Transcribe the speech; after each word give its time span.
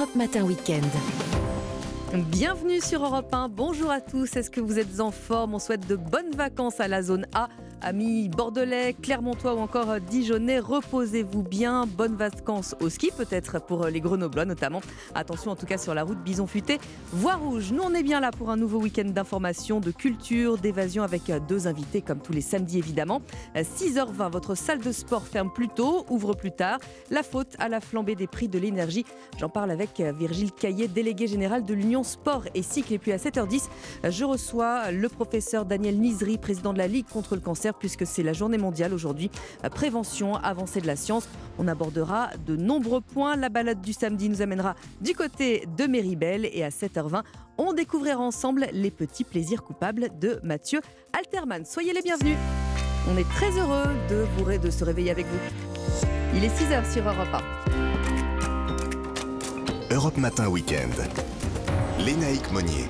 Europe 0.00 0.16
Matin 0.16 0.44
Weekend. 0.44 0.86
Bienvenue 2.30 2.80
sur 2.80 3.04
Europe 3.04 3.34
1. 3.34 3.50
Bonjour 3.50 3.90
à 3.90 4.00
tous. 4.00 4.34
Est-ce 4.34 4.50
que 4.50 4.62
vous 4.62 4.78
êtes 4.78 4.98
en 4.98 5.10
forme? 5.10 5.54
On 5.54 5.58
souhaite 5.58 5.86
de 5.88 5.96
bonnes 5.96 6.30
vacances 6.34 6.80
à 6.80 6.88
la 6.88 7.02
zone 7.02 7.26
A 7.34 7.50
Amis 7.82 8.28
bordelais, 8.28 8.94
clermontois 9.00 9.54
ou 9.54 9.58
encore 9.58 10.00
dijonnais, 10.00 10.58
reposez-vous 10.58 11.42
bien. 11.42 11.86
Bonnes 11.86 12.14
vacances 12.14 12.74
au 12.80 12.90
ski, 12.90 13.10
peut-être 13.16 13.58
pour 13.58 13.86
les 13.86 14.00
grenoblois 14.00 14.44
notamment. 14.44 14.82
Attention 15.14 15.52
en 15.52 15.56
tout 15.56 15.64
cas 15.64 15.78
sur 15.78 15.94
la 15.94 16.02
route 16.02 16.18
Bison 16.22 16.46
Futé, 16.46 16.78
voie 17.12 17.36
rouge. 17.36 17.72
Nous 17.72 17.82
on 17.82 17.94
est 17.94 18.02
bien 18.02 18.20
là 18.20 18.32
pour 18.32 18.50
un 18.50 18.56
nouveau 18.56 18.80
week-end 18.80 19.06
d'information, 19.06 19.80
de 19.80 19.90
culture, 19.92 20.58
d'évasion 20.58 21.02
avec 21.02 21.22
deux 21.48 21.66
invités 21.68 22.02
comme 22.02 22.20
tous 22.20 22.34
les 22.34 22.42
samedis 22.42 22.76
évidemment. 22.76 23.22
6h20, 23.56 24.30
votre 24.30 24.54
salle 24.54 24.80
de 24.80 24.92
sport 24.92 25.26
ferme 25.26 25.50
plus 25.50 25.68
tôt, 25.68 26.04
ouvre 26.10 26.34
plus 26.34 26.52
tard. 26.52 26.80
La 27.10 27.22
faute 27.22 27.56
à 27.58 27.70
la 27.70 27.80
flambée 27.80 28.14
des 28.14 28.26
prix 28.26 28.48
de 28.48 28.58
l'énergie. 28.58 29.06
J'en 29.38 29.48
parle 29.48 29.70
avec 29.70 30.00
Virgile 30.00 30.52
Caillet, 30.52 30.86
délégué 30.86 31.26
général 31.26 31.64
de 31.64 31.72
l'Union 31.72 32.02
Sport 32.02 32.44
et 32.54 32.62
Cycle. 32.62 32.92
Et 32.92 32.98
puis 32.98 33.12
à 33.12 33.16
7h10, 33.16 33.68
je 34.10 34.24
reçois 34.24 34.90
le 34.90 35.08
professeur 35.08 35.64
Daniel 35.64 35.98
Nizri, 35.98 36.36
président 36.36 36.74
de 36.74 36.78
la 36.78 36.86
Ligue 36.86 37.06
contre 37.06 37.34
le 37.34 37.40
cancer 37.40 37.69
puisque 37.78 38.06
c'est 38.06 38.22
la 38.22 38.32
journée 38.32 38.58
mondiale 38.58 38.94
aujourd'hui. 38.94 39.30
Prévention, 39.74 40.36
avancée 40.36 40.80
de 40.80 40.86
la 40.86 40.96
science. 40.96 41.28
On 41.58 41.68
abordera 41.68 42.30
de 42.46 42.56
nombreux 42.56 43.00
points. 43.00 43.36
La 43.36 43.48
balade 43.48 43.80
du 43.80 43.92
samedi 43.92 44.28
nous 44.28 44.42
amènera 44.42 44.74
du 45.00 45.14
côté 45.14 45.66
de 45.76 45.86
Méribel 45.86 46.48
et 46.52 46.64
à 46.64 46.70
7h20, 46.70 47.22
on 47.58 47.72
découvrira 47.72 48.18
ensemble 48.18 48.68
les 48.72 48.90
petits 48.90 49.24
plaisirs 49.24 49.62
coupables 49.62 50.08
de 50.18 50.40
Mathieu 50.42 50.80
Alterman. 51.12 51.64
Soyez 51.64 51.92
les 51.92 52.02
bienvenus. 52.02 52.36
On 53.10 53.16
est 53.16 53.28
très 53.30 53.50
heureux 53.58 53.88
de 54.08 54.26
vous 54.36 54.58
de 54.58 54.70
se 54.70 54.84
réveiller 54.84 55.10
avec 55.10 55.26
vous. 55.26 55.38
Il 56.34 56.44
est 56.44 56.48
6h 56.48 56.92
sur 56.92 57.02
Europe 57.02 57.28
1. 59.90 59.94
Europe 59.94 60.16
Matin 60.16 60.48
Weekend. 60.48 60.94
Lénaïque 61.98 62.50
Monnier. 62.52 62.88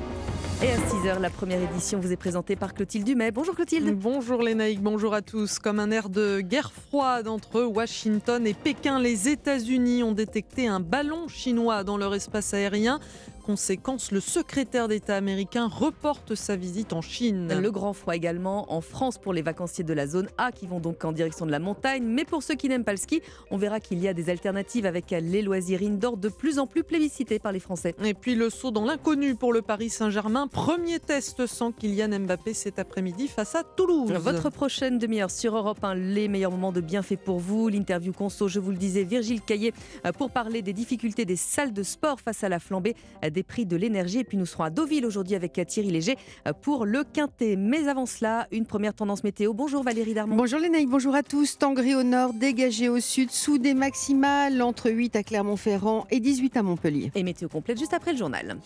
Et 0.62 0.72
à 0.72 0.77
6h, 0.77 1.20
la 1.20 1.30
première 1.30 1.62
édition 1.62 1.98
vous 2.00 2.12
est 2.12 2.16
présentée 2.16 2.55
par 2.55 2.75
Clotilde 2.75 3.06
Dumais. 3.06 3.30
Bonjour 3.30 3.55
Clotilde. 3.55 3.98
Bonjour 3.98 4.42
Lénaïque, 4.42 4.83
bonjour 4.83 5.14
à 5.14 5.22
tous. 5.22 5.58
Comme 5.58 5.80
un 5.80 5.91
air 5.91 6.11
de 6.11 6.41
guerre 6.41 6.70
froide 6.70 7.28
entre 7.28 7.62
Washington 7.62 8.47
et 8.47 8.52
Pékin, 8.52 8.98
les 8.98 9.30
États-Unis 9.30 10.02
ont 10.02 10.12
détecté 10.12 10.67
un 10.67 10.80
ballon 10.80 11.28
chinois 11.28 11.83
dans 11.83 11.97
leur 11.97 12.14
espace 12.14 12.52
aérien 12.52 13.00
conséquence, 13.41 14.12
le 14.12 14.20
secrétaire 14.20 14.88
d'État 14.88 15.16
américain 15.16 15.66
reporte 15.66 16.34
sa 16.34 16.56
visite 16.56 16.92
en 16.92 17.02
Chine. 17.02 17.52
Le 17.60 17.70
grand 17.70 17.92
froid 17.92 18.14
également 18.14 18.72
en 18.72 18.80
France 18.80 19.19
pour 19.19 19.33
les 19.33 19.42
vacanciers 19.42 19.84
de 19.84 19.92
la 19.92 20.06
zone 20.06 20.28
A 20.38 20.52
qui 20.52 20.66
vont 20.66 20.80
donc 20.80 21.05
en 21.05 21.12
direction 21.12 21.46
de 21.46 21.50
la 21.50 21.58
montagne. 21.58 22.05
Mais 22.05 22.24
pour 22.24 22.42
ceux 22.42 22.55
qui 22.55 22.68
n'aiment 22.68 22.84
pas 22.84 22.92
le 22.92 22.98
ski, 22.98 23.22
on 23.50 23.56
verra 23.56 23.80
qu'il 23.80 23.98
y 23.98 24.08
a 24.08 24.14
des 24.14 24.30
alternatives 24.30 24.86
avec 24.86 25.11
les 25.11 25.42
loisirs 25.42 25.83
indoor 25.83 26.16
de 26.16 26.28
plus 26.28 26.58
en 26.58 26.66
plus 26.66 26.84
plébiscités 26.84 27.38
par 27.38 27.52
les 27.52 27.61
Français. 27.61 27.94
Et 28.05 28.14
puis 28.14 28.34
le 28.34 28.50
saut 28.50 28.70
dans 28.70 28.84
l'inconnu 28.84 29.34
pour 29.34 29.52
le 29.52 29.62
Paris 29.62 29.91
Saint-Germain. 29.91 30.46
Premier 30.46 31.00
test 31.00 31.46
sans 31.46 31.72
Kylian 31.72 32.20
Mbappé 32.20 32.55
cet 32.55 32.78
après-midi 32.78 33.28
face 33.28 33.55
à 33.55 33.64
Toulouse. 33.64 34.12
Votre 34.12 34.50
prochaine 34.50 34.98
demi-heure 34.98 35.30
sur 35.30 35.56
Europe 35.56 35.83
1, 35.83 35.94
les 35.94 36.28
meilleurs 36.28 36.50
moments 36.50 36.72
de 36.72 36.80
bienfait 36.80 37.16
pour 37.16 37.38
vous. 37.38 37.68
L'interview 37.68 38.12
conso, 38.12 38.48
je 38.48 38.61
vous 38.61 38.70
le 38.70 38.77
disais, 38.77 39.05
Virgile 39.05 39.41
Caillé 39.41 39.72
euh, 40.06 40.12
pour 40.12 40.30
parler 40.30 40.62
des 40.62 40.72
difficultés 40.72 41.24
des 41.24 41.36
salles 41.36 41.72
de 41.72 41.83
sport 41.83 42.20
face 42.20 42.44
à 42.44 42.48
la 42.48 42.58
flambée 42.58 42.94
des 43.31 43.42
prix 43.42 43.67
de 43.67 43.77
l'énergie. 43.77 44.19
Et 44.19 44.25
puis 44.25 44.36
nous 44.36 44.47
serons 44.47 44.64
à 44.64 44.70
Deauville 44.70 45.06
aujourd'hui 45.06 45.34
avec 45.34 45.61
Thierry 45.67 45.91
Léger 45.91 46.17
pour 46.62 46.86
le 46.86 47.05
Quintet. 47.05 47.56
Mais 47.56 47.89
avant 47.89 48.06
cela, 48.06 48.47
une 48.53 48.67
première 48.67 48.95
tendance 48.95 49.25
météo. 49.25 49.53
Bonjour 49.53 49.83
Valérie 49.83 50.14
Darmon. 50.14 50.36
Bonjour 50.36 50.59
Lénaïque, 50.59 50.91
bonjour 50.91 51.14
à 51.14 51.23
tous. 51.23 51.58
Temps 51.58 51.73
gris 51.73 51.95
au 51.95 52.03
nord, 52.03 52.33
dégagé 52.33 52.89
au 52.89 53.01
sud, 53.01 53.31
sous 53.31 53.58
des 53.58 53.75
maximales 53.75 54.62
entre 54.62 54.91
8 54.91 55.17
à 55.17 55.23
Clermont-Ferrand 55.23 56.06
et 56.11 56.20
18 56.20 56.56
à 56.56 56.62
Montpellier. 56.62 57.11
Et 57.14 57.23
météo 57.23 57.48
complète 57.48 57.78
juste 57.78 57.95
après 57.95 58.12
le 58.12 58.19
journal. 58.19 58.58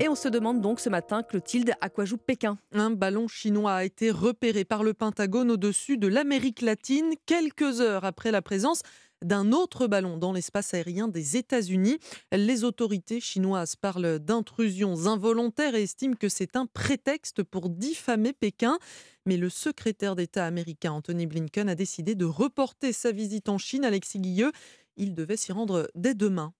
Et 0.00 0.08
on 0.08 0.14
se 0.14 0.28
demande 0.28 0.60
donc 0.60 0.80
ce 0.80 0.90
matin, 0.90 1.22
Clotilde, 1.22 1.72
à 1.80 1.88
quoi 1.88 2.04
joue 2.04 2.18
Pékin? 2.18 2.58
Un 2.72 2.90
ballon 2.90 3.26
chinois 3.26 3.72
a 3.72 3.84
été 3.84 4.10
repéré 4.10 4.64
par 4.64 4.82
le 4.82 4.92
Pentagone 4.92 5.50
au-dessus 5.50 5.96
de 5.96 6.08
l'Amérique 6.08 6.60
latine 6.60 7.14
quelques 7.24 7.80
heures 7.80 8.04
après 8.04 8.30
la 8.30 8.42
présence 8.42 8.82
d'un 9.22 9.52
autre 9.52 9.86
ballon 9.86 10.16
dans 10.16 10.32
l'espace 10.32 10.74
aérien 10.74 11.08
des 11.08 11.36
États-Unis. 11.36 11.98
Les 12.32 12.64
autorités 12.64 13.20
chinoises 13.20 13.76
parlent 13.76 14.18
d'intrusions 14.18 15.06
involontaires 15.06 15.74
et 15.74 15.82
estiment 15.82 16.16
que 16.16 16.28
c'est 16.28 16.56
un 16.56 16.66
prétexte 16.66 17.42
pour 17.42 17.68
diffamer 17.68 18.32
Pékin. 18.32 18.78
Mais 19.24 19.36
le 19.36 19.48
secrétaire 19.48 20.16
d'État 20.16 20.46
américain 20.46 20.92
Anthony 20.92 21.26
Blinken 21.26 21.68
a 21.68 21.74
décidé 21.74 22.14
de 22.14 22.24
reporter 22.24 22.92
sa 22.92 23.12
visite 23.12 23.48
en 23.48 23.58
Chine. 23.58 23.84
Alexis 23.84 24.20
Guilleux, 24.20 24.52
il 24.96 25.14
devait 25.14 25.36
s'y 25.36 25.52
rendre 25.52 25.90
dès 25.94 26.14
demain. 26.14 26.52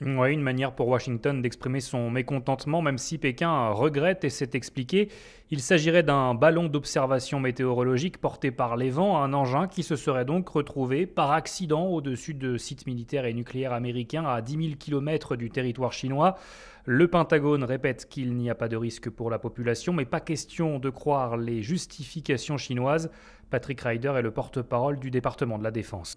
Oui, 0.00 0.32
une 0.32 0.42
manière 0.42 0.76
pour 0.76 0.86
Washington 0.86 1.42
d'exprimer 1.42 1.80
son 1.80 2.08
mécontentement, 2.08 2.82
même 2.82 2.98
si 2.98 3.18
Pékin 3.18 3.70
regrette 3.70 4.22
et 4.22 4.30
s'est 4.30 4.50
expliqué. 4.52 5.08
Il 5.50 5.60
s'agirait 5.60 6.04
d'un 6.04 6.34
ballon 6.34 6.68
d'observation 6.68 7.40
météorologique 7.40 8.18
porté 8.18 8.52
par 8.52 8.76
les 8.76 8.90
vents, 8.90 9.20
un 9.20 9.32
engin 9.32 9.66
qui 9.66 9.82
se 9.82 9.96
serait 9.96 10.24
donc 10.24 10.48
retrouvé 10.50 11.06
par 11.06 11.32
accident 11.32 11.88
au-dessus 11.88 12.34
de 12.34 12.56
sites 12.58 12.86
militaires 12.86 13.24
et 13.24 13.34
nucléaires 13.34 13.72
américains 13.72 14.24
à 14.24 14.40
10 14.40 14.52
000 14.52 14.76
km 14.78 15.34
du 15.34 15.50
territoire 15.50 15.92
chinois. 15.92 16.36
Le 16.84 17.08
Pentagone 17.08 17.64
répète 17.64 18.08
qu'il 18.08 18.34
n'y 18.36 18.50
a 18.50 18.54
pas 18.54 18.68
de 18.68 18.76
risque 18.76 19.10
pour 19.10 19.30
la 19.30 19.38
population, 19.38 19.92
mais 19.92 20.04
pas 20.04 20.20
question 20.20 20.78
de 20.78 20.90
croire 20.90 21.36
les 21.36 21.60
justifications 21.60 22.56
chinoises. 22.56 23.10
Patrick 23.50 23.80
Ryder 23.80 24.12
est 24.16 24.22
le 24.22 24.30
porte-parole 24.30 24.98
du 24.98 25.10
département 25.10 25.58
de 25.58 25.64
la 25.64 25.70
Défense. 25.70 26.16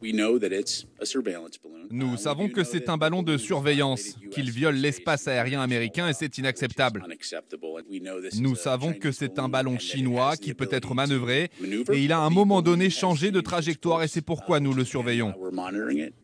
Nous 1.89 2.17
savons 2.17 2.49
que 2.49 2.63
c'est 2.63 2.89
un 2.89 2.97
ballon 2.97 3.23
de 3.23 3.37
surveillance, 3.37 4.17
qu'il 4.31 4.51
viole 4.51 4.75
l'espace 4.75 5.27
aérien 5.27 5.61
américain 5.61 6.07
et 6.07 6.13
c'est 6.13 6.37
inacceptable. 6.37 7.03
Nous 8.39 8.55
savons 8.55 8.93
que 8.93 9.11
c'est 9.11 9.39
un 9.39 9.49
ballon 9.49 9.77
chinois 9.77 10.35
qui 10.35 10.53
peut 10.53 10.69
être 10.71 10.93
manœuvré 10.93 11.49
et 11.91 12.03
il 12.03 12.11
a 12.11 12.19
à 12.19 12.21
un 12.21 12.29
moment 12.29 12.61
donné 12.61 12.89
changé 12.89 13.31
de 13.31 13.41
trajectoire 13.41 14.03
et 14.03 14.07
c'est 14.07 14.21
pourquoi 14.21 14.59
nous 14.59 14.73
le 14.73 14.83
surveillons. 14.83 15.33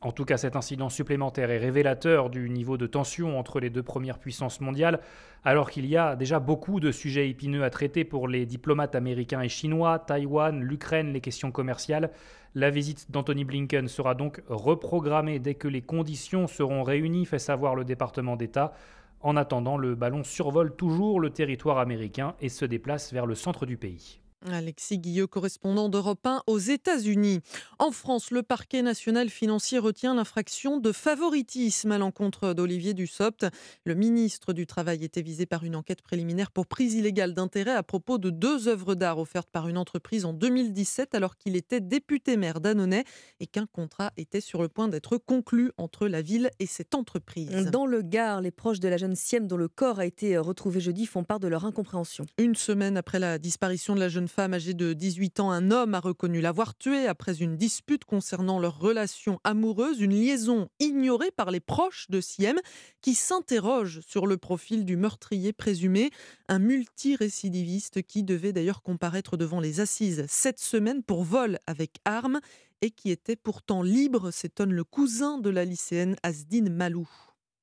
En 0.01 0.11
tout 0.11 0.25
cas, 0.25 0.37
cet 0.37 0.55
incident 0.55 0.89
supplémentaire 0.89 1.51
est 1.51 1.57
révélateur 1.57 2.29
du 2.29 2.49
niveau 2.49 2.77
de 2.77 2.87
tension 2.87 3.37
entre 3.39 3.59
les 3.59 3.69
deux 3.69 3.83
premières 3.83 4.19
puissances 4.19 4.61
mondiales 4.61 4.99
alors 5.43 5.69
qu'il 5.69 5.85
y 5.85 5.95
a 5.95 6.15
déjà 6.15 6.39
beaucoup 6.39 6.79
de 6.79 6.91
sujets 6.91 7.29
épineux 7.29 7.63
à 7.63 7.69
traiter 7.69 8.03
pour 8.03 8.27
les 8.27 8.45
diplomates 8.45 8.95
américains 8.95 9.41
et 9.41 9.49
chinois, 9.49 9.99
Taïwan, 9.99 10.59
l'Ukraine, 10.59 10.96
les 11.03 11.21
questions 11.21 11.51
commerciales. 11.51 12.11
La 12.55 12.69
visite 12.69 13.11
d'Anthony 13.11 13.43
Blinken 13.43 13.87
sera 13.87 14.15
donc 14.15 14.41
reprogrammée 14.47 15.39
dès 15.39 15.55
que 15.55 15.67
les 15.67 15.81
conditions 15.81 16.47
seront 16.47 16.83
réunies, 16.83 17.25
fait 17.25 17.39
savoir 17.39 17.75
le 17.75 17.85
département 17.85 18.35
d'État. 18.35 18.73
En 19.21 19.35
attendant, 19.35 19.77
le 19.77 19.95
ballon 19.95 20.23
survole 20.23 20.75
toujours 20.75 21.19
le 21.19 21.29
territoire 21.29 21.77
américain 21.77 22.35
et 22.41 22.49
se 22.49 22.65
déplace 22.65 23.13
vers 23.13 23.25
le 23.25 23.35
centre 23.35 23.65
du 23.65 23.77
pays. 23.77 24.19
Alexis 24.45 24.99
Guilleux, 24.99 25.27
correspondant 25.27 25.89
d'Europe 25.89 26.25
1 26.25 26.43
aux 26.47 26.59
États-Unis. 26.59 27.41
En 27.79 27.91
France, 27.91 28.31
le 28.31 28.43
parquet 28.43 28.81
national 28.81 29.29
financier 29.29 29.79
retient 29.79 30.13
l'infraction 30.13 30.77
de 30.77 30.91
favoritisme 30.91 31.91
à 31.91 31.97
l'encontre 31.97 32.53
d'Olivier 32.53 32.93
Dussopt. 32.93 33.47
Le 33.85 33.95
ministre 33.95 34.53
du 34.53 34.67
Travail 34.67 35.03
était 35.03 35.21
visé 35.21 35.45
par 35.45 35.63
une 35.63 35.75
enquête 35.75 36.01
préliminaire 36.01 36.51
pour 36.51 36.67
prise 36.67 36.93
illégale 36.93 37.33
d'intérêt 37.33 37.73
à 37.73 37.83
propos 37.83 38.17
de 38.17 38.29
deux 38.29 38.67
œuvres 38.67 38.95
d'art 38.95 39.17
offertes 39.17 39.49
par 39.49 39.67
une 39.67 39.77
entreprise 39.77 40.25
en 40.25 40.33
2017 40.33 41.15
alors 41.15 41.37
qu'il 41.37 41.55
était 41.55 41.81
député 41.81 42.37
maire 42.37 42.61
d'Annonay 42.61 43.03
et 43.39 43.47
qu'un 43.47 43.65
contrat 43.65 44.11
était 44.17 44.41
sur 44.41 44.61
le 44.61 44.69
point 44.69 44.87
d'être 44.87 45.17
conclu 45.17 45.71
entre 45.77 46.07
la 46.07 46.21
ville 46.21 46.51
et 46.59 46.67
cette 46.67 46.95
entreprise. 46.95 47.71
Dans 47.71 47.85
le 47.85 48.01
Gard, 48.01 48.41
les 48.41 48.51
proches 48.51 48.79
de 48.79 48.87
la 48.87 48.97
jeune 48.97 49.15
Siem 49.15 49.47
dont 49.47 49.57
le 49.57 49.67
corps 49.67 49.99
a 49.99 50.05
été 50.05 50.37
retrouvé 50.37 50.79
jeudi 50.79 51.05
font 51.05 51.23
part 51.23 51.39
de 51.39 51.47
leur 51.47 51.65
incompréhension. 51.65 52.25
Une 52.37 52.55
semaine 52.55 52.97
après 52.97 53.19
la 53.19 53.39
disparition 53.39 53.95
de 53.95 53.99
la 53.99 54.09
jeune 54.09 54.26
femme 54.27 54.53
âgée 54.53 54.73
de 54.73 54.93
18 54.93 55.39
ans, 55.39 55.51
un 55.51 55.71
homme 55.71 55.93
a 55.93 55.99
reconnu 55.99 56.41
l'avoir 56.41 56.75
tuée 56.77 57.07
après 57.07 57.41
une 57.41 57.57
dispute 57.57 58.05
concernant 58.05 58.59
leur 58.59 58.79
relation 58.79 59.39
amoureuse, 59.43 59.99
une 59.99 60.13
liaison 60.13 60.69
ignorée 60.79 61.31
par 61.31 61.51
les 61.51 61.59
proches 61.59 62.07
de 62.09 62.21
Siem 62.21 62.59
qui 63.01 63.15
s'interrogent 63.15 64.01
sur 64.01 64.27
le 64.27 64.37
profil 64.37 64.85
du 64.85 64.97
meurtrier 64.97 65.53
présumé, 65.53 66.11
un 66.47 66.59
multirécidiviste 66.59 68.03
qui 68.03 68.23
devait 68.23 68.53
d'ailleurs 68.53 68.81
comparaître 68.81 69.37
devant 69.37 69.59
les 69.59 69.79
assises 69.79 70.25
cette 70.27 70.59
semaine 70.59 71.03
pour 71.03 71.23
vol 71.23 71.59
avec 71.67 71.97
arme 72.05 72.39
et 72.81 72.91
qui 72.91 73.11
était 73.11 73.35
pourtant 73.35 73.81
libre, 73.81 74.31
s'étonne 74.31 74.73
le 74.73 74.83
cousin 74.83 75.37
de 75.37 75.49
la 75.49 75.65
lycéenne 75.65 76.15
Asdine 76.23 76.69
Malou. 76.69 77.07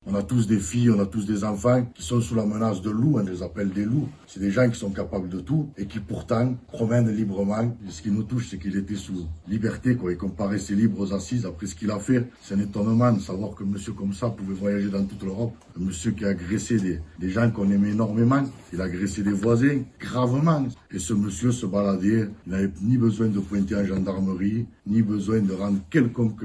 On 0.07 0.13
a 0.13 0.21
tous 0.21 0.45
des 0.45 0.59
filles, 0.59 0.91
on 0.91 0.99
a 0.99 1.07
tous 1.07 1.25
des 1.25 1.43
enfants 1.43 1.83
qui 1.95 2.03
sont 2.03 2.21
sous 2.21 2.35
la 2.35 2.45
menace 2.45 2.79
de 2.83 2.91
loups, 2.91 3.17
on 3.17 3.23
les 3.23 3.41
appelle 3.41 3.71
des 3.71 3.85
loups. 3.85 4.07
C'est 4.27 4.39
des 4.39 4.51
gens 4.51 4.69
qui 4.69 4.77
sont 4.77 4.91
capables 4.91 5.29
de 5.29 5.39
tout 5.39 5.69
et 5.79 5.87
qui 5.87 5.99
pourtant 5.99 6.55
promènent 6.67 7.09
librement. 7.09 7.75
ce 7.89 8.03
qui 8.03 8.11
nous 8.11 8.21
touche, 8.21 8.49
c'est 8.51 8.59
qu'il 8.59 8.77
était 8.77 8.93
sous 8.93 9.25
liberté, 9.47 9.95
quoi, 9.95 10.11
et 10.11 10.15
qu'on 10.15 10.29
paraissait 10.29 10.75
libre 10.75 10.99
aux 10.99 11.11
assises 11.11 11.47
après 11.47 11.65
ce 11.65 11.73
qu'il 11.73 11.89
a 11.89 11.97
fait. 11.97 12.29
C'est 12.39 12.53
un 12.53 12.59
étonnement 12.59 13.11
de 13.13 13.19
savoir 13.19 13.55
qu'un 13.55 13.65
monsieur 13.65 13.93
comme 13.93 14.13
ça 14.13 14.29
pouvait 14.29 14.53
voyager 14.53 14.89
dans 14.89 15.03
toute 15.03 15.23
l'Europe. 15.23 15.55
Un 15.75 15.83
monsieur 15.83 16.11
qui 16.11 16.23
a 16.23 16.29
agressé 16.29 16.77
des, 16.77 16.99
des 17.19 17.29
gens 17.31 17.49
qu'on 17.49 17.71
aimait 17.71 17.89
énormément. 17.89 18.43
Il 18.73 18.81
a 18.81 18.83
agressé 18.83 19.23
des 19.23 19.33
voisins, 19.33 19.79
gravement. 19.99 20.67
Et 20.91 20.99
ce 20.99 21.15
monsieur 21.15 21.51
se 21.51 21.65
baladait. 21.65 22.29
Il 22.45 22.51
n'avait 22.51 22.71
ni 22.79 22.97
besoin 22.97 23.27
de 23.27 23.39
pointer 23.39 23.75
en 23.75 23.85
gendarmerie, 23.85 24.67
ni 24.85 25.01
besoin 25.01 25.39
de 25.39 25.53
rendre 25.53 25.79
quelconque 25.89 26.43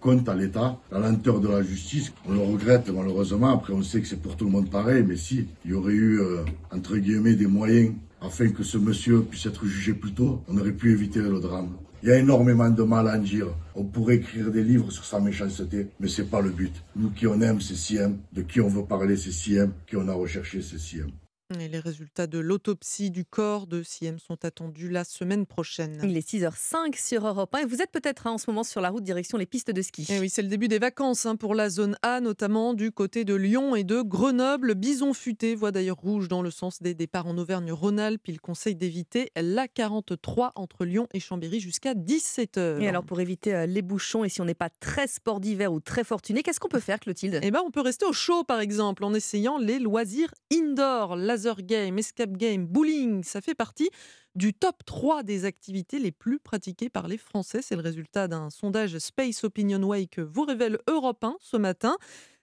compte 0.00 0.28
à 0.28 0.34
l'État. 0.34 0.78
La 0.90 0.98
lenteur 0.98 1.40
de 1.40 1.48
la 1.48 1.62
justice, 1.62 2.12
on 2.26 2.32
le 2.32 2.40
regrette 2.40 2.88
malheureusement. 2.90 3.54
Après, 3.54 3.72
on 3.72 3.82
sait 3.82 4.00
que 4.00 4.06
c'est 4.06 4.20
pour 4.20 4.36
tout 4.36 4.44
le 4.44 4.50
monde 4.50 4.70
pareil, 4.70 5.04
mais 5.06 5.16
si 5.16 5.46
il 5.64 5.70
y 5.70 5.74
aurait 5.74 5.92
eu, 5.92 6.20
euh, 6.20 6.44
entre 6.72 6.96
guillemets, 6.96 7.34
des 7.34 7.46
moyens 7.46 7.94
afin 8.20 8.48
que 8.48 8.62
ce 8.62 8.78
monsieur 8.78 9.22
puisse 9.22 9.46
être 9.46 9.64
jugé 9.64 9.94
plus 9.94 10.12
tôt, 10.12 10.42
on 10.48 10.58
aurait 10.58 10.72
pu 10.72 10.92
éviter 10.92 11.20
le 11.20 11.40
drame. 11.40 11.76
Il 12.02 12.08
y 12.08 12.12
a 12.12 12.18
énormément 12.18 12.70
de 12.70 12.82
mal 12.84 13.08
à 13.08 13.16
en 13.16 13.22
dire. 13.22 13.48
On 13.74 13.84
pourrait 13.84 14.16
écrire 14.16 14.52
des 14.52 14.62
livres 14.62 14.90
sur 14.92 15.04
sa 15.04 15.18
méchanceté, 15.18 15.88
mais 15.98 16.08
c'est 16.08 16.30
pas 16.30 16.40
le 16.40 16.50
but. 16.50 16.72
Nous 16.94 17.10
qui 17.10 17.26
on 17.26 17.40
aime, 17.40 17.60
c'est 17.60 17.74
Siem. 17.74 18.18
De 18.32 18.42
qui 18.42 18.60
on 18.60 18.68
veut 18.68 18.84
parler, 18.84 19.16
c'est 19.16 19.32
Siem. 19.32 19.72
Qui 19.86 19.96
on 19.96 20.06
a 20.06 20.12
recherché, 20.12 20.62
c'est 20.62 20.78
Siem. 20.78 21.10
Et 21.56 21.68
les 21.68 21.80
résultats 21.80 22.26
de 22.26 22.38
l'autopsie 22.38 23.10
du 23.10 23.24
corps 23.24 23.66
de 23.66 23.82
Siem 23.82 24.18
sont 24.18 24.44
attendus 24.44 24.90
la 24.90 25.02
semaine 25.02 25.46
prochaine. 25.46 25.98
Il 26.04 26.14
est 26.14 26.28
6h05 26.28 27.02
sur 27.02 27.26
Europe 27.26 27.54
1 27.54 27.60
et 27.60 27.64
vous 27.64 27.80
êtes 27.80 27.90
peut-être 27.90 28.26
hein, 28.26 28.32
en 28.32 28.38
ce 28.38 28.50
moment 28.50 28.64
sur 28.64 28.82
la 28.82 28.90
route 28.90 29.02
direction 29.02 29.38
les 29.38 29.46
pistes 29.46 29.70
de 29.70 29.80
ski. 29.80 30.02
Et 30.10 30.16
eh 30.16 30.20
oui, 30.20 30.28
c'est 30.28 30.42
le 30.42 30.48
début 30.48 30.68
des 30.68 30.78
vacances 30.78 31.24
hein, 31.24 31.36
pour 31.36 31.54
la 31.54 31.70
zone 31.70 31.96
A, 32.02 32.20
notamment 32.20 32.74
du 32.74 32.92
côté 32.92 33.24
de 33.24 33.32
Lyon 33.34 33.74
et 33.74 33.82
de 33.82 34.02
Grenoble. 34.02 34.74
Bison 34.74 35.14
futé 35.14 35.54
voit 35.54 35.72
d'ailleurs 35.72 35.96
rouge 35.96 36.28
dans 36.28 36.42
le 36.42 36.50
sens 36.50 36.82
des 36.82 36.92
départs 36.92 37.26
en 37.26 37.38
Auvergne-Rhône-Alpes. 37.38 38.28
Il 38.28 38.42
conseille 38.42 38.76
d'éviter 38.76 39.30
la 39.34 39.68
43 39.68 40.52
entre 40.54 40.84
Lyon 40.84 41.08
et 41.14 41.20
Chambéry 41.20 41.60
jusqu'à 41.60 41.94
17h. 41.94 42.82
Et 42.82 42.88
alors 42.88 43.04
pour 43.04 43.22
éviter 43.22 43.54
euh, 43.54 43.64
les 43.64 43.80
bouchons 43.80 44.22
et 44.22 44.28
si 44.28 44.42
on 44.42 44.44
n'est 44.44 44.52
pas 44.52 44.68
très 44.68 45.06
sport 45.06 45.40
d'hiver 45.40 45.72
ou 45.72 45.80
très 45.80 46.04
fortuné, 46.04 46.42
qu'est-ce 46.42 46.60
qu'on 46.60 46.68
peut 46.68 46.78
faire 46.78 47.00
Clotilde? 47.00 47.40
Eh 47.42 47.50
ben, 47.50 47.62
on 47.64 47.70
peut 47.70 47.80
rester 47.80 48.04
au 48.04 48.12
chaud 48.12 48.44
par 48.44 48.60
exemple 48.60 49.02
en 49.02 49.14
essayant 49.14 49.56
les 49.56 49.78
loisirs 49.78 50.34
indoor. 50.52 51.16
La 51.16 51.37
game, 51.58 51.98
escape 51.98 52.36
game, 52.36 52.66
bowling, 52.66 53.22
ça 53.22 53.40
fait 53.40 53.54
partie 53.54 53.90
du 54.34 54.54
top 54.54 54.84
3 54.84 55.22
des 55.22 55.44
activités 55.44 55.98
les 55.98 56.12
plus 56.12 56.38
pratiquées 56.38 56.88
par 56.88 57.08
les 57.08 57.18
Français. 57.18 57.60
C'est 57.62 57.76
le 57.76 57.82
résultat 57.82 58.28
d'un 58.28 58.50
sondage 58.50 58.98
Space 58.98 59.44
Opinion 59.44 59.82
Way 59.82 60.06
que 60.06 60.20
vous 60.20 60.44
révèle 60.44 60.78
Europe 60.88 61.24
1 61.24 61.36
ce 61.40 61.56
matin. 61.56 61.96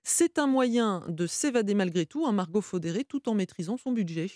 C'est 0.03 0.38
un 0.39 0.47
moyen 0.47 1.03
de 1.07 1.25
s'évader 1.25 1.74
malgré 1.74 2.06
tout, 2.06 2.25
un 2.25 2.31
Margot 2.31 2.62
Faudéré, 2.62 3.03
tout 3.03 3.27
en 3.30 3.33
maîtrisant 3.33 3.77
son 3.77 3.92
budget. 3.92 4.30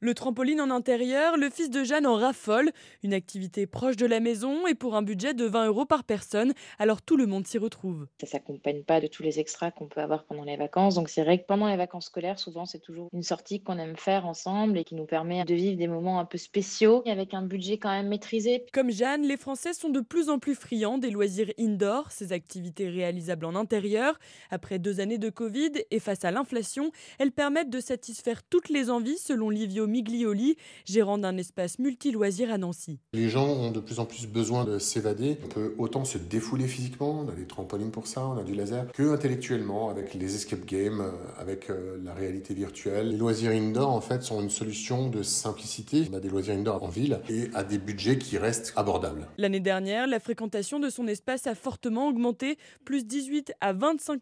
Le 0.00 0.14
trampoline 0.14 0.60
en 0.60 0.70
intérieur, 0.70 1.36
le 1.36 1.50
fils 1.50 1.70
de 1.70 1.82
Jeanne 1.82 2.06
en 2.06 2.14
raffole, 2.14 2.70
une 3.02 3.12
activité 3.12 3.66
proche 3.66 3.96
de 3.96 4.06
la 4.06 4.20
maison 4.20 4.68
et 4.68 4.76
pour 4.76 4.94
un 4.94 5.02
budget 5.02 5.34
de 5.34 5.44
20 5.44 5.66
euros 5.66 5.86
par 5.86 6.04
personne, 6.04 6.52
alors 6.78 7.02
tout 7.02 7.16
le 7.16 7.26
monde 7.26 7.48
s'y 7.48 7.58
retrouve. 7.58 8.06
Ça 8.20 8.28
s'accompagne 8.28 8.84
pas 8.84 9.00
de 9.00 9.08
tous 9.08 9.24
les 9.24 9.40
extras 9.40 9.72
qu'on 9.72 9.88
peut 9.88 10.00
avoir 10.00 10.22
pendant 10.22 10.44
les 10.44 10.56
vacances, 10.56 10.94
donc 10.94 11.08
c'est 11.08 11.24
vrai 11.24 11.40
que 11.40 11.46
pendant 11.46 11.66
les 11.66 11.76
vacances 11.76 12.06
scolaires, 12.06 12.38
souvent 12.38 12.64
c'est 12.64 12.78
toujours 12.78 13.08
une 13.12 13.24
sortie 13.24 13.60
qu'on 13.60 13.76
aime 13.76 13.96
faire 13.96 14.24
ensemble 14.24 14.78
et 14.78 14.84
qui 14.84 14.94
nous 14.94 15.04
permet 15.04 15.44
de 15.44 15.54
vivre 15.54 15.76
des 15.76 15.88
moments 15.88 16.20
un 16.20 16.24
peu 16.24 16.38
spéciaux 16.38 17.02
avec 17.06 17.34
un 17.34 17.42
budget 17.42 17.78
quand 17.78 17.90
même 17.90 18.06
maîtrisé. 18.06 18.66
Comme 18.72 18.92
Jeanne, 18.92 19.22
les 19.22 19.36
Français 19.36 19.72
sont 19.72 19.90
de 19.90 20.00
plus 20.00 20.28
en 20.30 20.38
plus 20.38 20.54
friands 20.54 20.98
des 20.98 21.10
loisirs 21.10 21.50
indoor, 21.58 22.12
ces 22.12 22.32
activités 22.32 22.88
réalisables 22.88 23.46
en 23.46 23.56
intérieur. 23.56 24.20
Après 24.52 24.78
deux 24.78 25.00
années 25.00 25.18
de 25.18 25.28
Covid 25.28 25.72
et 25.90 25.98
face 25.98 26.24
à 26.24 26.30
l'inflation, 26.30 26.92
elles 27.18 27.32
permettent 27.32 27.70
de 27.70 27.80
satisfaire 27.80 28.44
toutes 28.44 28.68
les 28.68 28.90
envies 28.90 29.18
selon 29.18 29.50
Livio 29.50 29.87
Miglioli, 29.88 30.56
gérant 30.84 31.18
d'un 31.18 31.36
espace 31.36 31.78
multi-loisirs 31.78 32.52
à 32.52 32.58
Nancy. 32.58 33.00
Les 33.12 33.28
gens 33.28 33.48
ont 33.48 33.70
de 33.70 33.80
plus 33.80 33.98
en 33.98 34.06
plus 34.06 34.26
besoin 34.26 34.64
de 34.64 34.78
s'évader. 34.78 35.38
On 35.44 35.48
peut 35.48 35.74
autant 35.78 36.04
se 36.04 36.18
défouler 36.18 36.68
physiquement, 36.68 37.24
on 37.26 37.28
a 37.28 37.34
des 37.34 37.46
trampolines 37.46 37.90
pour 37.90 38.06
ça, 38.06 38.26
on 38.26 38.38
a 38.38 38.44
du 38.44 38.54
laser, 38.54 38.86
que 38.92 39.12
intellectuellement 39.12 39.90
avec 39.90 40.14
les 40.14 40.34
escape 40.34 40.64
games, 40.64 41.00
euh, 41.00 41.40
avec 41.40 41.70
euh, 41.70 41.98
la 42.04 42.14
réalité 42.14 42.54
virtuelle. 42.54 43.10
Les 43.10 43.16
loisirs 43.16 43.50
indoor, 43.50 43.90
en 43.90 44.00
fait, 44.00 44.22
sont 44.22 44.40
une 44.40 44.50
solution 44.50 45.08
de 45.08 45.22
simplicité. 45.22 46.06
On 46.12 46.16
a 46.16 46.20
des 46.20 46.28
loisirs 46.28 46.54
indoor 46.54 46.82
en 46.82 46.88
ville 46.88 47.20
et 47.28 47.48
à 47.54 47.64
des 47.64 47.78
budgets 47.78 48.18
qui 48.18 48.38
restent 48.38 48.72
abordables. 48.76 49.26
L'année 49.38 49.60
dernière, 49.60 50.06
la 50.06 50.20
fréquentation 50.20 50.78
de 50.80 50.90
son 50.90 51.06
espace 51.06 51.46
a 51.46 51.54
fortement 51.54 52.08
augmenté, 52.08 52.58
plus 52.84 53.04
18 53.06 53.52
à 53.60 53.72
25 53.72 54.20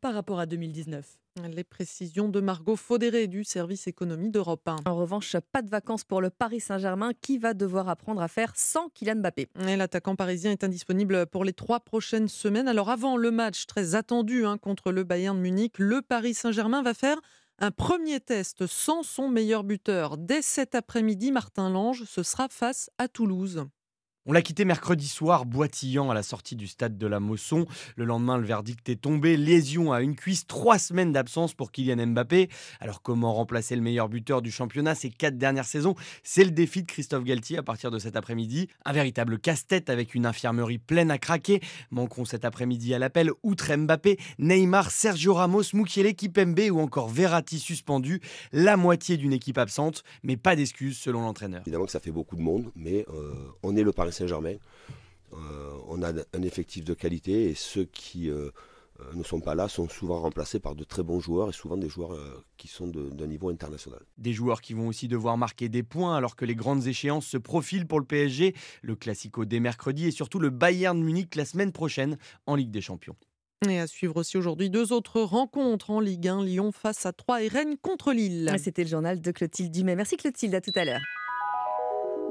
par 0.00 0.14
rapport 0.14 0.38
à 0.38 0.46
2019. 0.46 1.18
Les 1.44 1.64
précisions 1.64 2.30
de 2.30 2.40
Margot 2.40 2.76
Faudéré 2.76 3.26
du 3.26 3.44
service 3.44 3.86
économie 3.86 4.30
d'Europe 4.30 4.66
1. 4.66 4.76
En 4.86 4.96
revanche, 4.96 5.36
pas 5.52 5.60
de 5.60 5.68
vacances 5.68 6.02
pour 6.02 6.22
le 6.22 6.30
Paris 6.30 6.60
Saint-Germain 6.60 7.12
qui 7.20 7.36
va 7.36 7.52
devoir 7.52 7.90
apprendre 7.90 8.22
à 8.22 8.28
faire 8.28 8.52
sans 8.56 8.88
Kylian 8.88 9.16
Mbappé. 9.16 9.48
L'attaquant 9.54 10.16
parisien 10.16 10.50
est 10.50 10.64
indisponible 10.64 11.26
pour 11.26 11.44
les 11.44 11.52
trois 11.52 11.80
prochaines 11.80 12.28
semaines. 12.28 12.68
Alors 12.68 12.88
avant 12.88 13.18
le 13.18 13.30
match 13.30 13.66
très 13.66 13.94
attendu 13.94 14.46
hein, 14.46 14.56
contre 14.56 14.92
le 14.92 15.04
Bayern 15.04 15.36
de 15.36 15.42
Munich, 15.42 15.78
le 15.78 16.00
Paris 16.00 16.32
Saint-Germain 16.32 16.82
va 16.82 16.94
faire 16.94 17.20
un 17.58 17.70
premier 17.70 18.20
test 18.20 18.66
sans 18.66 19.02
son 19.02 19.28
meilleur 19.28 19.62
buteur. 19.62 20.16
Dès 20.16 20.40
cet 20.40 20.74
après-midi, 20.74 21.32
Martin 21.32 21.68
Lange, 21.68 22.04
ce 22.04 22.22
sera 22.22 22.48
face 22.48 22.90
à 22.96 23.08
Toulouse. 23.08 23.66
On 24.28 24.32
l'a 24.32 24.42
quitté 24.42 24.64
mercredi 24.64 25.06
soir, 25.06 25.46
boitillant 25.46 26.10
à 26.10 26.14
la 26.14 26.24
sortie 26.24 26.56
du 26.56 26.66
stade 26.66 26.98
de 26.98 27.06
la 27.06 27.20
Mosson. 27.20 27.64
Le 27.94 28.04
lendemain, 28.04 28.38
le 28.38 28.44
verdict 28.44 28.88
est 28.88 29.00
tombé. 29.00 29.36
Lésion 29.36 29.92
à 29.92 30.00
une 30.00 30.16
cuisse, 30.16 30.48
trois 30.48 30.78
semaines 30.80 31.12
d'absence 31.12 31.54
pour 31.54 31.70
Kylian 31.70 32.08
Mbappé. 32.08 32.48
Alors, 32.80 33.02
comment 33.02 33.32
remplacer 33.32 33.76
le 33.76 33.82
meilleur 33.82 34.08
buteur 34.08 34.42
du 34.42 34.50
championnat 34.50 34.96
ces 34.96 35.10
quatre 35.10 35.38
dernières 35.38 35.64
saisons? 35.64 35.94
C'est 36.24 36.42
le 36.42 36.50
défi 36.50 36.82
de 36.82 36.86
Christophe 36.86 37.22
Galtier 37.22 37.58
à 37.58 37.62
partir 37.62 37.92
de 37.92 38.00
cet 38.00 38.16
après-midi. 38.16 38.66
Un 38.84 38.92
véritable 38.92 39.38
casse-tête 39.38 39.90
avec 39.90 40.16
une 40.16 40.26
infirmerie 40.26 40.78
pleine 40.78 41.12
à 41.12 41.18
craquer. 41.18 41.60
Manqueront 41.92 42.24
cet 42.24 42.44
après-midi 42.44 42.94
à 42.94 42.98
l'appel, 42.98 43.30
outre 43.44 43.72
Mbappé, 43.76 44.18
Neymar, 44.40 44.90
Sergio 44.90 45.34
Ramos, 45.34 45.62
Mukiele, 45.72 46.16
Kipembe 46.16 46.68
ou 46.72 46.80
encore 46.80 47.10
Verratti 47.10 47.60
suspendu. 47.60 48.20
La 48.50 48.76
moitié 48.76 49.18
d'une 49.18 49.32
équipe 49.32 49.58
absente, 49.58 50.02
mais 50.24 50.36
pas 50.36 50.56
d'excuses 50.56 50.98
selon 50.98 51.20
l'entraîneur. 51.20 51.60
Évidemment 51.62 51.84
que 51.84 51.92
ça 51.92 52.00
fait 52.00 52.10
beaucoup 52.10 52.34
de 52.34 52.42
monde, 52.42 52.72
mais 52.74 53.06
euh, 53.08 53.32
on 53.62 53.76
est 53.76 53.84
le 53.84 53.92
Paris 53.92 54.15
Saint-Germain. 54.16 54.56
Euh, 55.32 55.78
on 55.88 56.02
a 56.02 56.12
un 56.12 56.42
effectif 56.42 56.84
de 56.84 56.94
qualité 56.94 57.50
et 57.50 57.54
ceux 57.54 57.84
qui 57.84 58.30
euh, 58.30 58.50
euh, 59.00 59.12
ne 59.14 59.22
sont 59.22 59.40
pas 59.40 59.54
là 59.54 59.68
sont 59.68 59.88
souvent 59.88 60.20
remplacés 60.20 60.60
par 60.60 60.74
de 60.74 60.84
très 60.84 61.02
bons 61.02 61.20
joueurs 61.20 61.50
et 61.50 61.52
souvent 61.52 61.76
des 61.76 61.88
joueurs 61.88 62.16
qui 62.56 62.68
sont 62.68 62.86
d'un 62.88 63.26
niveau 63.26 63.50
international. 63.50 64.00
Des 64.18 64.32
joueurs 64.32 64.60
qui 64.60 64.72
vont 64.72 64.88
aussi 64.88 65.08
devoir 65.08 65.36
marquer 65.36 65.68
des 65.68 65.82
points 65.82 66.16
alors 66.16 66.36
que 66.36 66.44
les 66.44 66.54
grandes 66.54 66.86
échéances 66.86 67.26
se 67.26 67.36
profilent 67.36 67.86
pour 67.86 68.00
le 68.00 68.06
PSG, 68.06 68.54
le 68.82 68.96
Classico 68.96 69.44
dès 69.44 69.60
mercredi 69.60 70.06
et 70.06 70.10
surtout 70.10 70.38
le 70.38 70.50
Bayern 70.50 71.00
Munich 71.00 71.34
la 71.34 71.44
semaine 71.44 71.72
prochaine 71.72 72.16
en 72.46 72.54
Ligue 72.54 72.70
des 72.70 72.80
Champions. 72.80 73.16
Et 73.68 73.80
à 73.80 73.86
suivre 73.86 74.16
aussi 74.16 74.36
aujourd'hui 74.36 74.70
deux 74.70 74.92
autres 74.92 75.20
rencontres 75.20 75.90
en 75.90 76.00
Ligue 76.00 76.28
1, 76.28 76.44
Lyon 76.44 76.72
face 76.72 77.06
à 77.06 77.12
3 77.12 77.42
et 77.42 77.48
Rennes 77.48 77.76
contre 77.80 78.12
Lille. 78.12 78.54
C'était 78.62 78.84
le 78.84 78.90
journal 78.90 79.20
de 79.20 79.30
Clotilde 79.30 79.72
Dumais. 79.72 79.96
Merci 79.96 80.16
Clotilde, 80.16 80.54
à 80.54 80.60
tout 80.60 80.72
à 80.74 80.84
l'heure. 80.84 81.00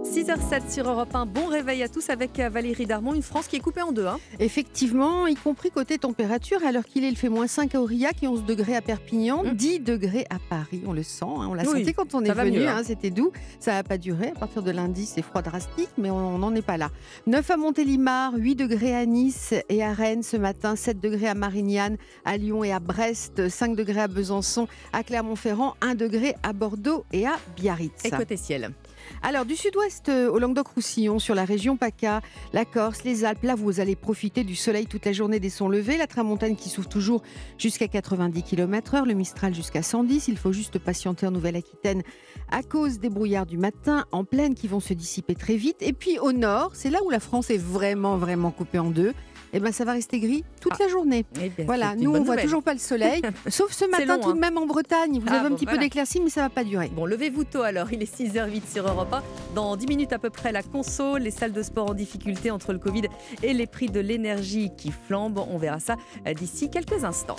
6h07 0.06 0.72
sur 0.72 0.88
Europe 0.88 1.16
1. 1.16 1.26
Bon 1.26 1.48
réveil 1.48 1.82
à 1.82 1.90
tous 1.90 2.12
avec 2.12 2.40
euh, 2.40 2.48
Valérie 2.48 2.86
Darmon, 2.86 3.16
une 3.16 3.24
France 3.24 3.48
qui 3.48 3.56
est 3.56 3.60
coupée 3.60 3.82
en 3.82 3.92
deux. 3.92 4.06
Hein. 4.06 4.20
Effectivement, 4.40 5.26
y 5.26 5.34
compris 5.34 5.72
côté 5.72 5.98
température, 5.98 6.64
alors 6.64 6.84
qu'il 6.86 7.04
est, 7.04 7.10
il 7.10 7.18
fait 7.18 7.28
moins 7.28 7.48
5 7.48 7.74
à 7.74 7.82
Aurillac 7.82 8.22
et 8.22 8.28
11 8.28 8.46
degrés 8.46 8.76
à 8.76 8.82
Perpignan, 8.82 9.44
10 9.52 9.78
hum. 9.78 9.84
degrés 9.84 10.26
à 10.30 10.38
Paris. 10.48 10.84
On 10.86 10.94
le 10.94 11.02
sent, 11.02 11.26
hein, 11.26 11.48
on 11.50 11.56
l'a 11.56 11.66
senti 11.66 11.92
quand 11.94 12.14
on 12.14 12.24
est 12.24 12.32
venu, 12.32 12.66
hein. 12.66 12.84
c'était 12.84 13.10
doux. 13.10 13.32
Ça 13.60 13.74
n'a 13.74 13.84
pas 13.84 13.98
duré. 13.98 14.28
À 14.36 14.40
partir 14.40 14.62
de 14.62 14.70
lundi, 14.70 15.08
c'est 15.08 15.24
froid 15.24 15.42
drastique, 15.42 15.90
mais 15.98 16.12
on 16.12 16.38
n'en 16.38 16.54
est 16.54 16.62
pas 16.62 16.78
là. 16.78 16.92
9 17.26 17.50
à 17.50 17.58
Montélimar, 17.58 18.34
8 18.36 18.56
degrés 18.56 18.96
à 18.96 19.08
Nice 19.08 19.56
et 19.70 19.84
à 19.84 19.92
Rennes 19.92 20.24
ce 20.24 20.38
matin, 20.38 20.76
7 20.76 21.00
degrés 21.00 21.28
à 21.28 21.34
Marignane, 21.34 21.98
à 22.26 22.38
Lyon 22.38 22.64
et 22.64 22.72
à 22.72 22.80
Brest, 22.80 23.50
5 23.50 23.76
degrés 23.76 24.02
à 24.02 24.08
Besançon, 24.08 24.68
à 24.94 25.04
Clermont-Ferrand, 25.04 25.74
1 25.82 25.96
degré 25.96 26.36
à 26.44 26.54
Bordeaux 26.54 27.06
et 27.12 27.26
à 27.26 27.38
Biarritz. 27.56 28.06
Et 28.06 28.12
côté 28.12 28.38
ciel 28.38 28.72
alors, 29.22 29.46
du 29.46 29.56
sud-ouest 29.56 30.10
euh, 30.10 30.30
au 30.30 30.40
Languedoc-Roussillon, 30.40 31.20
sur 31.20 31.36
la 31.36 31.46
région 31.46 31.78
PACA, 31.78 32.22
la 32.54 32.66
Corse, 32.66 33.04
les 33.04 33.26
Alpes, 33.26 33.44
là, 33.44 33.56
vous 33.56 33.80
allez 33.80 33.96
profiter 33.96 34.44
du 34.44 34.56
soleil 34.56 34.86
toute 34.86 35.06
la 35.06 35.14
journée 35.14 35.40
dès 35.40 35.50
son 35.50 35.68
lever. 35.68 35.98
La 35.98 36.08
tramontagne 36.08 36.56
qui 36.56 36.70
souffle 36.70 36.88
toujours 36.88 37.24
jusqu'à 37.58 37.88
90 37.88 38.44
km/h, 38.44 39.06
le 39.06 39.14
Mistral 39.14 39.54
jusqu'à 39.54 39.82
110. 39.82 40.28
Il 40.28 40.38
faut 40.38 40.52
juste 40.52 40.80
patienter 40.80 41.28
en 41.28 41.32
Nouvelle-Aquitaine 41.32 42.04
à 42.52 42.62
cause 42.64 43.00
des 43.00 43.10
brouillards 43.10 43.46
du 43.46 43.58
matin 43.58 44.06
en 44.12 44.24
pleine 44.24 44.54
qui 44.54 44.68
vont 44.68 44.80
se 44.80 44.94
dissiper 44.94 45.36
très 45.36 45.56
vite. 45.56 45.78
Et 45.82 45.94
puis 45.94 46.20
au 46.20 46.32
nord, 46.32 46.72
c'est 46.74 46.90
là 46.90 47.00
où 47.06 47.10
la 47.10 47.20
France 47.20 47.50
est 47.50 47.58
vraiment, 47.58 48.18
vraiment 48.18 48.52
coupée 48.52 48.80
en 48.80 48.90
deux 48.90 49.14
eh 49.58 49.60
ben, 49.60 49.72
ça 49.72 49.86
va 49.86 49.94
rester 49.94 50.20
gris 50.20 50.44
toute 50.60 50.74
ah. 50.76 50.84
la 50.84 50.88
journée. 50.90 51.26
Eh 51.42 51.64
voilà, 51.64 51.96
nous, 51.96 52.14
on 52.14 52.20
ne 52.20 52.26
voit 52.26 52.38
toujours 52.38 52.64
pas 52.64 52.74
le 52.74 52.80
soleil, 52.80 53.22
sauf 53.48 53.72
ce 53.72 53.86
matin 53.86 54.20
tout 54.20 54.34
de 54.34 54.38
hein. 54.38 54.40
même 54.40 54.58
en 54.58 54.66
Bretagne. 54.66 55.20
Vous 55.20 55.28
ah 55.30 55.40
avez 55.40 55.48
un 55.48 55.56
petit 55.56 55.66
peu 55.66 55.78
d'éclaircie, 55.78 56.20
mais 56.22 56.30
ça 56.30 56.42
ne 56.42 56.46
va 56.48 56.50
pas 56.50 56.64
durer. 56.64 56.90
Bon, 56.90 57.06
levez-vous 57.06 57.46
tôt 57.46 57.62
alors, 57.62 57.92
il 57.94 58.02
est 58.02 58.20
6h08 58.20 58.72
sur 58.72 58.88
Europe 58.88 59.14
1. 59.14 59.24
Dans 59.56 59.76
10 59.76 59.88
minutes 59.88 60.14
à 60.14 60.20
peu 60.20 60.30
près, 60.30 60.52
la 60.52 60.64
conso, 60.64 61.18
les 61.18 61.32
salles 61.32 61.54
de 61.54 61.64
sport 61.64 61.92
en 61.92 61.94
difficulté 61.94 62.52
entre 62.52 62.74
le 62.74 62.80
Covid 62.80 63.04
et 63.44 63.54
les 63.54 63.68
prix 63.68 63.88
de 63.88 64.00
l'énergie 64.00 64.72
qui 64.78 64.92
flambent. 64.92 65.46
On 65.50 65.58
verra 65.58 65.80
ça 65.80 65.96
euh, 66.28 66.34
d'ici 66.34 66.70
quelques 66.70 67.04
instants. 67.04 67.38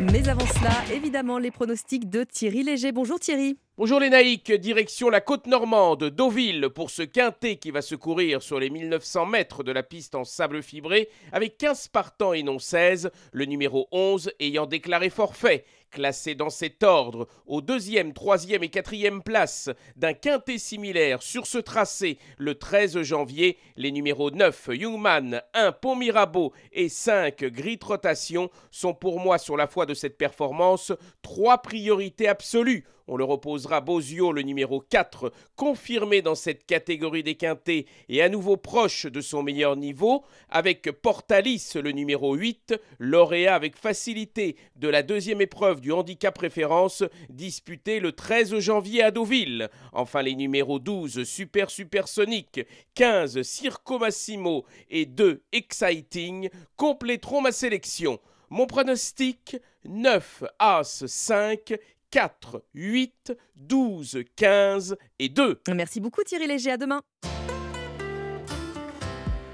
Mais 0.00 0.28
avant 0.30 0.46
cela, 0.46 0.94
évidemment, 0.94 1.38
les 1.38 1.50
pronostics 1.50 2.08
de 2.08 2.24
Thierry 2.24 2.62
Léger. 2.62 2.90
Bonjour 2.90 3.20
Thierry. 3.20 3.58
Bonjour 3.76 4.00
les 4.00 4.08
naïcs, 4.08 4.50
direction 4.52 5.10
la 5.10 5.20
côte 5.20 5.46
normande, 5.46 6.04
Deauville, 6.04 6.68
pour 6.74 6.90
ce 6.90 7.02
quintet 7.02 7.56
qui 7.56 7.70
va 7.70 7.82
se 7.82 7.94
courir 7.94 8.42
sur 8.42 8.58
les 8.58 8.70
1900 8.70 9.26
mètres 9.26 9.62
de 9.62 9.72
la 9.72 9.82
piste 9.82 10.14
en 10.14 10.24
sable 10.24 10.62
fibré, 10.62 11.08
avec 11.32 11.58
15 11.58 11.88
partants 11.88 12.32
et 12.32 12.42
non 12.42 12.58
16, 12.58 13.10
le 13.32 13.44
numéro 13.44 13.88
11 13.92 14.32
ayant 14.40 14.66
déclaré 14.66 15.10
forfait. 15.10 15.64
Classés 15.90 16.34
dans 16.34 16.50
cet 16.50 16.82
ordre, 16.82 17.26
au 17.46 17.60
deuxième, 17.60 18.12
troisième 18.12 18.62
et 18.62 18.68
quatrième 18.68 19.22
place 19.22 19.70
d'un 19.96 20.14
quintet 20.14 20.58
similaire 20.58 21.22
sur 21.22 21.46
ce 21.46 21.58
tracé 21.58 22.18
le 22.38 22.54
13 22.54 23.02
janvier, 23.02 23.58
les 23.76 23.90
numéros 23.90 24.30
9 24.30 24.70
Youngman, 24.72 25.42
1 25.54 25.72
Pont 25.72 25.96
Mirabeau 25.96 26.52
et 26.72 26.88
5 26.88 27.44
Grit 27.44 27.80
Rotation 27.82 28.50
sont 28.70 28.94
pour 28.94 29.20
moi 29.20 29.38
sur 29.38 29.56
la 29.56 29.66
foi 29.66 29.86
de 29.86 29.94
cette 29.94 30.16
performance 30.16 30.92
trois 31.22 31.58
priorités 31.58 32.28
absolues 32.28 32.84
on 33.10 33.16
le 33.16 33.24
reposera 33.24 33.80
Bozio, 33.80 34.30
le 34.32 34.42
numéro 34.42 34.80
4, 34.80 35.32
confirmé 35.56 36.22
dans 36.22 36.36
cette 36.36 36.64
catégorie 36.64 37.24
des 37.24 37.34
quintés 37.34 37.86
et 38.08 38.22
à 38.22 38.28
nouveau 38.28 38.56
proche 38.56 39.06
de 39.06 39.20
son 39.20 39.42
meilleur 39.42 39.74
niveau, 39.74 40.22
avec 40.48 40.92
Portalis, 40.92 41.72
le 41.74 41.90
numéro 41.90 42.34
8, 42.34 42.74
lauréat 43.00 43.56
avec 43.56 43.76
facilité 43.76 44.54
de 44.76 44.86
la 44.86 45.02
deuxième 45.02 45.40
épreuve 45.40 45.80
du 45.80 45.90
handicap 45.90 46.38
référence, 46.38 47.02
disputée 47.28 47.98
le 47.98 48.12
13 48.12 48.60
janvier 48.60 49.02
à 49.02 49.10
Deauville. 49.10 49.70
Enfin, 49.92 50.22
les 50.22 50.36
numéros 50.36 50.78
12, 50.78 51.24
Super 51.24 51.68
Supersonic, 51.68 52.60
15, 52.94 53.42
Circo 53.42 53.98
Massimo 53.98 54.64
et 54.88 55.04
2, 55.04 55.42
Exciting, 55.50 56.48
compléteront 56.76 57.40
ma 57.40 57.50
sélection. 57.50 58.20
Mon 58.50 58.66
pronostic 58.66 59.56
9 59.84 60.44
As 60.58 61.04
5 61.06 61.74
4, 62.10 62.64
8, 62.74 63.32
12, 63.56 64.18
15 64.36 64.96
et 65.18 65.28
2. 65.28 65.60
Merci 65.74 66.00
beaucoup 66.00 66.22
Thierry 66.24 66.46
Léger, 66.46 66.72
à 66.72 66.76
demain. 66.76 67.02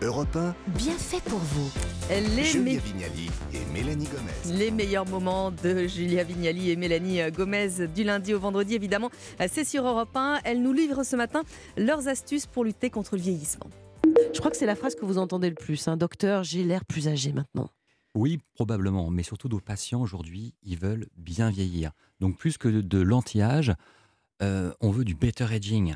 Europe 0.03 0.37
1, 0.37 0.55
bien 0.69 0.93
fait 0.93 1.23
pour 1.25 1.39
vous. 1.39 1.71
Les 2.11 2.45
Julia 2.45 2.79
Vignali 2.79 3.31
et 3.53 3.73
Mélanie 3.73 4.07
Gomez. 4.07 4.59
Les 4.59 4.71
meilleurs 4.71 5.07
moments 5.07 5.51
de 5.51 5.87
Julia 5.87 6.23
Vignali 6.23 6.71
et 6.71 6.77
Mélanie 6.77 7.21
Gomez 7.33 7.89
du 7.95 8.05
lundi 8.05 8.33
au 8.33 8.39
vendredi, 8.39 8.75
évidemment. 8.75 9.11
C'est 9.49 9.65
sur 9.65 9.87
Europe 9.87 10.15
1. 10.15 10.41
Elles 10.45 10.63
nous 10.63 10.73
livrent 10.73 11.03
ce 11.03 11.17
matin 11.17 11.43
leurs 11.77 12.09
astuces 12.09 12.47
pour 12.47 12.65
lutter 12.65 12.91
contre 12.91 13.17
le 13.17 13.23
vieillissement. 13.23 13.67
Je 14.33 14.39
crois 14.39 14.51
que 14.51 14.57
c'est 14.57 14.67
la 14.67 14.77
phrase 14.77 14.95
que 14.95 15.05
vous 15.05 15.19
entendez 15.19 15.49
le 15.49 15.57
plus. 15.57 15.89
Hein. 15.89 15.97
Docteur, 15.97 16.45
j'ai 16.45 16.63
l'air 16.63 16.85
plus 16.85 17.09
âgé 17.09 17.33
maintenant. 17.33 17.69
Oui, 18.17 18.39
probablement, 18.55 19.11
mais 19.11 19.23
surtout 19.23 19.49
nos 19.49 19.61
patients 19.61 20.01
aujourd'hui, 20.01 20.55
ils 20.63 20.79
veulent 20.79 21.07
bien 21.19 21.51
vieillir. 21.51 21.93
Donc 22.19 22.39
plus 22.39 22.57
que 22.57 22.69
de 22.69 22.99
l'anti-âge, 22.99 23.75
euh, 24.43 24.73
on 24.81 24.91
veut 24.91 25.05
du 25.05 25.15
better 25.15 25.45
aging. 25.45 25.95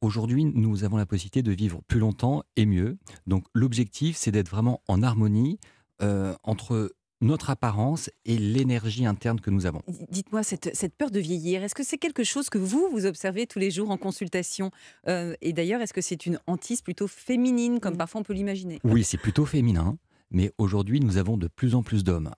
Aujourd'hui, 0.00 0.46
nous 0.46 0.84
avons 0.84 0.96
la 0.96 1.04
possibilité 1.04 1.42
de 1.42 1.52
vivre 1.52 1.82
plus 1.86 2.00
longtemps 2.00 2.44
et 2.56 2.64
mieux. 2.64 2.96
Donc 3.26 3.44
l'objectif, 3.52 4.16
c'est 4.16 4.30
d'être 4.30 4.48
vraiment 4.48 4.80
en 4.88 5.02
harmonie 5.02 5.58
euh, 6.00 6.34
entre 6.44 6.90
notre 7.20 7.50
apparence 7.50 8.10
et 8.24 8.38
l'énergie 8.38 9.04
interne 9.04 9.38
que 9.38 9.50
nous 9.50 9.66
avons. 9.66 9.82
Dites-moi, 10.10 10.42
cette, 10.42 10.96
peur 10.96 11.10
de 11.10 11.20
vieillir, 11.20 11.62
est-ce 11.62 11.74
que 11.74 11.84
c'est 11.84 11.98
quelque 11.98 12.24
chose 12.24 12.48
que 12.48 12.58
vous, 12.58 12.88
vous 12.90 13.04
observez 13.04 13.46
tous 13.46 13.58
les 13.58 13.70
jours 13.70 13.90
en 13.90 13.98
consultation? 13.98 14.70
Euh, 15.08 15.34
Et 15.42 15.52
d'ailleurs, 15.52 15.82
est-ce 15.82 15.92
que 15.92 16.02
c'est 16.02 16.24
une 16.24 16.38
hantise 16.46 16.80
plutôt 16.80 17.06
féminine, 17.06 17.80
comme 17.80 17.94
mmh. 17.94 17.98
parfois 17.98 18.20
on 18.22 18.24
peut 18.24 18.34
l'imaginer? 18.34 18.78
Oui, 18.84 19.04
c'est 19.04 19.18
plutôt 19.18 19.44
féminin 19.44 19.98
mais 20.34 20.52
aujourd'hui, 20.58 21.00
nous 21.00 21.16
avons 21.16 21.36
de 21.36 21.48
plus 21.48 21.74
en 21.74 21.82
plus 21.82 22.04
d'hommes. 22.04 22.30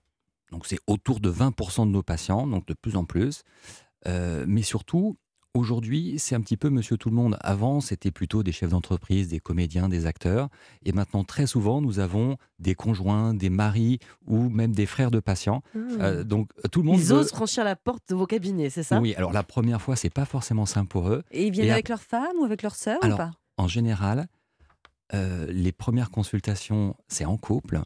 Donc 0.51 0.65
c'est 0.65 0.79
autour 0.87 1.19
de 1.19 1.29
20% 1.29 1.87
de 1.87 1.91
nos 1.91 2.03
patients, 2.03 2.47
donc 2.47 2.65
de 2.67 2.73
plus 2.73 2.95
en 2.95 3.03
plus. 3.03 3.41
Euh, 4.07 4.45
mais 4.47 4.61
surtout, 4.61 5.17
aujourd'hui, 5.53 6.15
c'est 6.19 6.35
un 6.35 6.41
petit 6.41 6.55
peu 6.55 6.69
monsieur 6.69 6.95
tout 6.95 7.09
le 7.09 7.15
monde. 7.15 7.37
Avant, 7.41 7.81
c'était 7.81 8.11
plutôt 8.11 8.43
des 8.43 8.51
chefs 8.51 8.69
d'entreprise, 8.69 9.27
des 9.27 9.39
comédiens, 9.39 9.89
des 9.89 10.05
acteurs. 10.05 10.49
Et 10.85 10.93
maintenant, 10.93 11.23
très 11.23 11.47
souvent, 11.47 11.81
nous 11.81 11.99
avons 11.99 12.37
des 12.59 12.75
conjoints, 12.75 13.33
des 13.33 13.49
maris 13.49 13.99
ou 14.27 14.47
même 14.49 14.73
des 14.73 14.85
frères 14.85 15.11
de 15.11 15.19
patients. 15.19 15.63
Mmh. 15.73 15.79
Euh, 15.99 16.23
donc 16.23 16.51
tout 16.71 16.81
le 16.81 16.85
monde. 16.85 16.99
Ils 16.99 17.11
osent 17.11 17.29
franchir 17.29 17.63
la 17.65 17.75
porte 17.75 18.03
de 18.09 18.15
vos 18.15 18.27
cabinets, 18.27 18.69
c'est 18.69 18.83
ça? 18.83 19.01
Oui, 19.01 19.15
alors 19.15 19.33
la 19.33 19.43
première 19.43 19.81
fois, 19.81 19.95
c'est 19.95 20.13
pas 20.13 20.25
forcément 20.25 20.65
simple 20.65 20.87
pour 20.87 21.09
eux. 21.09 21.23
Et 21.31 21.47
ils 21.47 21.51
viennent 21.51 21.71
avec 21.71 21.89
leur 21.89 22.01
femme 22.01 22.37
ou 22.39 22.45
avec 22.45 22.61
leur 22.61 22.75
sœur 22.75 22.99
ou 23.03 23.15
pas? 23.17 23.31
En 23.57 23.67
général, 23.67 24.27
euh, 25.13 25.47
les 25.49 25.71
premières 25.71 26.11
consultations, 26.11 26.95
c'est 27.07 27.25
en 27.25 27.37
couple. 27.37 27.81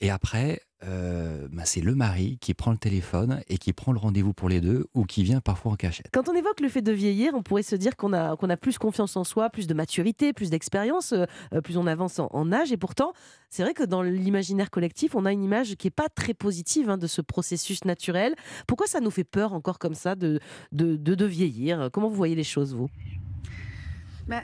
Et 0.00 0.10
après, 0.10 0.60
euh, 0.86 1.48
bah, 1.50 1.62
c'est 1.64 1.80
le 1.80 1.94
mari 1.94 2.36
qui 2.40 2.52
prend 2.52 2.70
le 2.70 2.76
téléphone 2.76 3.40
et 3.48 3.58
qui 3.58 3.72
prend 3.72 3.92
le 3.92 3.98
rendez-vous 3.98 4.34
pour 4.34 4.48
les 4.48 4.60
deux 4.60 4.86
ou 4.94 5.04
qui 5.04 5.22
vient 5.22 5.40
parfois 5.40 5.72
en 5.72 5.76
cachette. 5.76 6.08
Quand 6.12 6.28
on 6.28 6.34
évoque 6.34 6.60
le 6.60 6.68
fait 6.68 6.82
de 6.82 6.92
vieillir, 6.92 7.32
on 7.34 7.42
pourrait 7.42 7.62
se 7.62 7.76
dire 7.76 7.96
qu'on 7.96 8.12
a, 8.12 8.56
plus 8.56 8.76
confiance 8.78 9.16
en 9.16 9.24
soi, 9.24 9.50
plus 9.50 9.66
de 9.66 9.74
maturité, 9.74 10.32
plus 10.32 10.50
d'expérience, 10.50 11.12
euh, 11.12 11.60
plus 11.62 11.76
on 11.78 11.86
avance 11.86 12.18
en, 12.18 12.52
âge. 12.52 12.72
Et 12.72 12.76
pourtant, 12.76 13.12
c'est 13.50 13.62
vrai 13.62 13.72
que 13.72 13.82
dans 13.82 14.02
l'imaginaire 14.02 14.70
collectif, 14.70 15.14
on 15.14 15.24
a 15.24 15.32
une 15.32 15.42
image 15.42 15.74
qui 15.76 15.86
n'est 15.86 15.92
pas 15.92 16.08
très 16.08 16.34
positive 16.34 16.90
hein, 16.90 16.98
de 16.98 17.06
ce 17.06 17.22
processus 17.22 17.84
naturel. 17.84 18.34
Pourquoi 18.66 18.86
ça 18.86 19.00
nous 19.00 19.10
fait 19.10 19.24
peur 19.24 19.54
encore 19.54 19.78
comme 19.78 19.94
ça 19.94 20.16
de, 20.16 20.40
de, 20.72 20.96
de 20.96 21.24
vieillir? 21.24 21.88
Comment 21.92 22.08
vous 22.08 22.16
voyez 22.16 22.34
les 22.34 22.44
choses, 22.44 22.74
vous? 22.74 22.88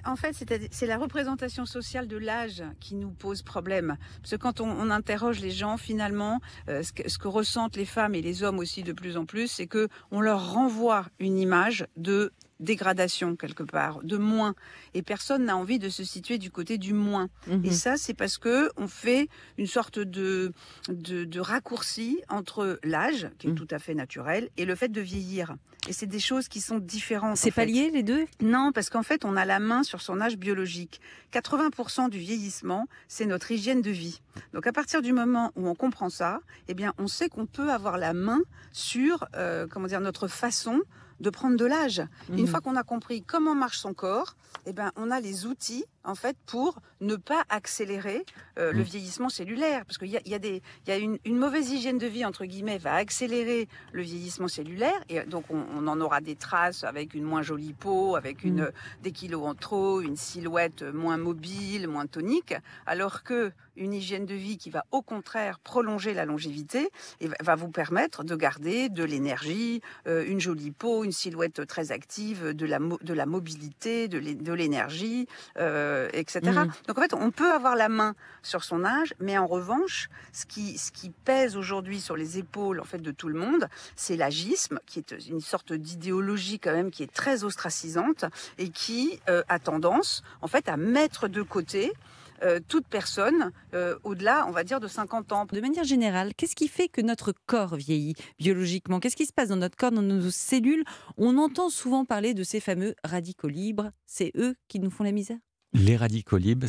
En 0.05 0.17
fait, 0.17 0.37
c'est 0.71 0.87
la 0.87 0.99
représentation 0.99 1.67
sociale 1.67 2.07
de 2.07 2.17
l'âge 2.17 2.63
qui 2.81 2.95
nous 2.95 3.11
pose 3.11 3.43
problème. 3.43 3.97
Parce 4.21 4.33
que 4.33 4.37
quand 4.37 4.61
on, 4.61 4.91
interroge 4.91 5.41
les 5.41 5.51
gens, 5.51 5.77
finalement, 5.77 6.41
euh, 6.69 6.83
ce, 6.83 6.93
que, 6.93 7.09
ce, 7.09 7.19
que, 7.19 7.29
ressentent 7.29 7.77
les 7.77 7.85
femmes 7.85 8.15
et 8.15 8.23
les 8.23 8.43
hommes 8.43 8.59
aussi 8.59 8.83
de 8.83 8.93
plus 8.93 9.17
en 9.17 9.25
plus, 9.25 9.49
c'est 9.49 9.67
que 9.67 9.89
on 10.11 10.21
leur 10.21 10.53
renvoie 10.53 11.07
une 11.19 11.39
image 11.39 11.87
de 11.97 12.33
dégradation 12.61 13.37
quelque 13.37 13.63
part, 13.63 14.01
de 14.03 14.17
moins. 14.17 14.55
Et 14.95 15.03
personne 15.03 15.45
n'a 15.45 15.57
envie 15.57 15.79
de 15.79 15.89
se 15.89 16.05
situer 16.05 16.39
du 16.39 16.51
côté 16.51 16.79
du 16.79 16.93
moins. 16.93 17.29
Mhm. 17.47 17.65
Et 17.65 17.73
ça, 17.73 17.97
c'est 17.97 18.15
parce 18.15 18.39
que 18.39 18.71
on 18.77 18.87
fait 18.87 19.29
une 19.59 19.67
sorte 19.67 19.99
de, 19.99 20.53
de, 20.89 21.41
raccourci 21.41 22.21
entre 22.29 22.79
l'âge, 22.85 23.29
qui 23.39 23.49
est 23.49 23.51
mhm. 23.51 23.57
tout 23.57 23.69
à 23.71 23.79
fait 23.79 23.95
naturel, 23.95 24.51
et 24.57 24.65
le 24.65 24.75
fait 24.75 24.89
de 24.89 25.01
vieillir. 25.01 25.57
Et 25.89 25.93
c'est 25.93 26.07
des 26.07 26.21
choses 26.21 26.49
qui 26.49 26.61
sont 26.61 26.79
différentes. 26.79 27.39
C'est 27.39 27.51
pas 27.51 27.65
lié 27.65 27.91
les 27.91 28.03
deux? 28.03 28.27
Non, 28.43 28.71
parce 28.73 28.91
qu'en 28.91 29.03
fait, 29.03 29.25
on 29.25 29.37
a 29.37 29.47
la 29.47 29.59
main 29.59 29.83
sur 29.83 30.03
son 30.03 30.21
âge 30.21 30.37
biologique. 30.37 31.01
80% 31.33 32.11
du 32.11 32.19
vieillissement, 32.19 32.87
c'est 33.09 33.25
notre 33.25 33.51
hygiène 33.51 33.81
de 33.81 33.91
vie. 33.91 34.21
Donc 34.53 34.67
à 34.67 34.73
partir 34.73 35.01
du 35.01 35.13
moment 35.13 35.53
où 35.57 35.69
on 35.69 35.75
comprend 35.75 36.11
ça, 36.11 36.41
eh 36.69 36.75
bien, 36.75 36.93
on 36.99 37.07
sait 37.07 37.29
qu'on 37.29 37.47
peut 37.47 37.71
avoir 37.71 37.97
la 37.97 38.13
main 38.13 38.41
sur, 38.73 39.27
euh, 39.35 39.67
comment 39.69 39.87
dire, 39.87 40.01
notre 40.01 40.29
façon 40.29 40.83
de 41.21 41.31
prendre 41.31 41.57
de 41.57 41.65
l'âge. 41.65 42.03
Une 42.31 42.45
mmh. 42.45 42.47
fois 42.47 42.61
qu'on 42.61 42.77
a 42.77 42.83
compris 42.83 43.23
comment 43.23 43.55
marche 43.55 43.79
son 43.79 43.95
corps, 43.95 44.37
eh 44.67 44.73
ben, 44.73 44.91
on 44.97 45.11
a 45.11 45.21
les 45.21 45.47
outils 45.47 45.85
en 46.03 46.15
fait 46.15 46.37
pour 46.47 46.81
ne 47.01 47.17
pas 47.17 47.45
accélérer 47.51 48.25
euh, 48.59 48.73
le 48.73 48.81
mmh. 48.81 48.83
vieillissement 48.83 49.29
cellulaire 49.29 49.85
parce 49.85 49.99
qu'il 49.99 50.09
y 50.09 50.17
a, 50.17 50.21
y 50.25 50.35
a, 50.35 50.39
des, 50.39 50.63
y 50.87 50.91
a 50.91 50.97
une, 50.97 51.19
mauvaise 51.27 51.71
hygiène 51.71 51.99
de 51.99 52.07
vie 52.07 52.25
entre 52.25 52.47
guillemets 52.47 52.79
va 52.79 52.95
accélérer 52.95 53.69
le 53.93 54.03
vieillissement 54.03 54.49
cellulaire 54.49 54.99
et 55.09 55.21
donc 55.21 55.45
on, 55.51 55.87
en 55.87 56.01
aura 56.01 56.21
des 56.21 56.37
traces 56.37 56.85
avec 56.85 57.15
une 57.15 57.25
moins 57.25 57.43
jolie 57.43 57.75
peau, 57.75 58.17
avec 58.17 58.45
une, 58.45 58.63
mmh. 58.63 58.73
des 59.03 59.13
kilos 59.13 59.47
en 59.47 59.55
trop, 59.55 60.01
une 60.01 60.17
silhouette 60.17 60.83
moins 60.83 61.17
mobile, 61.17 61.89
moins 61.89 62.07
tonique, 62.07 62.55
alors 62.87 63.23
que 63.23 63.53
une 63.77 63.93
hygiène 63.93 64.27
de 64.27 64.35
vie 64.35 64.59
qui 64.59 64.71
va 64.71 64.85
au 64.91 65.03
contraire 65.03 65.59
prolonger 65.59 66.15
la 66.15 66.25
longévité 66.25 66.91
et 67.21 67.29
va 67.41 67.55
vous 67.55 67.69
permettre 67.69 68.25
de 68.25 68.35
garder 68.37 68.89
de 68.89 69.05
l'énergie, 69.05 69.81
euh, 70.07 70.25
une 70.27 70.41
jolie 70.41 70.71
peau, 70.71 71.05
une 71.05 71.13
silhouette 71.13 71.67
très 71.67 71.93
active, 71.93 72.55
de 72.55 72.67
la, 72.67 72.79
de 72.79 73.15
la 73.15 73.27
mobilité, 73.27 74.09
de 74.09 74.53
l'énergie, 74.53 75.27
euh, 75.59 76.09
etc. 76.13 76.41
Mmh. 76.43 76.71
Donc 76.89 76.99
en 76.99 77.03
fait, 77.03 77.15
on 77.15 77.31
peut 77.31 77.53
avoir 77.53 77.77
la 77.77 77.89
main 77.89 78.15
sur 78.43 78.65
son 78.65 78.85
âge, 78.85 79.15
mais 79.21 79.39
en 79.39 79.47
revanche, 79.47 80.09
ce 80.33 80.47
qui, 80.47 80.79
ce 80.79 80.91
qui 80.93 81.11
pèse 81.11 81.57
aujourd'hui 81.57 82.01
sur 82.01 82.17
les 82.17 82.39
épaules 82.39 82.81
en 82.81 82.85
fait 82.85 83.01
de 83.03 83.11
tout 83.11 83.29
le 83.29 83.39
monde, 83.39 83.69
c'est 83.97 84.17
l'agisme, 84.17 84.81
qui 84.87 84.99
est 84.99 85.15
une 85.29 85.41
sorte 85.41 85.73
d'idéologie 85.73 86.59
quand 86.59 86.73
même 86.73 86.91
qui 86.91 87.03
est 87.03 87.13
très 87.13 87.45
ostracisante 87.45 88.25
et 88.59 88.71
qui 88.71 89.21
euh, 89.29 89.43
a 89.49 89.59
tendance 89.59 90.23
en 90.43 90.47
fait 90.47 90.69
à 90.69 90.77
mettre 90.77 91.29
de 91.29 91.43
côté 91.43 91.93
euh, 92.43 92.61
toute 92.67 92.87
personne 92.87 93.53
euh, 93.75 93.97
au-delà, 94.05 94.47
on 94.49 94.51
va 94.51 94.65
dire, 94.65 94.81
de 94.81 94.89
50 94.89 95.33
ans. 95.33 95.47
De 95.51 95.61
manière 95.61 95.85
générale, 95.85 96.35
qu'est-ce 96.35 96.57
qui 96.57 96.69
fait 96.69 96.89
que 96.89 97.01
notre 97.01 97.33
corps 97.47 97.77
vieillit 97.77 98.15
biologiquement? 98.39 99.01
Qu'est-ce 99.01 99.17
qui 99.17 99.27
se 99.27 99.33
passe 99.33 99.49
dans 99.49 99.57
notre 99.57 99.77
corps, 99.77 99.93
dans 99.93 100.03
nos 100.03 100.31
cellules? 100.31 100.85
On 101.17 101.39
entend 101.39 101.71
souvent 101.71 102.05
parler 102.05 102.35
de 102.35 102.43
ces 102.43 102.61
fameux 102.61 102.95
radicaux 103.05 103.49
libres. 103.49 103.91
C'est 104.07 104.33
eux 104.37 104.55
qui 104.69 104.81
nous 104.81 104.91
font 104.91 105.05
la 105.05 105.13
misère? 105.13 105.39
Les 105.73 105.97
radicaux 105.97 106.39
libres, 106.39 106.67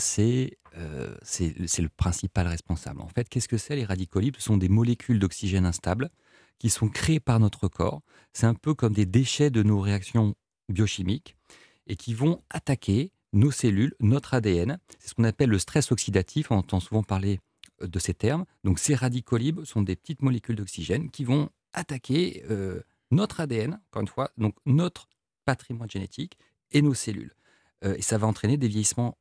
euh, 0.78 1.16
c'est 1.24 1.56
le 1.58 1.90
principal 1.90 2.48
responsable. 2.48 3.02
En 3.02 3.08
fait, 3.08 3.28
qu'est-ce 3.30 3.48
que 3.48 3.58
c'est 3.58 3.76
les 3.76 3.86
radicaux 3.86 4.20
libres? 4.20 4.40
Ce 4.40 4.46
sont 4.46 4.58
des 4.58 4.70
molécules 4.70 5.20
d'oxygène 5.20 5.66
instables 5.66 6.10
qui 6.60 6.70
sont 6.70 6.90
créées 6.90 7.20
par 7.20 7.40
notre 7.40 7.68
corps. 7.68 8.02
C'est 8.34 8.46
un 8.46 8.54
peu 8.54 8.76
comme 8.76 8.94
des 8.94 9.08
déchets 9.08 9.50
de 9.50 9.64
nos 9.64 9.80
réactions 9.80 10.36
biochimiques 10.70 11.36
et 11.88 11.96
qui 11.96 12.14
vont 12.14 12.44
attaquer 12.52 13.12
nos 13.34 13.52
cellules, 13.52 13.94
notre 14.00 14.34
ADN. 14.34 14.80
C'est 15.00 15.10
ce 15.10 15.14
qu'on 15.14 15.24
appelle 15.24 15.50
le 15.50 15.60
stress 15.60 15.92
oxydatif. 15.92 16.52
On 16.52 16.58
entend 16.58 16.80
souvent 16.80 17.04
parler 17.04 17.40
euh, 17.82 17.88
de 17.88 18.00
ces 18.00 18.14
termes. 18.14 18.46
Donc 18.64 18.80
ces 18.80 18.96
radicaux 18.96 19.38
libres 19.38 19.66
sont 19.66 19.82
des 19.82 19.96
petites 19.96 20.22
molécules 20.22 20.56
d'oxygène 20.56 21.10
qui 21.10 21.24
vont 21.24 21.50
attaquer 21.74 22.44
euh, 22.50 22.82
notre 23.12 23.40
ADN, 23.40 23.80
encore 23.90 24.02
une 24.02 24.08
fois, 24.08 24.32
donc 24.38 24.56
notre 24.66 25.10
patrimoine 25.46 25.90
génétique 25.90 26.38
et 26.72 26.82
nos 26.82 26.94
cellules. 26.94 27.34
Euh, 27.84 27.96
et 27.98 28.02
ça 28.02 28.18
va 28.18 28.28
entraîner 28.28 28.58
des 28.58 28.68
vieillissements 28.68 29.18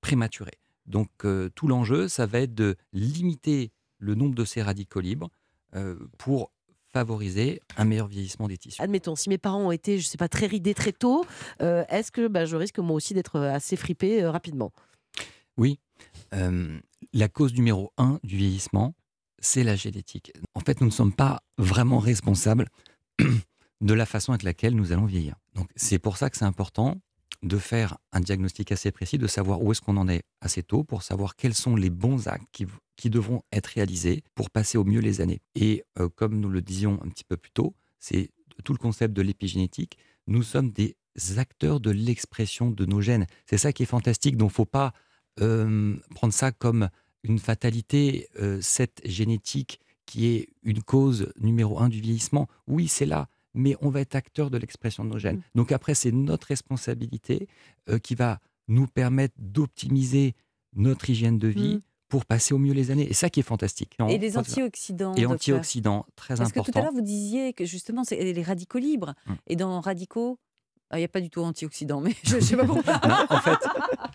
prématurés. 0.00 0.58
Donc 0.86 1.08
tout 1.54 1.66
l'enjeu, 1.66 2.08
ça 2.08 2.26
va 2.26 2.40
être 2.40 2.54
de 2.54 2.76
limiter 2.92 3.72
le 3.96 4.14
nombre 4.14 4.34
de 4.34 4.44
ces 4.44 4.60
radicaux 4.60 5.00
libres 5.00 5.30
pour 6.18 6.52
favoriser 6.94 7.60
un 7.76 7.84
meilleur 7.84 8.06
vieillissement 8.06 8.46
des 8.46 8.56
tissus. 8.56 8.80
Admettons, 8.80 9.16
si 9.16 9.28
mes 9.28 9.36
parents 9.36 9.66
ont 9.66 9.72
été, 9.72 9.98
je 9.98 10.06
sais 10.06 10.16
pas, 10.16 10.28
très 10.28 10.46
ridés 10.46 10.74
très 10.74 10.92
tôt, 10.92 11.26
euh, 11.60 11.84
est-ce 11.88 12.12
que 12.12 12.28
bah, 12.28 12.44
je 12.44 12.56
risque 12.56 12.78
moi 12.78 12.94
aussi 12.94 13.14
d'être 13.14 13.40
assez 13.40 13.74
fripé 13.74 14.22
euh, 14.22 14.30
rapidement? 14.30 14.72
Oui. 15.56 15.80
Euh, 16.34 16.78
la 17.12 17.28
cause 17.28 17.52
numéro 17.52 17.92
un 17.98 18.20
du 18.22 18.36
vieillissement, 18.36 18.94
c'est 19.40 19.64
la 19.64 19.74
génétique. 19.74 20.32
En 20.54 20.60
fait, 20.60 20.80
nous 20.80 20.86
ne 20.86 20.92
sommes 20.92 21.12
pas 21.12 21.42
vraiment 21.58 21.98
responsables 21.98 22.68
de 23.80 23.94
la 23.94 24.06
façon 24.06 24.30
avec 24.30 24.44
laquelle 24.44 24.76
nous 24.76 24.92
allons 24.92 25.06
vieillir. 25.06 25.34
Donc, 25.54 25.68
c'est 25.74 25.98
pour 25.98 26.16
ça 26.16 26.30
que 26.30 26.36
c'est 26.36 26.44
important 26.44 27.00
de 27.44 27.58
faire 27.58 27.98
un 28.12 28.20
diagnostic 28.20 28.72
assez 28.72 28.90
précis, 28.90 29.18
de 29.18 29.26
savoir 29.26 29.62
où 29.62 29.70
est-ce 29.70 29.82
qu'on 29.82 29.98
en 29.98 30.08
est 30.08 30.22
assez 30.40 30.62
tôt, 30.62 30.82
pour 30.82 31.02
savoir 31.02 31.36
quels 31.36 31.54
sont 31.54 31.76
les 31.76 31.90
bons 31.90 32.26
actes 32.26 32.46
qui, 32.52 32.66
qui 32.96 33.10
devront 33.10 33.42
être 33.52 33.66
réalisés 33.66 34.24
pour 34.34 34.50
passer 34.50 34.78
au 34.78 34.84
mieux 34.84 35.00
les 35.00 35.20
années. 35.20 35.40
Et 35.54 35.84
euh, 35.98 36.08
comme 36.08 36.40
nous 36.40 36.48
le 36.48 36.62
disions 36.62 36.98
un 37.04 37.08
petit 37.08 37.24
peu 37.24 37.36
plus 37.36 37.50
tôt, 37.50 37.74
c'est 38.00 38.30
tout 38.64 38.72
le 38.72 38.78
concept 38.78 39.14
de 39.14 39.22
l'épigénétique. 39.22 39.98
Nous 40.26 40.42
sommes 40.42 40.72
des 40.72 40.96
acteurs 41.36 41.80
de 41.80 41.90
l'expression 41.90 42.70
de 42.70 42.86
nos 42.86 43.02
gènes. 43.02 43.26
C'est 43.46 43.58
ça 43.58 43.72
qui 43.72 43.82
est 43.82 43.86
fantastique. 43.86 44.36
Donc, 44.36 44.50
faut 44.50 44.64
pas 44.64 44.94
euh, 45.40 45.96
prendre 46.14 46.32
ça 46.32 46.50
comme 46.50 46.88
une 47.24 47.38
fatalité, 47.38 48.28
euh, 48.40 48.58
cette 48.62 49.02
génétique 49.04 49.80
qui 50.06 50.26
est 50.26 50.48
une 50.62 50.82
cause 50.82 51.32
numéro 51.38 51.78
un 51.78 51.88
du 51.88 52.00
vieillissement. 52.00 52.48
Oui, 52.66 52.88
c'est 52.88 53.06
là, 53.06 53.28
mais 53.54 53.76
on 53.80 53.88
va 53.88 54.00
être 54.00 54.14
acteur 54.14 54.50
de 54.50 54.58
l'expression 54.58 55.04
de 55.04 55.10
nos 55.10 55.18
gènes. 55.18 55.40
Donc 55.54 55.72
après, 55.72 55.94
c'est 55.94 56.12
notre 56.12 56.48
responsabilité 56.48 57.48
euh, 57.88 57.98
qui 57.98 58.14
va 58.14 58.40
nous 58.68 58.86
permettre 58.86 59.34
d'optimiser 59.38 60.34
notre 60.74 61.08
hygiène 61.10 61.38
de 61.38 61.48
vie. 61.48 61.76
Mm. 61.76 61.80
Pour 62.08 62.26
passer 62.26 62.54
au 62.54 62.58
mieux 62.58 62.74
les 62.74 62.92
années. 62.92 63.08
Et 63.08 63.14
ça 63.14 63.28
qui 63.28 63.40
est 63.40 63.44
fantastique. 63.44 63.96
Et 64.08 64.18
les 64.18 64.38
antioxydants. 64.38 65.14
Et 65.14 65.26
antioxydants, 65.26 66.06
très 66.14 66.36
Parce 66.36 66.50
important. 66.50 66.64
que 66.66 66.70
tout 66.70 66.78
à 66.78 66.82
l'heure, 66.82 66.92
vous 66.92 67.00
disiez 67.00 67.54
que 67.54 67.64
justement, 67.64 68.04
c'est 68.04 68.32
les 68.32 68.42
radicaux 68.42 68.78
libres. 68.78 69.14
Mm. 69.26 69.32
Et 69.48 69.56
dans 69.56 69.80
radicaux, 69.80 70.38
ah, 70.90 70.98
il 70.98 71.00
n'y 71.00 71.06
a 71.06 71.08
pas 71.08 71.20
du 71.20 71.28
tout 71.28 71.40
antioxydants, 71.40 72.00
mais 72.00 72.14
je 72.22 72.36
ne 72.36 72.40
sais 72.40 72.56
pas 72.56 72.64
pourquoi. 72.64 73.00
Non, 73.08 73.26
en 73.30 73.40
fait, 73.40 73.58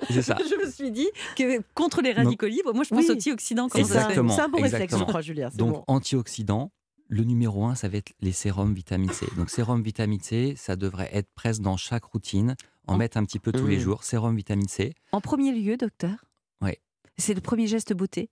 c'est 0.10 0.22
ça. 0.22 0.38
je 0.50 0.66
me 0.66 0.72
suis 0.72 0.92
dit 0.92 1.10
que 1.36 1.62
contre 1.74 2.02
les 2.02 2.14
radicaux 2.14 2.48
libres, 2.48 2.74
moi 2.74 2.86
je 2.86 2.90
pense 2.90 3.06
Oui. 3.06 3.12
antioxydants. 3.12 3.68
fait 3.68 3.80
Exactement. 3.80 4.34
C'est 4.34 4.42
un 4.44 4.50
bon 4.50 4.62
réflexe, 4.62 4.98
je 4.98 5.04
crois, 5.04 5.22
Julia. 5.22 5.50
c'est 5.52 5.58
Donc, 5.58 5.74
bon. 5.74 5.84
antioxydants, 5.88 6.72
le 7.10 7.24
numéro 7.24 7.66
un, 7.66 7.76
ça 7.76 7.90
va 7.90 7.98
être 7.98 8.14
les 8.22 8.32
sérums 8.32 8.74
vitamine 8.74 9.12
C. 9.12 9.26
Donc, 9.36 9.50
sérum 9.50 9.82
vitamine 9.84 10.22
C, 10.22 10.54
ça 10.56 10.76
devrait 10.76 11.10
être 11.12 11.30
presque 11.34 11.62
dans 11.62 11.76
chaque 11.76 12.06
routine, 12.06 12.56
en 12.88 12.94
En- 12.94 12.98
mettre 12.98 13.18
un 13.18 13.26
petit 13.26 13.40
peu 13.40 13.52
tous 13.52 13.68
les 13.68 13.78
Mmh. 13.78 13.82
jours. 13.82 14.04
Sérum 14.04 14.36
vitamine 14.36 14.68
C. 14.68 14.94
En 15.12 15.20
premier 15.20 15.52
lieu, 15.52 15.76
docteur? 15.76 16.24
Ouais. 16.62 16.80
C'est 17.18 17.34
le 17.34 17.42
premier 17.42 17.68
geste 17.68 17.94
beauté? 17.94 18.30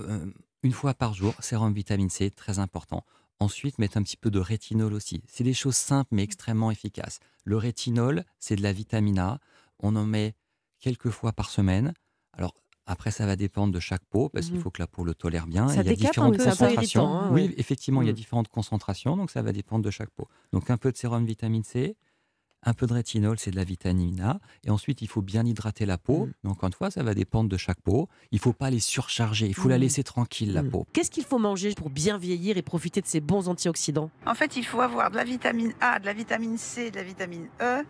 Euh, 0.00 0.26
une 0.62 0.72
fois 0.72 0.94
par 0.94 1.14
jour, 1.14 1.34
sérum 1.40 1.72
vitamine 1.72 2.10
C, 2.10 2.30
très 2.30 2.58
important. 2.58 3.04
Ensuite, 3.38 3.78
mettre 3.78 3.96
un 3.98 4.02
petit 4.02 4.16
peu 4.16 4.30
de 4.30 4.38
rétinol 4.40 4.92
aussi. 4.92 5.22
C'est 5.28 5.44
des 5.44 5.54
choses 5.54 5.76
simples 5.76 6.08
mais 6.14 6.22
extrêmement 6.22 6.70
efficaces. 6.70 7.20
Le 7.44 7.56
rétinol, 7.56 8.24
c'est 8.40 8.56
de 8.56 8.62
la 8.62 8.72
vitamine 8.72 9.18
A. 9.18 9.38
On 9.78 9.94
en 9.94 10.04
met 10.06 10.34
quelques 10.80 11.10
fois 11.10 11.32
par 11.32 11.50
semaine. 11.50 11.92
Alors, 12.32 12.54
après, 12.86 13.10
ça 13.10 13.26
va 13.26 13.36
dépendre 13.36 13.72
de 13.74 13.80
chaque 13.80 14.04
peau, 14.06 14.28
parce 14.28 14.46
qu'il 14.48 14.56
Mhm. 14.56 14.62
faut 14.62 14.70
que 14.70 14.80
la 14.80 14.86
peau 14.86 15.04
le 15.04 15.14
tolère 15.14 15.46
bien. 15.46 15.66
Ça 15.68 15.80
il 15.82 15.86
y 15.86 15.88
a 15.90 15.92
différentes 15.94 16.36
concentrations. 16.38 17.04
hein, 17.08 17.30
oui, 17.32 17.42
ouais. 17.46 17.54
effectivement, 17.56 18.02
il 18.02 18.06
y 18.06 18.08
a 18.08 18.12
Mhm. 18.12 18.16
différentes 18.16 18.48
concentrations, 18.48 19.16
donc 19.16 19.30
ça 19.30 19.42
va 19.42 19.52
dépendre 19.52 19.84
de 19.84 19.90
chaque 19.90 20.10
peau. 20.10 20.28
Donc, 20.52 20.70
un 20.70 20.76
peu 20.76 20.92
de 20.92 20.96
sérum 20.96 21.24
vitamine 21.26 21.64
C, 21.64 21.96
un 22.66 22.74
peu 22.74 22.86
de 22.86 22.92
rétinol, 22.92 23.38
c'est 23.38 23.52
de 23.52 23.56
la 23.56 23.64
vitamine 23.64 24.20
A. 24.20 24.38
Et 24.64 24.70
ensuite, 24.70 25.00
il 25.00 25.08
faut 25.08 25.22
bien 25.22 25.46
hydrater 25.46 25.86
la 25.86 25.98
peau. 25.98 26.28
Mais 26.42 26.50
encore 26.50 26.66
une 26.66 26.72
fois, 26.72 26.90
ça 26.90 27.02
va 27.02 27.14
dépendre 27.14 27.48
de 27.48 27.56
chaque 27.56 27.80
peau. 27.80 28.08
Il 28.32 28.36
ne 28.36 28.40
faut 28.40 28.52
pas 28.52 28.70
les 28.70 28.80
surcharger. 28.80 29.46
Il 29.46 29.54
faut 29.54 29.68
la 29.68 29.76
Mhm. 29.76 29.82
laisser 29.82 30.02
tranquille, 30.02 30.52
la 30.52 30.62
Mm. 30.64 30.70
peau. 30.70 30.86
Qu'est-ce 30.92 31.10
qu'il 31.10 31.24
faut 31.24 31.38
manger 31.38 31.72
pour 31.76 31.90
bien 31.90 32.18
vieillir 32.18 32.56
et 32.56 32.62
profiter 32.62 33.00
de 33.00 33.06
ces 33.06 33.20
bons 33.20 33.48
antioxydants? 33.48 34.10
En 34.26 34.34
fait, 34.34 34.56
il 34.56 34.64
faut 34.66 34.80
avoir 34.80 35.10
de 35.12 35.16
la 35.16 35.24
vitamine 35.24 35.72
A, 35.80 36.00
de 36.00 36.06
la 36.06 36.12
vitamine 36.12 36.58
C, 36.58 36.90
de 36.90 36.96
la 36.96 37.04
vitamine 37.04 37.46
E, 37.60 37.84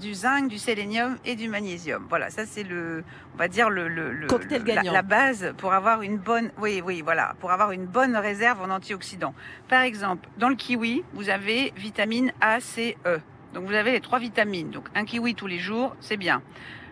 du 0.00 0.14
zinc, 0.14 0.48
du 0.48 0.58
sélénium 0.58 1.18
et 1.26 1.36
du 1.36 1.48
magnésium. 1.48 2.06
Voilà, 2.08 2.30
ça 2.30 2.46
c'est 2.46 2.62
le, 2.62 3.04
on 3.34 3.36
va 3.36 3.48
dire 3.48 3.68
le, 3.68 3.88
le- 3.88 4.12
le- 4.14 4.26
Cocktail 4.28 4.62
le- 4.62 4.68
la, 4.68 4.74
gagnant. 4.76 4.92
la 4.94 5.02
base 5.02 5.52
pour 5.58 5.74
avoir 5.74 6.00
une 6.00 6.16
bonne, 6.16 6.50
oui, 6.58 6.80
oui, 6.84 7.02
voilà, 7.02 7.34
pour 7.40 7.50
avoir 7.50 7.72
une 7.72 7.84
bonne 7.84 8.16
réserve 8.16 8.62
en 8.62 8.70
antioxydants. 8.70 9.34
Par 9.68 9.82
exemple, 9.82 10.26
dans 10.38 10.48
le 10.48 10.54
kiwi, 10.56 11.02
vous 11.12 11.28
avez 11.28 11.72
vitamine 11.76 12.32
A, 12.40 12.60
C, 12.60 12.96
E. 13.04 13.20
Donc 13.54 13.66
vous 13.66 13.74
avez 13.74 13.92
les 13.92 14.00
trois 14.00 14.18
vitamines. 14.18 14.70
Donc 14.70 14.88
un 14.94 15.04
kiwi 15.04 15.34
tous 15.34 15.46
les 15.46 15.58
jours, 15.58 15.94
c'est 16.00 16.16
bien. 16.16 16.42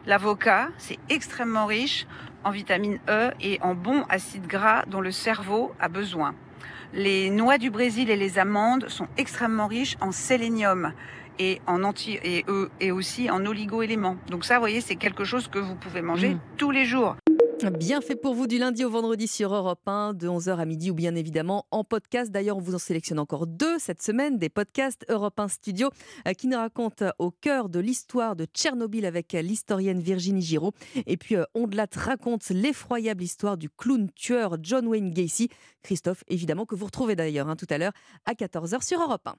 L'avocat, 0.07 0.69
c'est 0.79 0.99
extrêmement 1.09 1.67
riche 1.67 2.07
en 2.45 2.51
vitamine 2.51 2.99
E 3.09 3.31
et 3.41 3.59
en 3.63 3.75
bons 3.75 4.05
acides 4.09 4.47
gras 4.47 4.85
dont 4.87 5.01
le 5.01 5.13
cerveau 5.13 5.73
a 5.79 5.89
besoin. 5.89 6.35
Les 6.95 7.31
noix 7.31 7.59
du 7.59 7.71
Brésil 7.71 8.11
et 8.11 8.17
les 8.17 8.39
amandes 8.39 8.89
sont 8.89 9.07
extrêmement 9.17 9.67
riches 9.67 9.97
en 10.01 10.11
sélénium 10.11 10.93
et 11.39 11.61
en 11.67 11.85
anti 11.85 12.19
et, 12.25 12.45
eux- 12.49 12.71
et 12.81 12.91
aussi 12.93 13.31
en 13.31 13.45
oligo-éléments. 13.47 14.17
Donc 14.29 14.45
ça, 14.45 14.55
vous 14.55 14.61
voyez, 14.61 14.81
c'est 14.81 14.97
quelque 14.97 15.25
chose 15.25 15.49
que 15.49 15.59
vous 15.59 15.75
pouvez 15.77 16.03
manger 16.03 16.31
Mm. 16.35 16.41
tous 16.57 16.71
les 16.71 16.85
jours. 16.85 17.17
Bien 17.69 18.01
fait 18.01 18.17
pour 18.17 18.35
vous 18.35 18.47
du 18.47 18.57
lundi 18.57 18.87
au 18.87 18.91
vendredi 18.91 19.29
sur 19.29 19.55
Europe 19.55 19.87
1, 19.87 20.15
de 20.15 20.29
11h 20.29 20.57
à 20.57 20.65
midi 20.65 20.91
ou 20.91 20.95
bien 20.95 21.15
évidemment 21.15 21.67
en 21.71 21.85
podcast. 21.85 22.31
D'ailleurs, 22.31 22.57
on 22.57 22.61
vous 22.61 22.75
en 22.75 22.79
sélectionne 22.79 23.19
encore 23.19 23.47
deux 23.47 23.79
cette 23.79 24.01
semaine, 24.03 24.39
des 24.39 24.49
podcasts 24.49 25.05
Europe 25.11 25.39
1 25.39 25.49
Studio 25.49 25.91
euh, 26.27 26.33
qui 26.33 26.47
nous 26.47 26.57
racontent 26.57 27.11
au 27.19 27.31
cœur 27.31 27.69
de 27.69 27.79
l'histoire 27.79 28.35
de 28.35 28.47
Tchernobyl 28.47 29.05
avec 29.05 29.35
euh, 29.35 29.43
l'historienne 29.43 30.01
Virginie 30.01 30.41
Giraud. 30.41 30.73
Et 31.07 31.19
puis, 31.19 31.37
euh, 31.37 31.45
Ondelat 31.55 31.89
raconte 31.97 32.49
l'effroyable 32.49 33.23
histoire 33.23 33.59
du 33.59 33.69
clown 33.69 34.09
tueur 34.15 34.57
John 34.63 34.87
Wayne 34.87 35.11
Gacy. 35.11 35.51
Christophe, 35.83 36.25
évidemment, 36.29 36.67
que 36.67 36.75
vous 36.75 36.87
retrouvez 36.87 37.17
d'ailleurs 37.17 37.49
hein, 37.49 37.57
tout 37.57 37.67
à 37.71 37.79
l'heure 37.79 37.93
à 38.27 38.35
14h 38.35 38.85
sur 38.85 39.01
Europe 39.01 39.27
1. 39.27 39.35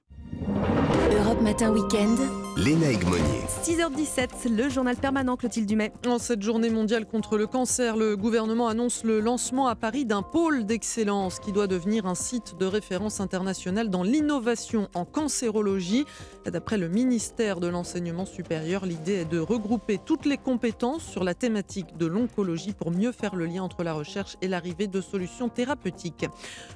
Europe 1.22 1.42
Matin 1.42 1.72
Week-end. 1.72 2.16
Léna 2.58 2.92
Egmonier. 2.92 3.42
6h17, 3.64 4.50
le 4.50 4.70
journal 4.70 4.96
permanent 4.96 5.38
Clotilde 5.38 5.68
Dumais. 5.68 5.92
En 6.08 6.20
cette 6.20 6.42
journée 6.42 6.70
mondiale 6.70 7.06
contre 7.06 7.38
le 7.38 7.48
cancer, 7.48 7.96
le 7.96 8.18
gouvernement 8.18 8.68
annonce 8.68 9.04
le 9.04 9.20
lancement 9.20 9.68
à 9.68 9.76
Paris 9.76 10.06
d'un 10.06 10.22
pôle 10.22 10.66
d'excellence 10.66 11.40
qui 11.40 11.52
doit 11.52 11.68
devenir 11.68 12.06
un 12.06 12.16
site 12.16 12.58
de 12.58 12.66
référence 12.66 13.20
international 13.20 13.90
dans 13.90 14.04
l'innovation 14.04 14.90
en 14.96 15.06
cancérologie. 15.06 16.06
D'après 16.46 16.78
le 16.78 16.88
ministère 16.90 17.60
de 17.60 17.68
l'Enseignement 17.68 18.26
supérieur, 18.26 18.86
l'idée 18.86 19.22
est 19.22 19.30
de 19.30 19.40
regrouper 19.40 20.00
toutes 20.04 20.26
les 20.26 20.38
compétences 20.38 21.04
sur 21.04 21.24
la 21.24 21.34
thématique 21.34 21.98
de 21.98 22.06
l'oncologie 22.06 22.74
pour 22.74 22.92
mieux 22.92 23.12
faire 23.12 23.36
le 23.36 23.46
lien 23.46 23.64
entre 23.64 23.84
la 23.84 23.94
recherche 23.94 24.38
et 24.42 24.48
l'arrivée 24.48 24.88
de 24.88 25.02
solutions 25.02 25.50
thérapeutiques. 25.50 26.26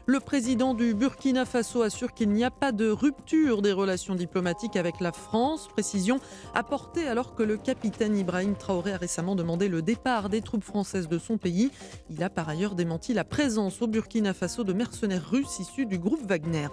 Le 0.08 0.20
président 0.20 0.76
du 0.76 0.94
Burkina 0.94 1.46
Faso 1.46 1.82
assure 1.82 2.14
qu'il 2.14 2.30
n'y 2.30 2.44
a 2.44 2.52
pas 2.52 2.72
de 2.72 2.90
rupture 2.90 3.64
des 3.64 3.72
relations 3.72 4.14
diplomatiques 4.14 4.76
avec 4.76 5.00
la 5.00 5.12
France. 5.12 5.68
Précision 5.68 6.20
apportée 6.54 7.08
alors 7.08 7.34
que 7.34 7.42
le 7.42 7.58
capitaine 7.58 8.16
Ibrahim 8.16 8.56
Traoré 8.56 8.94
a 8.94 8.98
récemment 8.98 9.36
demandé 9.36 9.68
le 9.68 9.82
départ 9.82 10.30
des 10.30 10.42
troupes 10.42 10.64
françaises 10.64 11.08
de 11.08 11.18
son 11.18 11.40
pays. 11.40 11.72
Il 12.12 12.22
a 12.22 12.30
par 12.30 12.48
ailleurs 12.50 12.76
démenti 12.76 13.16
la 13.16 13.24
présence 13.24 13.82
au 13.82 13.88
Burkina 13.88 14.36
Faso 14.36 14.64
de 14.64 14.74
mercenaires 14.74 15.28
russes 15.28 15.58
issus 15.60 15.88
du 15.88 15.98
groupe 15.98 16.22
Wagner. 16.28 16.68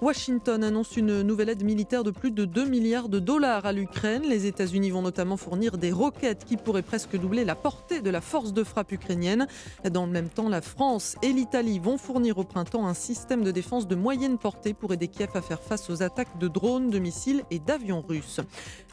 Washington 0.00 0.62
annonce 0.62 0.96
une 0.96 1.22
nouvelle 1.22 1.48
aide 1.48 1.64
militaire 1.64 2.04
de 2.04 2.12
plus 2.12 2.30
de 2.30 2.44
2 2.44 2.64
milliards 2.66 3.08
de 3.08 3.18
dollars 3.18 3.66
à 3.66 3.72
l'Ukraine. 3.72 4.22
Les 4.22 4.46
États-Unis 4.46 4.90
vont 4.90 5.02
notamment 5.02 5.36
fournir 5.36 5.78
des 5.78 5.90
roquettes 5.90 6.44
qui 6.44 6.56
pourraient 6.56 6.82
presque 6.82 7.18
doubler 7.18 7.44
la 7.44 7.56
portée 7.56 8.02
de 8.02 8.10
la 8.10 8.20
force 8.20 8.52
de 8.52 8.62
frappe 8.62 8.92
ukrainienne. 8.92 9.48
Dans 9.90 10.06
le 10.06 10.12
même 10.12 10.28
temps, 10.28 10.48
la 10.48 10.60
France 10.60 11.16
et 11.22 11.32
l'Italie 11.32 11.80
vont 11.80 11.98
fournir 11.98 12.17
au 12.18 12.42
printemps 12.42 12.86
un 12.88 12.94
système 12.94 13.44
de 13.44 13.52
défense 13.52 13.86
de 13.86 13.94
moyenne 13.94 14.38
portée 14.38 14.74
pour 14.74 14.92
aider 14.92 15.06
Kiev 15.06 15.30
à 15.34 15.40
faire 15.40 15.62
face 15.62 15.88
aux 15.88 16.02
attaques 16.02 16.36
de 16.38 16.48
drones, 16.48 16.90
de 16.90 16.98
missiles 16.98 17.44
et 17.52 17.60
d'avions 17.60 18.02
russes. 18.06 18.40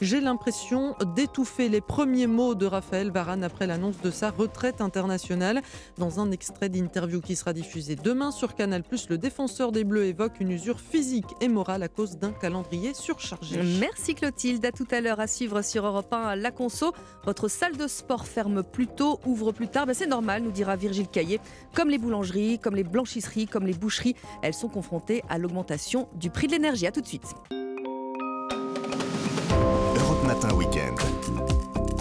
J'ai 0.00 0.20
l'impression 0.20 0.94
d'étouffer 1.16 1.68
les 1.68 1.80
premiers 1.80 2.28
mots 2.28 2.54
de 2.54 2.66
Raphaël 2.66 3.10
Varane 3.10 3.42
après 3.42 3.66
l'annonce 3.66 4.00
de 4.00 4.12
sa 4.12 4.30
retraite 4.30 4.80
internationale. 4.80 5.62
Dans 5.98 6.20
un 6.20 6.30
extrait 6.30 6.68
d'interview 6.68 7.20
qui 7.20 7.34
sera 7.34 7.52
diffusé 7.52 7.96
demain 7.96 8.30
sur 8.30 8.54
Canal+, 8.54 8.84
le 9.10 9.18
défenseur 9.18 9.72
des 9.72 9.82
Bleus 9.82 10.04
évoque 10.04 10.38
une 10.38 10.52
usure 10.52 10.78
physique 10.78 11.26
et 11.40 11.48
morale 11.48 11.82
à 11.82 11.88
cause 11.88 12.18
d'un 12.18 12.32
calendrier 12.32 12.94
surchargé. 12.94 13.60
Merci 13.80 14.14
Clotilde. 14.14 14.64
À 14.64 14.70
tout 14.70 14.86
à 14.92 15.00
l'heure 15.00 15.18
à 15.18 15.26
suivre 15.26 15.62
sur 15.62 15.84
Europe 15.84 16.12
1 16.12 16.36
La 16.36 16.52
Conso. 16.52 16.92
Votre 17.24 17.48
salle 17.48 17.76
de 17.76 17.88
sport 17.88 18.26
ferme 18.26 18.62
plus 18.62 18.86
tôt, 18.86 19.18
ouvre 19.26 19.50
plus 19.50 19.68
tard. 19.68 19.86
Ben, 19.86 19.94
c'est 19.94 20.06
normal, 20.06 20.42
nous 20.42 20.52
dira 20.52 20.76
Virgile 20.76 21.08
Caillé. 21.08 21.40
Comme 21.74 21.90
les 21.90 21.98
boulangeries, 21.98 22.60
comme 22.60 22.76
les 22.76 22.84
blanchisseries, 22.84 23.15
comme 23.50 23.66
les 23.66 23.74
boucheries, 23.74 24.16
elles 24.42 24.54
sont 24.54 24.68
confrontées 24.68 25.22
à 25.28 25.38
l'augmentation 25.38 26.08
du 26.14 26.30
prix 26.30 26.46
de 26.46 26.52
l'énergie. 26.52 26.86
À 26.86 26.92
tout 26.92 27.00
de 27.00 27.06
suite. 27.06 27.34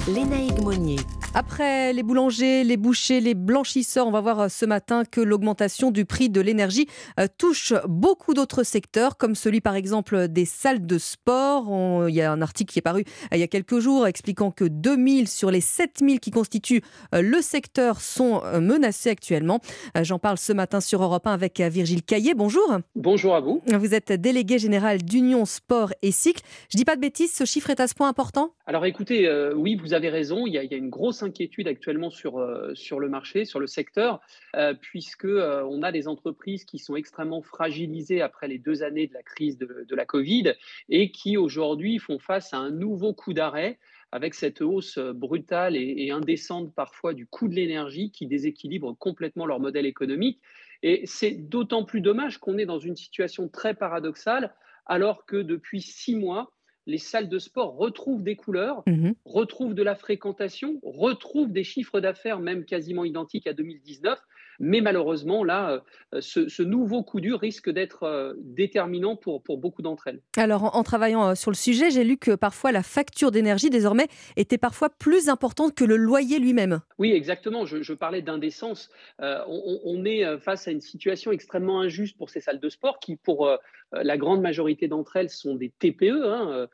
Lénaïque 0.08 0.62
Monnier. 0.62 1.00
Après 1.38 1.92
les 1.92 2.02
boulangers, 2.04 2.64
les 2.64 2.78
bouchers, 2.78 3.20
les 3.20 3.34
blanchisseurs, 3.34 4.08
on 4.08 4.12
va 4.12 4.22
voir 4.22 4.50
ce 4.50 4.66
matin 4.66 5.04
que 5.04 5.20
l'augmentation 5.20 5.90
du 5.90 6.06
prix 6.06 6.30
de 6.30 6.40
l'énergie 6.40 6.88
euh, 7.20 7.26
touche 7.38 7.74
beaucoup 7.90 8.34
d'autres 8.34 8.64
secteurs, 8.64 9.18
comme 9.18 9.36
celui 9.36 9.62
par 9.62 9.76
exemple 9.76 10.28
des 10.28 10.46
salles 10.46 10.86
de 10.86 10.98
sport. 10.98 12.08
il 12.08 12.16
y 12.16 12.22
a 12.22 12.32
un 12.32 12.42
article 12.42 12.72
qui 12.72 12.80
est 12.80 12.82
paru 12.82 13.04
euh, 13.24 13.36
il 13.36 13.40
y 13.40 13.44
a 13.44 13.48
quelques 13.48 13.80
jours 13.80 14.08
expliquant 14.08 14.52
que 14.52 14.64
2000 14.64 15.28
sur 15.28 15.52
les 15.52 15.60
7000 15.60 16.20
qui 16.22 16.32
constituent 16.32 16.84
euh, 17.14 17.22
le 17.22 17.42
secteur 17.42 18.00
sont 18.00 18.42
menacés 18.62 19.10
actuellement. 19.10 19.60
J'en 20.04 20.20
parle 20.20 20.38
ce 20.38 20.54
matin 20.54 20.80
sur 20.80 21.02
Europe 21.02 21.26
1 21.28 21.34
avec 21.34 21.60
Virgile 21.60 22.04
Caillé. 22.04 22.34
Bonjour. 22.34 22.78
Bonjour 22.96 23.36
à 23.36 23.40
vous. 23.40 23.62
Vous 23.68 23.94
êtes 23.94 24.12
délégué 24.12 24.60
général 24.60 25.04
d'Union 25.04 25.46
Sport 25.46 25.92
et 26.02 26.12
Cycle. 26.12 26.44
Je 26.70 26.78
dis 26.78 26.86
pas 26.86 26.96
de 26.96 27.02
bêtises, 27.02 27.34
ce 27.34 27.44
chiffre 27.44 27.72
est 27.72 27.80
à 27.80 27.88
ce 27.88 27.96
point 27.96 28.08
important? 28.08 28.52
Alors 28.68 28.86
écoutez, 28.86 29.30
oui, 29.56 29.76
vous 29.76 29.95
avez 29.96 30.10
raison. 30.10 30.46
Il 30.46 30.54
y 30.54 30.58
a, 30.58 30.64
une 30.64 30.90
grosse 30.90 31.24
inquiétude 31.24 31.68
actuellement 31.68 32.10
sur, 32.10 32.38
euh, 32.38 32.76
sur 32.76 33.00
le 33.00 33.10
marché, 33.10 33.46
sur 33.46 33.60
le 33.60 33.68
secteur, 33.68 34.22
euh, 34.56 34.74
puisque 34.80 35.26
euh, 35.26 35.64
on 35.64 35.82
a 35.82 35.92
des 35.92 36.08
entreprises 36.08 36.66
qui 36.66 36.78
sont 36.78 36.96
extrêmement 36.96 37.42
fragilisées 37.42 38.22
après 38.22 38.48
les 38.48 38.60
deux 38.60 38.84
années 38.84 39.08
de 39.08 39.14
la 39.14 39.24
crise 39.24 39.58
de, 39.58 39.96
la 39.96 40.06
Covid 40.06 40.54
et 40.90 41.12
qui 41.12 41.38
aujourd'hui 41.38 42.00
font 42.00 42.20
face 42.20 42.54
à 42.54 42.58
un 42.58 42.70
nouveau 42.70 43.14
coup 43.14 43.34
d'arrêt 43.34 43.80
avec 44.12 44.34
cette 44.34 44.62
hausse 44.62 44.98
brutale 44.98 45.78
et, 45.78 46.12
indécente 46.12 46.74
parfois 46.76 47.14
du 47.14 47.26
coût 47.26 47.48
de 47.48 47.56
l'énergie 47.56 48.12
qui 48.12 48.28
déséquilibre 48.28 48.96
complètement 48.98 49.46
leur 49.46 49.62
modèle 49.62 49.86
économique. 49.86 50.42
Et 50.84 51.04
c'est 51.06 51.32
d'autant 51.32 51.86
plus 51.86 52.02
dommage 52.02 52.38
qu'on 52.40 52.58
est 52.58 52.66
dans 52.66 52.80
une 52.80 52.98
situation 52.98 53.48
très 53.48 53.74
paradoxale 53.74 54.54
alors 54.86 55.26
que 55.26 55.38
depuis 55.38 55.82
six 55.82 56.16
mois, 56.16 56.52
les 56.88 56.98
salles 56.98 57.30
de 57.30 57.40
sport 57.40 57.76
retrouvent 57.76 58.24
des 58.24 58.36
couleurs, 58.36 58.84
mmh 58.88 59.12
retrouvent 59.26 59.74
de 59.74 59.84
la 59.84 59.96
fréquentation, 59.96 60.80
retrouvent 60.84 61.52
des 61.52 61.64
chiffres 61.64 62.00
d'affaires 62.00 62.40
même 62.40 62.64
quasiment 62.66 63.04
identiques 63.04 63.48
à 63.48 63.54
2019. 63.54 64.20
Mais 64.60 64.82
malheureusement, 64.82 65.44
là, 65.44 65.84
euh, 66.14 66.22
ce, 66.22 66.64
nouveau 66.64 67.04
coup 67.04 67.20
dur 67.20 67.40
risque 67.40 67.70
d'être 67.70 68.04
euh, 68.04 68.34
déterminant 68.38 69.16
pour, 69.16 69.42
pour 69.44 69.58
beaucoup 69.58 69.82
d'entre 69.82 70.08
elles. 70.08 70.22
Alors, 70.38 70.76
en, 70.76 70.84
travaillant 70.84 71.30
euh, 71.30 71.36
sur 71.36 71.52
le 71.52 71.56
sujet, 71.56 71.92
j'ai 71.92 72.04
lu 72.04 72.18
que 72.18 72.36
parfois 72.36 72.72
la 72.72 72.84
facture 72.84 73.32
d'énergie, 73.32 73.70
désormais, 73.70 74.08
était 74.36 74.58
parfois 74.58 74.90
plus 74.90 75.30
importante 75.30 75.76
que 75.76 75.84
le 75.84 75.98
loyer 75.98 76.40
lui-même. 76.40 76.82
Oui, 76.98 77.12
exactement. 77.12 77.66
Je, 77.66 77.94
parlais 77.94 78.22
d'indécence. 78.22 78.90
on, 79.20 80.06
est 80.06 80.38
face 80.40 80.68
à 80.68 80.72
une 80.72 80.82
situation 80.82 81.32
extrêmement 81.32 81.80
injuste 81.80 82.18
pour 82.18 82.30
ces 82.30 82.42
salles 82.42 82.60
de 82.60 82.70
sport 82.70 83.00
qui, 83.00 83.16
pour 83.16 83.50
la 83.92 84.18
grande 84.18 84.42
majorité 84.42 84.88
d'entre 84.88 85.16
elles, 85.16 85.30
sont 85.30 85.56
des 85.56 85.70
TPE, 85.70 86.26
hein, 86.26 86.68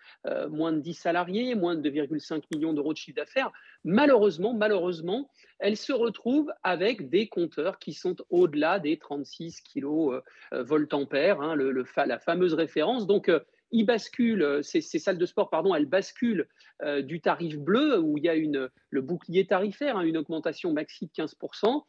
moins 0.50 0.72
de 0.74 0.80
10 0.80 0.94
salariés, 0.94 1.56
moins 1.56 1.76
de 1.76 1.90
2,5 1.90 2.44
millions 2.54 2.74
d'euros 2.74 2.94
de 2.94 2.98
chiffre 2.98 3.16
d'affaires. 3.16 3.52
Malheureusement, 3.84 4.54
malheureusement, 4.54 5.30
elles 5.60 5.78
se 5.78 5.94
retrouvent 5.94 6.52
avec 6.64 7.10
des 7.10 7.28
compteurs 7.28 7.80
qui 7.80 7.94
sont 7.94 8.16
au-delà 8.30 8.80
des 8.80 8.98
36 8.98 9.62
kV 9.62 9.86
euh, 9.86 10.22
euh, 10.54 10.64
hein, 11.40 11.56
le, 11.56 11.86
la 12.06 12.20
fameuse 12.20 12.54
référence. 12.54 13.08
Donc, 13.08 13.30
euh, 13.30 13.40
ils 13.72 13.86
basculent, 13.86 14.60
ces, 14.64 14.82
salles 14.82 15.18
de 15.18 15.26
sport, 15.26 15.50
pardon, 15.50 15.74
elles 15.76 15.86
basculent 15.86 16.48
du 17.04 17.22
tarif 17.22 17.58
bleu, 17.58 18.00
où 18.00 18.18
il 18.18 18.24
y 18.24 18.30
a 18.30 18.36
une, 18.36 18.70
le 18.90 19.02
bouclier 19.02 19.46
tarifaire, 19.46 19.98
hein, 19.98 20.02
une 20.02 20.18
augmentation 20.18 20.74
maxi 20.74 21.06
de 21.06 21.12
15%, 21.24 21.84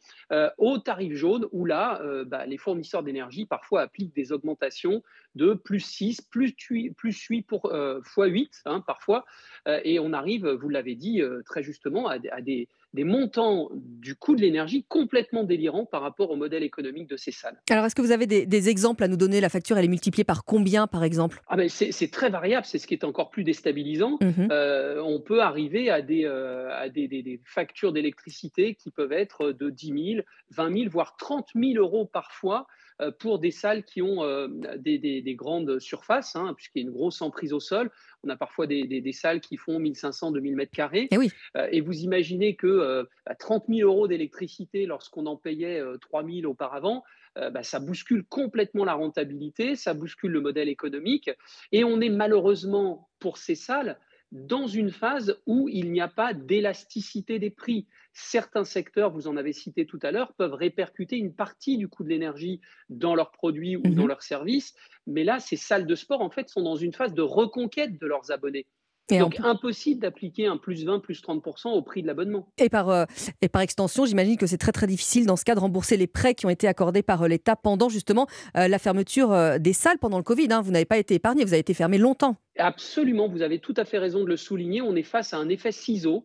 au 0.57 0.77
tarif 0.77 1.13
jaune, 1.15 1.47
où 1.51 1.65
là, 1.65 2.01
bah, 2.25 2.45
les 2.45 2.57
fournisseurs 2.57 3.03
d'énergie 3.03 3.45
parfois 3.45 3.81
appliquent 3.81 4.15
des 4.15 4.31
augmentations 4.31 5.03
de 5.35 5.53
plus 5.53 5.79
6, 5.79 6.21
plus 6.21 6.53
8, 6.57 6.91
plus 6.91 7.17
8 7.17 7.41
pour, 7.43 7.71
fois 8.03 8.27
8 8.27 8.61
hein, 8.65 8.81
parfois, 8.85 9.25
et 9.67 9.99
on 9.99 10.13
arrive, 10.13 10.47
vous 10.47 10.69
l'avez 10.69 10.95
dit 10.95 11.21
très 11.45 11.63
justement, 11.63 12.07
à 12.07 12.19
des 12.19 12.67
des 12.93 13.03
montants 13.03 13.69
du 13.73 14.15
coût 14.15 14.35
de 14.35 14.41
l'énergie 14.41 14.85
complètement 14.87 15.43
délirants 15.43 15.85
par 15.85 16.01
rapport 16.01 16.29
au 16.29 16.35
modèle 16.35 16.63
économique 16.63 17.07
de 17.07 17.17
ces 17.17 17.31
salles. 17.31 17.57
Alors, 17.69 17.85
est-ce 17.85 17.95
que 17.95 18.01
vous 18.01 18.11
avez 18.11 18.27
des, 18.27 18.69
exemples 18.69 19.03
à 19.03 19.07
nous 19.07 19.17
donner? 19.17 19.41
La 19.41 19.49
facture, 19.49 19.77
elle 19.77 19.85
est 19.85 19.89
multipliée 19.89 20.23
par 20.23 20.45
combien, 20.45 20.87
par 20.87 21.03
exemple? 21.03 21.41
Ah 21.47 21.57
ben 21.57 21.67
C'est 21.69 22.11
très 22.11 22.29
variable, 22.29 22.65
c'est 22.65 22.77
ce 22.77 22.87
qui 22.87 22.93
est 22.93 23.03
encore 23.03 23.29
plus 23.29 23.43
déstabilisant. 23.43 24.17
Mhm. 24.21 24.47
Euh, 24.51 25.01
on 25.03 25.19
peut 25.19 25.41
arriver 25.41 25.89
à 25.89 26.01
des, 26.01 26.25
euh, 26.25 26.69
à 26.71 26.89
des, 26.89 27.07
des 27.07 27.41
factures 27.45 27.93
d'électricité 27.93 28.75
qui 28.75 28.91
peuvent 28.91 29.11
être 29.11 29.51
de 29.51 29.69
10 29.69 30.13
000, 30.15 30.25
20 30.51 30.73
000, 30.73 30.89
voire 30.89 31.15
30 31.17 31.49
000 31.55 31.73
euros 31.77 32.05
parfois 32.05 32.67
pour 33.11 33.39
des 33.39 33.51
salles 33.51 33.83
qui 33.83 34.01
ont 34.01 34.23
euh, 34.23 34.47
des, 34.77 35.35
grandes 35.35 35.79
surfaces, 35.79 36.35
hein, 36.35 36.53
puisqu'il 36.55 36.79
y 36.79 36.85
a 36.85 36.87
une 36.87 36.93
grosse 36.93 37.21
emprise 37.21 37.53
au 37.53 37.59
sol. 37.59 37.91
On 38.23 38.29
a 38.29 38.35
parfois 38.35 38.67
des, 38.67 39.11
salles 39.11 39.41
qui 39.41 39.57
font 39.57 39.79
1500, 39.79 40.31
2000 40.31 40.55
mètres 40.55 40.71
carrés. 40.71 41.07
Et, 41.11 41.17
oui. 41.17 41.31
Euh, 41.57 41.67
et 41.71 41.81
vous 41.81 41.99
imaginez 42.01 42.55
que 42.55 43.07
30 43.39 43.65
000 43.69 43.89
euros 43.89 44.07
d'électricité, 44.07 44.85
lorsqu'on 44.85 45.25
en 45.25 45.35
payait 45.35 45.81
3 46.01 46.25
000 46.25 46.49
auparavant, 46.49 47.03
bah, 47.35 47.63
ça 47.63 47.79
bouscule 47.79 48.23
complètement 48.23 48.85
la 48.85 48.93
rentabilité, 48.93 49.75
ça 49.75 49.93
bouscule 49.93 50.31
le 50.31 50.41
modèle 50.41 50.69
économique. 50.69 51.31
Et 51.71 51.83
on 51.83 51.99
est 51.99 52.09
malheureusement 52.09 53.09
pour 53.19 53.37
ces 53.37 53.55
salles 53.55 53.97
dans 54.33 54.65
une 54.65 54.89
phase 54.89 55.37
où 55.45 55.69
il 55.69 55.91
n'y 55.91 56.01
a 56.01 56.07
pas 56.07 56.33
d'élasticité 56.33 57.37
des 57.37 57.51
prix. 57.51 57.87
Certains 58.13 58.63
secteurs, 58.63 59.11
vous 59.11 59.27
en 59.27 59.37
avez 59.37 59.53
cité 59.53 59.85
tout 59.85 59.99
à 60.01 60.11
l'heure, 60.11 60.33
peuvent 60.33 60.55
répercuter 60.55 61.17
une 61.17 61.35
partie 61.35 61.77
du 61.77 61.87
coût 61.87 62.03
de 62.03 62.09
l'énergie 62.09 62.59
dans 62.89 63.13
leurs 63.13 63.31
produits 63.31 63.77
ou 63.77 63.83
dans 63.83 64.03
mhm. 64.03 64.07
leurs 64.07 64.23
services, 64.23 64.73
mais 65.05 65.23
là, 65.23 65.39
ces 65.39 65.55
salles 65.55 65.85
de 65.85 65.95
sport, 65.95 66.21
en 66.21 66.31
fait, 66.31 66.49
sont 66.49 66.63
dans 66.63 66.75
une 66.75 66.93
phase 66.93 67.13
de 67.13 67.21
reconquête 67.21 67.99
de 67.99 68.07
leurs 68.07 68.31
abonnés. 68.31 68.65
Donc 69.09 69.39
impossible 69.43 70.01
d'appliquer 70.01 70.47
un 70.47 70.57
plus 70.57 70.85
20, 70.85 70.99
plus 70.99 71.21
30% 71.21 71.69
au 71.69 71.81
prix 71.81 72.01
de 72.01 72.07
l'abonnement. 72.07 72.47
Et 72.57 72.69
par, 72.69 72.89
euh, 72.89 73.05
et 73.41 73.49
par 73.49 73.61
extension, 73.61 74.05
j'imagine 74.05 74.37
que 74.37 74.47
c'est 74.47 74.57
très 74.57 74.71
très 74.71 74.87
difficile 74.87 75.25
dans 75.25 75.35
ce 75.35 75.43
cas 75.43 75.55
de 75.55 75.59
rembourser 75.59 75.97
les 75.97 76.07
prêts 76.07 76.33
qui 76.35 76.45
ont 76.45 76.49
été 76.49 76.67
accordés 76.67 77.03
par 77.03 77.23
euh, 77.23 77.27
l'État 77.27 77.55
pendant 77.55 77.89
justement 77.89 78.27
euh, 78.57 78.67
la 78.67 78.79
fermeture 78.79 79.59
des 79.59 79.73
salles 79.73 79.99
pendant 79.99 80.17
le 80.17 80.23
Covid. 80.23 80.47
Hein. 80.51 80.61
Vous 80.61 80.71
n'avez 80.71 80.85
pas 80.85 80.97
été 80.97 81.15
épargné, 81.15 81.43
vous 81.43 81.53
avez 81.53 81.59
été 81.59 81.73
fermé 81.73 81.97
longtemps. 81.97 82.37
Absolument, 82.57 83.27
vous 83.27 83.41
avez 83.41 83.57
tout 83.57 83.73
à 83.77 83.83
fait 83.83 83.97
raison 83.97 84.23
de 84.23 84.27
le 84.27 84.37
souligner. 84.37 84.81
On 84.81 84.95
est 84.95 85.01
face 85.01 85.33
à 85.33 85.37
un 85.37 85.49
effet 85.49 85.71
ciseau. 85.71 86.23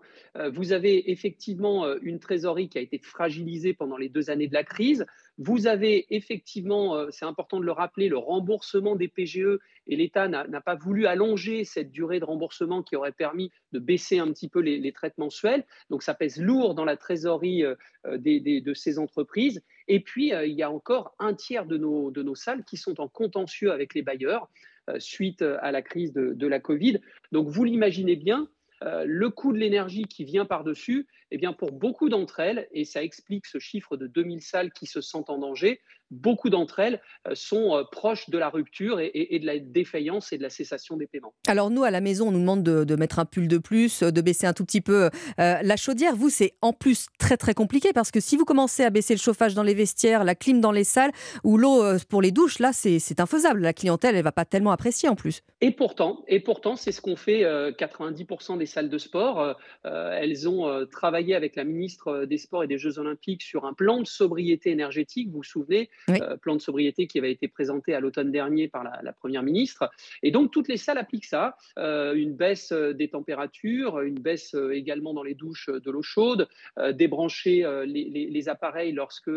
Vous 0.52 0.72
avez 0.72 1.10
effectivement 1.10 1.90
une 2.02 2.20
trésorerie 2.20 2.68
qui 2.68 2.76
a 2.76 2.82
été 2.82 2.98
fragilisée 2.98 3.72
pendant 3.72 3.96
les 3.96 4.10
deux 4.10 4.28
années 4.28 4.46
de 4.46 4.52
la 4.52 4.62
crise. 4.62 5.06
Vous 5.38 5.66
avez 5.66 6.06
effectivement, 6.14 7.10
c'est 7.10 7.24
important 7.24 7.58
de 7.58 7.64
le 7.64 7.72
rappeler, 7.72 8.08
le 8.08 8.18
remboursement 8.18 8.94
des 8.94 9.08
PGE 9.08 9.58
et 9.86 9.96
l'État 9.96 10.28
n'a 10.28 10.60
pas 10.60 10.74
voulu 10.74 11.06
allonger 11.06 11.64
cette 11.64 11.90
durée 11.90 12.20
de 12.20 12.26
remboursement 12.26 12.82
qui 12.82 12.94
aurait 12.94 13.12
permis 13.12 13.50
de 13.72 13.78
baisser 13.78 14.18
un 14.18 14.30
petit 14.30 14.48
peu 14.48 14.60
les, 14.60 14.92
traites 14.92 15.16
mensuels. 15.16 15.64
Donc 15.88 16.02
ça 16.02 16.12
pèse 16.12 16.38
lourd 16.38 16.74
dans 16.74 16.84
la 16.84 16.98
trésorerie 16.98 17.64
de 18.04 18.74
ces 18.74 18.98
entreprises. 18.98 19.62
Et 19.88 20.00
puis, 20.00 20.32
il 20.44 20.52
y 20.52 20.62
a 20.62 20.70
encore 20.70 21.14
un 21.18 21.32
tiers 21.32 21.64
de 21.64 21.78
nos, 21.78 22.10
de 22.10 22.22
nos 22.22 22.34
salles 22.34 22.64
qui 22.64 22.76
sont 22.76 23.00
en 23.00 23.08
contentieux 23.08 23.72
avec 23.72 23.94
les 23.94 24.02
bailleurs. 24.02 24.50
Euh, 24.88 24.98
suite 25.00 25.42
à 25.42 25.70
la 25.70 25.82
crise 25.82 26.12
de, 26.12 26.46
la 26.46 26.60
Covid. 26.60 27.00
Donc 27.32 27.48
vous 27.48 27.64
l'imaginez 27.64 28.16
bien, 28.16 28.48
euh, 28.82 29.04
le 29.06 29.28
coût 29.30 29.52
de 29.52 29.58
l'énergie 29.58 30.04
qui 30.04 30.24
vient 30.24 30.44
par-dessus, 30.44 31.06
eh 31.30 31.38
bien 31.38 31.52
pour 31.52 31.72
beaucoup 31.72 32.08
d'entre 32.08 32.40
elles, 32.40 32.68
et 32.72 32.84
ça 32.84 33.02
explique 33.02 33.46
ce 33.46 33.58
chiffre 33.58 33.96
de 33.96 34.06
2000 34.06 34.42
salles 34.42 34.72
qui 34.72 34.86
se 34.86 35.00
sentent 35.00 35.30
en 35.30 35.38
danger, 35.38 35.80
beaucoup 36.10 36.48
d'entre 36.48 36.78
elles 36.78 37.00
euh, 37.26 37.34
sont 37.34 37.76
euh, 37.76 37.84
proches 37.90 38.30
de 38.30 38.38
la 38.38 38.48
rupture 38.48 38.98
et, 39.00 39.38
de 39.38 39.46
la 39.46 39.58
défaillance 39.58 40.32
et 40.32 40.38
de 40.38 40.42
la 40.42 40.50
cessation 40.50 40.96
des 40.96 41.06
paiements. 41.06 41.34
Alors 41.46 41.70
nous, 41.70 41.84
à 41.84 41.90
la 41.90 42.00
maison, 42.00 42.28
on 42.28 42.32
nous 42.32 42.40
demande 42.40 42.62
de, 42.62 42.96
mettre 42.96 43.18
un 43.18 43.24
pull 43.24 43.46
de 43.46 43.58
plus, 43.58 44.02
de 44.02 44.20
baisser 44.20 44.46
un 44.46 44.52
tout 44.52 44.64
petit 44.64 44.80
peu 44.80 45.10
la 45.36 45.76
chaudière. 45.76 46.16
Vous, 46.16 46.30
c'est 46.30 46.54
en 46.62 46.72
plus 46.72 47.06
très 47.18 47.36
très 47.36 47.54
compliqué 47.54 47.92
parce 47.92 48.10
que 48.10 48.20
si 48.20 48.36
vous 48.36 48.44
commencez 48.44 48.82
à 48.82 48.90
baisser 48.90 49.14
le 49.14 49.20
chauffage 49.20 49.54
dans 49.54 49.62
les 49.62 49.74
vestiaires, 49.74 50.24
la 50.24 50.34
clim 50.34 50.60
dans 50.60 50.72
les 50.72 50.84
salles 50.84 51.12
ou 51.44 51.58
l'eau 51.58 51.82
pour 52.08 52.22
les 52.22 52.32
douches, 52.32 52.58
là, 52.58 52.72
c'est 52.72 53.20
infaisable. 53.20 53.60
La 53.60 53.72
clientèle, 53.72 54.16
elle 54.16 54.24
va 54.24 54.32
pas 54.32 54.44
tellement 54.44 54.72
apprécier 54.72 55.08
en 55.08 55.14
plus. 55.14 55.42
Et 55.60 55.70
pourtant, 55.70 56.24
et 56.26 56.40
pourtant, 56.40 56.74
c'est 56.74 56.92
ce 56.92 57.00
qu'ont 57.00 57.16
fait 57.16 57.42
90% 57.42 58.58
des 58.58 58.66
salles 58.66 58.88
de 58.88 58.98
sport. 58.98 59.56
elles 59.84 60.48
ont 60.48 60.86
travaillé 60.90 61.17
avec 61.18 61.56
la 61.56 61.64
ministre 61.64 62.24
des 62.24 62.38
Sports 62.38 62.64
et 62.64 62.66
des 62.66 62.78
Jeux 62.78 62.98
Olympiques 62.98 63.42
sur 63.42 63.66
un 63.66 63.74
plan 63.74 64.00
de 64.00 64.06
sobriété 64.06 64.70
énergétique. 64.70 65.28
Vous 65.28 65.38
vous 65.38 65.42
souvenez 65.42 65.90
euh, 66.08 66.36
plan 66.36 66.54
de 66.54 66.60
sobriété 66.60 67.06
qui 67.06 67.18
avait 67.18 67.32
été 67.32 67.48
présenté 67.48 67.94
à 67.94 68.00
l'automne 68.00 68.30
dernier 68.30 68.68
par 68.68 68.84
la, 68.84 69.12
Première 69.12 69.42
ministre. 69.42 69.90
Et 70.22 70.30
donc, 70.30 70.52
toutes 70.52 70.68
les 70.68 70.76
salles 70.76 70.98
appliquent 70.98 71.24
ça. 71.24 71.56
Euh, 71.78 72.14
une 72.14 72.34
baisse 72.34 72.72
euh, 72.72 72.92
des 72.92 73.08
températures, 73.08 74.00
une 74.00 74.20
baisse 74.20 74.54
également 74.72 75.12
dans 75.12 75.24
les 75.24 75.34
douches 75.34 75.68
de 75.68 75.90
l'eau 75.90 76.02
chaude, 76.02 76.48
débrancher 76.92 77.66
les, 77.86 78.48
appareils 78.48 78.92
lorsque 78.92 79.30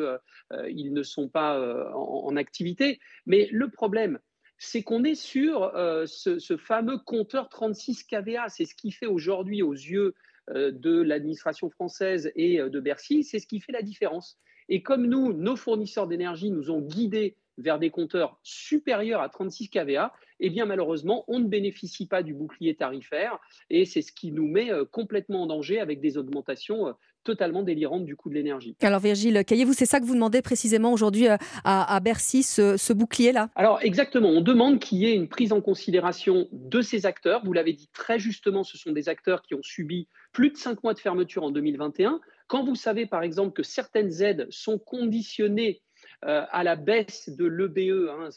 ils 0.70 0.94
ne 0.94 1.04
sont 1.04 1.28
pas 1.28 1.60
en, 1.94 2.36
activité. 2.36 3.00
Mais 3.26 3.50
le 3.52 3.70
problème, 3.70 4.20
c'est 4.58 4.84
qu'on 4.84 5.04
est 5.04 5.16
sur 5.16 5.72
ce, 6.06 6.40
ce, 6.40 6.58
fameux 6.58 7.00
compteur 7.00 7.50
36 7.50 8.04
kVA. 8.04 8.50
C'est 8.50 8.66
ce 8.66 8.76
qui 8.76 8.92
fait 8.92 9.08
aujourd'hui 9.08 9.64
aux 9.64 9.74
yeux 9.74 10.14
de 10.54 11.02
l'administration 11.02 11.70
française 11.70 12.32
et 12.36 12.58
de 12.58 12.80
Bercy, 12.80 13.24
c'est 13.24 13.40
ce 13.40 13.48
qui 13.48 13.60
fait 13.60 13.72
la 13.72 13.82
différence. 13.82 14.38
Et 14.70 14.82
comme 14.82 15.06
nous, 15.06 15.34
nos 15.34 15.56
fournisseurs 15.56 16.08
d'énergie 16.08 16.52
nous 16.52 16.72
ont 16.72 16.82
guidés 16.82 17.36
vers 17.58 17.80
des 17.80 17.90
compteurs 17.90 18.40
supérieurs 18.44 19.22
à 19.22 19.30
36 19.30 19.70
kVA, 19.70 20.14
eh 20.40 20.50
bien 20.50 20.66
malheureusement, 20.66 21.24
on 21.28 21.40
ne 21.40 21.48
bénéficie 21.48 22.08
pas 22.08 22.24
du 22.24 22.34
bouclier 22.34 22.76
tarifaire 22.76 23.40
et 23.70 23.86
c'est 23.86 24.02
ce 24.02 24.12
qui 24.12 24.32
nous 24.32 24.48
met 24.48 24.72
euh, 24.72 24.86
complètement 24.86 25.44
en 25.44 25.48
danger 25.48 25.80
avec 25.80 26.02
des 26.02 26.18
augmentations 26.18 26.88
euh, 26.88 26.94
totalement 27.24 27.64
délirantes 27.64 28.06
du 28.06 28.16
coût 28.16 28.30
de 28.30 28.36
l'énergie. 28.36 28.76
Alors 28.82 29.00
Virgile, 29.00 29.44
caillez-vous, 29.46 29.74
c'est 29.74 29.86
ça 29.86 30.00
que 30.00 30.06
vous 30.06 30.16
demandez 30.16 30.42
précisément 30.42 30.92
aujourd'hui 30.94 31.28
euh, 31.28 31.38
à, 31.64 32.00
Bercy, 32.00 32.44
ce, 32.44 32.78
ce 32.78 32.94
bouclier-là? 32.94 33.50
Alors 33.56 33.80
exactement, 33.82 34.30
on 34.30 34.42
demande 34.42 34.80
qu'il 34.80 35.00
y 35.00 35.06
ait 35.06 35.16
une 35.16 35.28
prise 35.28 35.54
en 35.54 35.62
considération 35.62 36.48
de 36.52 36.82
ces 36.82 37.06
acteurs. 37.06 37.42
Vous 37.44 37.54
l'avez 37.54 37.74
dit 37.74 37.90
très 37.94 38.20
justement, 38.20 38.64
ce 38.64 38.78
sont 38.78 38.92
des 38.92 39.10
acteurs 39.10 39.42
qui 39.42 39.56
ont 39.56 39.64
subi 39.64 40.08
plus 40.32 40.52
de 40.52 40.58
cinq 40.58 40.84
mois 40.84 40.94
de 40.94 41.00
fermeture 41.00 41.44
en 41.44 41.52
2021. 41.52 42.20
Quand 42.48 42.64
vous 42.64 42.76
savez 42.76 43.06
par 43.06 43.24
exemple 43.24 43.54
que 43.54 43.64
certaines 43.64 44.22
aides 44.22 44.48
sont 44.50 44.78
conditionnées 44.78 45.82
à 46.24 46.64
la 46.64 46.76
baisse 46.76 47.30
de 47.30 47.46
l'EBE. 47.46 48.10
Hein, 48.10 48.30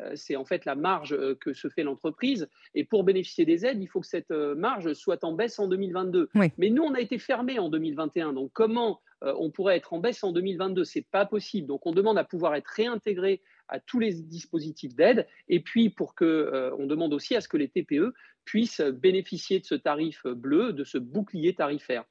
euh, 0.00 0.12
c'est 0.14 0.36
en 0.36 0.44
fait 0.44 0.64
la 0.64 0.74
marge 0.74 1.12
euh, 1.12 1.34
que 1.34 1.52
se 1.52 1.68
fait 1.68 1.82
l'entreprise. 1.82 2.48
Et 2.74 2.84
pour 2.84 3.04
bénéficier 3.04 3.44
des 3.44 3.66
aides, 3.66 3.82
il 3.82 3.88
faut 3.88 4.00
que 4.00 4.06
cette 4.06 4.30
marge 4.30 4.92
soit 4.94 5.24
en 5.24 5.32
baisse 5.32 5.58
en 5.58 5.68
2022. 5.68 6.30
Mais 6.58 6.70
nous, 6.70 6.82
on 6.82 6.94
a 6.94 7.00
été 7.00 7.18
fermés 7.18 7.58
en 7.58 7.68
2021. 7.68 8.32
Donc, 8.32 8.50
comment 8.52 9.00
on 9.22 9.50
pourrait 9.50 9.76
être 9.76 9.92
en 9.92 9.98
baisse 9.98 10.24
en 10.24 10.32
2022 10.32 10.84
C'est 10.84 11.06
pas 11.10 11.26
possible. 11.26 11.66
Donc, 11.66 11.86
on 11.86 11.92
demande 11.92 12.16
à 12.16 12.24
pouvoir 12.24 12.54
être 12.54 12.68
réintégré 12.68 13.42
à 13.68 13.78
tous 13.78 13.98
les 13.98 14.14
dispositifs 14.14 14.94
d'aide. 14.94 15.26
Et 15.48 15.60
puis, 15.60 15.90
pour 15.90 16.14
que, 16.14 16.72
on 16.78 16.86
demande 16.86 17.12
aussi 17.12 17.36
à 17.36 17.40
ce 17.40 17.48
que 17.48 17.58
les 17.58 17.68
TPE 17.68 18.14
puissent 18.44 18.80
bénéficier 18.80 19.60
de 19.60 19.66
ce 19.66 19.74
tarif 19.74 20.26
bleu, 20.26 20.72
de 20.72 20.84
ce 20.84 20.96
bouclier 20.96 21.54
tarifaire. 21.54 22.04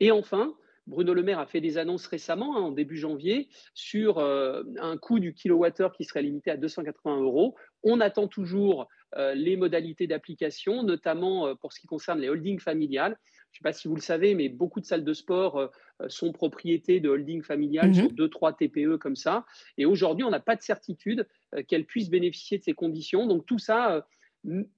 Et 0.00 0.10
enfin, 0.10 0.54
Bruno 0.86 1.14
Le 1.14 1.22
Maire 1.22 1.38
a 1.38 1.46
fait 1.46 1.60
des 1.60 1.78
annonces 1.78 2.06
récemment, 2.06 2.56
hein, 2.56 2.60
en 2.60 2.70
début 2.70 2.96
janvier, 2.96 3.48
sur 3.74 4.18
euh, 4.18 4.62
un 4.80 4.96
coût 4.96 5.18
du 5.18 5.34
kilowattheure 5.34 5.92
qui 5.92 6.04
serait 6.04 6.22
limité 6.22 6.50
à 6.50 6.56
280 6.56 7.20
euros. 7.20 7.56
On 7.82 8.00
attend 8.00 8.28
toujours 8.28 8.88
euh, 9.16 9.34
les 9.34 9.56
modalités 9.56 10.06
d'application, 10.06 10.82
notamment 10.82 11.48
euh, 11.48 11.54
pour 11.54 11.72
ce 11.72 11.80
qui 11.80 11.86
concerne 11.86 12.20
les 12.20 12.28
holdings 12.28 12.60
familiales. 12.60 13.18
Je 13.52 13.58
ne 13.58 13.62
sais 13.62 13.62
pas 13.62 13.72
si 13.72 13.88
vous 13.88 13.94
le 13.94 14.02
savez, 14.02 14.34
mais 14.34 14.48
beaucoup 14.48 14.80
de 14.80 14.84
salles 14.84 15.04
de 15.04 15.14
sport 15.14 15.70
sont 16.08 16.30
propriétés 16.30 17.00
de 17.00 17.08
holdings 17.08 17.42
familiales 17.42 17.88
mhm. 17.88 17.94
sur 17.94 18.08
2-3 18.12 18.54
TPE 18.54 18.98
comme 18.98 19.16
ça. 19.16 19.46
Et 19.78 19.86
aujourd'hui, 19.86 20.24
on 20.24 20.30
n'a 20.30 20.40
pas 20.40 20.56
de 20.56 20.62
certitude 20.62 21.26
qu'elles 21.66 21.86
puissent 21.86 22.10
bénéficier 22.10 22.58
de 22.58 22.64
ces 22.64 22.74
conditions. 22.74 23.26
Donc 23.26 23.46
tout 23.46 23.58
ça 23.58 24.06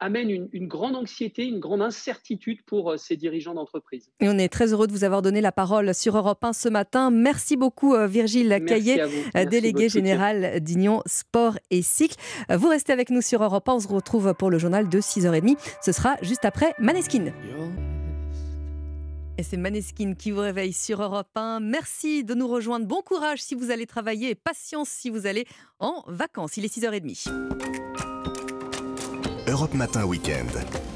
amène 0.00 0.48
une, 0.52 0.66
grande 0.66 0.96
anxiété, 0.96 1.44
une 1.44 1.60
grande 1.60 1.82
incertitude 1.82 2.62
pour 2.66 2.92
euh, 2.92 2.96
ces 2.96 3.16
dirigeants 3.16 3.54
d'entreprise. 3.54 4.10
Et 4.20 4.28
on 4.28 4.38
est 4.38 4.48
très 4.48 4.72
heureux 4.72 4.86
de 4.86 4.92
vous 4.92 5.04
avoir 5.04 5.22
donné 5.22 5.40
la 5.40 5.52
parole 5.52 5.94
sur 5.94 6.16
Europe 6.16 6.42
1 6.42 6.52
ce 6.52 6.68
matin. 6.68 7.10
Merci 7.10 7.56
beaucoup 7.56 7.94
euh, 7.94 8.06
Virgile 8.06 8.62
Caillé, 8.66 9.02
euh, 9.36 9.44
délégué 9.44 9.88
général 9.88 10.60
d'Union 10.60 11.02
Sport 11.06 11.58
et 11.70 11.82
Cycle. 11.82 12.16
Vous 12.50 12.68
restez 12.68 12.92
avec 12.92 13.10
nous 13.10 13.22
sur 13.22 13.42
Europe 13.42 13.68
1. 13.68 13.72
On 13.74 13.80
se 13.80 13.88
retrouve 13.88 14.34
pour 14.34 14.50
le 14.50 14.58
journal 14.58 14.88
de 14.88 15.00
6h30. 15.00 15.56
Ce 15.82 15.92
sera 15.92 16.16
juste 16.22 16.44
après 16.44 16.74
Maneskin. 16.78 17.32
Et 19.36 19.44
c'est 19.44 19.56
Maneskin 19.56 20.14
qui 20.14 20.32
vous 20.32 20.40
réveille 20.40 20.72
sur 20.72 21.00
Europe 21.00 21.28
1. 21.36 21.60
Merci 21.60 22.24
de 22.24 22.34
nous 22.34 22.48
rejoindre. 22.48 22.86
Bon 22.86 23.02
courage 23.02 23.40
si 23.40 23.54
vous 23.54 23.70
allez 23.70 23.86
travailler 23.86 24.30
et 24.30 24.34
patience 24.34 24.88
si 24.88 25.10
vous 25.10 25.26
allez 25.26 25.46
en 25.78 26.02
vacances. 26.08 26.56
Il 26.56 26.64
est 26.64 26.76
6h30. 26.76 27.28
Europe 29.58 29.74
Matin 29.74 30.06
Weekend. 30.06 30.87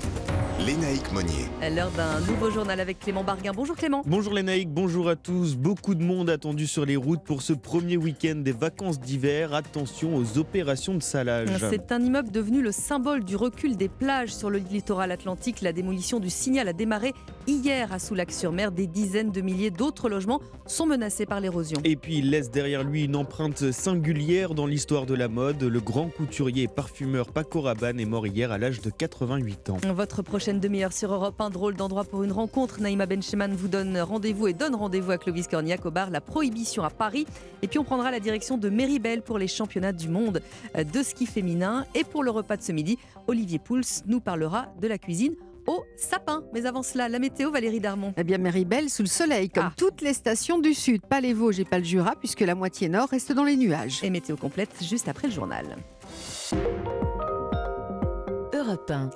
Lénaïque 0.66 1.12
Monnier. 1.12 1.48
L'heure 1.74 1.90
d'un 1.90 2.20
nouveau 2.20 2.48
journal 2.48 2.78
avec 2.78 3.00
Clément 3.00 3.24
Barguin. 3.24 3.50
Bonjour 3.52 3.74
Clément. 3.74 4.02
Bonjour 4.06 4.32
Lénaïque, 4.32 4.70
bonjour 4.70 5.08
à 5.08 5.16
tous. 5.16 5.56
Beaucoup 5.56 5.96
de 5.96 6.04
monde 6.04 6.30
attendu 6.30 6.68
sur 6.68 6.86
les 6.86 6.94
routes 6.94 7.24
pour 7.24 7.42
ce 7.42 7.52
premier 7.52 7.96
week-end 7.96 8.36
des 8.36 8.52
vacances 8.52 9.00
d'hiver. 9.00 9.54
Attention 9.54 10.14
aux 10.14 10.38
opérations 10.38 10.94
de 10.94 11.02
salage. 11.02 11.48
C'est 11.68 11.90
un 11.90 12.00
immeuble 12.00 12.30
devenu 12.30 12.62
le 12.62 12.70
symbole 12.70 13.24
du 13.24 13.34
recul 13.34 13.76
des 13.76 13.88
plages 13.88 14.32
sur 14.32 14.50
le 14.50 14.58
littoral 14.58 15.10
atlantique. 15.10 15.62
La 15.62 15.72
démolition 15.72 16.20
du 16.20 16.30
signal 16.30 16.68
a 16.68 16.72
démarré 16.72 17.12
hier 17.48 17.92
à 17.92 17.98
Soulac-sur-Mer. 17.98 18.70
Des 18.70 18.86
dizaines 18.86 19.32
de 19.32 19.40
milliers 19.40 19.72
d'autres 19.72 20.08
logements 20.08 20.40
sont 20.66 20.86
menacés 20.86 21.26
par 21.26 21.40
l'érosion. 21.40 21.80
Et 21.82 21.96
puis 21.96 22.18
il 22.18 22.30
laisse 22.30 22.52
derrière 22.52 22.84
lui 22.84 23.04
une 23.04 23.16
empreinte 23.16 23.72
singulière 23.72 24.54
dans 24.54 24.66
l'histoire 24.66 25.06
de 25.06 25.14
la 25.14 25.26
mode. 25.26 25.64
Le 25.64 25.80
grand 25.80 26.08
couturier 26.08 26.64
et 26.64 26.68
parfumeur 26.68 27.32
Paco 27.32 27.62
Rabanne 27.62 27.98
est 27.98 28.04
mort 28.04 28.28
hier 28.28 28.52
à 28.52 28.58
l'âge 28.58 28.80
de 28.80 28.90
88 28.90 29.70
ans. 29.70 29.78
Votre 29.92 30.22
prochaine 30.22 30.51
demi-heure 30.60 30.92
sur 30.92 31.12
Europe, 31.12 31.40
un 31.40 31.50
drôle 31.50 31.74
d'endroit 31.74 32.04
pour 32.04 32.22
une 32.22 32.32
rencontre. 32.32 32.80
Naïma 32.80 33.06
Bencheman 33.06 33.54
vous 33.54 33.68
donne 33.68 33.98
rendez-vous 33.98 34.48
et 34.48 34.52
donne 34.52 34.74
rendez-vous 34.74 35.10
à 35.10 35.18
Clovis 35.18 35.48
Cornillac 35.48 35.84
au 35.86 35.90
bar 35.90 36.10
La 36.10 36.20
Prohibition 36.20 36.82
à 36.84 36.90
Paris. 36.90 37.26
Et 37.62 37.68
puis 37.68 37.78
on 37.78 37.84
prendra 37.84 38.10
la 38.10 38.20
direction 38.20 38.58
de 38.58 38.68
Méribel 38.68 39.22
pour 39.22 39.38
les 39.38 39.48
championnats 39.48 39.92
du 39.92 40.08
monde 40.08 40.42
de 40.74 41.02
ski 41.02 41.26
féminin. 41.26 41.86
Et 41.94 42.04
pour 42.04 42.22
le 42.22 42.30
repas 42.30 42.56
de 42.56 42.62
ce 42.62 42.72
midi, 42.72 42.98
Olivier 43.26 43.58
Pouls 43.58 44.02
nous 44.06 44.20
parlera 44.20 44.66
de 44.80 44.88
la 44.88 44.98
cuisine 44.98 45.34
au 45.66 45.84
sapin. 45.96 46.42
Mais 46.52 46.66
avant 46.66 46.82
cela, 46.82 47.08
la 47.08 47.18
météo, 47.18 47.50
Valérie 47.50 47.80
Darmon. 47.80 48.12
Eh 48.16 48.24
bien, 48.24 48.38
Méribel, 48.38 48.90
sous 48.90 49.02
le 49.02 49.08
soleil, 49.08 49.48
comme 49.48 49.68
ah. 49.68 49.74
toutes 49.76 50.00
les 50.00 50.12
stations 50.12 50.58
du 50.58 50.74
Sud. 50.74 51.02
Pas 51.06 51.20
les 51.20 51.32
Vosges 51.34 51.60
et 51.60 51.64
pas 51.64 51.78
le 51.78 51.84
Jura, 51.84 52.14
puisque 52.16 52.40
la 52.40 52.54
moitié 52.54 52.88
nord 52.88 53.08
reste 53.08 53.32
dans 53.32 53.44
les 53.44 53.56
nuages. 53.56 54.00
Et 54.02 54.10
météo 54.10 54.36
complète 54.36 54.70
juste 54.82 55.08
après 55.08 55.28
le 55.28 55.34
journal. 55.34 55.76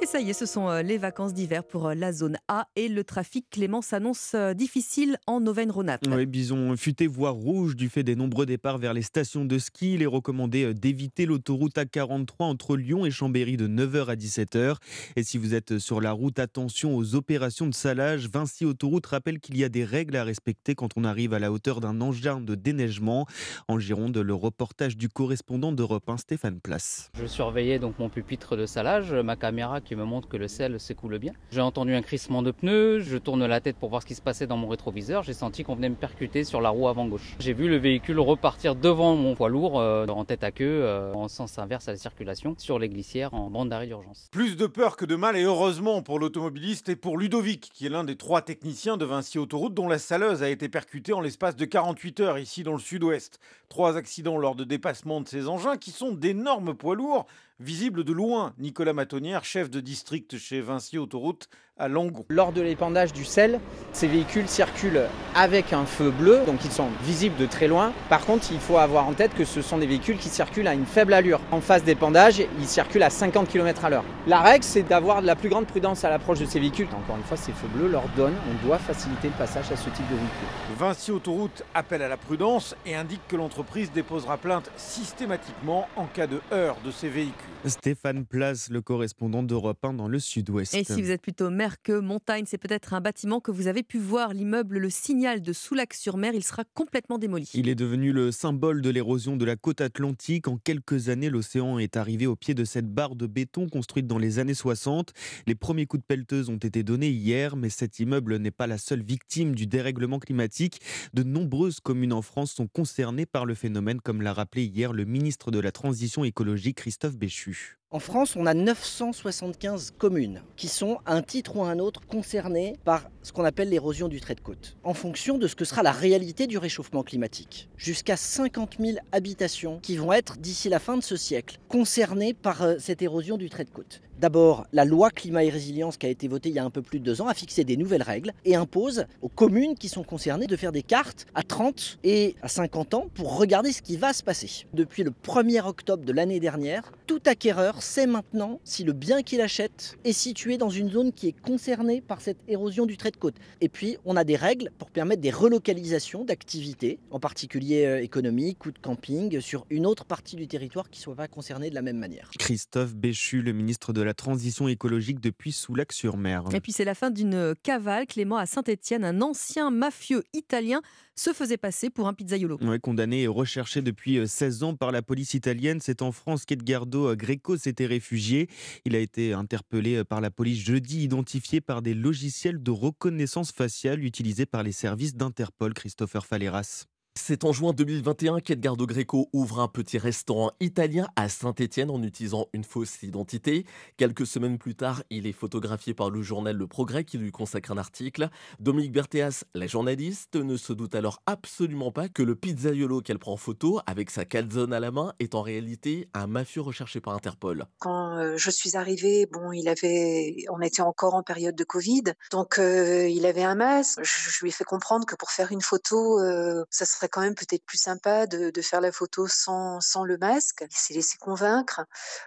Et 0.02 0.06
ça 0.06 0.20
y 0.20 0.28
est, 0.28 0.34
ce 0.34 0.44
sont 0.44 0.68
euh, 0.68 0.82
les 0.82 0.98
vacances 0.98 1.32
d'hiver 1.32 1.64
pour 1.64 1.86
euh, 1.86 1.94
la 1.94 2.12
zone 2.12 2.36
A 2.46 2.68
et 2.76 2.88
le 2.88 3.04
trafic 3.04 3.48
Clément 3.48 3.80
s'annonce 3.80 4.32
euh, 4.34 4.52
difficile 4.52 5.16
en 5.26 5.46
Auvergne-Rhône-Alpes. 5.46 6.06
Oui, 6.10 6.26
bison 6.26 6.76
futé 6.76 7.06
voire 7.06 7.32
rouge 7.32 7.74
du 7.74 7.88
fait 7.88 8.02
des 8.02 8.16
nombreux 8.16 8.44
départs 8.44 8.76
vers 8.76 8.92
les 8.92 9.00
stations 9.00 9.46
de 9.46 9.58
ski. 9.58 9.94
Il 9.94 10.02
est 10.02 10.06
recommandé 10.06 10.74
d'éviter 10.74 11.24
l'autoroute 11.24 11.76
A43 11.76 12.26
entre 12.40 12.76
Lyon 12.76 13.06
et 13.06 13.10
Chambéry 13.10 13.56
de 13.56 13.66
9h 13.66 14.08
à 14.08 14.14
17h. 14.14 14.76
Et 15.16 15.22
si 15.22 15.38
vous 15.38 15.54
êtes 15.54 15.78
sur 15.78 16.02
la 16.02 16.12
route, 16.12 16.38
attention 16.38 16.94
aux 16.94 17.14
opérations 17.14 17.66
de 17.66 17.74
salage. 17.74 18.28
Vinci 18.28 18.66
Autoroute 18.66 19.06
rappelle 19.06 19.40
qu'il 19.40 19.56
y 19.56 19.64
a 19.64 19.70
des 19.70 19.84
règles 19.84 20.16
à 20.16 20.24
respecter 20.24 20.74
quand 20.74 20.90
on 20.96 21.04
arrive 21.04 21.32
à 21.32 21.38
la 21.38 21.50
hauteur 21.50 21.80
d'un 21.80 22.02
engin 22.02 22.42
de 22.42 22.54
déneigement. 22.54 23.26
En 23.68 23.78
Gironde, 23.78 24.18
le 24.18 24.34
reportage 24.34 24.98
du 24.98 25.08
correspondant 25.08 25.72
d'Europe 25.72 26.08
1, 26.08 26.18
Stéphane 26.18 26.60
Place. 26.60 27.10
Je 27.18 27.26
surveillais 27.26 27.78
donc 27.78 27.98
mon 27.98 28.10
pupitre 28.10 28.56
de 28.56 28.66
salage, 28.66 29.14
ma 29.14 29.36
caméra 29.46 29.80
qui 29.80 29.94
me 29.94 30.04
montre 30.04 30.28
que 30.28 30.36
le 30.36 30.48
sel 30.48 30.80
s'écoule 30.80 31.18
bien. 31.18 31.32
J'ai 31.52 31.60
entendu 31.60 31.94
un 31.94 32.02
crissement 32.02 32.42
de 32.42 32.50
pneus, 32.50 33.00
je 33.00 33.16
tourne 33.16 33.46
la 33.46 33.60
tête 33.60 33.76
pour 33.76 33.90
voir 33.90 34.02
ce 34.02 34.06
qui 34.06 34.16
se 34.16 34.20
passait 34.20 34.48
dans 34.48 34.56
mon 34.56 34.66
rétroviseur, 34.66 35.22
j'ai 35.22 35.34
senti 35.34 35.62
qu'on 35.62 35.76
venait 35.76 35.88
me 35.88 35.94
percuter 35.94 36.42
sur 36.42 36.60
la 36.60 36.70
roue 36.70 36.88
avant 36.88 37.06
gauche. 37.06 37.36
J'ai 37.38 37.52
vu 37.52 37.68
le 37.68 37.76
véhicule 37.76 38.18
repartir 38.18 38.74
devant 38.74 39.14
mon 39.14 39.36
poids 39.36 39.48
lourd 39.48 39.78
euh, 39.78 40.04
en 40.08 40.24
tête 40.24 40.42
à 40.42 40.50
queue 40.50 40.64
euh, 40.82 41.12
en 41.14 41.28
sens 41.28 41.60
inverse 41.60 41.86
à 41.86 41.92
la 41.92 41.96
circulation 41.96 42.56
sur 42.58 42.80
les 42.80 42.88
glissières 42.88 43.34
en 43.34 43.48
bande 43.48 43.68
d'arrêt 43.68 43.86
d'urgence. 43.86 44.28
Plus 44.32 44.56
de 44.56 44.66
peur 44.66 44.96
que 44.96 45.04
de 45.04 45.14
mal 45.14 45.36
et 45.36 45.44
heureusement 45.44 46.02
pour 46.02 46.18
l'automobiliste 46.18 46.88
et 46.88 46.96
pour 46.96 47.16
Ludovic 47.16 47.70
qui 47.72 47.86
est 47.86 47.90
l'un 47.90 48.02
des 48.02 48.16
trois 48.16 48.42
techniciens 48.42 48.96
de 48.96 49.04
Vinci 49.04 49.38
Autoroute 49.38 49.74
dont 49.74 49.88
la 49.88 49.98
saleuse 49.98 50.42
a 50.42 50.50
été 50.50 50.68
percutée 50.68 51.12
en 51.12 51.20
l'espace 51.20 51.54
de 51.54 51.64
48 51.64 52.20
heures 52.20 52.38
ici 52.38 52.64
dans 52.64 52.72
le 52.72 52.80
sud-ouest. 52.80 53.38
Trois 53.68 53.96
accidents 53.96 54.38
lors 54.38 54.56
de 54.56 54.64
dépassement 54.64 55.20
de 55.20 55.28
ces 55.28 55.46
engins 55.46 55.76
qui 55.76 55.92
sont 55.92 56.10
d'énormes 56.10 56.74
poids 56.74 56.96
lourds 56.96 57.26
visibles 57.58 58.04
de 58.04 58.12
loin. 58.12 58.54
Nicolas 58.58 58.92
Matonnière, 58.92 59.44
chef 59.44 59.70
de 59.70 59.80
district 59.80 60.38
chez 60.38 60.60
Vinci 60.60 60.98
Autoroute, 60.98 61.48
à 61.78 61.88
Langon. 61.88 62.24
Lors 62.28 62.52
de 62.52 62.62
l'épandage 62.62 63.12
du 63.12 63.24
sel, 63.24 63.60
ces 63.92 64.06
véhicules 64.06 64.48
circulent 64.48 65.02
avec 65.34 65.72
un 65.74 65.84
feu 65.84 66.10
bleu, 66.10 66.40
donc 66.46 66.64
ils 66.64 66.70
sont 66.70 66.88
visibles 67.04 67.36
de 67.36 67.44
très 67.44 67.68
loin. 67.68 67.92
Par 68.08 68.24
contre, 68.24 68.46
il 68.50 68.58
faut 68.58 68.78
avoir 68.78 69.06
en 69.06 69.12
tête 69.12 69.34
que 69.34 69.44
ce 69.44 69.60
sont 69.60 69.76
des 69.76 69.86
véhicules 69.86 70.16
qui 70.16 70.30
circulent 70.30 70.68
à 70.68 70.74
une 70.74 70.86
faible 70.86 71.12
allure. 71.12 71.40
En 71.52 71.60
phase 71.60 71.84
d'épandage, 71.84 72.38
ils 72.38 72.66
circulent 72.66 73.02
à 73.02 73.10
50 73.10 73.48
km 73.48 73.84
à 73.84 73.90
l'heure. 73.90 74.04
La 74.26 74.40
règle, 74.40 74.64
c'est 74.64 74.82
d'avoir 74.82 75.20
de 75.20 75.26
la 75.26 75.36
plus 75.36 75.50
grande 75.50 75.66
prudence 75.66 76.04
à 76.04 76.10
l'approche 76.10 76.38
de 76.38 76.46
ces 76.46 76.60
véhicules. 76.60 76.88
Encore 76.96 77.16
une 77.16 77.24
fois, 77.24 77.36
ces 77.36 77.52
feux 77.52 77.68
bleus 77.68 77.88
leur 77.88 78.08
donnent, 78.16 78.36
on 78.50 78.66
doit 78.66 78.78
faciliter 78.78 79.28
le 79.28 79.34
passage 79.34 79.70
à 79.70 79.76
ce 79.76 79.90
type 79.90 80.08
de 80.08 80.14
véhicule. 80.14 80.48
Vinci 80.78 81.10
Autoroute 81.10 81.62
appelle 81.74 82.02
à 82.02 82.08
la 82.08 82.16
prudence 82.16 82.74
et 82.86 82.94
indique 82.94 83.20
que 83.28 83.36
l'entreprise 83.36 83.92
déposera 83.92 84.38
plainte 84.38 84.70
systématiquement 84.76 85.88
en 85.96 86.06
cas 86.06 86.26
de 86.26 86.40
heurts 86.52 86.78
de 86.84 86.90
ces 86.90 87.08
véhicules. 87.08 87.34
Stéphane 87.66 88.24
Place, 88.24 88.70
le 88.70 88.80
correspondant 88.80 89.42
d'Europe 89.42 89.84
1 89.84 89.94
dans 89.94 90.08
le 90.08 90.18
sud-ouest. 90.18 90.74
Et 90.74 90.84
si 90.84 91.02
vous 91.02 91.10
êtes 91.10 91.22
plutôt 91.22 91.50
que 91.82 91.98
montagne, 91.98 92.44
c'est 92.46 92.58
peut-être 92.58 92.94
un 92.94 93.00
bâtiment 93.00 93.40
que 93.40 93.50
vous 93.50 93.66
avez 93.66 93.82
pu 93.82 93.98
voir, 93.98 94.32
l'immeuble 94.32 94.78
Le 94.78 94.90
Signal 94.90 95.42
de 95.42 95.52
Soulac-sur-Mer, 95.52 96.32
il 96.34 96.44
sera 96.44 96.64
complètement 96.74 97.18
démoli. 97.18 97.50
Il 97.54 97.68
est 97.68 97.74
devenu 97.74 98.12
le 98.12 98.30
symbole 98.30 98.82
de 98.82 98.90
l'érosion 98.90 99.36
de 99.36 99.44
la 99.44 99.56
côte 99.56 99.80
atlantique. 99.80 100.48
En 100.48 100.56
quelques 100.56 101.08
années, 101.08 101.30
l'océan 101.30 101.78
est 101.78 101.96
arrivé 101.96 102.26
au 102.26 102.36
pied 102.36 102.54
de 102.54 102.64
cette 102.64 102.88
barre 102.88 103.16
de 103.16 103.26
béton 103.26 103.68
construite 103.68 104.06
dans 104.06 104.18
les 104.18 104.38
années 104.38 104.54
60. 104.54 105.12
Les 105.46 105.54
premiers 105.54 105.86
coups 105.86 106.02
de 106.02 106.06
pelleteuse 106.06 106.48
ont 106.48 106.56
été 106.56 106.82
donnés 106.82 107.10
hier, 107.10 107.56
mais 107.56 107.68
cet 107.68 107.98
immeuble 107.98 108.36
n'est 108.36 108.50
pas 108.50 108.66
la 108.66 108.78
seule 108.78 109.02
victime 109.02 109.54
du 109.54 109.66
dérèglement 109.66 110.18
climatique. 110.18 110.80
De 111.14 111.22
nombreuses 111.22 111.80
communes 111.80 112.12
en 112.12 112.22
France 112.22 112.52
sont 112.52 112.68
concernées 112.68 113.26
par 113.26 113.44
le 113.44 113.54
phénomène, 113.54 114.00
comme 114.00 114.22
l'a 114.22 114.32
rappelé 114.32 114.64
hier 114.64 114.92
le 114.92 115.04
ministre 115.04 115.50
de 115.50 115.58
la 115.58 115.72
Transition 115.72 116.24
écologique 116.24 116.76
Christophe 116.76 117.16
Béchu. 117.16 117.78
En 117.92 118.00
France, 118.00 118.34
on 118.34 118.46
a 118.46 118.54
975 118.54 119.94
communes 119.96 120.42
qui 120.56 120.66
sont, 120.66 120.98
à 121.06 121.14
un 121.14 121.22
titre 121.22 121.54
ou 121.54 121.62
à 121.62 121.68
un 121.68 121.78
autre, 121.78 122.00
concernées 122.08 122.74
par 122.84 123.08
ce 123.22 123.30
qu'on 123.30 123.44
appelle 123.44 123.68
l'érosion 123.68 124.08
du 124.08 124.20
trait 124.20 124.34
de 124.34 124.40
côte, 124.40 124.76
en 124.82 124.92
fonction 124.92 125.38
de 125.38 125.46
ce 125.46 125.54
que 125.54 125.64
sera 125.64 125.84
la 125.84 125.92
réalité 125.92 126.48
du 126.48 126.58
réchauffement 126.58 127.04
climatique. 127.04 127.68
Jusqu'à 127.76 128.16
50 128.16 128.78
000 128.80 128.98
habitations 129.12 129.78
qui 129.78 129.96
vont 129.96 130.12
être, 130.12 130.36
d'ici 130.36 130.68
la 130.68 130.80
fin 130.80 130.96
de 130.96 131.02
ce 131.04 131.14
siècle, 131.14 131.58
concernées 131.68 132.34
par 132.34 132.62
euh, 132.62 132.74
cette 132.80 133.02
érosion 133.02 133.36
du 133.36 133.50
trait 133.50 133.64
de 133.64 133.70
côte. 133.70 134.02
D'abord, 134.18 134.66
la 134.72 134.86
loi 134.86 135.10
climat 135.10 135.44
et 135.44 135.50
résilience 135.50 135.98
qui 135.98 136.06
a 136.06 136.08
été 136.08 136.26
votée 136.26 136.48
il 136.48 136.54
y 136.54 136.58
a 136.58 136.64
un 136.64 136.70
peu 136.70 136.80
plus 136.80 137.00
de 137.00 137.04
deux 137.04 137.20
ans 137.20 137.28
a 137.28 137.34
fixé 137.34 137.64
des 137.64 137.76
nouvelles 137.76 138.02
règles 138.02 138.32
et 138.46 138.56
impose 138.56 139.04
aux 139.20 139.28
communes 139.28 139.74
qui 139.74 139.90
sont 139.90 140.04
concernées 140.04 140.46
de 140.46 140.56
faire 140.56 140.72
des 140.72 140.82
cartes 140.82 141.26
à 141.34 141.42
30 141.42 141.98
et 142.02 142.34
à 142.40 142.48
50 142.48 142.94
ans 142.94 143.08
pour 143.12 143.36
regarder 143.36 143.72
ce 143.72 143.82
qui 143.82 143.98
va 143.98 144.14
se 144.14 144.22
passer. 144.22 144.64
Depuis 144.72 145.02
le 145.02 145.10
1er 145.10 145.66
octobre 145.66 146.02
de 146.02 146.12
l'année 146.14 146.40
dernière, 146.40 146.92
tout 147.06 147.20
acquéreur 147.26 147.82
sait 147.82 148.06
maintenant 148.06 148.58
si 148.64 148.84
le 148.84 148.94
bien 148.94 149.22
qu'il 149.22 149.42
achète 149.42 149.98
est 150.04 150.12
situé 150.12 150.56
dans 150.56 150.70
une 150.70 150.88
zone 150.88 151.12
qui 151.12 151.28
est 151.28 151.38
concernée 151.38 152.00
par 152.00 152.22
cette 152.22 152.38
érosion 152.48 152.86
du 152.86 152.96
trait 152.96 153.10
de 153.10 153.18
côte. 153.18 153.36
Et 153.60 153.68
puis, 153.68 153.98
on 154.06 154.16
a 154.16 154.24
des 154.24 154.36
règles 154.36 154.70
pour 154.78 154.90
permettre 154.90 155.20
des 155.20 155.30
relocalisations 155.30 156.24
d'activités, 156.24 156.98
en 157.10 157.20
particulier 157.20 157.84
euh, 157.84 158.02
économiques 158.02 158.64
ou 158.64 158.70
de 158.70 158.78
camping, 158.78 159.40
sur 159.40 159.66
une 159.68 159.84
autre 159.84 160.06
partie 160.06 160.36
du 160.36 160.48
territoire 160.48 160.88
qui 160.88 161.00
ne 161.00 161.02
soit 161.02 161.16
pas 161.16 161.28
concernée 161.28 161.68
de 161.68 161.74
la 161.74 161.82
même 161.82 161.98
manière. 161.98 162.30
Christophe 162.38 162.94
Béchu, 162.94 163.42
le 163.42 163.52
ministre 163.52 163.92
de 163.92 164.05
la 164.06 164.14
Transition 164.14 164.68
écologique 164.68 165.20
depuis 165.20 165.52
Soulac-sur-Mer. 165.52 166.44
Et 166.54 166.60
puis 166.60 166.72
c'est 166.72 166.84
la 166.84 166.94
fin 166.94 167.10
d'une 167.10 167.54
cavale. 167.62 168.06
Clément 168.06 168.38
à 168.38 168.46
Saint-Étienne, 168.46 169.04
un 169.04 169.20
ancien 169.20 169.70
mafieux 169.70 170.22
italien 170.32 170.80
se 171.14 171.32
faisait 171.32 171.56
passer 171.56 171.90
pour 171.90 172.08
un 172.08 172.14
pizzaiolo. 172.14 172.58
Ouais, 172.62 172.78
condamné 172.78 173.22
et 173.22 173.26
recherché 173.26 173.82
depuis 173.82 174.26
16 174.26 174.62
ans 174.62 174.74
par 174.74 174.92
la 174.92 175.02
police 175.02 175.34
italienne, 175.34 175.80
c'est 175.80 176.02
en 176.02 176.12
France 176.12 176.44
qu'Edgardo 176.44 177.14
Greco 177.16 177.56
s'était 177.56 177.86
réfugié. 177.86 178.48
Il 178.84 178.94
a 178.94 178.98
été 178.98 179.32
interpellé 179.32 180.04
par 180.04 180.20
la 180.20 180.30
police 180.30 180.64
jeudi, 180.64 181.02
identifié 181.02 181.60
par 181.60 181.82
des 181.82 181.94
logiciels 181.94 182.62
de 182.62 182.70
reconnaissance 182.70 183.52
faciale 183.52 184.04
utilisés 184.04 184.46
par 184.46 184.62
les 184.62 184.72
services 184.72 185.14
d'Interpol. 185.14 185.74
Christopher 185.74 186.24
Faleras. 186.26 186.86
C'est 187.18 187.44
en 187.44 187.52
juin 187.52 187.72
2021 187.72 188.40
qu'Edgardo 188.40 188.86
Greco 188.86 189.30
ouvre 189.32 189.60
un 189.60 189.68
petit 189.68 189.96
restaurant 189.96 190.52
italien 190.60 191.08
à 191.16 191.30
Saint-Étienne 191.30 191.90
en 191.90 192.02
utilisant 192.02 192.46
une 192.52 192.62
fausse 192.62 193.02
identité. 193.02 193.64
Quelques 193.96 194.26
semaines 194.26 194.58
plus 194.58 194.74
tard, 194.74 195.02
il 195.08 195.26
est 195.26 195.32
photographié 195.32 195.94
par 195.94 196.10
le 196.10 196.20
journal 196.20 196.54
Le 196.54 196.66
Progrès 196.66 197.04
qui 197.04 197.16
lui 197.16 197.32
consacre 197.32 197.72
un 197.72 197.78
article. 197.78 198.28
Dominique 198.60 198.92
Berthéas, 198.92 199.44
la 199.54 199.66
journaliste, 199.66 200.36
ne 200.36 200.58
se 200.58 200.74
doute 200.74 200.94
alors 200.94 201.22
absolument 201.24 201.90
pas 201.90 202.10
que 202.10 202.22
le 202.22 202.36
pizzaiolo 202.36 203.00
qu'elle 203.00 203.18
prend 203.18 203.32
en 203.32 203.38
photo 203.38 203.80
avec 203.86 204.10
sa 204.10 204.26
calzone 204.26 204.74
à 204.74 204.78
la 204.78 204.90
main 204.90 205.14
est 205.18 205.34
en 205.34 205.40
réalité 205.40 206.10
un 206.12 206.26
mafieux 206.26 206.60
recherché 206.60 207.00
par 207.00 207.14
Interpol. 207.14 207.64
Quand 207.78 208.18
euh, 208.18 208.36
je 208.36 208.50
suis 208.50 208.76
arrivée, 208.76 209.26
bon, 209.32 209.52
il 209.52 209.68
avait, 209.68 210.44
on 210.50 210.60
était 210.60 210.82
encore 210.82 211.14
en 211.14 211.22
période 211.22 211.56
de 211.56 211.64
Covid, 211.64 212.04
donc 212.30 212.58
euh, 212.58 213.08
il 213.08 213.24
avait 213.24 213.42
un 213.42 213.54
masque. 213.54 214.00
Je, 214.02 214.42
lui 214.42 214.50
ai 214.50 214.52
fait 214.52 214.64
comprendre 214.64 215.06
que 215.06 215.16
pour 215.16 215.30
faire 215.30 215.50
une 215.50 215.62
photo, 215.62 216.20
euh, 216.20 216.62
ça 216.68 216.84
serait 216.84 217.05
quand 217.08 217.20
même 217.20 217.34
peut-être 217.34 217.64
plus 217.64 217.78
sympa 217.78 218.26
de, 218.26 218.50
de, 218.50 218.62
faire 218.62 218.80
la 218.80 218.92
photo 218.92 219.26
sans, 219.26 219.80
sans 219.80 220.04
le 220.04 220.18
masque. 220.18 220.64
Il 220.70 220.76
s'est 220.76 220.94
laissé 220.94 221.16
convaincre. 221.18 221.84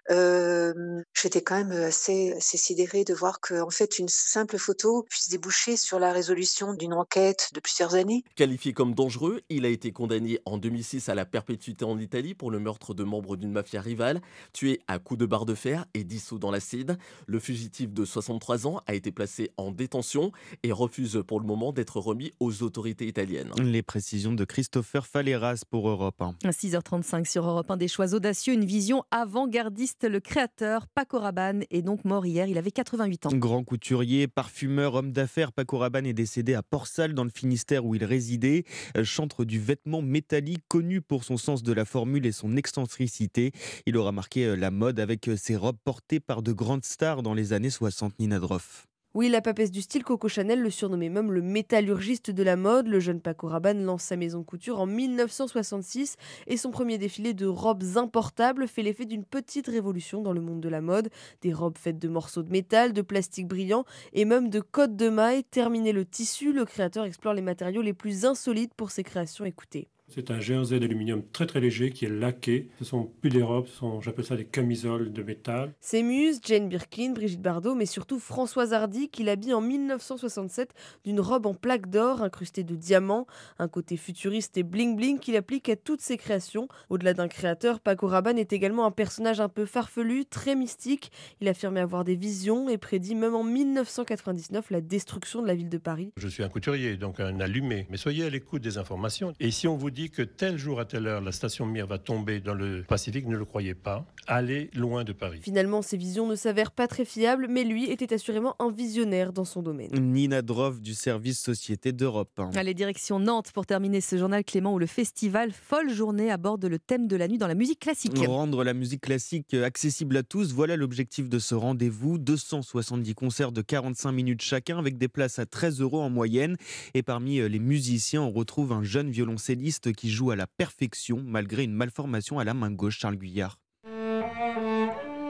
Euh, 0.09 0.73
J'étais 1.13 1.41
quand 1.41 1.55
même 1.55 1.71
assez, 1.71 2.33
assez 2.33 2.57
sidérée 2.57 3.03
de 3.03 3.13
voir 3.13 3.39
qu'en 3.39 3.67
en 3.67 3.69
fait, 3.69 3.99
une 3.99 4.09
simple 4.09 4.57
photo 4.57 5.05
puisse 5.09 5.29
déboucher 5.29 5.77
sur 5.77 5.99
la 5.99 6.11
résolution 6.11 6.73
d'une 6.73 6.93
enquête 6.93 7.49
de 7.53 7.59
plusieurs 7.59 7.95
années. 7.95 8.23
Qualifié 8.35 8.73
comme 8.73 8.93
dangereux, 8.93 9.41
il 9.49 9.65
a 9.65 9.69
été 9.69 9.91
condamné 9.91 10.39
en 10.45 10.57
2006 10.57 11.09
à 11.09 11.15
la 11.15 11.25
perpétuité 11.25 11.85
en 11.85 11.99
Italie 11.99 12.33
pour 12.33 12.51
le 12.51 12.59
meurtre 12.59 12.93
de 12.93 13.03
membres 13.03 13.35
d'une 13.35 13.51
mafia 13.51 13.81
rivale, 13.81 14.21
tué 14.53 14.81
à 14.87 14.99
coups 14.99 15.19
de 15.19 15.25
barre 15.25 15.45
de 15.45 15.55
fer 15.55 15.85
et 15.93 16.03
dissous 16.03 16.39
dans 16.39 16.51
l'acide. 16.51 16.97
Le 17.27 17.39
fugitif 17.39 17.93
de 17.93 18.05
63 18.05 18.67
ans 18.67 18.81
a 18.87 18.95
été 18.95 19.11
placé 19.11 19.51
en 19.57 19.71
détention 19.71 20.31
et 20.63 20.71
refuse 20.71 21.21
pour 21.27 21.39
le 21.39 21.45
moment 21.45 21.71
d'être 21.73 21.99
remis 21.99 22.33
aux 22.39 22.63
autorités 22.63 23.07
italiennes. 23.07 23.51
Les 23.61 23.83
précisions 23.83 24.33
de 24.33 24.45
Christopher 24.71 25.07
Faleras 25.07 25.63
pour 25.67 25.89
Europe 25.89 26.21
1. 26.21 26.35
6h35 26.51 27.25
sur 27.27 27.43
Europe 27.47 27.71
1, 27.71 27.77
des 27.77 27.87
choix 27.87 28.13
audacieux, 28.13 28.53
une 28.53 28.65
vision 28.65 29.03
avant-gardiste. 29.09 30.07
Le 30.07 30.19
créateur 30.19 30.85
Paco 30.87 31.17
Rabanne 31.17 31.63
est 31.71 31.81
donc 31.81 32.05
mort 32.05 32.23
hier, 32.27 32.45
il 32.45 32.55
avait 32.55 32.69
88 32.69 33.25
ans. 33.25 33.29
Grand 33.33 33.63
couturier, 33.63 34.27
parfumeur, 34.27 34.93
homme 34.93 35.11
d'affaires, 35.11 35.53
Paco 35.53 35.79
Rabanne 35.79 36.05
est 36.05 36.13
décédé 36.13 36.53
à 36.53 36.61
Port-Salle 36.61 37.15
dans 37.15 37.23
le 37.23 37.31
Finistère 37.31 37.83
où 37.83 37.95
il 37.95 38.03
résidait. 38.03 38.63
Chantre 39.01 39.43
du 39.43 39.59
vêtement 39.59 40.03
métallique, 40.03 40.61
connu 40.67 41.01
pour 41.01 41.23
son 41.23 41.37
sens 41.37 41.63
de 41.63 41.73
la 41.73 41.83
formule 41.83 42.27
et 42.27 42.31
son 42.31 42.55
excentricité. 42.55 43.53
Il 43.87 43.97
aura 43.97 44.11
marqué 44.11 44.55
la 44.55 44.69
mode 44.69 44.99
avec 44.99 45.31
ses 45.35 45.55
robes 45.55 45.79
portées 45.83 46.19
par 46.19 46.43
de 46.43 46.51
grandes 46.51 46.85
stars 46.85 47.23
dans 47.23 47.33
les 47.33 47.53
années 47.53 47.71
60, 47.71 48.19
Nina 48.19 48.37
Droff. 48.37 48.85
Oui, 49.19 49.27
la 49.27 49.41
papesse 49.41 49.69
du 49.69 49.81
style, 49.81 50.05
Coco 50.05 50.29
Chanel 50.29 50.61
le 50.61 50.69
surnommait 50.69 51.09
même 51.09 51.33
le 51.33 51.41
métallurgiste 51.41 52.31
de 52.31 52.41
la 52.41 52.55
mode. 52.55 52.87
Le 52.87 53.01
jeune 53.01 53.19
Paco 53.19 53.49
Rabanne 53.49 53.83
lance 53.83 54.03
sa 54.03 54.15
maison 54.15 54.45
couture 54.45 54.79
en 54.79 54.85
1966 54.85 56.15
et 56.47 56.55
son 56.55 56.71
premier 56.71 56.97
défilé 56.97 57.33
de 57.33 57.45
robes 57.45 57.83
importables 57.97 58.65
fait 58.65 58.81
l'effet 58.81 59.03
d'une 59.03 59.25
petite 59.25 59.67
révolution 59.67 60.21
dans 60.21 60.31
le 60.31 60.39
monde 60.39 60.61
de 60.61 60.69
la 60.69 60.79
mode. 60.79 61.09
Des 61.41 61.51
robes 61.51 61.77
faites 61.77 61.99
de 61.99 62.07
morceaux 62.07 62.43
de 62.43 62.49
métal, 62.49 62.93
de 62.93 63.01
plastique 63.01 63.49
brillant 63.49 63.83
et 64.13 64.23
même 64.23 64.49
de 64.49 64.61
codes 64.61 64.95
de 64.95 65.09
mailles. 65.09 65.43
Terminé 65.43 65.91
le 65.91 66.05
tissu, 66.05 66.53
le 66.53 66.63
créateur 66.63 67.03
explore 67.03 67.33
les 67.33 67.41
matériaux 67.41 67.81
les 67.81 67.91
plus 67.91 68.23
insolites 68.23 68.73
pour 68.73 68.89
ses 68.89 69.03
créations. 69.03 69.43
Écoutez. 69.43 69.89
C'est 70.09 70.31
un 70.31 70.39
jersey 70.39 70.79
d'aluminium 70.79 71.21
très 71.31 71.45
très 71.45 71.59
léger 71.59 71.91
qui 71.91 72.05
est 72.05 72.09
laqué. 72.09 72.69
Ce 72.79 72.85
sont 72.85 73.11
plus 73.21 73.29
des 73.29 73.43
robes, 73.43 73.67
ce 73.67 73.77
sont, 73.77 74.01
j'appelle 74.01 74.25
ça 74.25 74.35
des 74.35 74.45
camisoles 74.45 75.13
de 75.13 75.23
métal. 75.23 75.73
Ses 75.79 76.01
muses, 76.01 76.39
Jane 76.43 76.67
Birkin, 76.67 77.11
Brigitte 77.13 77.41
Bardot, 77.41 77.75
mais 77.75 77.85
surtout 77.85 78.19
Françoise 78.19 78.73
Hardy, 78.73 79.09
qui 79.09 79.23
l'habille 79.23 79.53
en 79.53 79.61
1967 79.61 80.73
d'une 81.05 81.19
robe 81.19 81.45
en 81.45 81.53
plaque 81.53 81.89
d'or 81.89 82.23
incrustée 82.23 82.63
de 82.63 82.75
diamants. 82.75 83.27
Un 83.59 83.67
côté 83.67 83.97
futuriste 83.97 84.57
et 84.57 84.63
bling-bling 84.63 85.19
qu'il 85.19 85.35
applique 85.35 85.69
à 85.69 85.75
toutes 85.75 86.01
ses 86.01 86.17
créations. 86.17 86.67
Au-delà 86.89 87.13
d'un 87.13 87.27
créateur, 87.27 87.79
Paco 87.79 88.07
Rabanne 88.07 88.39
est 88.39 88.53
également 88.53 88.85
un 88.85 88.91
personnage 88.91 89.39
un 89.39 89.49
peu 89.49 89.65
farfelu, 89.65 90.25
très 90.25 90.55
mystique. 90.55 91.11
Il 91.39 91.47
affirmait 91.47 91.81
avoir 91.81 92.03
des 92.03 92.15
visions 92.15 92.67
et 92.67 92.77
prédit 92.77 93.15
même 93.15 93.35
en 93.35 93.43
1999 93.43 94.71
la 94.71 94.81
destruction 94.81 95.41
de 95.41 95.47
la 95.47 95.55
ville 95.55 95.69
de 95.69 95.77
Paris. 95.77 96.11
Je 96.17 96.27
suis 96.27 96.43
un 96.43 96.49
couturier, 96.49 96.97
donc 96.97 97.19
un 97.19 97.39
allumé. 97.39 97.85
Mais 97.89 97.97
soyez 97.97 98.25
à 98.25 98.29
l'écoute 98.29 98.61
des 98.61 98.77
informations. 98.77 99.33
Et 99.39 99.51
si 99.51 99.67
on 99.67 99.77
vous 99.77 99.91
dit 99.91 99.98
que 100.07 100.21
tel 100.21 100.57
jour 100.57 100.79
à 100.79 100.85
telle 100.85 101.07
heure, 101.07 101.19
la 101.19 101.33
station 101.33 101.65
Mir 101.65 101.85
va 101.85 101.97
tomber 101.97 102.39
dans 102.39 102.53
le 102.53 102.83
Pacifique, 102.87 103.27
ne 103.27 103.35
le 103.35 103.43
croyez 103.43 103.75
pas. 103.75 104.05
Allez 104.27 104.69
loin 104.73 105.03
de 105.03 105.11
Paris. 105.11 105.39
Finalement, 105.41 105.81
ces 105.81 105.97
visions 105.97 106.27
ne 106.27 106.35
s'avèrent 106.35 106.71
pas 106.71 106.87
très 106.87 107.03
fiables, 107.03 107.47
mais 107.49 107.63
lui 107.63 107.89
était 107.89 108.13
assurément 108.13 108.55
un 108.59 108.71
visionnaire 108.71 109.33
dans 109.33 109.43
son 109.43 109.61
domaine. 109.61 109.91
Nina 109.91 110.41
Droff 110.41 110.79
du 110.79 110.93
service 110.93 111.39
Société 111.39 111.91
d'Europe. 111.91 112.39
Allez, 112.55 112.73
direction 112.73 113.19
Nantes 113.19 113.51
pour 113.51 113.65
terminer 113.65 113.99
ce 113.99 114.17
journal 114.17 114.45
Clément 114.45 114.73
où 114.73 114.79
le 114.79 114.85
festival 114.85 115.51
Folle 115.51 115.91
Journée 115.91 116.31
aborde 116.31 116.63
le 116.63 116.79
thème 116.79 117.07
de 117.07 117.15
la 117.15 117.27
nuit 117.27 117.37
dans 117.37 117.47
la 117.47 117.55
musique 117.55 117.79
classique. 117.79 118.17
Rendre 118.25 118.63
la 118.63 118.73
musique 118.73 119.01
classique 119.01 119.53
accessible 119.53 120.15
à 120.17 120.23
tous, 120.23 120.53
voilà 120.53 120.77
l'objectif 120.77 121.27
de 121.27 121.39
ce 121.39 121.55
rendez-vous. 121.55 122.19
270 122.19 123.15
concerts 123.15 123.51
de 123.51 123.61
45 123.61 124.11
minutes 124.11 124.41
chacun 124.43 124.77
avec 124.77 124.97
des 124.97 125.07
places 125.07 125.39
à 125.39 125.45
13 125.45 125.81
euros 125.81 126.01
en 126.01 126.09
moyenne. 126.09 126.55
Et 126.93 127.01
parmi 127.01 127.37
les 127.49 127.59
musiciens, 127.59 128.21
on 128.21 128.31
retrouve 128.31 128.71
un 128.71 128.83
jeune 128.83 129.09
violoncelliste 129.09 129.88
qui 129.93 130.09
joue 130.09 130.31
à 130.31 130.35
la 130.35 130.47
perfection 130.47 131.21
malgré 131.25 131.63
une 131.63 131.73
malformation 131.73 132.39
à 132.39 132.43
la 132.43 132.53
main 132.53 132.71
gauche, 132.71 132.99
Charles 132.99 133.17
Guyard. 133.17 133.59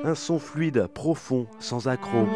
Un 0.04 0.16
son 0.16 0.40
fluide, 0.40 0.88
profond, 0.88 1.48
sans 1.60 1.88
accroc. 1.88 2.28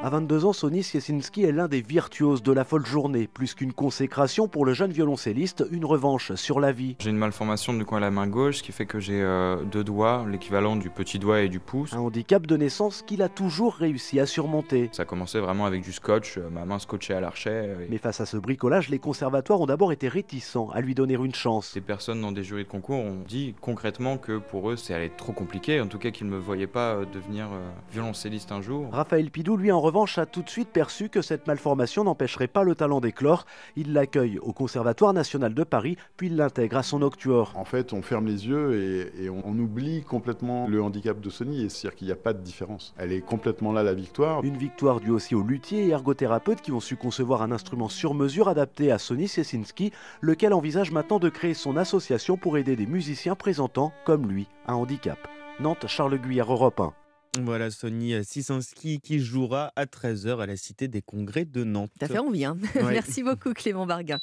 À 0.00 0.10
22 0.10 0.44
ans, 0.44 0.52
Sonny 0.52 0.84
Siesinski 0.84 1.42
est 1.42 1.50
l'un 1.50 1.66
des 1.66 1.80
virtuoses 1.80 2.44
de 2.44 2.52
la 2.52 2.62
folle 2.62 2.86
journée. 2.86 3.26
Plus 3.26 3.54
qu'une 3.54 3.72
consécration 3.72 4.46
pour 4.46 4.64
le 4.64 4.72
jeune 4.72 4.92
violoncelliste, 4.92 5.64
une 5.72 5.84
revanche 5.84 6.34
sur 6.36 6.60
la 6.60 6.70
vie. 6.70 6.94
J'ai 7.00 7.10
une 7.10 7.16
malformation 7.16 7.74
du 7.74 7.84
coin 7.84 7.98
de 7.98 8.04
la 8.04 8.12
main 8.12 8.28
gauche, 8.28 8.58
ce 8.58 8.62
qui 8.62 8.70
fait 8.70 8.86
que 8.86 9.00
j'ai 9.00 9.20
euh, 9.20 9.64
deux 9.64 9.82
doigts, 9.82 10.24
l'équivalent 10.30 10.76
du 10.76 10.88
petit 10.88 11.18
doigt 11.18 11.40
et 11.40 11.48
du 11.48 11.58
pouce. 11.58 11.94
Un 11.94 11.98
handicap 11.98 12.46
de 12.46 12.56
naissance 12.56 13.02
qu'il 13.02 13.22
a 13.22 13.28
toujours 13.28 13.74
réussi 13.74 14.20
à 14.20 14.26
surmonter. 14.26 14.88
Ça 14.92 15.04
commençait 15.04 15.40
vraiment 15.40 15.66
avec 15.66 15.82
du 15.82 15.92
scotch, 15.92 16.38
euh, 16.38 16.48
ma 16.48 16.64
main 16.64 16.78
scotchée 16.78 17.14
à 17.14 17.20
l'archet. 17.20 17.76
Et... 17.82 17.90
Mais 17.90 17.98
face 17.98 18.20
à 18.20 18.26
ce 18.26 18.36
bricolage, 18.36 18.90
les 18.90 19.00
conservatoires 19.00 19.60
ont 19.60 19.66
d'abord 19.66 19.90
été 19.90 20.06
réticents 20.06 20.70
à 20.70 20.80
lui 20.80 20.94
donner 20.94 21.14
une 21.14 21.34
chance. 21.34 21.74
Des 21.74 21.80
personnes 21.80 22.20
dans 22.20 22.30
des 22.30 22.44
jurys 22.44 22.62
de 22.62 22.68
concours 22.68 23.00
ont 23.00 23.24
dit 23.26 23.56
concrètement 23.60 24.16
que 24.16 24.38
pour 24.38 24.70
eux, 24.70 24.76
c'est 24.76 24.94
allait 24.94 25.08
trop 25.08 25.32
compliqué, 25.32 25.80
en 25.80 25.88
tout 25.88 25.98
cas 25.98 26.12
qu'ils 26.12 26.28
ne 26.28 26.32
me 26.32 26.38
voyaient 26.38 26.68
pas 26.68 26.94
euh, 26.94 27.04
devenir 27.12 27.48
violoncelliste 27.90 28.52
un 28.52 28.62
jour. 28.62 28.86
Raphaël 28.92 29.32
Pidou, 29.32 29.56
lui, 29.56 29.72
en 29.72 29.87
revanche, 29.88 30.18
a 30.18 30.26
tout 30.26 30.42
de 30.42 30.50
suite 30.50 30.68
perçu 30.68 31.08
que 31.08 31.22
cette 31.22 31.46
malformation 31.46 32.04
n'empêcherait 32.04 32.46
pas 32.46 32.62
le 32.62 32.74
talent 32.74 33.00
d'éclore. 33.00 33.46
Il 33.74 33.94
l'accueille 33.94 34.38
au 34.38 34.52
Conservatoire 34.52 35.14
national 35.14 35.54
de 35.54 35.64
Paris, 35.64 35.96
puis 36.18 36.26
il 36.26 36.36
l'intègre 36.36 36.76
à 36.76 36.82
son 36.82 37.00
octuor. 37.00 37.52
En 37.56 37.64
fait, 37.64 37.94
on 37.94 38.02
ferme 38.02 38.26
les 38.26 38.46
yeux 38.46 39.10
et, 39.16 39.24
et 39.24 39.30
on, 39.30 39.42
on, 39.46 39.58
oublie 39.58 40.02
complètement 40.02 40.68
le 40.68 40.82
handicap 40.82 41.20
de 41.20 41.30
Sony, 41.30 41.70
c'est-à-dire 41.70 41.96
qu'il 41.96 42.06
n'y 42.06 42.12
a 42.12 42.16
pas 42.16 42.34
de 42.34 42.42
différence. 42.42 42.94
Elle 42.98 43.12
est 43.12 43.22
complètement 43.22 43.72
là, 43.72 43.82
la 43.82 43.94
victoire. 43.94 44.44
Une 44.44 44.58
victoire 44.58 45.00
due 45.00 45.10
aussi 45.10 45.34
aux 45.34 45.42
luthiers 45.42 45.86
et 45.86 45.90
ergothérapeutes 45.90 46.60
qui 46.60 46.72
ont 46.72 46.80
su 46.80 46.96
concevoir 46.96 47.40
un 47.40 47.50
instrument 47.50 47.88
sur 47.88 48.12
mesure 48.12 48.48
adapté 48.48 48.92
à 48.92 48.98
Sony 48.98 49.26
Siesinski, 49.26 49.92
lequel 50.20 50.52
envisage 50.52 50.92
maintenant 50.92 51.18
de 51.18 51.30
créer 51.30 51.54
son 51.54 51.78
association 51.78 52.36
pour 52.36 52.58
aider 52.58 52.76
des 52.76 52.86
musiciens 52.86 53.36
présentant, 53.36 53.92
comme 54.04 54.28
lui, 54.28 54.48
un 54.66 54.74
handicap. 54.74 55.18
Nantes, 55.60 55.86
Charles 55.86 56.18
Guyard, 56.18 56.52
Europe 56.52 56.80
1. 56.80 56.92
Voilà, 57.40 57.70
Sony 57.70 58.24
Sisinski 58.24 59.00
qui 59.00 59.20
jouera 59.20 59.72
à 59.76 59.84
13h 59.84 60.40
à 60.40 60.46
la 60.46 60.56
Cité 60.56 60.88
des 60.88 61.02
Congrès 61.02 61.44
de 61.44 61.64
Nantes. 61.64 61.90
T'as 61.98 62.08
fait 62.08 62.18
envie, 62.18 62.44
hein 62.44 62.56
Ouais. 62.74 62.82
Merci 62.92 63.22
beaucoup 63.22 63.52
Clément 63.52 63.86
Barguin. 63.86 64.18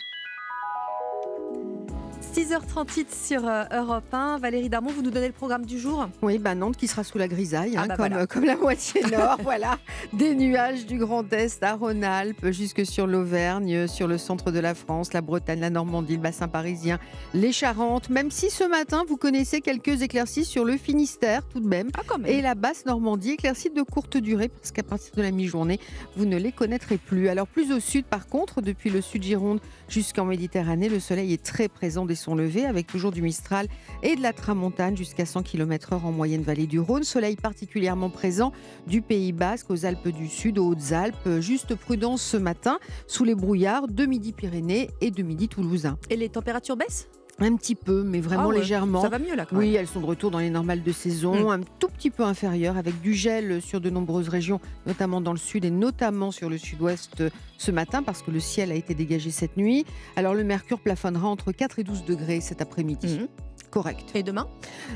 6h38 2.39 3.05
sur 3.27 3.47
euh, 3.47 3.63
Europe 3.71 4.13
1. 4.13 4.39
Valérie 4.39 4.67
Darmon, 4.67 4.91
vous 4.91 5.01
nous 5.01 5.09
donnez 5.09 5.27
le 5.27 5.33
programme 5.33 5.65
du 5.65 5.79
jour? 5.79 6.09
Oui, 6.21 6.37
bah 6.37 6.53
Nantes 6.53 6.75
qui 6.75 6.85
sera 6.89 7.05
sous 7.05 7.17
la 7.17 7.29
grisaille, 7.29 7.75
Ah 7.77 7.83
hein, 7.83 7.85
bah 7.87 7.95
comme, 7.95 8.07
voilà. 8.09 8.27
comme 8.27 8.43
la 8.43 8.57
moitié 8.57 9.01
nord. 9.11 9.37
voilà, 9.41 9.77
des 10.11 10.35
nuages 10.35 10.85
du 10.85 10.97
Grand 10.97 11.31
Est 11.31 11.63
à 11.63 11.75
Rhône-Alpes, 11.75 12.51
jusque 12.51 12.85
sur 12.85 13.07
l'Auvergne, 13.07 13.87
sur 13.87 14.07
le 14.07 14.17
centre 14.17 14.51
de 14.51 14.59
la 14.59 14.75
France, 14.75 15.13
la 15.13 15.21
Bretagne, 15.21 15.61
la 15.61 15.69
Normandie, 15.69 16.17
le 16.17 16.21
bassin 16.21 16.49
parisien, 16.49 16.99
les 17.33 17.53
Charentes. 17.53 18.09
Même 18.09 18.31
si 18.31 18.49
ce 18.49 18.65
matin, 18.65 19.03
vous 19.07 19.15
connaissez 19.15 19.61
quelques 19.61 20.01
éclaircies 20.01 20.43
sur 20.43 20.65
le 20.65 20.75
Finistère, 20.75 21.47
tout 21.47 21.61
de 21.61 21.67
même. 21.67 21.87
Ah, 21.97 22.01
quand 22.05 22.17
même. 22.17 22.29
Et 22.29 22.41
la 22.41 22.53
basse 22.55 22.85
Normandie, 22.85 23.31
éclaircies 23.31 23.69
de 23.69 23.81
courte 23.81 24.17
durée, 24.17 24.49
parce 24.49 24.73
qu'à 24.73 24.83
partir 24.83 25.13
de 25.15 25.21
la 25.21 25.31
mi-journée, 25.31 25.79
vous 26.17 26.25
ne 26.25 26.35
les 26.35 26.51
connaîtrez 26.51 26.97
plus. 26.97 27.29
Alors, 27.29 27.47
plus 27.47 27.71
au 27.71 27.79
sud, 27.79 28.03
par 28.03 28.27
contre, 28.27 28.61
depuis 28.61 28.89
le 28.89 28.99
sud 28.99 29.23
Gironde 29.23 29.61
jusqu'en 29.87 30.25
Méditerranée, 30.25 30.89
le 30.89 30.99
soleil 30.99 31.31
est 31.31 31.41
très 31.41 31.69
présent 31.69 32.05
dès 32.05 32.24
avec 32.67 32.87
toujours 32.87 33.11
du 33.11 33.21
Mistral 33.21 33.67
et 34.01 34.15
de 34.15 34.21
la 34.21 34.33
Tramontane 34.33 34.97
jusqu'à 34.97 35.25
100 35.25 35.43
km/h 35.43 36.03
en 36.03 36.11
moyenne 36.11 36.41
vallée 36.41 36.65
du 36.65 36.79
Rhône. 36.79 37.03
Soleil 37.03 37.35
particulièrement 37.35 38.09
présent 38.09 38.51
du 38.87 39.01
Pays 39.01 39.31
Basque 39.31 39.69
aux 39.69 39.85
Alpes 39.85 40.07
du 40.07 40.27
Sud, 40.27 40.57
aux 40.57 40.69
Hautes-Alpes. 40.69 41.39
Juste 41.39 41.75
prudence 41.75 42.21
ce 42.21 42.37
matin 42.37 42.79
sous 43.07 43.23
les 43.23 43.35
brouillards 43.35 43.87
de 43.87 44.05
Midi-Pyrénées 44.05 44.89
et 45.01 45.11
de 45.11 45.23
Midi-Toulousain. 45.23 45.97
Et 46.09 46.15
les 46.15 46.29
températures 46.29 46.77
baissent? 46.77 47.07
Un 47.39 47.55
petit 47.57 47.75
peu, 47.75 48.01
mais 48.03 48.21
vraiment 48.21 48.43
Ah 48.43 48.47
ouais, 48.47 48.59
légèrement. 48.59 49.01
ça 49.01 49.09
va 49.09 49.19
mieux, 49.19 49.35
là, 49.35 49.45
quand 49.45 49.57
Oui, 49.57 49.71
même. 49.71 49.81
elles 49.81 49.87
sont 49.87 49.99
de 49.99 50.05
retour 50.05 50.31
dans 50.31 50.39
les 50.39 50.49
normales 50.49 50.83
de 50.83 50.91
saison, 50.93 51.51
un 51.51 51.59
tout 51.79 51.89
petit 51.89 52.09
peu 52.09 52.23
inférieures, 52.23 52.77
avec 52.77 53.01
du 53.01 53.13
gel 53.13 53.61
sur 53.61 53.81
de 53.81 53.89
nombreuses 53.89 54.29
régions, 54.29 54.61
notamment 54.87 55.19
dans 55.19 55.33
le 55.33 55.37
sud 55.37 55.65
et 55.65 55.69
notamment 55.69 56.31
sur 56.31 56.49
le 56.49 56.57
sud-ouest 56.57 57.19
euh, 57.19 57.29
ce 57.57 57.71
matin, 57.71 58.03
parce 58.03 58.21
que 58.21 58.31
le 58.31 58.39
ciel 58.39 58.71
a 58.71 58.75
été 58.75 58.93
dégagé 58.95 59.31
cette 59.31 59.57
nuit. 59.57 59.85
Alors 60.15 60.33
le 60.33 60.45
mercure 60.45 60.79
plafonnera 60.79 61.27
entre 61.27 61.51
4 61.51 61.79
et 61.79 61.83
12 61.83 62.05
degrés 62.05 62.39
cet 62.39 62.61
après-midi. 62.61 63.27
Correct. 63.75 64.05
Et 64.15 64.23
demain 64.23 64.47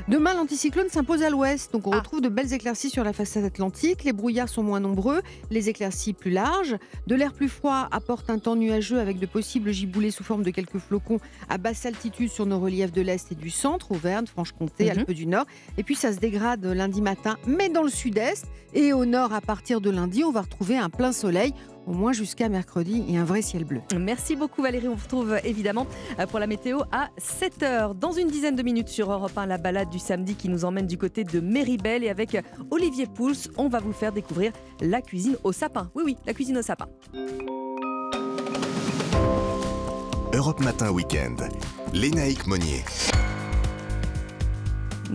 Demain, 0.08 0.32
l'anticyclone 0.32 0.88
s'impose 0.88 1.22
à 1.22 1.28
l'ouest, 1.28 1.70
donc 1.70 1.86
on 1.86 1.90
retrouve 1.90 2.22
de 2.22 2.30
belles 2.30 2.54
éclaircies 2.54 2.88
sur 2.88 3.04
la 3.04 3.12
façade 3.12 3.44
atlantique. 3.44 4.04
Les 4.04 4.14
brouillards 4.14 4.48
sont 4.48 4.62
moins 4.62 4.80
nombreux, 4.80 5.20
les 5.50 5.68
éclaircies 5.68 6.14
plus 6.14 6.30
larges. 6.30 6.76
De 7.06 7.14
l'air 7.14 7.34
plus 7.34 7.50
froid 7.50 7.88
apporte 7.90 8.30
un 8.30 8.38
temps 8.38 8.56
nuageux 8.56 8.98
avec 8.98 9.18
de 9.18 9.26
possibles 9.26 9.70
giboulées 9.70 10.10
sous 10.10 10.24
forme 10.24 10.44
de 10.44 10.50
quelques 10.50 10.78
flocons 10.78 11.20
à 11.50 11.58
basse 11.58 11.84
altitude 11.84 12.30
sur 12.30 12.46
nos 12.46 12.58
reliefs 12.58 12.90
de 12.90 13.02
l'est 13.02 13.30
et 13.30 13.34
du 13.34 13.50
centre, 13.50 13.92
Auvergne, 13.92 14.26
Franche-Comté, 14.26 14.84
Mhm. 14.84 14.90
Alpes 15.00 15.10
du 15.12 15.26
Nord. 15.26 15.44
Et 15.76 15.82
puis 15.82 15.94
ça 15.94 16.10
se 16.14 16.18
dégrade 16.18 16.64
lundi 16.64 17.02
matin, 17.02 17.36
mais 17.46 17.68
dans 17.68 17.82
le 17.82 17.90
sud-est. 17.90 18.46
Et 18.72 18.94
au 18.94 19.04
nord, 19.04 19.34
à 19.34 19.42
partir 19.42 19.82
de 19.82 19.90
lundi, 19.90 20.24
on 20.24 20.30
va 20.30 20.40
retrouver 20.40 20.78
un 20.78 20.88
plein 20.88 21.12
soleil, 21.12 21.52
au 21.86 21.92
moins 21.92 22.12
jusqu'à 22.12 22.48
mercredi, 22.48 23.04
et 23.08 23.16
un 23.18 23.24
vrai 23.24 23.42
ciel 23.42 23.64
bleu. 23.64 23.80
Merci 23.98 24.36
beaucoup 24.36 24.62
Valérie. 24.62 24.88
On 24.88 24.94
vous 24.94 25.02
retrouve 25.02 25.32
euh, 25.32 25.38
évidemment 25.44 25.86
euh, 26.18 26.26
pour 26.26 26.38
la 26.38 26.46
météo 26.46 26.80
à 26.92 27.08
7h. 27.18 27.94
Dans 27.98 28.12
une 28.12 28.28
dizaine 28.28 28.56
de 28.56 28.62
minutes 28.62 28.88
sur 28.88 29.10
Europe 29.10 29.36
1, 29.36 29.46
la 29.46 29.58
balade 29.58 29.90
du 29.90 29.98
samedi 29.98 30.34
qui 30.34 30.48
nous 30.48 30.64
emmène 30.64 30.86
du 30.86 30.98
côté 30.98 31.24
de 31.24 31.40
Méribel. 31.40 32.04
Et 32.04 32.08
avec 32.08 32.34
euh, 32.34 32.42
Olivier 32.70 33.06
Pouls, 33.06 33.48
on 33.56 33.68
va 33.68 33.80
vous 33.80 33.92
faire 33.92 34.12
découvrir 34.12 34.52
la 34.80 35.00
cuisine 35.00 35.36
au 35.44 35.52
sapin. 35.52 35.90
Oui, 35.94 36.02
oui, 36.04 36.16
la 36.26 36.34
cuisine 36.34 36.58
au 36.58 36.62
sapin. 36.62 36.86
Europe 40.32 40.60
Matin 40.60 40.90
Week-end. 40.90 41.36
Lénaïque 41.92 42.46
Monnier. 42.46 42.84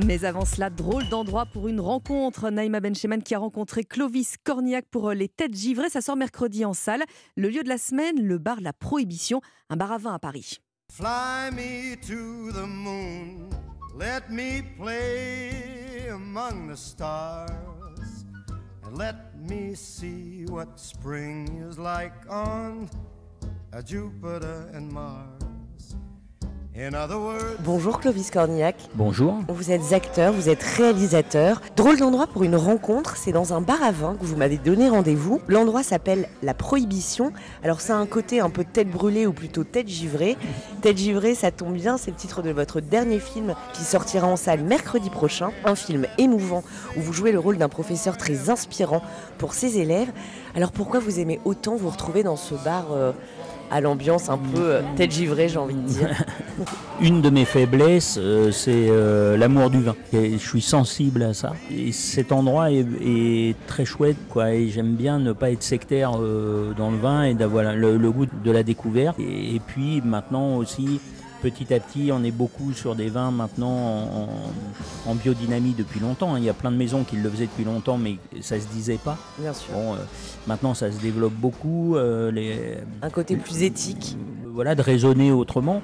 Mais 0.04 0.26
avant 0.26 0.44
cela, 0.44 0.70
drôle 0.70 1.08
d'endroit 1.08 1.46
pour 1.46 1.68
une 1.68 1.80
rencontre. 1.80 2.50
Naïma 2.50 2.80
Bencheman 2.82 3.24
qui 3.24 3.34
a 3.34 3.40
rencontré 3.40 3.84
Clovis 3.84 4.36
Cornillac 4.44 4.86
pour 4.92 5.10
euh, 5.10 5.14
les 5.14 5.30
têtes 5.30 5.54
givrées. 5.54 5.90
Ça 5.90 6.02
sort 6.02 6.18
mercredi 6.18 6.66
en 6.66 6.74
salle. 6.74 7.04
Le 7.38 7.50
lieu 7.50 7.64
de 7.64 7.70
la 7.70 7.78
semaine, 7.78 8.22
le 8.22 8.38
bar 8.38 8.60
La 8.62 8.74
Prohibition, 8.74 9.42
un 9.70 9.78
bar 9.78 9.92
à 9.92 9.98
vin 9.98 10.14
à 10.14 10.20
Paris. 10.20 10.60
Fly 10.92 11.50
me 11.52 11.96
to 11.96 12.52
the 12.52 12.68
moon, 12.68 13.50
let 13.98 14.30
me 14.30 14.62
play 14.78 16.10
among 16.10 16.70
the 16.70 16.78
stars, 16.78 17.50
let 18.94 19.16
me 19.36 19.76
see 19.76 20.46
what 20.48 20.78
spring 20.78 21.48
is 21.70 21.78
like 21.80 22.14
on 22.30 22.88
Jupiter 23.84 24.70
and 24.74 24.90
Mars. 24.92 25.45
In 26.78 26.94
other 26.94 27.18
words, 27.18 27.56
Bonjour 27.64 28.02
Clovis 28.02 28.30
Cornillac. 28.32 28.76
Bonjour. 28.96 29.40
Vous 29.48 29.72
êtes 29.72 29.94
acteur, 29.94 30.34
vous 30.34 30.50
êtes 30.50 30.62
réalisateur. 30.62 31.62
Drôle 31.78 31.98
d'endroit 31.98 32.28
pour 32.28 32.44
une 32.44 32.58
rencontre, 32.58 33.16
c'est 33.16 33.32
dans 33.32 33.54
un 33.54 33.62
bar 33.62 33.82
à 33.82 33.94
vin 33.94 34.18
que 34.20 34.26
vous 34.26 34.36
m'avez 34.36 34.58
donné 34.58 34.90
rendez-vous. 34.90 35.40
L'endroit 35.48 35.84
s'appelle 35.84 36.28
La 36.44 36.54
Prohibition. 36.54 37.32
Alors 37.64 37.80
ça 37.80 37.96
a 37.96 37.98
un 37.98 38.06
côté 38.06 38.42
un 38.42 38.50
peu 38.50 38.66
tête 38.66 38.90
brûlée 38.90 39.26
ou 39.26 39.32
plutôt 39.32 39.64
tête 39.64 39.88
givrée. 39.88 40.36
Tête 40.82 40.98
givrée, 40.98 41.34
ça 41.34 41.50
tombe 41.50 41.74
bien, 41.74 41.98
c'est 41.98 42.12
le 42.12 42.18
titre 42.18 42.42
de 42.42 42.52
votre 42.52 42.82
dernier 42.82 43.20
film 43.20 43.56
qui 43.74 43.84
sortira 43.84 44.28
en 44.28 44.36
salle 44.36 44.62
mercredi 44.62 45.10
prochain. 45.10 45.52
Un 45.64 45.76
film 45.76 46.06
émouvant 46.18 46.62
où 46.98 47.00
vous 47.00 47.14
jouez 47.14 47.32
le 47.32 47.40
rôle 47.40 47.58
d'un 47.58 47.70
professeur 47.70 48.18
très 48.18 48.50
inspirant 48.50 49.02
pour 49.38 49.54
ses 49.54 49.80
élèves. 49.80 50.12
Alors 50.56 50.74
pourquoi 50.74 51.00
vous 51.00 51.22
aimez 51.22 51.40
autant 51.46 51.78
vous 51.78 51.90
retrouver 51.90 52.22
dans 52.24 52.36
ce 52.36 52.54
bar 52.54 52.88
euh, 52.92 53.14
à 53.72 53.82
l'ambiance 53.82 54.30
un 54.30 54.38
peu 54.38 54.62
euh, 54.62 54.82
tête 54.96 55.12
givrée, 55.12 55.50
j'ai 55.50 55.58
envie 55.58 55.76
de 55.76 55.82
dire 55.82 56.10
Une 57.02 57.22
de 57.22 57.30
mes 57.30 57.46
faiblesses, 57.46 58.18
euh, 58.18 58.52
c'est 58.52 58.88
euh, 58.90 59.38
l'amour 59.38 59.70
du 59.70 59.82
vin. 59.82 59.96
Et 60.14 60.34
je 60.34 60.48
suis 60.50 60.62
sensible 60.62 61.24
à 61.24 61.34
ça. 61.34 61.54
Et 61.72 61.92
cet 61.92 62.32
endroit 62.32 62.72
est, 62.72 63.56
très 63.68 63.86
chouette, 63.86 64.18
quoi. 64.30 64.54
Et 64.54 64.70
j'aime 64.70 64.96
bien 64.96 65.20
ne 65.20 65.34
pas 65.34 65.52
être 65.52 65.64
sectaire 65.64 66.12
dans 66.12 66.92
le 66.92 66.98
vin 66.98 67.24
et 67.24 67.34
d'avoir 67.34 67.74
le, 67.74 68.12
goût 68.12 68.26
de 68.26 68.52
la 68.52 68.64
découverte. 68.64 69.20
Et 69.20 69.60
puis 69.68 70.02
maintenant 70.06 70.56
aussi, 70.56 71.02
petit 71.50 71.74
à 71.74 71.80
petit, 71.80 72.10
on 72.12 72.24
est 72.24 72.32
beaucoup 72.32 72.74
sur 72.74 72.96
des 72.96 73.10
vins 73.10 73.30
maintenant 73.30 74.30
en, 75.08 75.16
biodynamie 75.16 75.76
depuis 75.78 76.00
longtemps. 76.00 76.34
hein. 76.34 76.40
Il 76.40 76.44
y 76.44 76.50
a 76.50 76.54
plein 76.54 76.72
de 76.72 76.78
maisons 76.78 77.04
qui 77.04 77.16
le 77.18 77.30
faisaient 77.30 77.46
depuis 77.46 77.64
longtemps, 77.64 77.98
mais 78.00 78.18
ça 78.42 78.60
se 78.60 78.66
disait 78.68 78.98
pas. 79.04 79.18
Bien 79.38 79.54
sûr. 79.54 79.74
Bon, 79.74 79.94
euh, 79.94 79.98
maintenant, 80.48 80.74
ça 80.74 80.92
se 80.92 81.00
développe 81.00 81.34
beaucoup. 81.34 81.96
euh, 81.96 82.32
les, 82.32 82.78
Un 83.04 83.10
côté 83.12 83.36
plus 83.36 83.62
éthique. 83.64 84.18
Voilà, 84.54 84.74
de 84.74 84.82
raisonner 84.82 85.32
autrement. 85.34 85.82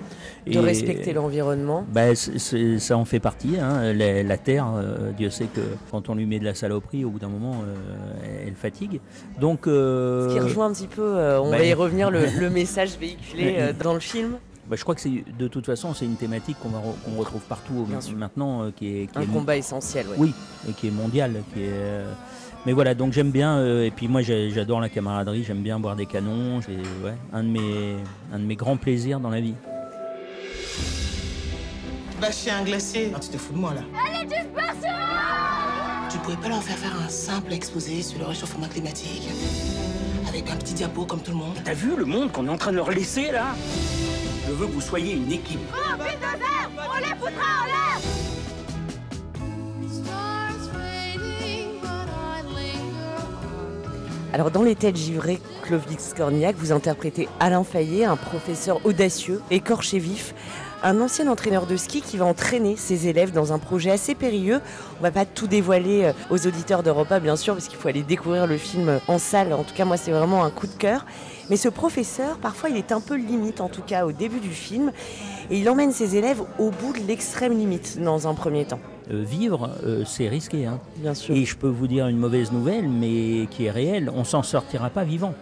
De 0.47 0.57
respecter 0.57 1.11
l'environnement. 1.13 1.85
Bah, 1.93 2.15
ça 2.15 2.97
en 2.97 3.05
fait 3.05 3.19
partie. 3.19 3.57
hein. 3.59 3.93
La, 3.93 4.23
la 4.23 4.37
terre, 4.37 4.67
euh, 4.75 5.11
Dieu 5.11 5.29
sait 5.29 5.45
que 5.53 5.59
quand 5.91 6.09
on 6.09 6.15
lui 6.15 6.25
met 6.25 6.39
de 6.39 6.45
la 6.45 6.55
saloperie, 6.55 7.03
au 7.05 7.09
bout 7.09 7.19
d'un 7.19 7.27
moment, 7.27 7.55
euh, 7.67 8.45
elle 8.47 8.55
fatigue. 8.55 8.99
Donc, 9.39 9.67
euh, 9.67 10.29
Ce 10.29 10.33
qui 10.33 10.39
rejoint 10.39 10.67
un 10.67 10.71
petit 10.73 10.87
peu, 10.87 11.01
euh, 11.03 11.41
on 11.41 11.51
bah, 11.51 11.57
va 11.57 11.65
y 11.65 11.73
revenir, 11.73 12.09
le, 12.09 12.21
le 12.39 12.49
message 12.49 12.97
véhiculé 12.97 13.55
euh, 13.59 13.73
dans 13.73 13.93
le 13.93 13.99
film. 13.99 14.37
Bah, 14.71 14.77
je 14.77 14.83
crois 14.83 14.95
que 14.95 15.01
c'est 15.01 15.23
de 15.37 15.47
toute 15.49 15.65
façon, 15.65 15.93
c'est 15.93 16.05
une 16.05 16.15
thématique 16.15 16.55
qu'on 16.61 16.69
va 16.69 16.79
re- 16.79 16.95
qu'on 17.03 17.19
retrouve 17.19 17.41
partout 17.41 17.85
sûr. 17.99 18.15
maintenant, 18.15 18.63
euh, 18.63 18.71
qui 18.73 18.87
est 19.01 19.07
qui 19.11 19.17
Un 19.19 19.23
est 19.23 19.25
mon- 19.27 19.39
combat 19.39 19.57
essentiel, 19.57 20.07
ouais. 20.07 20.15
Oui, 20.17 20.33
et 20.69 20.71
qui 20.71 20.87
est 20.87 20.91
mondial, 20.91 21.43
qui 21.53 21.59
est. 21.59 21.69
euh, 21.69 22.11
Mais 22.65 22.71
voilà, 22.71 22.93
donc 22.95 23.11
j'aime 23.11 23.31
bien, 23.31 23.57
euh, 23.57 23.83
et 23.85 23.91
puis 23.91 24.07
moi 24.07 24.21
j'ai- 24.21 24.49
j'adore 24.49 24.79
la 24.79 24.87
camaraderie, 24.87 25.43
j'aime 25.43 25.61
bien 25.61 25.77
boire 25.79 25.95
des 25.97 26.05
canons, 26.05 26.61
c'est 26.61 26.71
ouais, 27.03 27.15
un, 27.33 27.43
de 27.43 27.49
mes, 27.49 27.95
un 28.33 28.39
de 28.39 28.45
mes 28.45 28.55
grands 28.55 28.77
plaisirs 28.77 29.19
dans 29.19 29.29
la 29.31 29.41
vie. 29.41 29.55
Bâcher 32.21 32.51
un 32.51 32.63
glacier. 32.63 33.11
Ah, 33.15 33.19
tu 33.19 33.29
te 33.29 33.37
fous 33.37 33.51
de 33.53 33.57
moi 33.57 33.73
là. 33.73 33.81
Allez, 34.07 34.25
dispersion 34.25 34.95
Tu 36.09 36.17
pourrais 36.19 36.37
pas 36.37 36.49
leur 36.49 36.61
faire 36.63 36.77
faire 36.77 36.95
un 37.05 37.09
simple 37.09 37.51
exposé 37.51 38.01
sur 38.03 38.19
le 38.19 38.25
réchauffement 38.25 38.67
climatique 38.67 39.27
Avec 40.29 40.49
un 40.49 40.55
petit 40.55 40.75
diapo 40.75 41.05
comme 41.05 41.19
tout 41.21 41.31
le 41.31 41.37
monde. 41.37 41.55
T'as 41.65 41.73
vu 41.73 41.95
le 41.97 42.05
monde 42.05 42.31
qu'on 42.31 42.45
est 42.45 42.49
en 42.49 42.57
train 42.57 42.71
de 42.71 42.77
leur 42.77 42.91
laisser 42.91 43.31
là? 43.31 43.47
Je 44.51 44.55
veux 44.57 44.67
que 44.67 44.73
vous 44.73 44.81
soyez 44.81 45.13
une 45.13 45.31
équipe. 45.31 45.61
Oh, 45.73 45.95
bulldozer 45.95 46.67
On 46.77 46.97
les 46.99 47.15
foutra 47.15 47.61
en 47.61 47.65
l'air 47.67 48.01
Alors 54.33 54.51
dans 54.51 54.61
Les 54.61 54.75
Têtes 54.75 54.97
givrées, 54.97 55.39
Clovis 55.63 56.13
Cornillac, 56.17 56.57
vous 56.57 56.73
interprétez 56.73 57.29
Alain 57.39 57.63
Fayet, 57.63 58.03
un 58.03 58.17
professeur 58.17 58.85
audacieux, 58.85 59.41
écorché 59.51 59.99
vif, 59.99 60.35
un 60.83 60.99
ancien 60.99 61.29
entraîneur 61.29 61.65
de 61.65 61.77
ski 61.77 62.01
qui 62.01 62.17
va 62.17 62.25
entraîner 62.25 62.75
ses 62.75 63.07
élèves 63.07 63.31
dans 63.31 63.53
un 63.53 63.59
projet 63.59 63.91
assez 63.91 64.15
périlleux. 64.15 64.59
On 64.99 65.03
va 65.03 65.11
pas 65.11 65.25
tout 65.25 65.47
dévoiler 65.47 66.03
euh, 66.03 66.13
aux 66.29 66.45
auditeurs 66.45 66.83
d'Europa, 66.83 67.21
bien 67.21 67.37
sûr, 67.37 67.53
parce 67.53 67.69
qu'il 67.69 67.77
faut 67.77 67.87
aller 67.87 68.03
découvrir 68.03 68.47
le 68.47 68.57
film 68.57 68.99
en 69.07 69.17
salle. 69.17 69.53
En 69.53 69.63
tout 69.63 69.73
cas, 69.73 69.85
moi, 69.85 69.95
c'est 69.95 70.11
vraiment 70.11 70.43
un 70.43 70.49
coup 70.49 70.67
de 70.67 70.73
cœur. 70.73 71.05
Mais 71.51 71.57
ce 71.57 71.67
professeur, 71.67 72.37
parfois, 72.37 72.69
il 72.69 72.77
est 72.77 72.93
un 72.93 73.01
peu 73.01 73.15
limite, 73.15 73.59
en 73.59 73.67
tout 73.67 73.81
cas 73.81 74.05
au 74.05 74.13
début 74.13 74.39
du 74.39 74.51
film, 74.51 74.93
et 75.49 75.59
il 75.59 75.69
emmène 75.69 75.91
ses 75.91 76.15
élèves 76.15 76.41
au 76.57 76.71
bout 76.71 76.93
de 76.93 77.05
l'extrême 77.05 77.57
limite 77.57 78.01
dans 78.01 78.25
un 78.25 78.33
premier 78.33 78.63
temps. 78.63 78.79
Euh, 79.11 79.21
vivre, 79.21 79.69
euh, 79.83 80.05
c'est 80.05 80.29
risqué. 80.29 80.65
Hein. 80.65 80.79
Bien 80.95 81.13
sûr. 81.13 81.35
Et 81.35 81.43
je 81.43 81.57
peux 81.57 81.67
vous 81.67 81.87
dire 81.87 82.07
une 82.07 82.17
mauvaise 82.17 82.53
nouvelle, 82.53 82.87
mais 82.87 83.47
qui 83.51 83.65
est 83.65 83.71
réelle, 83.71 84.09
on 84.15 84.23
s'en 84.23 84.43
sortira 84.43 84.89
pas 84.89 85.03
vivant. 85.03 85.33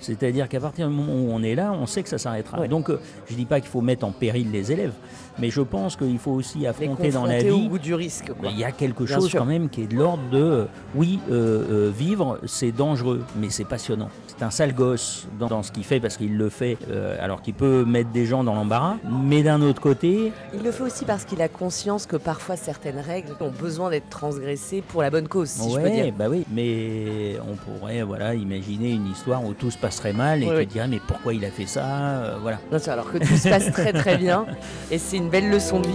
C'est-à-dire 0.00 0.48
qu'à 0.48 0.60
partir 0.60 0.88
du 0.88 0.94
moment 0.94 1.14
où 1.14 1.30
on 1.32 1.42
est 1.42 1.54
là, 1.54 1.72
on 1.72 1.86
sait 1.86 2.02
que 2.02 2.08
ça 2.08 2.18
s'arrêtera. 2.18 2.68
Donc, 2.68 2.90
euh, 2.90 3.00
je 3.26 3.32
ne 3.32 3.38
dis 3.38 3.44
pas 3.44 3.60
qu'il 3.60 3.68
faut 3.70 3.80
mettre 3.80 4.06
en 4.06 4.12
péril 4.12 4.50
les 4.50 4.72
élèves, 4.72 4.92
mais 5.38 5.50
je 5.50 5.60
pense 5.60 5.96
qu'il 5.96 6.18
faut 6.18 6.32
aussi 6.32 6.66
affronter 6.66 7.10
dans 7.10 7.24
la 7.24 7.34
confronter 7.34 7.50
au 7.50 7.56
vie. 7.62 7.68
goût 7.68 7.78
du 7.78 7.94
risque, 7.94 8.32
quoi. 8.38 8.50
Il 8.50 8.58
y 8.58 8.64
a 8.64 8.72
quelque 8.72 9.04
Bien 9.04 9.16
chose 9.16 9.28
sûr. 9.28 9.40
quand 9.40 9.46
même 9.46 9.68
qui 9.68 9.82
est 9.82 9.86
de 9.86 9.96
l'ordre 9.96 10.22
de 10.30 10.38
euh, 10.42 10.64
oui, 10.94 11.18
euh, 11.30 11.64
euh, 11.88 11.92
vivre, 11.96 12.38
c'est 12.46 12.72
dangereux, 12.72 13.22
mais 13.38 13.50
c'est 13.50 13.64
passionnant. 13.64 14.08
C'est 14.26 14.42
un 14.44 14.50
sale 14.50 14.74
gosse 14.74 15.26
dans, 15.38 15.46
dans 15.48 15.62
ce 15.62 15.72
qu'il 15.72 15.84
fait 15.84 16.00
parce 16.00 16.16
qu'il 16.16 16.36
le 16.36 16.48
fait 16.48 16.76
euh, 16.90 17.16
alors 17.20 17.40
qu'il 17.42 17.54
peut 17.54 17.84
mettre 17.84 18.10
des 18.10 18.26
gens 18.26 18.44
dans 18.44 18.54
l'embarras, 18.54 18.96
mais 19.10 19.42
d'un 19.42 19.62
autre 19.62 19.80
côté, 19.80 20.32
Il 20.54 20.62
le 20.62 20.70
fait 20.72 20.82
aussi 20.84 21.04
parce 21.04 21.24
qu'il 21.24 21.40
a 21.42 21.48
conscience 21.48 22.06
que 22.06 22.16
parfois 22.16 22.56
certaines 22.56 22.98
règles 22.98 23.32
ont 23.40 23.50
besoin 23.50 23.90
d'être 23.90 24.08
transgressées 24.10 24.82
pour 24.86 25.02
la 25.02 25.10
bonne 25.10 25.28
cause, 25.28 25.48
si 25.48 25.70
je 25.70 25.76
peux 25.76 25.82
ouais, 25.82 26.02
dire. 26.04 26.14
bah 26.18 26.26
oui, 26.28 26.44
mais 26.52 27.36
on 27.50 27.54
pourrait 27.56 28.02
voilà 28.02 28.34
imaginer 28.34 28.90
une 28.92 29.06
histoire 29.08 29.44
où 29.44 29.52
tout 29.54 29.70
se 29.70 29.78
passerait 29.78 30.12
mal 30.12 30.42
et 30.42 30.46
Oui, 30.46 30.50
tu 30.52 30.56
oui. 30.58 30.66
te 30.66 30.72
dirais 30.72 30.88
mais 30.88 31.00
pourquoi 31.06 31.32
il 31.34 31.44
a 31.44 31.50
fait 31.50 31.66
ça, 31.66 31.84
euh, 31.84 32.36
voilà. 32.42 32.58
Alors 32.88 33.10
que 33.10 33.18
tout 33.18 33.36
se 33.36 33.48
passe 33.48 33.70
très 33.72 33.92
très 33.92 34.16
bien 34.18 34.46
et 34.90 34.98
c'est 34.98 35.16
une 35.16 35.25
belle 35.28 35.50
leçon 35.50 35.80
de 35.80 35.88
vie. 35.88 35.94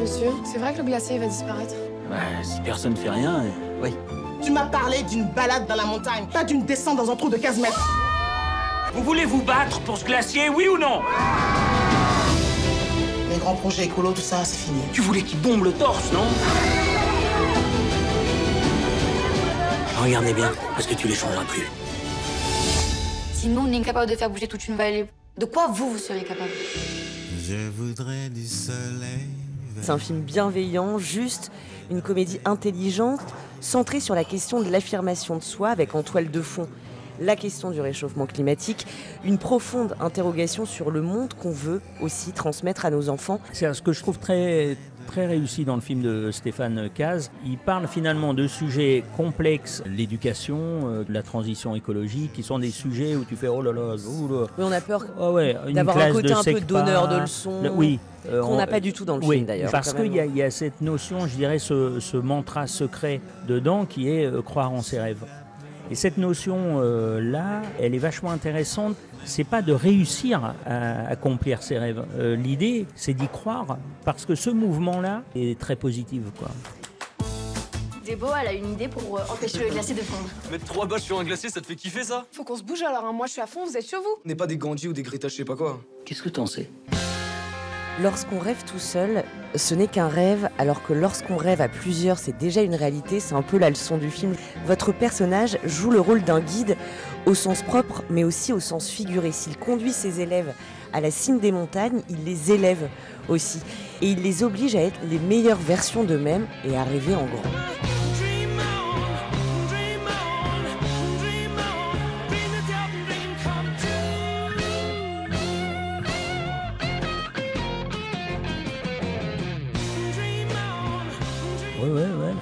Monsieur, 0.00 0.28
c'est 0.44 0.58
vrai 0.58 0.72
que 0.72 0.78
le 0.78 0.84
glacier 0.84 1.18
va 1.18 1.26
disparaître 1.26 1.74
Bah, 2.10 2.16
si 2.42 2.60
personne 2.60 2.92
ne 2.92 2.96
fait 2.96 3.10
rien, 3.10 3.44
oui. 3.82 3.94
Tu 4.42 4.52
m'as 4.52 4.66
parlé 4.66 5.02
d'une 5.04 5.24
balade 5.24 5.66
dans 5.66 5.74
la 5.74 5.84
montagne, 5.84 6.26
pas 6.32 6.44
d'une 6.44 6.64
descente 6.64 6.98
dans 6.98 7.10
un 7.10 7.16
trou 7.16 7.28
de 7.28 7.36
15 7.36 7.58
mètres. 7.58 7.88
Vous 8.94 9.02
voulez 9.02 9.24
vous 9.24 9.42
battre 9.42 9.80
pour 9.80 9.98
ce 9.98 10.04
glacier, 10.04 10.48
oui 10.48 10.68
ou 10.68 10.78
non? 10.78 11.00
Les 13.30 13.36
grands 13.38 13.54
projets 13.54 13.84
écolo, 13.84 14.12
tout 14.12 14.20
ça, 14.20 14.44
c'est 14.44 14.66
fini. 14.66 14.80
Tu 14.92 15.00
voulais 15.00 15.22
qu'il 15.22 15.40
bombe 15.40 15.64
le 15.64 15.72
torse, 15.72 16.12
non? 16.12 16.24
Regardez 20.02 20.32
bien, 20.34 20.52
parce 20.74 20.86
que 20.86 20.94
tu 20.94 21.08
les 21.08 21.14
changeras 21.14 21.44
plus. 21.44 21.68
Si 23.32 23.48
nous, 23.48 23.62
on 23.66 23.72
est 23.72 23.76
incapable 23.76 24.10
de 24.10 24.16
faire 24.16 24.30
bouger 24.30 24.46
toute 24.46 24.66
une 24.68 24.76
vallée, 24.76 25.06
de 25.36 25.44
quoi 25.44 25.66
vous, 25.68 25.90
vous 25.90 25.98
seriez 25.98 26.22
capable? 26.24 26.50
Je 27.48 27.70
voudrais 27.70 28.28
du 28.28 28.44
soleil. 28.44 29.28
C'est 29.80 29.90
un 29.90 29.98
film 29.98 30.22
bienveillant, 30.22 30.98
juste, 30.98 31.52
une 31.92 32.02
comédie 32.02 32.40
intelligente, 32.44 33.20
centrée 33.60 34.00
sur 34.00 34.16
la 34.16 34.24
question 34.24 34.60
de 34.60 34.68
l'affirmation 34.68 35.36
de 35.36 35.42
soi 35.44 35.68
avec 35.68 35.94
en 35.94 36.02
toile 36.02 36.28
de 36.32 36.40
fond 36.42 36.66
la 37.20 37.36
question 37.36 37.70
du 37.70 37.80
réchauffement 37.80 38.26
climatique, 38.26 38.86
une 39.24 39.38
profonde 39.38 39.94
interrogation 40.00 40.66
sur 40.66 40.90
le 40.90 41.02
monde 41.02 41.34
qu'on 41.34 41.52
veut 41.52 41.80
aussi 42.00 42.32
transmettre 42.32 42.84
à 42.84 42.90
nos 42.90 43.08
enfants. 43.08 43.40
C'est 43.52 43.72
ce 43.72 43.80
que 43.80 43.92
je 43.92 44.00
trouve 44.00 44.18
très 44.18 44.76
très 45.06 45.26
réussi 45.26 45.64
dans 45.64 45.74
le 45.76 45.80
film 45.80 46.02
de 46.02 46.30
Stéphane 46.30 46.90
Caz. 46.94 47.30
Il 47.46 47.56
parle 47.58 47.86
finalement 47.86 48.34
de 48.34 48.46
sujets 48.46 49.04
complexes, 49.16 49.82
l'éducation, 49.86 50.58
euh, 50.84 51.04
la 51.08 51.22
transition 51.22 51.74
écologique, 51.74 52.32
qui 52.32 52.42
sont 52.42 52.58
des 52.58 52.70
sujets 52.70 53.16
où 53.16 53.24
tu 53.24 53.36
fais 53.36 53.48
oh 53.48 53.62
là 53.62 53.72
là, 53.72 53.94
oh 54.06 54.28
là. 54.32 54.46
Oui, 54.58 54.64
on 54.68 54.72
a 54.72 54.80
peur 54.80 55.06
Ah 55.18 55.30
ouais, 55.32 55.56
d'avoir 55.72 55.96
un 55.98 56.12
côté 56.12 56.32
un 56.32 56.36
peu 56.36 56.42
SECPA. 56.42 56.60
donneur 56.66 57.08
de 57.08 57.16
leçons. 57.20 57.62
Le- 57.62 57.70
oui. 57.70 57.98
euh, 58.28 58.42
qu'on 58.42 58.54
on- 58.54 58.56
n'a 58.56 58.66
pas 58.66 58.80
du 58.80 58.92
tout 58.92 59.04
dans 59.04 59.16
le 59.16 59.24
oui, 59.24 59.36
film 59.36 59.46
d'ailleurs. 59.46 59.70
Parce 59.70 59.92
qu'il 59.94 60.12
y, 60.12 60.20
a- 60.20 60.26
il 60.26 60.36
y 60.36 60.42
a 60.42 60.50
cette 60.50 60.80
notion, 60.80 61.26
je 61.26 61.36
dirais, 61.36 61.58
ce, 61.58 62.00
ce 62.00 62.16
mantra 62.16 62.66
secret 62.66 63.20
dedans 63.48 63.86
qui 63.86 64.10
est 64.10 64.26
euh, 64.26 64.42
croire 64.42 64.72
en 64.72 64.82
ses 64.82 64.98
rêves. 65.00 65.24
Et 65.90 65.94
cette 65.94 66.18
notion-là, 66.18 67.62
elle 67.80 67.94
est 67.94 67.98
vachement 67.98 68.32
intéressante. 68.32 68.96
C'est 69.26 69.44
pas 69.44 69.60
de 69.60 69.72
réussir 69.72 70.54
à 70.64 71.08
accomplir 71.08 71.62
ses 71.62 71.78
rêves. 71.78 72.04
Euh, 72.18 72.36
L'idée, 72.36 72.86
c'est 72.94 73.12
d'y 73.12 73.26
croire, 73.26 73.76
parce 74.04 74.24
que 74.24 74.36
ce 74.36 74.50
mouvement-là 74.50 75.24
est 75.34 75.58
très 75.58 75.74
positif. 75.74 76.22
Quoi. 76.38 76.48
Débo, 78.04 78.28
elle 78.40 78.46
a 78.46 78.52
une 78.52 78.72
idée 78.72 78.86
pour 78.86 79.18
euh, 79.18 79.22
empêcher 79.28 79.64
le 79.64 79.70
glacier 79.70 79.96
de 79.96 80.00
fondre. 80.00 80.28
Mettre 80.50 80.64
trois 80.64 80.86
bâches 80.86 81.02
sur 81.02 81.18
un 81.18 81.24
glacier, 81.24 81.50
ça 81.50 81.60
te 81.60 81.66
fait 81.66 81.74
kiffer 81.74 82.04
ça? 82.04 82.24
Faut 82.30 82.44
qu'on 82.44 82.56
se 82.56 82.62
bouge 82.62 82.82
alors, 82.82 83.04
hein. 83.04 83.12
moi 83.12 83.26
je 83.26 83.32
suis 83.32 83.40
à 83.40 83.48
fond, 83.48 83.66
vous 83.66 83.76
êtes 83.76 83.88
chez 83.88 83.96
vous 83.96 84.16
On 84.24 84.28
n'est 84.28 84.36
pas 84.36 84.46
des 84.46 84.56
Gandhi 84.56 84.86
ou 84.86 84.92
des 84.92 85.02
Greta, 85.02 85.26
je 85.26 85.34
sais 85.34 85.44
pas 85.44 85.56
quoi. 85.56 85.80
Qu'est-ce 86.04 86.22
que 86.22 86.28
t'en 86.28 86.46
sais? 86.46 86.70
Lorsqu'on 88.00 88.38
rêve 88.38 88.62
tout 88.70 88.78
seul, 88.78 89.24
ce 89.54 89.74
n'est 89.74 89.86
qu'un 89.88 90.08
rêve, 90.08 90.50
alors 90.58 90.84
que 90.84 90.92
lorsqu'on 90.92 91.38
rêve 91.38 91.62
à 91.62 91.68
plusieurs, 91.68 92.18
c'est 92.18 92.36
déjà 92.36 92.60
une 92.60 92.74
réalité, 92.74 93.20
c'est 93.20 93.34
un 93.34 93.42
peu 93.42 93.56
la 93.58 93.70
leçon 93.70 93.96
du 93.96 94.10
film. 94.10 94.34
Votre 94.66 94.92
personnage 94.92 95.58
joue 95.64 95.90
le 95.90 95.98
rôle 95.98 96.22
d'un 96.22 96.40
guide 96.40 96.76
au 97.26 97.34
sens 97.34 97.62
propre, 97.62 98.02
mais 98.08 98.24
aussi 98.24 98.52
au 98.52 98.60
sens 98.60 98.88
figuré. 98.88 99.32
S'il 99.32 99.58
conduit 99.58 99.92
ses 99.92 100.20
élèves 100.20 100.54
à 100.92 101.00
la 101.00 101.10
cime 101.10 101.40
des 101.40 101.52
montagnes, 101.52 102.00
il 102.08 102.24
les 102.24 102.52
élève 102.52 102.88
aussi. 103.28 103.58
Et 104.00 104.10
il 104.10 104.22
les 104.22 104.42
oblige 104.42 104.76
à 104.76 104.80
être 104.80 105.00
les 105.10 105.18
meilleures 105.18 105.58
versions 105.58 106.04
d'eux-mêmes 106.04 106.46
et 106.64 106.76
à 106.76 106.84
rêver 106.84 107.14
en 107.14 107.26
grand. 107.26 107.50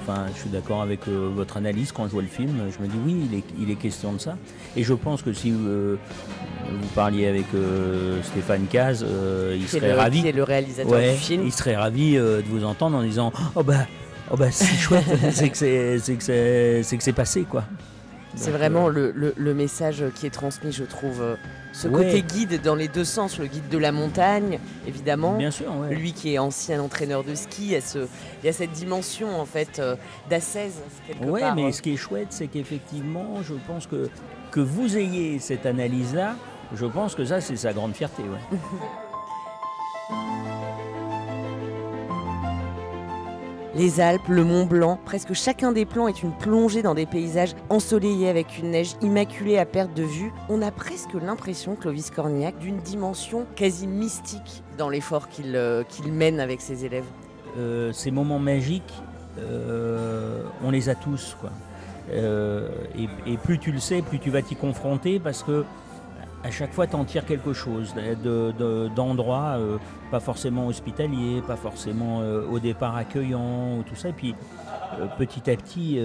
Enfin, 0.07 0.25
je 0.35 0.39
suis 0.41 0.49
d'accord 0.49 0.81
avec 0.83 1.07
euh, 1.07 1.29
votre 1.33 1.57
analyse 1.57 1.91
quand 1.91 2.05
je 2.05 2.11
vois 2.11 2.21
le 2.21 2.27
film. 2.27 2.51
Je 2.69 2.83
me 2.83 2.87
dis 2.87 2.97
oui, 3.05 3.27
il 3.31 3.37
est, 3.39 3.43
il 3.59 3.71
est 3.71 3.75
question 3.75 4.13
de 4.13 4.19
ça. 4.19 4.37
Et 4.75 4.83
je 4.83 4.93
pense 4.93 5.23
que 5.23 5.33
si 5.33 5.51
euh, 5.51 5.95
vous 6.69 6.87
parliez 6.93 7.25
avec 7.27 7.45
euh, 7.55 8.21
Stéphane 8.23 8.67
Caz, 8.67 9.03
il 9.55 9.67
serait 9.67 9.89
le- 9.89 9.95
ravi. 9.97 10.21
qui 10.21 10.27
est 10.27 10.31
le 10.31 10.43
réalisateur 10.43 10.91
Ouais, 10.91 11.13
du 11.13 11.17
film. 11.17 11.43
Il 11.45 11.51
serait 11.51 11.75
ravi 11.75 12.13
de 12.15 12.43
vous 12.47 12.63
entendre 12.65 12.97
en 12.97 13.01
disant 13.03 13.33
oh 13.55 13.63
bah, 13.63 13.87
oh 14.31 14.37
bah 14.37 14.51
c'est 14.51 14.65
chouette, 14.75 15.03
c'est 15.31 15.49
que 15.49 15.57
c'est, 15.57 15.97
c'est 15.99 16.15
que 16.15 16.23
c'est, 16.23 16.83
c'est 16.83 17.01
c'est 17.01 17.13
passé 17.13 17.41
quoi. 17.43 17.63
C'est 18.35 18.51
vraiment 18.51 18.89
le, 18.89 19.11
le- 19.15 19.33
le 19.37 19.53
message 19.53 20.03
qui 20.13 20.25
est 20.27 20.29
transmis, 20.31 20.71
je 20.71 20.83
trouve. 20.83 21.23
Ce 21.77 21.89
Ouais. 21.89 22.05
côté 22.05 22.21
guide 22.21 22.61
dans 22.61 22.73
les 22.75 22.87
deux 22.87 23.03
sens, 23.03 23.37
le 23.37 23.47
guide 23.47 23.67
de 23.67 23.77
la 23.77 23.91
montagne, 23.91 24.59
évidemment. 24.87 25.35
Bien 25.37 25.51
sûr, 25.51 25.75
ouais. 25.75 25.93
Lui 25.93 26.13
qui 26.13 26.33
est 26.33 26.37
ancien 26.37 26.81
entraîneur 26.81 27.25
de 27.25 27.35
ski, 27.35 27.63
il 27.65 27.71
y 27.71 27.75
a, 27.75 27.81
ce- 27.81 28.07
il 28.41 28.45
y 28.45 28.49
a 28.49 28.53
cette 28.53 28.71
dimension 28.71 29.37
en 29.37 29.45
fait 29.45 29.79
euh, 29.79 29.97
part. 31.41 31.55
mais 31.55 31.73
ce 31.73 31.81
qui 31.81 31.93
est 31.93 31.97
chouette, 31.97 32.27
c'est 32.29 32.47
qu'effectivement, 32.47 33.41
je 33.43 33.55
pense 33.67 33.87
que 33.87 34.09
que 34.51 34.61
vous 34.61 34.95
ayez 34.95 35.37
cette 35.39 35.65
analyse-là, 35.65 36.35
je 36.73 36.85
pense 36.85 37.13
que 37.13 37.25
ça, 37.25 37.41
c'est 37.41 37.57
sa 37.57 37.73
grande 37.73 37.93
fierté. 37.93 38.23
Ouais. 38.23 38.57
Les 43.75 43.99
Alpes, 43.99 44.29
le 44.29 44.45
Mont 44.45 44.65
Blanc, 44.65 44.97
presque 45.03 45.33
chacun 45.33 45.73
des 45.73 45.85
plans 45.85 46.07
est 46.07 46.23
une 46.23 46.31
plongée 46.31 46.81
dans 46.81 46.93
des 46.93 47.05
paysages 47.05 47.55
ensoleillés 47.69 48.29
avec 48.29 48.57
une 48.57 48.71
neige 48.71 48.95
immaculée 49.01 49.57
à 49.57 49.65
perte 49.65 49.93
de 49.93 50.03
vue. 50.03 50.31
On 50.47 50.61
a 50.61 50.71
presque 50.71 51.13
l'impression, 51.13 51.75
Clovis 51.75 52.09
Cornillac, 52.09 52.57
d'une 52.57 52.77
dimension 52.77 53.45
quasi 53.57 53.85
mystique 53.85 54.63
dans 54.77 54.87
l'effort 54.87 55.27
qu'il 55.27 55.57
euh, 55.57 55.83
mène 56.09 56.39
avec 56.39 56.61
ses 56.61 56.85
élèves. 56.85 57.03
Euh, 57.57 57.91
ces 57.91 58.11
moments 58.11 58.39
magiques, 58.39 58.93
euh, 59.39 60.43
on 60.63 60.71
les 60.71 60.87
a 60.87 60.95
tous. 60.95 61.35
Et 62.13 63.37
plus 63.43 63.59
tu 63.59 63.73
le 63.73 63.79
sais, 63.79 64.01
plus 64.01 64.19
tu 64.19 64.29
vas 64.29 64.41
t'y 64.41 64.55
confronter 64.55 65.19
parce 65.19 65.43
que 65.43 65.65
à 66.45 66.51
chaque 66.51 66.71
fois, 66.73 66.85
tu 66.85 66.95
en 66.95 67.03
tires 67.05 67.25
quelque 67.25 67.53
chose 67.53 67.93
de- 68.23 68.51
de- 68.51 68.87
d'endroits, 68.95 69.55
euh, 69.57 69.77
pas 70.11 70.19
forcément 70.19 70.67
hospitaliers, 70.67 71.41
pas 71.47 71.55
forcément 71.55 72.19
euh, 72.21 72.43
au 72.51 72.59
départ 72.59 72.95
accueillants, 72.95 73.77
ou 73.79 73.83
tout 73.83 73.95
ça. 73.95 74.09
Et 74.09 74.13
puis 74.13 74.35
euh, 74.99 75.07
petit 75.17 75.49
à 75.49 75.55
petit, 75.55 75.99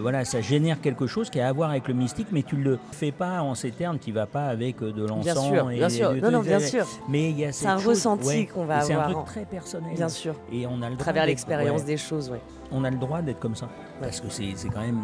voilà, 0.00 0.24
ça 0.24 0.40
génère 0.40 0.80
quelque 0.80 1.06
chose 1.08 1.28
qui 1.30 1.40
a 1.40 1.48
à 1.48 1.52
voir 1.52 1.70
avec 1.70 1.88
le 1.88 1.94
mystique, 1.94 2.28
mais 2.30 2.42
tu 2.44 2.56
le 2.56 2.78
fais 2.92 3.10
pas 3.12 3.42
en 3.42 3.54
ces 3.56 3.72
termes, 3.72 3.98
tu 3.98 4.12
vas 4.12 4.26
pas 4.26 4.46
avec 4.46 4.78
de 4.80 5.04
l'encens. 5.04 5.24
Bien 5.24 5.34
sûr, 5.34 5.70
et 5.72 5.76
bien 5.76 5.88
sûr. 5.88 6.14
Non, 6.22 6.30
non, 6.30 6.40
bien 6.40 6.60
sûr. 6.60 6.86
Mais 7.08 7.30
il 7.30 7.38
y 7.38 7.44
a 7.44 7.52
C'est 7.52 7.66
un 7.66 7.76
chose- 7.78 7.88
ressenti 7.88 8.26
ouais, 8.28 8.46
qu'on 8.46 8.64
va 8.64 8.78
et 8.78 8.82
C'est 8.82 8.94
un 8.94 9.00
avoir 9.00 9.24
truc 9.24 9.26
très 9.26 9.44
personnel. 9.44 9.94
Bien 9.96 10.08
sûr. 10.08 10.34
Et 10.52 10.66
on 10.66 10.74
a 10.74 10.76
le 10.76 10.84
À 10.84 10.88
droit 10.90 10.96
travers 10.98 11.22
d'être- 11.24 11.30
l'expérience 11.30 11.80
ouais. 11.80 11.86
des 11.86 11.96
choses, 11.96 12.30
ouais. 12.30 12.40
On 12.72 12.84
a 12.84 12.90
le 12.90 12.96
droit 12.98 13.20
d'être 13.20 13.40
comme 13.40 13.56
ça. 13.56 13.68
Parce 14.00 14.20
que 14.20 14.28
c'est 14.30 14.54
quand 14.72 14.80
même. 14.80 15.00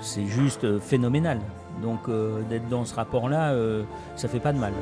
C'est 0.00 0.26
juste 0.26 0.80
phénoménal. 0.80 1.38
Donc 1.82 2.08
euh, 2.08 2.42
d'être 2.48 2.68
dans 2.68 2.84
ce 2.84 2.94
rapport-là, 2.94 3.52
euh, 3.52 3.82
ça 4.16 4.28
fait 4.28 4.40
pas 4.40 4.52
de 4.52 4.58
mal. 4.58 4.72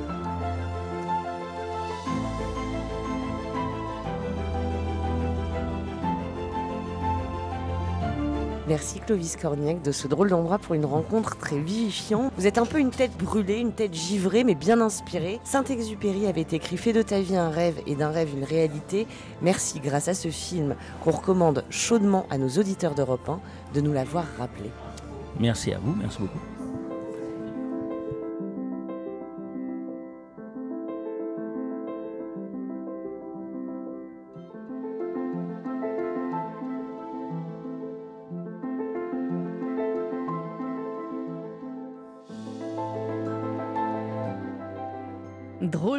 Merci 8.69 9.01
Clovis 9.01 9.37
Cornillac 9.37 9.83
de 9.83 9.93
ce 9.93 10.09
drôle 10.09 10.31
d'endroit 10.31 10.59
pour 10.59 10.75
une 10.75 10.85
rencontre 10.87 11.37
très 11.37 11.59
vivifiante. 11.59 12.33
Vous 12.39 12.47
êtes 12.47 12.59
un 12.59 12.65
peu 12.65 12.79
une 12.79 12.91
tête 12.91 13.11
brûlée, 13.19 13.59
une 13.59 13.73
tête 13.73 13.93
givrée 13.93 14.45
mais 14.45 14.55
bien 14.55 14.81
inspirée. 14.81 15.41
Saint-Exupéry 15.45 16.27
avait 16.27 16.47
écrit 16.53 16.77
Fais 16.77 16.93
de 16.93 17.03
ta 17.03 17.21
vie 17.21 17.37
un 17.37 17.51
rêve 17.51 17.81
et 17.87 17.97
d'un 17.97 18.11
rêve 18.11 18.31
une 18.35 18.45
réalité. 18.45 19.07
Merci 19.43 19.81
grâce 19.81 20.09
à 20.09 20.15
ce 20.15 20.29
film 20.29 20.77
qu'on 21.03 21.11
recommande 21.11 21.65
chaudement 21.71 22.25
à 22.31 22.39
nos 22.39 22.49
auditeurs 22.49 22.95
d'Europe 22.95 23.29
1 23.29 23.41
de 23.75 23.81
nous 23.81 23.93
l'avoir 23.93 24.25
rappelé. 24.39 24.71
Merci 25.41 25.73
à 25.73 25.79
vous, 25.79 25.95
merci 26.01 26.19
beaucoup. 26.21 26.39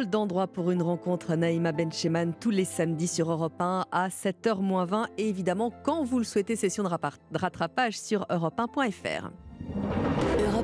Drôle 0.04 0.10
d'endroit 0.10 0.46
pour 0.48 0.70
une 0.70 0.82
rencontre, 0.82 1.34
Naïma 1.34 1.72
Bencheman, 1.72 2.34
tous 2.38 2.50
les 2.50 2.66
samedis 2.66 3.08
sur 3.08 3.30
Europe 3.30 3.58
1 3.58 3.86
à 3.90 4.08
7h20 4.08 5.06
et 5.16 5.28
évidemment 5.28 5.72
quand 5.82 6.04
vous 6.04 6.18
le 6.18 6.24
souhaitez, 6.24 6.56
session 6.56 6.82
de 6.82 7.38
rattrapage 7.38 7.98
sur 7.98 8.26
europe1.fr. 8.28 9.30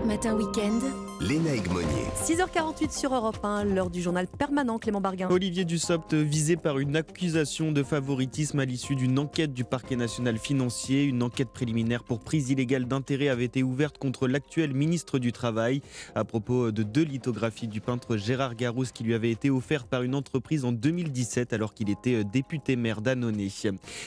Europe 0.01 0.07
Matin 0.07 0.35
Week-end. 0.37 0.81
Lénaïque 1.21 1.71
Monnier. 1.71 1.87
6h48 2.25 2.99
sur 2.99 3.15
Europe 3.15 3.45
1, 3.45 3.65
l'heure 3.65 3.91
du 3.91 4.01
journal 4.01 4.27
permanent 4.27 4.79
Clément 4.79 5.03
Barguin. 5.03 5.29
Olivier 5.31 5.67
Dussopt 5.67 6.15
visé 6.15 6.57
par 6.57 6.79
une 6.79 6.97
accusation 6.97 7.73
de 7.73 7.83
favoritisme 7.83 8.59
à 8.59 8.65
l'issue 8.65 8.97
d'une 8.97 9.19
enquête 9.19 9.53
du 9.53 9.65
parquet 9.65 9.97
national 9.97 10.39
financier. 10.39 11.05
Une 11.05 11.23
enquête 11.23 11.51
préliminaire 11.51 12.05
pour 12.05 12.21
prise 12.21 12.49
illégale 12.49 12.87
d'intérêt 12.87 13.29
avait 13.29 13.45
été 13.45 13.63
ouverte 13.63 13.99
contre 13.99 14.29
l'actuel 14.29 14.73
ministre 14.73 15.19
du 15.19 15.31
Travail 15.31 15.83
à 16.15 16.25
propos 16.25 16.71
de 16.71 16.83
deux 16.83 17.05
lithographies 17.05 17.69
du 17.69 17.83
peintre 17.83 18.17
Gérard 18.17 18.55
Garousse 18.55 18.93
qui 18.93 19.05
lui 19.05 19.13
avaient 19.13 19.31
été 19.31 19.51
offertes 19.51 19.89
par 19.89 20.03
une 20.03 20.15
entreprise 20.15 20.65
en 20.65 20.73
2017 20.73 21.53
alors 21.53 21.75
qu'il 21.75 21.91
était 21.91 22.25
député 22.25 22.77
maire 22.77 23.03
d'Annonay. 23.03 23.49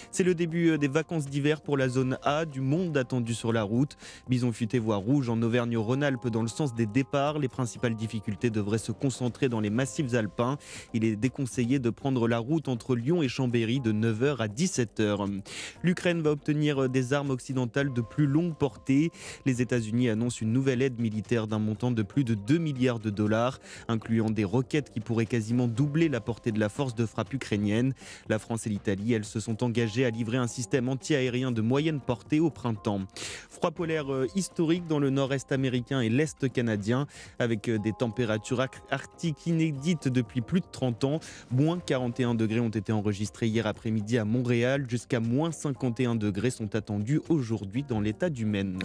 C'est 0.09 0.23
le 0.23 0.33
début 0.33 0.79
des 0.79 0.87
vacances 0.87 1.27
d'hiver 1.27 1.61
pour 1.61 1.77
la 1.77 1.89
zone 1.89 2.17
A, 2.23 2.45
du 2.45 2.61
monde 2.61 2.97
attendu 2.97 3.35
sur 3.35 3.53
la 3.53 3.61
route. 3.61 3.97
Bison 4.27 4.51
futé 4.51 4.79
voie 4.79 4.95
rouge 4.95 5.29
en 5.29 5.37
Auvergne-Rhône-Alpes 5.83 6.29
dans 6.29 6.41
le 6.41 6.47
sens 6.47 6.73
des 6.73 6.85
départ. 6.85 7.39
Les 7.39 7.47
principales 7.47 7.95
difficultés 7.95 8.49
devraient 8.49 8.77
se 8.77 8.91
concentrer 8.91 9.49
dans 9.49 9.59
les 9.59 9.69
massifs 9.69 10.13
alpins. 10.13 10.57
Il 10.93 11.03
est 11.03 11.15
déconseillé 11.15 11.79
de 11.79 11.89
prendre 11.89 12.27
la 12.27 12.39
route 12.39 12.67
entre 12.69 12.95
Lyon 12.95 13.21
et 13.21 13.27
Chambéry 13.27 13.79
de 13.79 13.91
9h 13.91 14.37
à 14.37 14.47
17h. 14.47 15.41
L'Ukraine 15.83 16.21
va 16.21 16.31
obtenir 16.31 16.89
des 16.89 17.13
armes 17.13 17.31
occidentales 17.31 17.91
de 17.91 18.01
plus 18.01 18.27
longue 18.27 18.55
portée. 18.55 19.11
Les 19.45 19.61
États-Unis 19.61 20.09
annoncent 20.09 20.39
une 20.41 20.53
nouvelle 20.53 20.81
aide 20.81 20.99
militaire 20.99 21.47
d'un 21.47 21.59
montant 21.59 21.91
de 21.91 22.01
plus 22.01 22.23
de 22.23 22.33
2 22.33 22.57
milliards 22.57 22.99
de 22.99 23.09
dollars, 23.09 23.59
incluant 23.87 24.29
des 24.29 24.45
roquettes 24.45 24.89
qui 24.89 25.01
pourraient 25.01 25.25
quasiment 25.25 25.67
doubler 25.67 26.07
la 26.07 26.21
portée 26.21 26.51
de 26.51 26.59
la 26.59 26.69
force 26.69 26.95
de 26.95 27.05
frappe 27.05 27.33
ukrainienne. 27.33 27.93
La 28.29 28.39
France 28.39 28.67
et 28.67 28.69
l'Italie, 28.69 29.13
elles 29.13 29.25
se 29.25 29.39
sont 29.39 29.63
engagées 29.63 30.05
à 30.05 30.09
livrer 30.09 30.37
un 30.37 30.47
système 30.47 30.87
anti-aérien 30.87 31.51
de 31.51 31.61
moyenne 31.61 31.99
portée 31.99 32.39
au 32.39 32.49
printemps. 32.49 33.01
Froid 33.49 33.71
polaire 33.71 34.11
euh, 34.13 34.27
historique 34.35 34.87
dans 34.87 34.99
le 34.99 35.09
nord-est 35.09 35.51
américain 35.51 35.72
et 35.73 36.09
l'est 36.09 36.51
canadien 36.51 37.07
avec 37.39 37.67
euh, 37.67 37.79
des 37.79 37.93
températures 37.93 38.65
arctiques 38.91 39.47
inédites 39.47 40.07
depuis 40.07 40.41
plus 40.41 40.59
de 40.59 40.65
30 40.71 41.03
ans. 41.03 41.19
Moins 41.51 41.79
41 41.79 42.35
degrés 42.35 42.59
ont 42.59 42.69
été 42.69 42.91
enregistrés 42.91 43.47
hier 43.47 43.65
après-midi 43.65 44.17
à 44.17 44.25
Montréal. 44.25 44.85
Jusqu'à 44.87 45.19
moins 45.19 45.51
51 45.51 46.15
degrés 46.15 46.51
sont 46.51 46.75
attendus 46.75 47.21
aujourd'hui 47.29 47.83
dans 47.83 47.99
l'état 47.99 48.29
du 48.29 48.45
Maine. 48.45 48.77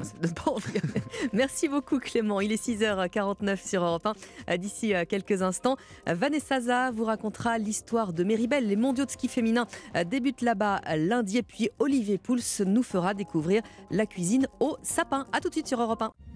Merci 1.33 1.69
beaucoup 1.69 1.99
Clément. 1.99 2.41
Il 2.41 2.53
est 2.53 2.65
6h49 2.65 3.69
sur 3.69 3.85
Europe 3.85 4.07
1. 4.07 4.15
Euh, 4.51 4.57
d'ici 4.57 4.95
euh, 4.95 5.05
quelques 5.07 5.43
instants, 5.43 5.77
Vanessa 6.07 6.61
Za 6.61 6.91
vous 6.91 7.05
racontera 7.05 7.59
l'histoire 7.59 8.13
de 8.13 8.25
Méribel. 8.25 8.67
Les 8.67 8.77
mondiaux 8.77 9.05
de 9.05 9.11
ski 9.11 9.29
féminin 9.29 9.67
débutent 10.07 10.43
là-bas 10.43 10.81
lundi. 10.97 11.39
Et 11.39 11.43
puis 11.43 11.69
Olivier 11.79 12.19
Pouls 12.19 12.39
nous 12.67 12.83
fera 12.83 13.15
découvrir 13.15 13.63
la 13.91 14.07
cuisine 14.07 14.47
au 14.61 14.77
sapin. 14.83 15.27
A 15.33 15.41
tout 15.41 15.49
de 15.49 15.55
suite 15.55 15.69
sur 15.69 15.81
Europe 15.81 16.03
1. 16.03 16.28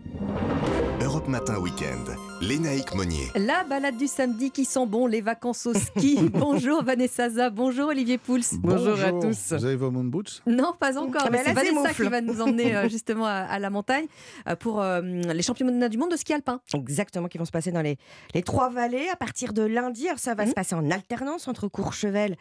Europe 1.02 1.26
Matin 1.26 1.58
Week-end, 1.58 2.14
Lénaïque 2.40 2.94
Monnier. 2.94 3.28
La 3.34 3.64
balade 3.64 3.96
du 3.96 4.06
samedi 4.06 4.50
qui 4.50 4.64
sent 4.64 4.86
bon, 4.86 5.06
les 5.06 5.20
vacances 5.20 5.66
au 5.66 5.74
ski. 5.74 6.18
bonjour 6.32 6.84
Vanessa 6.84 7.28
Za, 7.28 7.50
bonjour 7.50 7.88
Olivier 7.88 8.18
Pouls. 8.18 8.40
Bonjour, 8.60 9.00
à 9.00 9.10
tous. 9.10 9.52
Vous 9.52 9.64
avez 9.64 9.76
vos 9.76 9.90
moon 9.90 10.04
boots 10.04 10.42
Non, 10.46 10.74
pas 10.78 10.98
encore. 10.98 11.28
mais 11.30 11.42
c'est 11.44 11.52
Vanessa 11.52 11.92
qui 11.92 12.02
va 12.02 12.20
nous 12.20 12.40
emmener 12.40 12.76
euh, 12.76 12.88
justement 12.88 13.26
à, 13.26 13.58
la 13.58 13.68
montagne 13.68 14.06
euh, 14.48 14.54
pour 14.54 14.80
euh, 14.80 15.00
les 15.00 15.42
championnats 15.42 15.88
du 15.88 15.98
monde 15.98 16.12
de 16.12 16.16
ski 16.16 16.34
alpin. 16.34 16.60
Exactement, 16.72 17.28
qui 17.28 17.38
vont 17.38 17.44
se 17.44 17.50
passer 17.50 17.72
dans 17.72 17.82
les, 17.82 17.96
les 18.34 18.42
trois 18.42 18.70
vallées 18.70 19.08
à 19.12 19.16
partir 19.16 19.52
de 19.52 19.62
lundi. 19.62 20.06
Alors 20.06 20.20
ça 20.20 20.34
va 20.34 20.44
se 20.44 20.50
mhm. 20.50 20.54
passer 20.54 20.74
en 20.74 20.90
alternance 20.90 21.48
entre 21.48 21.68
Courchevel 21.68 22.36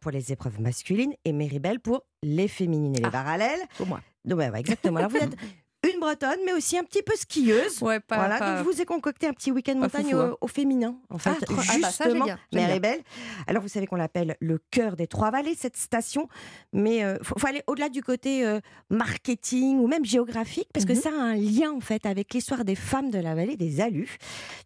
pour 0.00 0.10
les 0.10 0.32
épreuves 0.32 0.60
masculines 0.60 1.12
et 1.24 1.32
Méribel 1.32 1.80
pour 1.80 2.02
les 2.22 2.48
féminines 2.48 2.94
et 2.96 3.00
les 3.00 3.04
ah, 3.04 3.10
parallèles. 3.10 3.60
Pour 3.76 3.86
moi. 3.86 4.00
ouais, 4.26 4.50
exactement. 4.58 4.98
Alors 4.98 5.10
vous 5.10 5.18
êtes 5.18 5.36
bretonne, 6.00 6.38
mais 6.44 6.52
aussi 6.52 6.76
un 6.76 6.84
petit 6.84 7.02
peu 7.02 7.14
skieuse. 7.16 7.80
Ouais, 7.82 8.00
pas, 8.00 8.16
voilà, 8.16 8.38
donc 8.38 8.58
je 8.58 8.70
vous 8.70 8.80
ai 8.80 8.84
concocté 8.84 9.26
un 9.26 9.32
petit 9.32 9.52
week-end 9.52 9.76
montagne 9.76 10.12
hein. 10.14 10.34
au, 10.40 10.48
féminin, 10.48 10.96
en 11.10 11.18
fait, 11.18 11.30
ah, 11.30 11.60
justement. 11.60 12.26
Ah 12.28 12.36
bah 12.52 12.68
ça, 12.68 12.78
belle. 12.80 13.00
Alors 13.46 13.62
vous 13.62 13.68
savez 13.68 13.86
qu'on 13.86 13.96
l'appelle 13.96 14.36
le 14.40 14.58
cœur 14.70 14.96
des 14.96 15.06
Trois 15.06 15.30
Vallées, 15.30 15.54
cette 15.56 15.76
station, 15.76 16.28
mais 16.72 16.98
il 16.98 17.04
euh, 17.04 17.18
faut, 17.22 17.46
aller 17.46 17.62
au-delà 17.66 17.88
du 17.88 18.02
côté 18.02 18.44
euh, 18.46 18.60
marketing 18.90 19.78
ou 19.78 19.86
même 19.86 20.04
géographique, 20.04 20.68
parce 20.72 20.86
que 20.86 20.92
mhm. 20.92 21.00
ça 21.00 21.10
a 21.10 21.20
un 21.20 21.34
lien 21.34 21.72
en 21.72 21.80
fait 21.80 22.06
avec 22.06 22.32
l'histoire 22.34 22.64
des 22.64 22.74
femmes 22.74 23.10
de 23.10 23.18
la 23.18 23.34
vallée 23.34 23.56
des 23.56 23.80
Alus. 23.80 24.18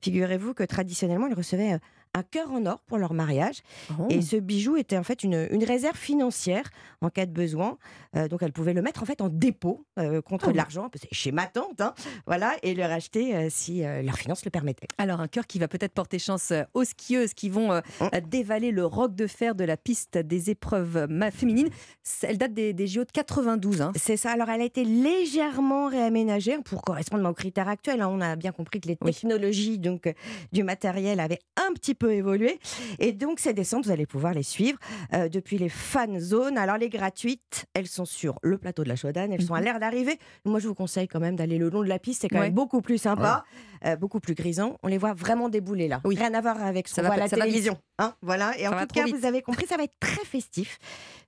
Figurez-vous 0.03 0.55
que 0.55 0.62
traditionnellement, 0.62 1.26
elles 1.26 1.35
recevaient 1.35 1.74
euh, 1.74 1.78
un 2.15 2.23
cœur 2.23 2.53
en 2.53 2.65
or 2.65 2.81
pour 2.87 2.99
leur 2.99 3.12
mariage. 3.12 3.59
Oh. 3.99 4.07
Et 4.09 4.23
ce 4.23 4.37
bijou 4.37 4.77
était 4.77 4.97
en 4.97 5.03
fait 5.03 5.25
une, 5.25 5.49
une, 5.51 5.65
réserve 5.65 5.97
financière 5.97 6.65
en 7.01 7.11
cas 7.11 7.27
de 7.27 7.33
besoin. 7.33 7.77
Euh, 8.17 8.29
donc 8.29 8.43
elle 8.43 8.53
pouvait 8.53 8.73
le 8.73 8.83
mettre 8.83 9.03
en 9.03 9.07
fait 9.07 9.21
en 9.21 9.29
dépôt 9.29 9.85
euh, 9.99 10.23
contre 10.23 10.47
oh. 10.49 10.53
de 10.53 10.57
l'argent, 10.57 10.89
chez 11.11 11.33
ma 11.33 11.47
tante, 11.47 11.81
hein, 11.81 11.95
voilà, 12.27 12.55
et 12.62 12.75
le 12.75 12.85
racheter 12.85 13.35
euh, 13.35 13.49
si 13.51 13.83
leurs 13.83 14.17
finances 14.17 14.45
le 14.45 14.51
permettaient. 14.51 14.87
Alors 14.99 15.21
un 15.21 15.29
cœur 15.29 15.47
qui 15.47 15.59
va 15.59 15.67
peut-être 15.67 15.93
porter 15.93 16.19
chance 16.19 16.53
aux 16.73 16.85
skieuses 16.85 17.35
qui 17.35 17.49
vont 17.49 17.81
oh. 18.01 18.05
dévaler 18.29 18.71
le 18.71 18.87
roc 18.87 19.15
de 19.15 19.27
fer 19.27 19.55
de 19.55 19.65
la 19.65 19.77
piste 19.77 20.17
des 20.19 20.51
épreuves 20.51 21.09
féminines. 21.33 21.69
Elle 22.23 22.39
date 22.39 22.55
des, 22.55 22.73
des 22.73 22.87
JO 22.87 23.05
de 23.05 23.11
92. 23.11 23.83
Hein. 23.83 23.93
C'est 23.97 24.17
ça. 24.17 24.31
Alors 24.31 24.49
elle 24.51 24.61
a 24.61 24.65
été 24.65 24.85
légèrement 24.85 25.89
réaménagée 25.89 26.59
pour 26.65 26.83
correspondre 26.83 27.29
aux 27.29 27.35
critères 27.35 27.69
actuels. 27.69 28.01
Hein. 28.01 28.09
On 28.09 28.21
a 28.21 28.37
bien 28.37 28.53
compris 28.53 28.81
que 28.81 28.89
les 28.89 28.97
technologies 28.97 29.79
donc 29.79 30.12
du 30.53 30.62
matériel 30.62 31.19
avaient 31.19 31.41
un 31.57 31.73
petit 31.73 31.95
peu 31.95 32.04
évoluer. 32.11 32.59
Et 32.99 33.13
donc, 33.13 33.41
ces 33.41 33.53
descentes, 33.53 33.87
vous 33.87 33.91
allez 33.91 34.07
pouvoir 34.07 34.35
les 34.35 34.43
suivre 34.43 34.79
euh, 35.13 35.29
depuis 35.29 35.59
les 35.59 35.69
fan 35.69 36.19
zones. 36.19 36.59
Alors, 36.59 36.79
les 36.79 36.89
gratuites, 36.89 37.67
elles 37.75 37.87
sont 37.87 38.05
sur 38.05 38.39
le 38.43 38.59
plateau 38.59 38.85
de 38.85 38.89
la 38.89 38.97
Chaudane, 38.97 39.33
elles 39.33 39.43
sont 39.43 39.55
à 39.55 39.59
mhm. 39.59 39.65
l'air 39.65 39.81
d'arriver. 39.81 40.19
Moi, 40.45 40.61
je 40.61 40.69
vous 40.69 40.75
conseille 40.75 41.09
quand 41.09 41.21
même 41.21 41.37
d'aller 41.37 41.59
le 41.59 41.69
long 41.69 41.83
de 41.83 41.89
la 41.89 41.99
piste, 41.99 42.23
c'est 42.23 42.29
quand 42.29 42.41
même 42.41 42.55
beaucoup 42.55 42.81
plus 42.81 42.99
sympa, 42.99 43.45
euh, 43.85 43.97
beaucoup 43.97 44.20
plus 44.20 44.35
grisant. 44.35 44.78
On 44.82 44.89
les 44.89 44.99
voit 44.99 45.14
vraiment 45.14 45.49
débouler 45.49 45.89
là. 45.89 46.01
Oui. 46.05 46.16
Rien 46.16 46.35
à 46.35 46.41
voir 46.41 46.62
avec 46.62 46.89
ce 46.89 46.97
qu'on 46.97 47.03
voit 47.03 47.14
à 47.14 47.18
la 47.18 47.28
télévision. 47.28 47.76
Hein, 47.99 48.14
voilà. 48.22 48.59
Et 48.59 48.66
en 48.66 48.72
tout 48.72 48.87
cas, 48.95 49.05
vous 49.07 49.26
avez 49.26 49.43
compris, 49.43 49.66
ça 49.66 49.76
va 49.76 49.85
être 49.85 49.99
très 50.01 50.24
festif. 50.24 50.78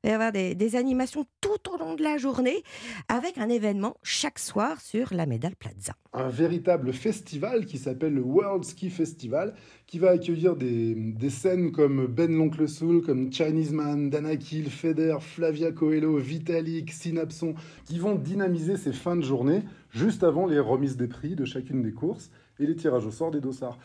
Il 0.02 0.08
va 0.08 0.10
y 0.10 0.14
avoir 0.14 0.32
des, 0.32 0.54
des, 0.54 0.76
animations 0.76 1.26
tout 1.40 1.72
au 1.72 1.76
long 1.78 1.94
de 1.94 2.02
la 2.02 2.16
journée 2.16 2.62
avec 3.08 3.38
un 3.38 3.48
événement 3.48 3.96
chaque 4.02 4.38
soir 4.38 4.80
sur 4.80 5.12
la 5.12 5.26
Medal 5.26 5.54
Plaza. 5.56 5.94
Un 6.12 6.28
véritable 6.28 6.92
festival 6.92 7.66
qui 7.66 7.78
s'appelle 7.78 8.14
le 8.14 8.22
World 8.22 8.64
Ski 8.64 8.90
Festival 8.90 9.54
qui 9.86 9.98
va 9.98 10.10
accueillir 10.10 10.56
des, 10.56 10.94
des 10.94 11.30
scènes 11.30 11.70
comme 11.70 12.06
Ben 12.06 12.34
l'Oncle 12.34 12.68
Soul, 12.68 13.02
comme 13.02 13.32
Chinese 13.32 13.72
Man, 13.72 14.10
Danakil, 14.10 14.68
Feder, 14.70 15.18
Flavia 15.20 15.70
Coelho, 15.72 16.16
Vitalik, 16.16 16.92
Synapson, 16.92 17.54
qui 17.84 17.98
vont 17.98 18.16
dynamiser 18.16 18.76
ces 18.76 18.92
fins 18.92 19.16
de 19.16 19.22
journée 19.22 19.62
juste 19.90 20.24
avant 20.24 20.46
les 20.46 20.58
remises 20.58 20.96
des 20.96 21.08
prix 21.08 21.36
de 21.36 21.44
chacune 21.44 21.82
des 21.82 21.92
courses 21.92 22.30
et 22.58 22.66
les 22.66 22.76
tirages 22.76 23.06
au 23.06 23.10
sort 23.10 23.30
des 23.30 23.40
dossards. 23.40 23.78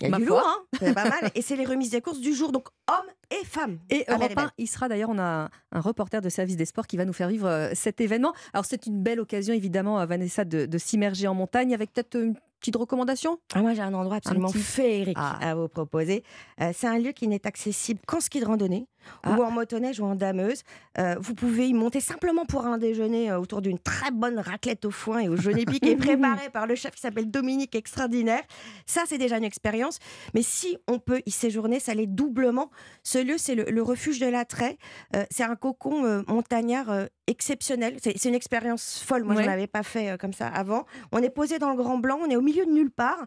Il 0.00 0.10
y 0.10 0.14
a 0.14 0.16
du 0.16 0.26
lourd, 0.26 0.42
hein 0.44 0.64
c'est 0.78 0.94
pas 0.94 1.08
mal. 1.08 1.30
Et 1.34 1.42
c'est 1.42 1.56
les 1.56 1.64
remises 1.64 1.90
des 1.90 2.00
courses 2.00 2.20
du 2.20 2.32
jour, 2.32 2.52
donc 2.52 2.68
hommes 2.88 3.10
et 3.30 3.44
femmes. 3.44 3.78
Et 3.90 4.04
Europe 4.08 4.32
1, 4.36 4.52
il 4.58 4.68
sera 4.68 4.88
d'ailleurs, 4.88 5.10
on 5.10 5.18
a 5.18 5.50
un 5.72 5.80
reporter 5.80 6.20
de 6.20 6.28
service 6.28 6.56
des 6.56 6.66
sports 6.66 6.86
qui 6.86 6.96
va 6.96 7.04
nous 7.04 7.12
faire 7.12 7.28
vivre 7.28 7.48
euh, 7.48 7.70
cet 7.74 8.00
événement. 8.00 8.32
Alors 8.52 8.64
c'est 8.64 8.86
une 8.86 9.02
belle 9.02 9.18
occasion 9.18 9.54
évidemment, 9.54 10.04
Vanessa, 10.06 10.44
de, 10.44 10.66
de 10.66 10.78
s'immerger 10.78 11.26
en 11.26 11.34
montagne 11.34 11.74
avec 11.74 11.92
peut-être 11.92 12.16
une 12.16 12.34
petite 12.58 12.76
recommandation? 12.76 13.38
Ah, 13.54 13.62
Moi, 13.62 13.74
j'ai 13.74 13.82
un 13.82 13.94
endroit 13.94 14.16
absolument 14.16 14.48
féerique 14.48 15.16
ah. 15.18 15.38
à 15.40 15.54
vous 15.54 15.68
proposer. 15.68 16.22
Euh, 16.60 16.72
c'est 16.74 16.86
un 16.86 16.98
lieu 16.98 17.12
qui 17.12 17.28
n'est 17.28 17.46
accessible 17.46 18.00
qu'en 18.06 18.20
ski 18.20 18.40
de 18.40 18.46
randonnée. 18.46 18.86
Ah. 19.22 19.36
ou 19.36 19.42
en 19.42 19.50
motoneige 19.50 20.00
ou 20.00 20.04
en 20.04 20.14
dameuse. 20.14 20.62
Euh, 20.98 21.14
vous 21.20 21.34
pouvez 21.34 21.68
y 21.68 21.74
monter 21.74 22.00
simplement 22.00 22.44
pour 22.44 22.66
un 22.66 22.78
déjeuner 22.78 23.30
euh, 23.30 23.38
autour 23.38 23.62
d'une 23.62 23.78
très 23.78 24.10
bonne 24.10 24.38
raclette 24.38 24.84
au 24.84 24.90
foin 24.90 25.20
et 25.20 25.28
au 25.28 25.36
jaune 25.36 25.58
épic 25.58 25.82
préparée 25.98 26.50
par 26.50 26.66
le 26.66 26.74
chef 26.74 26.94
qui 26.94 27.00
s'appelle 27.00 27.30
Dominique 27.30 27.74
Extraordinaire. 27.74 28.42
Ça, 28.86 29.02
c'est 29.06 29.18
déjà 29.18 29.38
une 29.38 29.44
expérience. 29.44 29.98
Mais 30.34 30.42
si 30.42 30.76
on 30.88 30.98
peut 30.98 31.22
y 31.26 31.30
séjourner, 31.30 31.78
ça 31.78 31.94
l'est 31.94 32.06
doublement. 32.06 32.70
Ce 33.02 33.18
lieu, 33.18 33.38
c'est 33.38 33.54
le, 33.54 33.82
refuge 33.82 34.18
de 34.18 34.26
l'attrait. 34.26 34.76
Euh, 35.14 35.24
c'est 35.30 35.44
un 35.44 35.56
cocon 35.56 36.24
montagnard 36.26 37.06
exceptionnel. 37.26 37.96
C'est 38.02 38.24
une 38.24 38.34
expérience 38.34 39.02
folle. 39.04 39.24
Moi, 39.24 39.36
je 39.36 39.46
n'en 39.46 39.52
avais 39.52 39.66
pas 39.66 39.82
fait 39.82 40.18
comme 40.18 40.32
ça 40.32 40.48
avant. 40.48 40.84
On 41.12 41.18
est 41.18 41.30
posé 41.30 41.58
dans 41.58 41.70
le 41.70 41.76
Grand 41.76 41.98
Blanc, 41.98 42.18
on 42.22 42.28
est 42.28 42.36
au 42.36 42.40
milieu 42.42 42.66
de 42.66 42.72
nulle 42.72 42.90
part. 42.90 43.24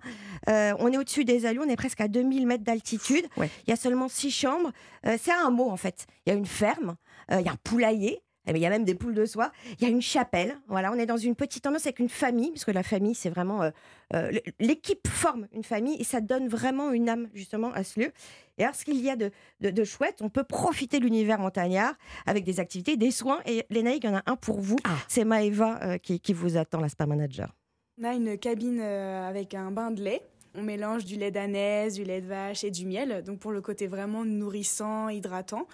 on 0.48 0.92
est 0.92 0.98
au-dessus 0.98 1.26
des 1.26 1.46
allures, 1.46 1.64
on 1.66 1.70
est 1.70 1.78
presque 1.78 2.02
à 2.02 2.08
2000 2.08 2.48
mètres 2.48 2.64
d'altitude. 2.64 3.26
Il 3.38 3.70
y 3.70 3.72
a 3.74 3.76
seulement 3.76 4.10
six 4.10 4.32
chambres. 4.32 4.72
c'est 5.04 5.32
un 5.32 5.50
mot 5.50 5.70
en 5.72 5.78
fait. 5.78 6.06
Il 6.26 6.30
y 6.30 6.34
a 6.34 6.38
une 6.38 6.46
ferme, 6.46 6.96
euh, 7.32 7.40
il 7.40 7.46
y 7.46 7.50
a 7.50 7.54
un 7.54 7.60
poulailler, 7.64 8.22
eh 8.48 8.54
ben, 8.54 8.58
il 8.60 8.62
y 8.64 8.66
a 8.66 8.70
même 8.70 8.86
des 8.86 8.96
poules 8.96 9.14
de 9.14 9.26
soie. 9.26 9.52
Il 9.80 9.84
y 9.84 9.86
a 9.86 9.90
une 9.90 10.02
chapelle. 10.02 10.58
Voilà, 10.68 10.92
on 10.92 10.96
est 10.96 11.06
dans 11.06 11.18
une 11.18 11.36
petite 11.36 11.66
ambiance 11.68 11.86
avec 11.86 12.00
une 12.00 12.10
famille, 12.10 12.50
parce 12.52 12.66
que 12.66 12.72
la 12.72 12.84
famille, 12.84 13.14
c'est 13.14 13.30
vraiment. 13.30 13.62
Euh, 13.62 13.70
euh, 14.16 14.32
l'équipe 14.60 15.08
forme 15.08 15.48
une 15.54 15.64
famille 15.64 15.96
et 16.00 16.04
ça 16.04 16.22
donne 16.22 16.48
vraiment 16.48 16.92
une 16.92 17.08
âme, 17.08 17.30
justement, 17.34 17.72
à 17.74 17.84
ce 17.84 18.00
lieu. 18.00 18.12
Et 18.58 18.64
alors, 18.64 18.76
ce 18.76 18.84
qu'il 18.84 19.00
y 19.00 19.10
a 19.10 19.16
de, 19.16 19.32
de, 19.62 19.84
chouette, 19.84 20.22
on 20.22 20.30
peut 20.30 20.44
profiter 20.44 21.00
de 21.00 21.06
l'univers 21.06 21.40
montagnard 21.40 21.94
avec 22.26 22.44
des 22.44 22.60
activités, 22.60 22.98
des 22.98 23.12
soins. 23.12 23.40
Et 23.46 23.66
Lénaï, 23.70 24.00
il 24.02 24.06
y 24.06 24.10
en 24.10 24.16
a 24.16 24.24
un 24.26 24.36
pour 24.36 24.60
vous. 24.60 24.78
Ah. 24.84 24.98
C'est 25.08 25.24
Maëva 25.24 26.00
qui, 26.00 26.20
qui, 26.20 26.34
vous 26.34 26.58
attend, 26.58 26.80
la 26.80 26.90
Spa 26.90 27.06
Manager. 27.06 27.56
On 28.00 28.04
a 28.04 28.14
une 28.14 28.38
cabine 28.38 28.82
avec 28.82 29.54
un 29.54 29.72
bain 29.72 29.92
de 29.92 30.04
lait 30.04 30.24
On 30.54 30.64
mélange 30.64 31.06
du 31.06 31.16
lait 31.16 31.32
d'anaise, 31.32 31.95
du 31.95 32.04
lait 32.04 32.22
de 32.22 32.28
vache 32.28 32.64
et 32.64 32.72
du 32.72 32.86
miel, 32.86 33.24
donc 33.24 33.39
pour 33.39 33.52
le 33.52 33.62
côté 33.62 33.88
vraiment 33.88 34.26
nourrissant, 34.26 35.10
hydratant. 35.10 35.68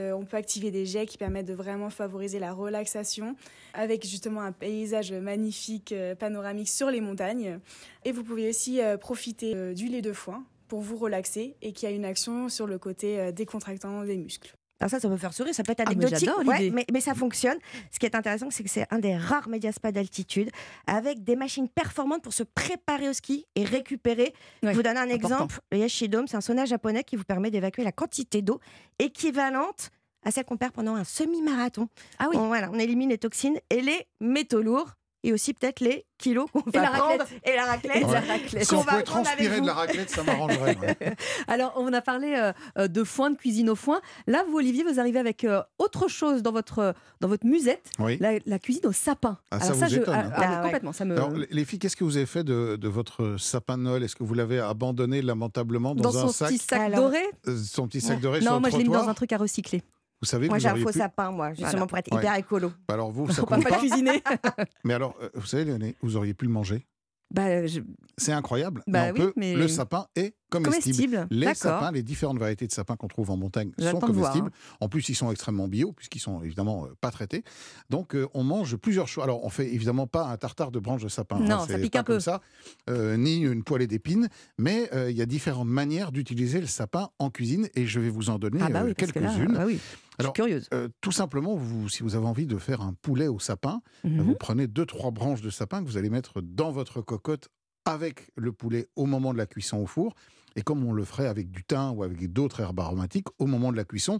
Euh, 0.00 0.12
on 0.12 0.24
peut 0.24 0.36
activer 0.36 0.70
des 0.70 0.84
jets 0.84 1.06
qui 1.06 1.16
permettent 1.16 1.46
de 1.46 1.54
vraiment 1.54 1.90
favoriser 1.90 2.38
la 2.38 2.52
relaxation 2.52 3.36
avec 3.72 4.06
justement 4.06 4.42
un 4.42 4.52
paysage 4.52 5.12
magnifique 5.12 5.92
euh, 5.92 6.14
panoramique 6.14 6.68
sur 6.68 6.90
les 6.90 7.00
montagnes. 7.00 7.60
Et 8.04 8.12
vous 8.12 8.22
pouvez 8.22 8.48
aussi 8.50 8.82
euh, 8.82 8.96
profiter 8.96 9.74
du 9.74 9.86
lait 9.86 10.02
de 10.02 10.12
foin 10.12 10.44
pour 10.68 10.80
vous 10.80 10.96
relaxer 10.96 11.54
et 11.62 11.72
qui 11.72 11.86
a 11.86 11.90
une 11.90 12.04
action 12.04 12.48
sur 12.48 12.66
le 12.66 12.78
côté 12.78 13.32
décontractant 13.32 14.02
des 14.04 14.16
muscles. 14.16 14.54
Alors 14.80 14.90
ça, 14.90 15.00
ça 15.00 15.08
peut 15.08 15.16
faire 15.16 15.32
sourire, 15.32 15.54
ça 15.54 15.62
peut 15.62 15.72
être 15.72 15.80
Ah, 15.86 15.90
mais 15.96 16.04
anecdotique, 16.04 16.30
ouais, 16.46 16.70
mais, 16.70 16.84
mais 16.92 17.00
ça 17.00 17.14
fonctionne. 17.14 17.56
Ce 17.90 17.98
qui 17.98 18.04
est 18.06 18.14
intéressant, 18.14 18.50
c'est 18.50 18.62
que 18.62 18.68
c'est 18.68 18.86
un 18.90 18.98
des 18.98 19.16
rares 19.16 19.48
médias 19.48 19.72
spas 19.72 19.90
d'altitude 19.90 20.50
avec 20.86 21.24
des 21.24 21.34
machines 21.34 21.68
performantes 21.68 22.22
pour 22.22 22.34
se 22.34 22.42
préparer 22.42 23.08
au 23.08 23.12
ski 23.14 23.46
et 23.54 23.64
récupérer. 23.64 24.34
Ouais, 24.62 24.72
je 24.72 24.76
vous 24.76 24.82
donne 24.82 24.98
un 24.98 25.04
important. 25.10 25.14
exemple. 25.16 25.60
Le 25.72 25.78
Yashi 25.78 26.08
Dome, 26.10 26.26
c'est 26.26 26.36
un 26.36 26.42
sauna 26.42 26.66
japonais 26.66 27.04
qui 27.04 27.16
vous 27.16 27.24
permet 27.24 27.50
d'évacuer 27.50 27.84
la 27.84 27.92
quantité 27.92 28.42
d'eau 28.42 28.60
équivalente 28.98 29.90
à 30.24 30.30
celle 30.30 30.44
qu'on 30.44 30.56
perd 30.56 30.72
pendant 30.72 30.94
un 30.94 31.04
semi-marathon. 31.04 31.88
Ah 32.18 32.26
oui. 32.30 32.36
On, 32.36 32.48
voilà, 32.48 32.68
on 32.72 32.78
élimine 32.78 33.08
les 33.10 33.18
toxines 33.18 33.58
et 33.70 33.80
les 33.80 34.06
métaux 34.20 34.60
lourds 34.60 34.92
et 35.26 35.32
aussi 35.32 35.52
peut-être 35.54 35.80
les 35.80 36.06
kilos 36.18 36.46
qu'on 36.52 36.62
va 36.70 36.80
la 36.82 36.88
prendre 36.90 37.18
raclette. 37.20 37.40
et 37.44 37.56
la 37.56 37.64
raclette. 37.66 37.96
Et 37.96 38.00
la 38.00 38.20
raclette. 38.20 38.64
Si 38.64 38.74
on 38.74 38.78
qu'on 38.78 38.84
va 38.84 39.02
transpirer 39.02 39.60
de 39.60 39.66
la 39.66 39.74
raclette, 39.74 40.08
ça 40.10 40.22
m'arrangerait. 40.22 40.76
ouais. 40.78 40.96
Alors, 41.48 41.74
on 41.76 41.92
a 41.92 42.00
parlé 42.00 42.34
euh, 42.38 42.52
euh, 42.78 42.88
de 42.88 43.04
foin, 43.04 43.30
de 43.30 43.36
cuisine 43.36 43.68
au 43.68 43.74
foin. 43.74 44.00
Là, 44.26 44.44
vous, 44.48 44.56
Olivier, 44.56 44.84
vous 44.84 44.98
arrivez 45.00 45.18
avec 45.18 45.44
euh, 45.44 45.62
autre 45.78 46.08
chose 46.08 46.42
dans 46.42 46.52
votre, 46.52 46.94
dans 47.20 47.28
votre 47.28 47.44
musette, 47.44 47.90
Oui. 47.98 48.16
la, 48.20 48.38
la 48.46 48.58
cuisine 48.58 48.86
au 48.86 48.92
sapin. 48.92 49.38
Ah, 49.50 49.60
ça 49.60 49.72
vous 49.74 49.84
je, 49.88 49.96
étonne, 50.00 50.14
ah, 50.14 50.20
hein. 50.26 50.30
ah, 50.34 50.42
Ah 50.42 50.56
ouais. 50.58 50.62
complètement, 50.64 50.92
ça 50.92 51.04
me... 51.04 51.14
Alors, 51.16 51.30
les- 51.30 51.48
les 51.50 51.64
filles, 51.64 51.78
qu'est-ce 51.80 51.96
que 51.96 52.04
vous 52.04 52.16
avez 52.16 52.26
fait 52.26 52.44
de, 52.44 52.76
de 52.76 52.88
votre 52.88 53.36
sapin 53.38 53.76
de 53.76 53.82
Noël? 53.82 54.02
Est-ce 54.02 54.16
que 54.16 54.24
vous 54.24 54.34
l'avez 54.34 54.60
abandonné 54.60 55.22
lamentablement 55.22 55.94
dans, 55.94 56.04
dans 56.04 56.18
un 56.18 56.22
son 56.28 56.32
sac? 56.32 56.48
petit 56.48 56.58
sac 56.58 56.80
Alors- 56.80 57.00
doré? 57.10 57.18
Euh, 57.48 57.56
Son 57.62 57.88
petit 57.88 58.00
sac 58.00 58.20
doré 58.20 58.40
sur 58.40 58.48
Non, 58.50 58.56
le 58.56 58.60
moi, 58.60 58.70
je 58.70 58.76
l'ai 58.78 58.84
mis 58.84 58.90
dans 58.90 59.08
un 59.08 59.14
truc 59.14 59.32
à 59.32 59.38
recycler. 59.38 59.82
Vous 60.22 60.26
savez 60.26 60.46
que 60.46 60.50
Moi, 60.52 60.58
j'ai 60.58 60.68
un 60.68 60.76
faux 60.76 60.90
pu- 60.92 60.98
sapin, 60.98 61.30
moi, 61.30 61.50
justement 61.50 61.70
Voilà. 61.72 61.86
pour 61.86 61.98
être 61.98 62.12
Ouais. 62.12 62.18
hyper 62.20 62.34
écolo. 62.36 62.72
Bah 62.88 62.94
alors 62.94 63.10
vous, 63.12 63.26
ça 63.32 63.42
compte 63.42 63.62
pas 63.62 63.70
pas. 63.70 63.78
cuisiner. 63.78 64.22
Mais 64.84 64.94
alors, 64.94 65.14
euh, 65.22 65.28
vous 65.34 65.46
savez, 65.46 65.64
Léoné, 65.64 65.96
vous 66.02 66.16
auriez 66.16 66.32
pu 66.34 66.46
le 66.46 66.50
manger. 66.52 66.86
bah, 67.34 67.66
je- 67.66 67.80
C'est 68.16 68.32
incroyable. 68.32 68.82
Bah 68.86 69.12
mais 69.12 69.20
on 69.20 69.24
oui, 69.24 69.26
peut- 69.26 69.32
mais- 69.36 69.54
Le 69.56 69.68
sapin 69.68 70.06
est 70.16 70.34
comestible. 70.48 71.16
Comestible, 71.16 71.26
Les 71.30 71.54
sapins, 71.54 71.90
les 71.90 72.02
différentes 72.04 72.38
variétés 72.38 72.66
de 72.68 72.72
sapins 72.72 72.94
qu'on 72.96 73.08
trouve 73.08 73.30
en 73.32 73.36
montagne 73.36 73.72
sont 73.78 73.90
voir, 73.98 74.00
comestibles. 74.00 74.50
En 74.80 74.88
plus, 74.88 75.06
ils 75.10 75.14
sont 75.16 75.30
extrêmement 75.32 75.66
bio, 75.68 75.92
puisqu'ils 75.92 76.20
sont 76.20 76.40
évidemment 76.42 76.86
euh, 76.86 76.94
pas 77.00 77.10
traités. 77.10 77.42
Donc, 77.90 78.14
euh, 78.14 78.26
on 78.32 78.42
mange 78.44 78.76
plusieurs 78.76 79.08
choses. 79.08 79.24
Alors, 79.24 79.44
on 79.44 79.50
fait 79.50 79.66
évidemment 79.74 80.06
pas 80.06 80.24
un 80.28 80.36
tartare 80.38 80.70
de 80.70 80.78
branches 80.78 81.02
de 81.02 81.08
sapin. 81.08 81.40
Non, 81.40 81.56
hein, 81.56 81.60
ça 81.66 81.74
c'est 81.74 81.80
pique 81.82 81.92
pas 81.94 81.98
un 81.98 82.04
peu. 82.04 82.12
comme 82.14 82.20
ça, 82.20 82.40
euh, 82.88 83.16
ni 83.16 83.40
une 83.42 83.64
poêlée 83.64 83.88
d'épines. 83.88 84.28
Mais 84.56 84.88
euh, 84.94 85.10
il 85.10 85.16
y 85.16 85.20
a 85.20 85.26
différentes 85.26 85.68
manières 85.68 86.12
d'utiliser 86.12 86.60
le 86.60 86.66
sapin 86.68 87.10
en 87.18 87.28
cuisine, 87.30 87.68
et 87.74 87.86
je 87.86 87.98
vais 88.00 88.08
vous 88.08 88.30
en 88.30 88.38
donner 88.38 88.60
Ah 88.62 88.70
bah 88.70 88.82
oui, 88.84 88.94
quelques-unes. 88.94 89.60
oui. 89.66 89.78
Je 90.18 90.22
suis 90.22 90.26
Alors, 90.26 90.32
curieuse. 90.32 90.68
euh, 90.72 90.88
tout 91.00 91.12
simplement, 91.12 91.54
vous, 91.56 91.88
si 91.88 92.02
vous 92.02 92.14
avez 92.14 92.26
envie 92.26 92.46
de 92.46 92.56
faire 92.58 92.80
un 92.80 92.94
poulet 92.94 93.28
au 93.28 93.38
sapin, 93.38 93.80
Mhm. 94.04 94.20
vous 94.22 94.34
prenez 94.34 94.66
deux, 94.66 94.86
trois 94.86 95.10
branches 95.10 95.42
de 95.42 95.50
sapin 95.50 95.82
que 95.82 95.86
vous 95.88 95.96
allez 95.96 96.10
mettre 96.10 96.40
dans 96.40 96.70
votre 96.72 97.00
cocotte 97.02 97.48
avec 97.84 98.30
le 98.36 98.52
poulet 98.52 98.88
au 98.96 99.06
moment 99.06 99.32
de 99.32 99.38
la 99.38 99.46
cuisson 99.46 99.78
au 99.78 99.86
four. 99.86 100.14
Et 100.56 100.62
comme 100.62 100.84
on 100.84 100.92
le 100.92 101.04
ferait 101.04 101.26
avec 101.26 101.50
du 101.50 101.64
thym 101.64 101.92
ou 101.96 102.02
avec 102.02 102.32
d'autres 102.32 102.60
herbes 102.60 102.80
aromatiques, 102.80 103.26
au 103.38 103.46
moment 103.46 103.70
de 103.72 103.76
la 103.76 103.84
cuisson, 103.84 104.18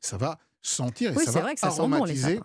ça 0.00 0.16
va 0.16 0.38
sentir 0.62 1.12
et 1.12 1.16
Oui, 1.16 1.24
ça 1.24 1.30
va 1.30 1.40
vrai 1.42 1.54
que 1.54 1.60
ça 1.60 1.70
sent 1.70 1.76
bon, 1.82 1.86
les 1.86 1.94
aromatiser. 1.94 2.40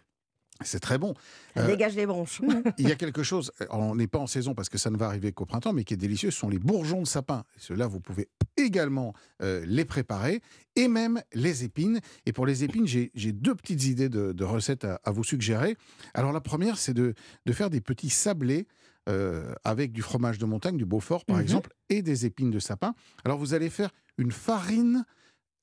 C'est 0.64 0.80
très 0.80 0.98
bon. 0.98 1.14
Ça 1.56 1.62
Euh, 1.64 1.68
dégage 1.68 1.96
les 1.96 2.06
bronches. 2.06 2.42
il 2.78 2.88
y 2.88 2.92
a 2.92 2.96
quelque 2.96 3.24
chose, 3.24 3.52
on 3.70 3.96
n'est 3.96 4.08
pas 4.08 4.20
en 4.20 4.28
saison 4.28 4.54
parce 4.56 4.70
que 4.70 4.78
ça 4.78 4.90
ne 4.90 4.98
va 4.98 5.08
arriver 5.08 5.32
qu'au 5.32 5.46
printemps, 5.46 5.74
mais 5.74 5.84
qui 5.84 5.94
est 5.94 5.98
délicieux, 5.98 6.32
ce 6.32 6.38
sont 6.40 6.50
les 6.50 6.60
bourgeons 6.60 7.02
de 7.02 7.08
sapin. 7.08 7.44
Et 7.56 7.60
Ceux-là, 7.60 7.88
vous 7.88 8.00
pouvez 8.00 8.30
également 8.58 9.14
euh, 9.42 9.64
les 9.66 9.86
préparer, 9.86 10.42
et 10.76 10.88
même 10.88 11.22
les 11.34 11.64
épines. 11.64 12.00
Et 12.26 12.34
pour 12.34 12.46
les 12.46 12.64
épines, 12.64 12.88
j'ai 12.88 13.32
deux 13.32 13.56
petites 13.56 13.84
idées 13.86 14.10
de, 14.10 14.32
de 14.34 14.44
recettes 14.44 14.86
à, 14.86 15.00
à 15.04 15.12
vous 15.12 15.24
suggérer. 15.24 15.76
Alors 16.14 16.32
la 16.32 16.42
première, 16.42 16.78
c'est 16.78 16.94
de, 16.94 17.14
de 17.46 17.54
faire 17.54 17.70
des 17.70 17.82
petits 17.82 18.10
sablés 18.10 18.68
euh, 19.10 19.54
avec 19.64 19.92
du 19.92 20.02
fromage 20.04 20.38
de 20.38 20.46
montagne, 20.46 20.78
du 20.78 20.86
Beaufort 20.86 21.26
par 21.26 21.38
Mhm. 21.38 21.42
exemple, 21.42 21.72
et 21.90 22.02
des 22.04 22.26
épines 22.28 22.52
de 22.52 22.60
sapin. 22.60 22.94
Alors 23.26 23.38
vous 23.40 23.54
allez 23.56 23.70
faire 23.70 23.90
une 24.18 24.32
farine 24.32 25.04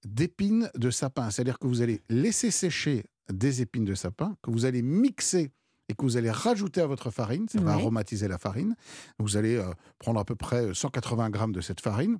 d'épines 0.04 0.70
de 0.76 0.90
sapin, 0.90 1.30
c'est-à-dire 1.30 1.58
que 1.58 1.66
vous 1.66 1.82
allez 1.82 2.02
laisser 2.08 2.50
sécher 2.50 3.04
des 3.32 3.62
épines 3.62 3.84
de 3.84 3.94
sapin, 3.94 4.36
que 4.42 4.50
vous 4.50 4.64
allez 4.64 4.82
mixer 4.82 5.50
et 5.88 5.94
que 5.94 6.02
vous 6.02 6.16
allez 6.16 6.30
rajouter 6.30 6.80
à 6.80 6.86
votre 6.86 7.10
farine, 7.10 7.46
ça 7.48 7.60
va 7.60 7.74
Ouais. 7.74 7.80
aromatiser 7.80 8.28
la 8.28 8.38
farine. 8.38 8.74
Vous 9.18 9.36
allez 9.36 9.56
euh, 9.56 9.70
prendre 9.98 10.20
à 10.20 10.24
peu 10.24 10.34
près 10.34 10.74
180 10.74 11.30
grammes 11.30 11.52
de 11.52 11.60
cette 11.60 11.80
farine, 11.80 12.18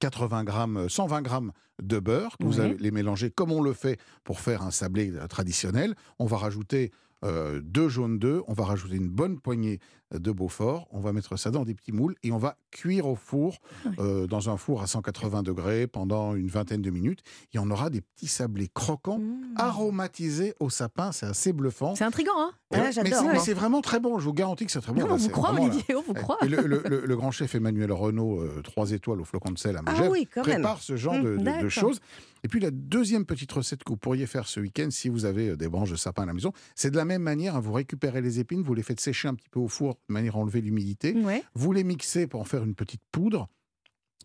80 0.00 0.44
grammes, 0.44 0.76
euh, 0.78 0.88
120 0.88 1.22
grammes 1.22 1.52
de 1.82 1.98
beurre, 1.98 2.36
que 2.38 2.44
vous 2.44 2.60
allez 2.60 2.76
les 2.78 2.90
mélanger 2.90 3.30
comme 3.30 3.52
on 3.52 3.60
le 3.60 3.72
fait 3.74 3.98
pour 4.24 4.40
faire 4.40 4.62
un 4.62 4.70
sablé 4.70 5.10
euh, 5.12 5.26
traditionnel. 5.26 5.94
On 6.18 6.26
va 6.26 6.38
rajouter 6.38 6.90
euh, 7.24 7.60
deux 7.62 7.88
jaunes 7.88 8.18
d'œufs, 8.18 8.42
on 8.46 8.52
va 8.52 8.64
rajouter 8.64 8.96
une 8.96 9.08
bonne 9.08 9.40
poignée 9.40 9.78
euh, 9.78 10.05
de 10.14 10.30
Beaufort, 10.30 10.86
on 10.92 11.00
va 11.00 11.12
mettre 11.12 11.36
ça 11.36 11.50
dans 11.50 11.64
des 11.64 11.74
petits 11.74 11.92
moules 11.92 12.14
et 12.22 12.30
on 12.32 12.38
va 12.38 12.56
cuire 12.70 13.06
au 13.06 13.16
four, 13.16 13.58
euh, 13.98 14.26
dans 14.26 14.50
un 14.50 14.56
four 14.56 14.80
à 14.82 14.86
180 14.86 15.42
degrés 15.42 15.86
pendant 15.86 16.34
une 16.36 16.48
vingtaine 16.48 16.80
de 16.82 16.90
minutes. 16.90 17.22
Et 17.52 17.58
on 17.58 17.68
aura 17.70 17.90
des 17.90 18.00
petits 18.02 18.28
sablés 18.28 18.68
croquants, 18.72 19.20
aromatisés 19.56 20.54
au 20.60 20.70
sapin, 20.70 21.12
c'est 21.12 21.26
assez 21.26 21.52
bluffant. 21.52 21.94
C'est 21.94 22.04
intriguant, 22.04 22.32
hein? 22.36 22.50
Ouais, 22.72 22.78
mais 22.80 22.92
c'est- 22.92 23.22
moi. 23.22 23.38
c'est 23.38 23.54
vraiment 23.54 23.80
très 23.80 24.00
bon, 24.00 24.18
je 24.18 24.24
vous 24.24 24.32
garantis 24.32 24.66
que 24.66 24.72
c'est 24.72 24.80
très 24.80 24.92
bon. 24.92 25.00
Non, 25.00 25.06
Là, 25.06 25.12
on 25.14 25.16
vous 25.16 25.28
croit. 25.28 25.52
Olivier, 25.52 25.94
on 25.94 26.02
vous 26.02 26.14
croit. 26.14 26.38
Et 26.42 26.48
le, 26.48 26.62
le- 26.62 26.82
le- 26.88 27.06
le 27.06 27.16
grand 27.16 27.30
chef 27.30 27.54
Emmanuel 27.54 27.92
Renault, 27.92 28.40
euh, 28.40 28.60
3 28.62 28.90
étoiles 28.92 29.20
au 29.20 29.24
flocon 29.24 29.50
de 29.52 29.58
sel 29.58 29.76
à 29.76 29.82
Ah 29.86 29.92
Megève, 29.92 30.10
oui, 30.10 30.28
même. 30.36 30.44
prépare 30.44 30.80
ce 30.82 30.96
genre 30.96 31.14
Mmh, 31.14 31.22
de, 31.22 31.30
de- 31.32 31.36
de 31.38 31.44
d'accord. 31.44 31.70
choses. 31.70 32.00
Et 32.44 32.48
puis 32.48 32.60
la 32.60 32.70
deuxième 32.70 33.24
petite 33.24 33.50
recette 33.52 33.82
que 33.84 33.90
vous 33.90 33.96
pourriez 33.96 34.26
faire 34.26 34.46
ce 34.46 34.60
week-end, 34.60 34.88
si 34.90 35.08
vous 35.08 35.24
avez 35.24 35.50
euh, 35.50 35.56
des 35.56 35.68
branches 35.68 35.90
de 35.90 35.96
sapin 35.96 36.24
à 36.24 36.26
la 36.26 36.32
maison, 36.32 36.52
c'est 36.74 36.90
de 36.90 36.96
la 36.96 37.04
même 37.04 37.22
manière, 37.22 37.56
hein, 37.56 37.60
vous 37.60 37.72
récupérez 37.72 38.20
les 38.20 38.40
épines, 38.40 38.62
vous 38.62 38.74
les 38.74 38.82
faites 38.82 39.00
sécher 39.00 39.28
un 39.28 39.34
petit 39.34 39.48
peu 39.48 39.60
au 39.60 39.68
four 39.68 39.95
de 40.08 40.12
manière 40.12 40.36
à 40.36 40.38
enlever 40.38 40.60
l'humidité, 40.60 41.12
Ouais. 41.14 41.42
vous 41.54 41.72
les 41.72 41.84
mixez 41.84 42.26
pour 42.26 42.40
en 42.40 42.44
faire 42.44 42.64
une 42.64 42.74
petite 42.74 43.02
poudre 43.12 43.48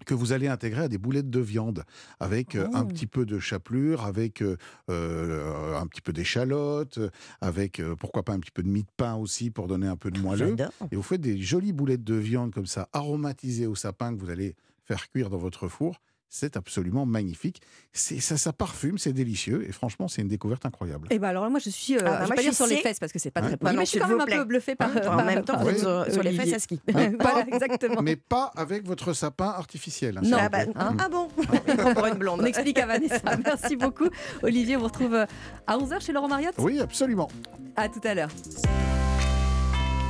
que 0.06 0.16
vous 0.16 0.32
allez 0.32 0.48
intégrer 0.48 0.82
à 0.84 0.88
des 0.88 0.98
boulettes 0.98 1.30
de 1.30 1.40
viande 1.40 1.84
avec 2.20 2.56
euh, 2.56 2.68
un 2.74 2.82
Oh. 2.82 2.86
petit 2.88 3.06
peu 3.06 3.24
de 3.24 3.38
chapelure, 3.38 4.04
avec 4.06 4.42
euh, 4.42 4.58
euh, 4.90 5.78
un 5.78 5.86
petit 5.86 6.02
peu 6.02 6.12
d'échalote, 6.12 7.00
avec 7.40 7.80
euh, 7.80 7.96
pourquoi 7.96 8.24
pas 8.24 8.34
un 8.34 8.40
petit 8.40 8.50
peu 8.52 8.64
de 8.64 8.68
mie 8.70 8.82
de 8.82 8.90
pain 8.98 9.14
aussi 9.16 9.52
pour 9.52 9.68
donner 9.68 9.86
un 9.88 9.98
peu 9.98 10.10
de 10.10 10.20
moelleux. 10.20 10.56
Et 10.92 10.96
vous 10.96 11.04
faites 11.04 11.22
des 11.22 11.40
jolies 11.40 11.72
boulettes 11.74 12.04
de 12.04 12.16
viande 12.16 12.52
comme 12.52 12.66
ça, 12.66 12.90
aromatisées 12.94 13.68
au 13.68 13.76
sapin 13.76 14.16
que 14.16 14.20
vous 14.20 14.32
allez 14.32 14.56
faire 14.86 15.08
cuire 15.10 15.30
dans 15.30 15.38
votre 15.38 15.68
four. 15.68 16.02
C'est 16.34 16.56
absolument 16.56 17.06
magnifique. 17.06 17.62
C'est 17.92 18.22
ça, 18.22 18.38
ça 18.38 18.54
parfume, 18.54 18.98
c'est 18.98 19.12
délicieux 19.12 19.68
et 19.68 19.74
franchement, 19.74 20.08
c'est 20.08 20.22
une 20.22 20.30
découverte 20.30 20.66
incroyable. 20.66 21.10
Et 21.12 21.20
ben 21.20 21.28
alors 21.28 21.50
moi 21.50 21.60
je 21.60 21.70
suis, 21.70 21.98
euh, 21.98 22.00
Ah 22.00 22.06
bah, 22.06 22.12
je 22.12 22.20
vais 22.22 22.28
moi, 22.28 22.28
pas 22.30 22.36
je 22.38 22.42
dire 22.44 22.54
suis 22.54 22.56
sur 22.56 22.68
les 22.68 22.78
fesses 22.78 23.00
parce 23.02 23.12
que 23.12 23.20
c'est 23.20 23.32
pas 23.32 23.42
Ouais. 23.42 23.48
très 23.48 23.58
poli, 23.58 23.76
mais 23.76 23.84
je 23.84 23.90
suis 23.90 24.00
quand 24.00 24.08
même 24.08 24.22
un 24.22 24.26
peu 24.26 24.44
bluffée 24.46 24.76
par. 24.76 24.92
En 24.96 25.00
par- 25.02 25.26
même 25.26 25.44
temps, 25.44 25.56
par- 25.56 25.64
vous 25.64 25.70
êtes 25.72 25.80
sur, 25.80 26.06
sur 26.10 26.24
les 26.24 26.32
fesses 26.32 26.54
à 26.54 26.60
ski. 26.60 26.80
voilà, 27.20 27.46
exactement. 27.52 28.02
Mais 28.02 28.16
pas 28.16 28.50
avec 28.56 28.88
votre 28.88 29.12
sapin 29.12 29.50
artificiel. 29.50 30.20
hein, 30.20 30.22
Non. 30.24 30.38
Ah, 30.40 30.48
bah, 30.48 30.60
hein, 30.74 30.94
Mm. 30.94 30.98
ah 31.02 31.10
bon? 31.10 31.28
Une 32.08 32.18
blonde. 32.18 32.40
On 32.42 32.46
explique 32.46 32.80
à 32.80 32.86
Vanessa. 32.86 33.20
Merci 33.46 33.76
beaucoup. 33.76 34.08
Olivier, 34.42 34.78
on 34.78 34.80
vous 34.80 34.86
retrouve 34.86 35.14
euh, 35.16 35.26
à 35.68 35.78
11h 35.78 36.00
chez 36.00 36.14
Laurent 36.14 36.30
Mariotte? 36.30 36.56
Oui, 36.60 36.80
absolument. 36.80 37.28
À 37.76 37.90
tout 37.90 38.00
à 38.06 38.14
l'heure. 38.16 38.30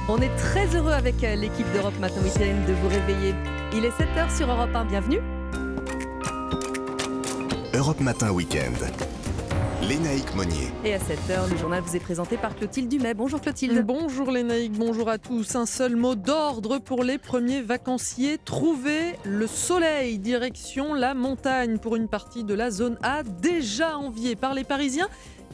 On 0.08 0.18
est 0.22 0.36
très 0.36 0.68
heureux 0.76 0.92
avec 0.92 1.24
euh, 1.24 1.34
l'équipe 1.34 1.66
d'Europe 1.74 1.98
Matin 2.00 2.22
Weekend 2.24 2.64
de 2.68 2.74
vous 2.74 2.90
réveiller. 2.90 3.34
Il 3.74 3.86
est 3.86 3.90
7h 3.90 4.38
sur 4.38 4.52
Europe 4.52 4.70
1. 4.76 4.86
Bienvenue. 4.86 5.20
Europe 7.74 8.02
Matin 8.02 8.32
Weekend. 8.32 8.76
Lénaïque 9.82 10.36
Monnier. 10.36 10.68
Et 10.84 10.94
à 10.94 10.98
7h, 10.98 11.50
le 11.50 11.56
journal 11.56 11.82
vous 11.82 11.96
est 11.96 12.02
présenté 12.02 12.36
par 12.36 12.54
Clotilde 12.54 12.90
Dumais. 12.90 13.14
Bonjour 13.14 13.40
Clotilde. 13.40 13.86
Bonjour 13.86 14.30
Lénaïque, 14.30 14.74
bonjour 14.74 15.08
à 15.08 15.18
tous. 15.18 15.56
Un 15.56 15.66
seul 15.66 15.96
mot 15.96 16.16
d'ordre 16.16 16.80
pour 16.80 17.02
les 17.02 17.18
premiers 17.18 17.62
vacanciers. 17.62 18.38
Trouver 18.44 19.16
le 19.24 19.48
soleil, 19.48 20.20
direction 20.20 20.94
la 20.94 21.14
montagne 21.14 21.78
pour 21.78 21.96
une 21.96 22.10
partie 22.10 22.44
de 22.44 22.54
la 22.54 22.72
zone 22.72 22.98
A, 23.04 23.24
déjà 23.24 23.98
enviée 23.98 24.36
par 24.36 24.54
les 24.54 24.66
Parisiens 24.66 25.08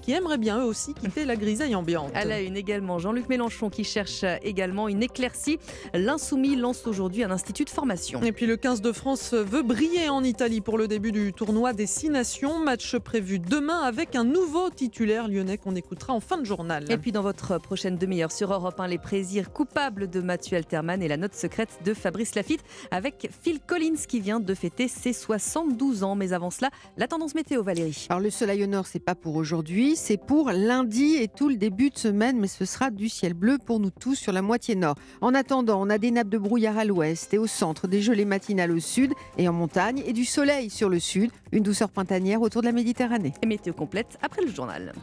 qui 0.08 0.14
aimeraient 0.14 0.38
bien 0.38 0.62
eux 0.62 0.64
aussi 0.64 0.94
quitter 0.94 1.26
la 1.26 1.36
grisaille 1.36 1.76
ambiante. 1.76 2.12
À 2.16 2.24
la 2.24 2.40
une 2.40 2.56
également, 2.56 2.98
Jean-Luc 2.98 3.28
Mélenchon 3.28 3.70
qui 3.70 3.84
cherche 3.84 4.24
également 4.42 4.88
une 4.88 5.04
éclaircie. 5.04 5.60
L'insoumis 5.94 6.56
lance 6.56 6.88
aujourd'hui 6.88 7.26
un 7.26 7.32
institut 7.32 7.66
de 7.66 7.70
formation. 7.70 8.22
Et 8.22 8.32
puis 8.32 8.46
le 8.46 8.56
15 8.56 8.82
de 8.82 8.94
France 8.94 9.34
veut 9.34 9.64
briller 9.64 10.08
en 10.08 10.24
Italie 10.24 10.62
pour 10.62 10.78
le 10.78 10.88
début 10.88 11.12
du 11.12 11.34
tournoi 11.34 11.74
des 11.74 11.88
Six 11.88 12.10
Nations. 12.10 12.58
Match 12.58 12.96
prévu 12.96 13.38
demain 13.38 13.82
avec 13.82 14.16
un 14.16 14.24
nouveau 14.24 14.70
titulaire 14.70 15.28
lyonnais 15.28 15.58
qu'on 15.58 15.76
écoutera 15.76 16.14
en 16.14 16.22
fin 16.22 16.38
de 16.38 16.46
journal. 16.46 16.90
Et 16.90 16.98
puis 16.98 17.12
dans 17.12 17.22
votre 17.22 17.58
prochaine 17.58 17.98
demi-heure 17.98 18.32
sur 18.32 18.54
Europe 18.54 18.80
1, 18.80 18.88
les 18.88 19.00
plaisirs 19.00 19.52
coupables 19.52 20.10
de 20.10 20.22
Mathieu 20.22 20.56
Alterman 20.56 21.04
et 21.04 21.10
la 21.10 21.18
note 21.18 21.36
secrète 21.36 21.80
de 21.84 21.94
Fabrice 21.94 22.34
Lafitte 22.36 22.64
avec 22.92 23.30
Phil 23.42 23.60
Collins 23.60 23.98
qui 24.08 24.22
vient 24.22 24.40
de 24.40 24.54
fêter 24.54 24.88
ses 24.88 25.12
72 25.12 26.04
ans. 26.04 26.16
Mais 26.16 26.32
avant 26.32 26.50
cela, 26.50 26.70
la 26.96 27.10
tendance 27.10 27.36
météo, 27.36 27.62
Valérie. 27.62 28.08
Alors 28.08 28.22
le 28.22 28.30
soleil 28.30 28.64
au 28.64 28.68
nord, 28.68 28.88
c'est 28.88 29.00
pas 29.00 29.14
pour 29.14 29.36
aujourd'hui. 29.36 29.97
C'est 29.98 30.18
pour 30.18 30.52
lundi 30.52 31.16
et 31.16 31.28
tout 31.28 31.50
le 31.50 31.58
début 31.58 31.90
de 31.90 31.98
semaine, 31.98 32.40
mais 32.40 32.48
ce 32.48 32.66
sera 32.66 32.92
du 32.92 33.10
ciel 33.10 33.34
bleu 33.34 33.58
pour 33.58 33.80
nous 33.80 33.90
tous 33.90 34.16
sur 34.16 34.32
la 34.32 34.42
moitié 34.42 34.76
nord. 34.76 34.96
En 35.22 35.34
attendant, 35.34 35.82
on 35.82 35.90
a 35.90 35.98
des 35.98 36.12
nappes 36.12 36.30
de 36.30 36.38
brouillard 36.38 36.78
à 36.78 36.86
l'ouest 36.86 37.34
et 37.34 37.38
au 37.38 37.48
centre, 37.48 37.88
des 37.88 38.02
gelées 38.02 38.26
matinales 38.26 38.72
au 38.72 38.80
sud 38.80 39.12
et 39.38 39.50
en 39.50 39.54
montagne, 39.54 40.04
et 40.06 40.14
du 40.14 40.24
soleil 40.24 40.70
sur 40.70 40.88
le 40.88 41.00
sud, 41.00 41.32
une 41.52 41.64
douceur 41.64 41.90
printanière 41.90 42.42
autour 42.42 42.62
de 42.62 42.68
la 42.68 42.74
Méditerranée. 42.74 43.34
Et 43.42 43.48
météo 43.48 43.74
complète 43.74 44.18
après 44.22 44.44
le 44.44 44.52
journal. 44.52 44.94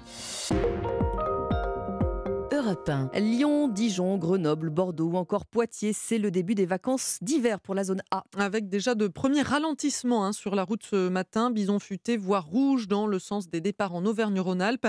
Lyon, 3.14 3.68
Dijon, 3.68 4.16
Grenoble, 4.16 4.70
Bordeaux 4.70 5.10
ou 5.10 5.16
encore 5.16 5.44
Poitiers, 5.44 5.92
c'est 5.92 6.16
le 6.16 6.30
début 6.30 6.54
des 6.54 6.64
vacances 6.64 7.18
d'hiver 7.20 7.60
pour 7.60 7.74
la 7.74 7.84
zone 7.84 8.02
A. 8.10 8.24
Avec 8.38 8.70
déjà 8.70 8.94
de 8.94 9.06
premiers 9.06 9.42
ralentissements 9.42 10.24
hein, 10.24 10.32
sur 10.32 10.54
la 10.54 10.64
route 10.64 10.82
ce 10.82 11.08
matin, 11.08 11.50
bison 11.50 11.78
futé, 11.78 12.16
voire 12.16 12.46
rouge 12.46 12.88
dans 12.88 13.06
le 13.06 13.18
sens 13.18 13.50
des 13.50 13.60
départs 13.60 13.94
en 13.94 14.06
Auvergne-Rhône-Alpes. 14.06 14.86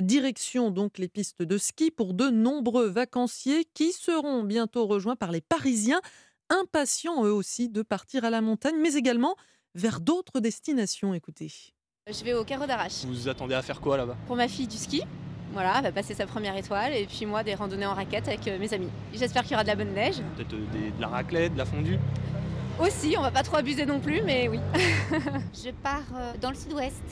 Direction 0.00 0.70
donc 0.70 0.96
les 0.96 1.08
pistes 1.08 1.42
de 1.42 1.58
ski 1.58 1.90
pour 1.90 2.14
de 2.14 2.30
nombreux 2.30 2.88
vacanciers 2.88 3.66
qui 3.74 3.92
seront 3.92 4.42
bientôt 4.42 4.86
rejoints 4.86 5.16
par 5.16 5.30
les 5.30 5.42
Parisiens, 5.42 6.00
impatients 6.48 7.24
eux 7.24 7.32
aussi 7.32 7.68
de 7.68 7.82
partir 7.82 8.24
à 8.24 8.30
la 8.30 8.40
montagne, 8.40 8.76
mais 8.80 8.94
également 8.94 9.36
vers 9.74 10.00
d'autres 10.00 10.40
destinations. 10.40 11.12
Écoutez. 11.12 11.52
Je 12.06 12.24
vais 12.24 12.32
au 12.32 12.44
Carreau 12.44 12.66
d'Arrache. 12.66 13.04
Vous 13.04 13.12
vous 13.12 13.28
attendez 13.28 13.54
à 13.54 13.60
faire 13.60 13.82
quoi 13.82 13.98
là-bas? 13.98 14.16
Pour 14.26 14.36
ma 14.36 14.48
fille 14.48 14.66
du 14.66 14.78
ski. 14.78 15.02
Voilà, 15.58 15.74
elle 15.78 15.82
va 15.82 15.90
passer 15.90 16.14
sa 16.14 16.24
première 16.24 16.56
étoile 16.56 16.92
et 16.94 17.04
puis 17.04 17.26
moi 17.26 17.42
des 17.42 17.56
randonnées 17.56 17.84
en 17.84 17.92
raquette 17.92 18.28
avec 18.28 18.46
euh, 18.46 18.60
mes 18.60 18.72
amis. 18.72 18.90
J'espère 19.12 19.42
qu'il 19.42 19.50
y 19.50 19.54
aura 19.56 19.64
de 19.64 19.68
la 19.68 19.74
bonne 19.74 19.92
neige. 19.92 20.18
Peut-être 20.36 20.52
euh, 20.54 20.90
de 20.96 21.00
la 21.00 21.08
raclette, 21.08 21.54
de 21.54 21.58
la 21.58 21.64
fondue 21.64 21.98
Aussi, 22.78 23.16
on 23.18 23.22
va 23.22 23.32
pas 23.32 23.42
trop 23.42 23.56
abuser 23.56 23.84
non 23.84 23.98
plus, 23.98 24.22
mais 24.22 24.46
oui. 24.46 24.60
Je 25.52 25.70
pars 25.82 26.04
euh, 26.14 26.32
dans 26.40 26.50
le 26.50 26.54
sud-ouest 26.54 27.02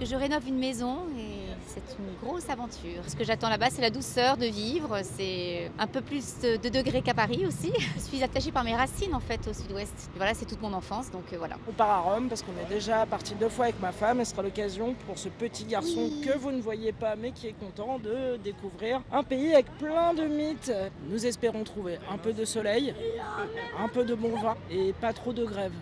que 0.00 0.06
je 0.06 0.16
rénove 0.16 0.48
une 0.48 0.58
maison 0.58 0.96
et 1.18 1.50
c'est 1.66 1.84
une 1.98 2.26
grosse 2.26 2.48
aventure. 2.48 3.02
Ce 3.06 3.14
que 3.14 3.22
j'attends 3.22 3.50
là-bas, 3.50 3.68
c'est 3.70 3.82
la 3.82 3.90
douceur 3.90 4.38
de 4.38 4.46
vivre. 4.46 5.00
C'est 5.02 5.70
un 5.78 5.86
peu 5.86 6.00
plus 6.00 6.38
de 6.40 6.56
de 6.56 6.70
degrés 6.70 7.02
qu'à 7.02 7.12
Paris 7.12 7.44
aussi. 7.46 7.70
Je 7.96 8.00
suis 8.00 8.22
attachée 8.22 8.50
par 8.50 8.64
mes 8.64 8.74
racines 8.74 9.14
en 9.14 9.20
fait 9.20 9.46
au 9.46 9.52
sud-ouest. 9.52 10.10
Voilà, 10.16 10.32
c'est 10.32 10.46
toute 10.46 10.62
mon 10.62 10.72
enfance, 10.72 11.10
donc 11.10 11.24
euh, 11.34 11.36
voilà. 11.36 11.56
On 11.68 11.72
part 11.72 11.90
à 11.90 11.98
Rome 11.98 12.30
parce 12.30 12.42
qu'on 12.42 12.52
est 12.52 12.68
déjà 12.70 13.04
parti 13.04 13.34
deux 13.34 13.50
fois 13.50 13.66
avec 13.66 13.78
ma 13.78 13.92
femme 13.92 14.20
et 14.20 14.24
ce 14.24 14.30
sera 14.30 14.42
l'occasion 14.42 14.94
pour 15.06 15.18
ce 15.18 15.28
petit 15.28 15.64
garçon 15.66 16.10
que 16.24 16.36
vous 16.38 16.50
ne 16.50 16.62
voyez 16.62 16.92
pas 16.92 17.14
mais 17.14 17.32
qui 17.32 17.48
est 17.48 17.58
content 17.60 17.98
de 17.98 18.38
découvrir 18.38 19.02
un 19.12 19.22
pays 19.22 19.52
avec 19.52 19.66
plein 19.76 20.14
de 20.14 20.24
mythes. 20.24 20.72
Nous 21.10 21.26
espérons 21.26 21.62
trouver 21.62 21.98
un 22.10 22.16
peu 22.16 22.32
de 22.32 22.46
soleil, 22.46 22.94
un 23.78 23.88
peu 23.88 24.04
de 24.04 24.14
bon 24.14 24.34
vin 24.40 24.56
et 24.70 24.94
pas 24.94 25.12
trop 25.12 25.34
de 25.34 25.44
grève. 25.44 25.74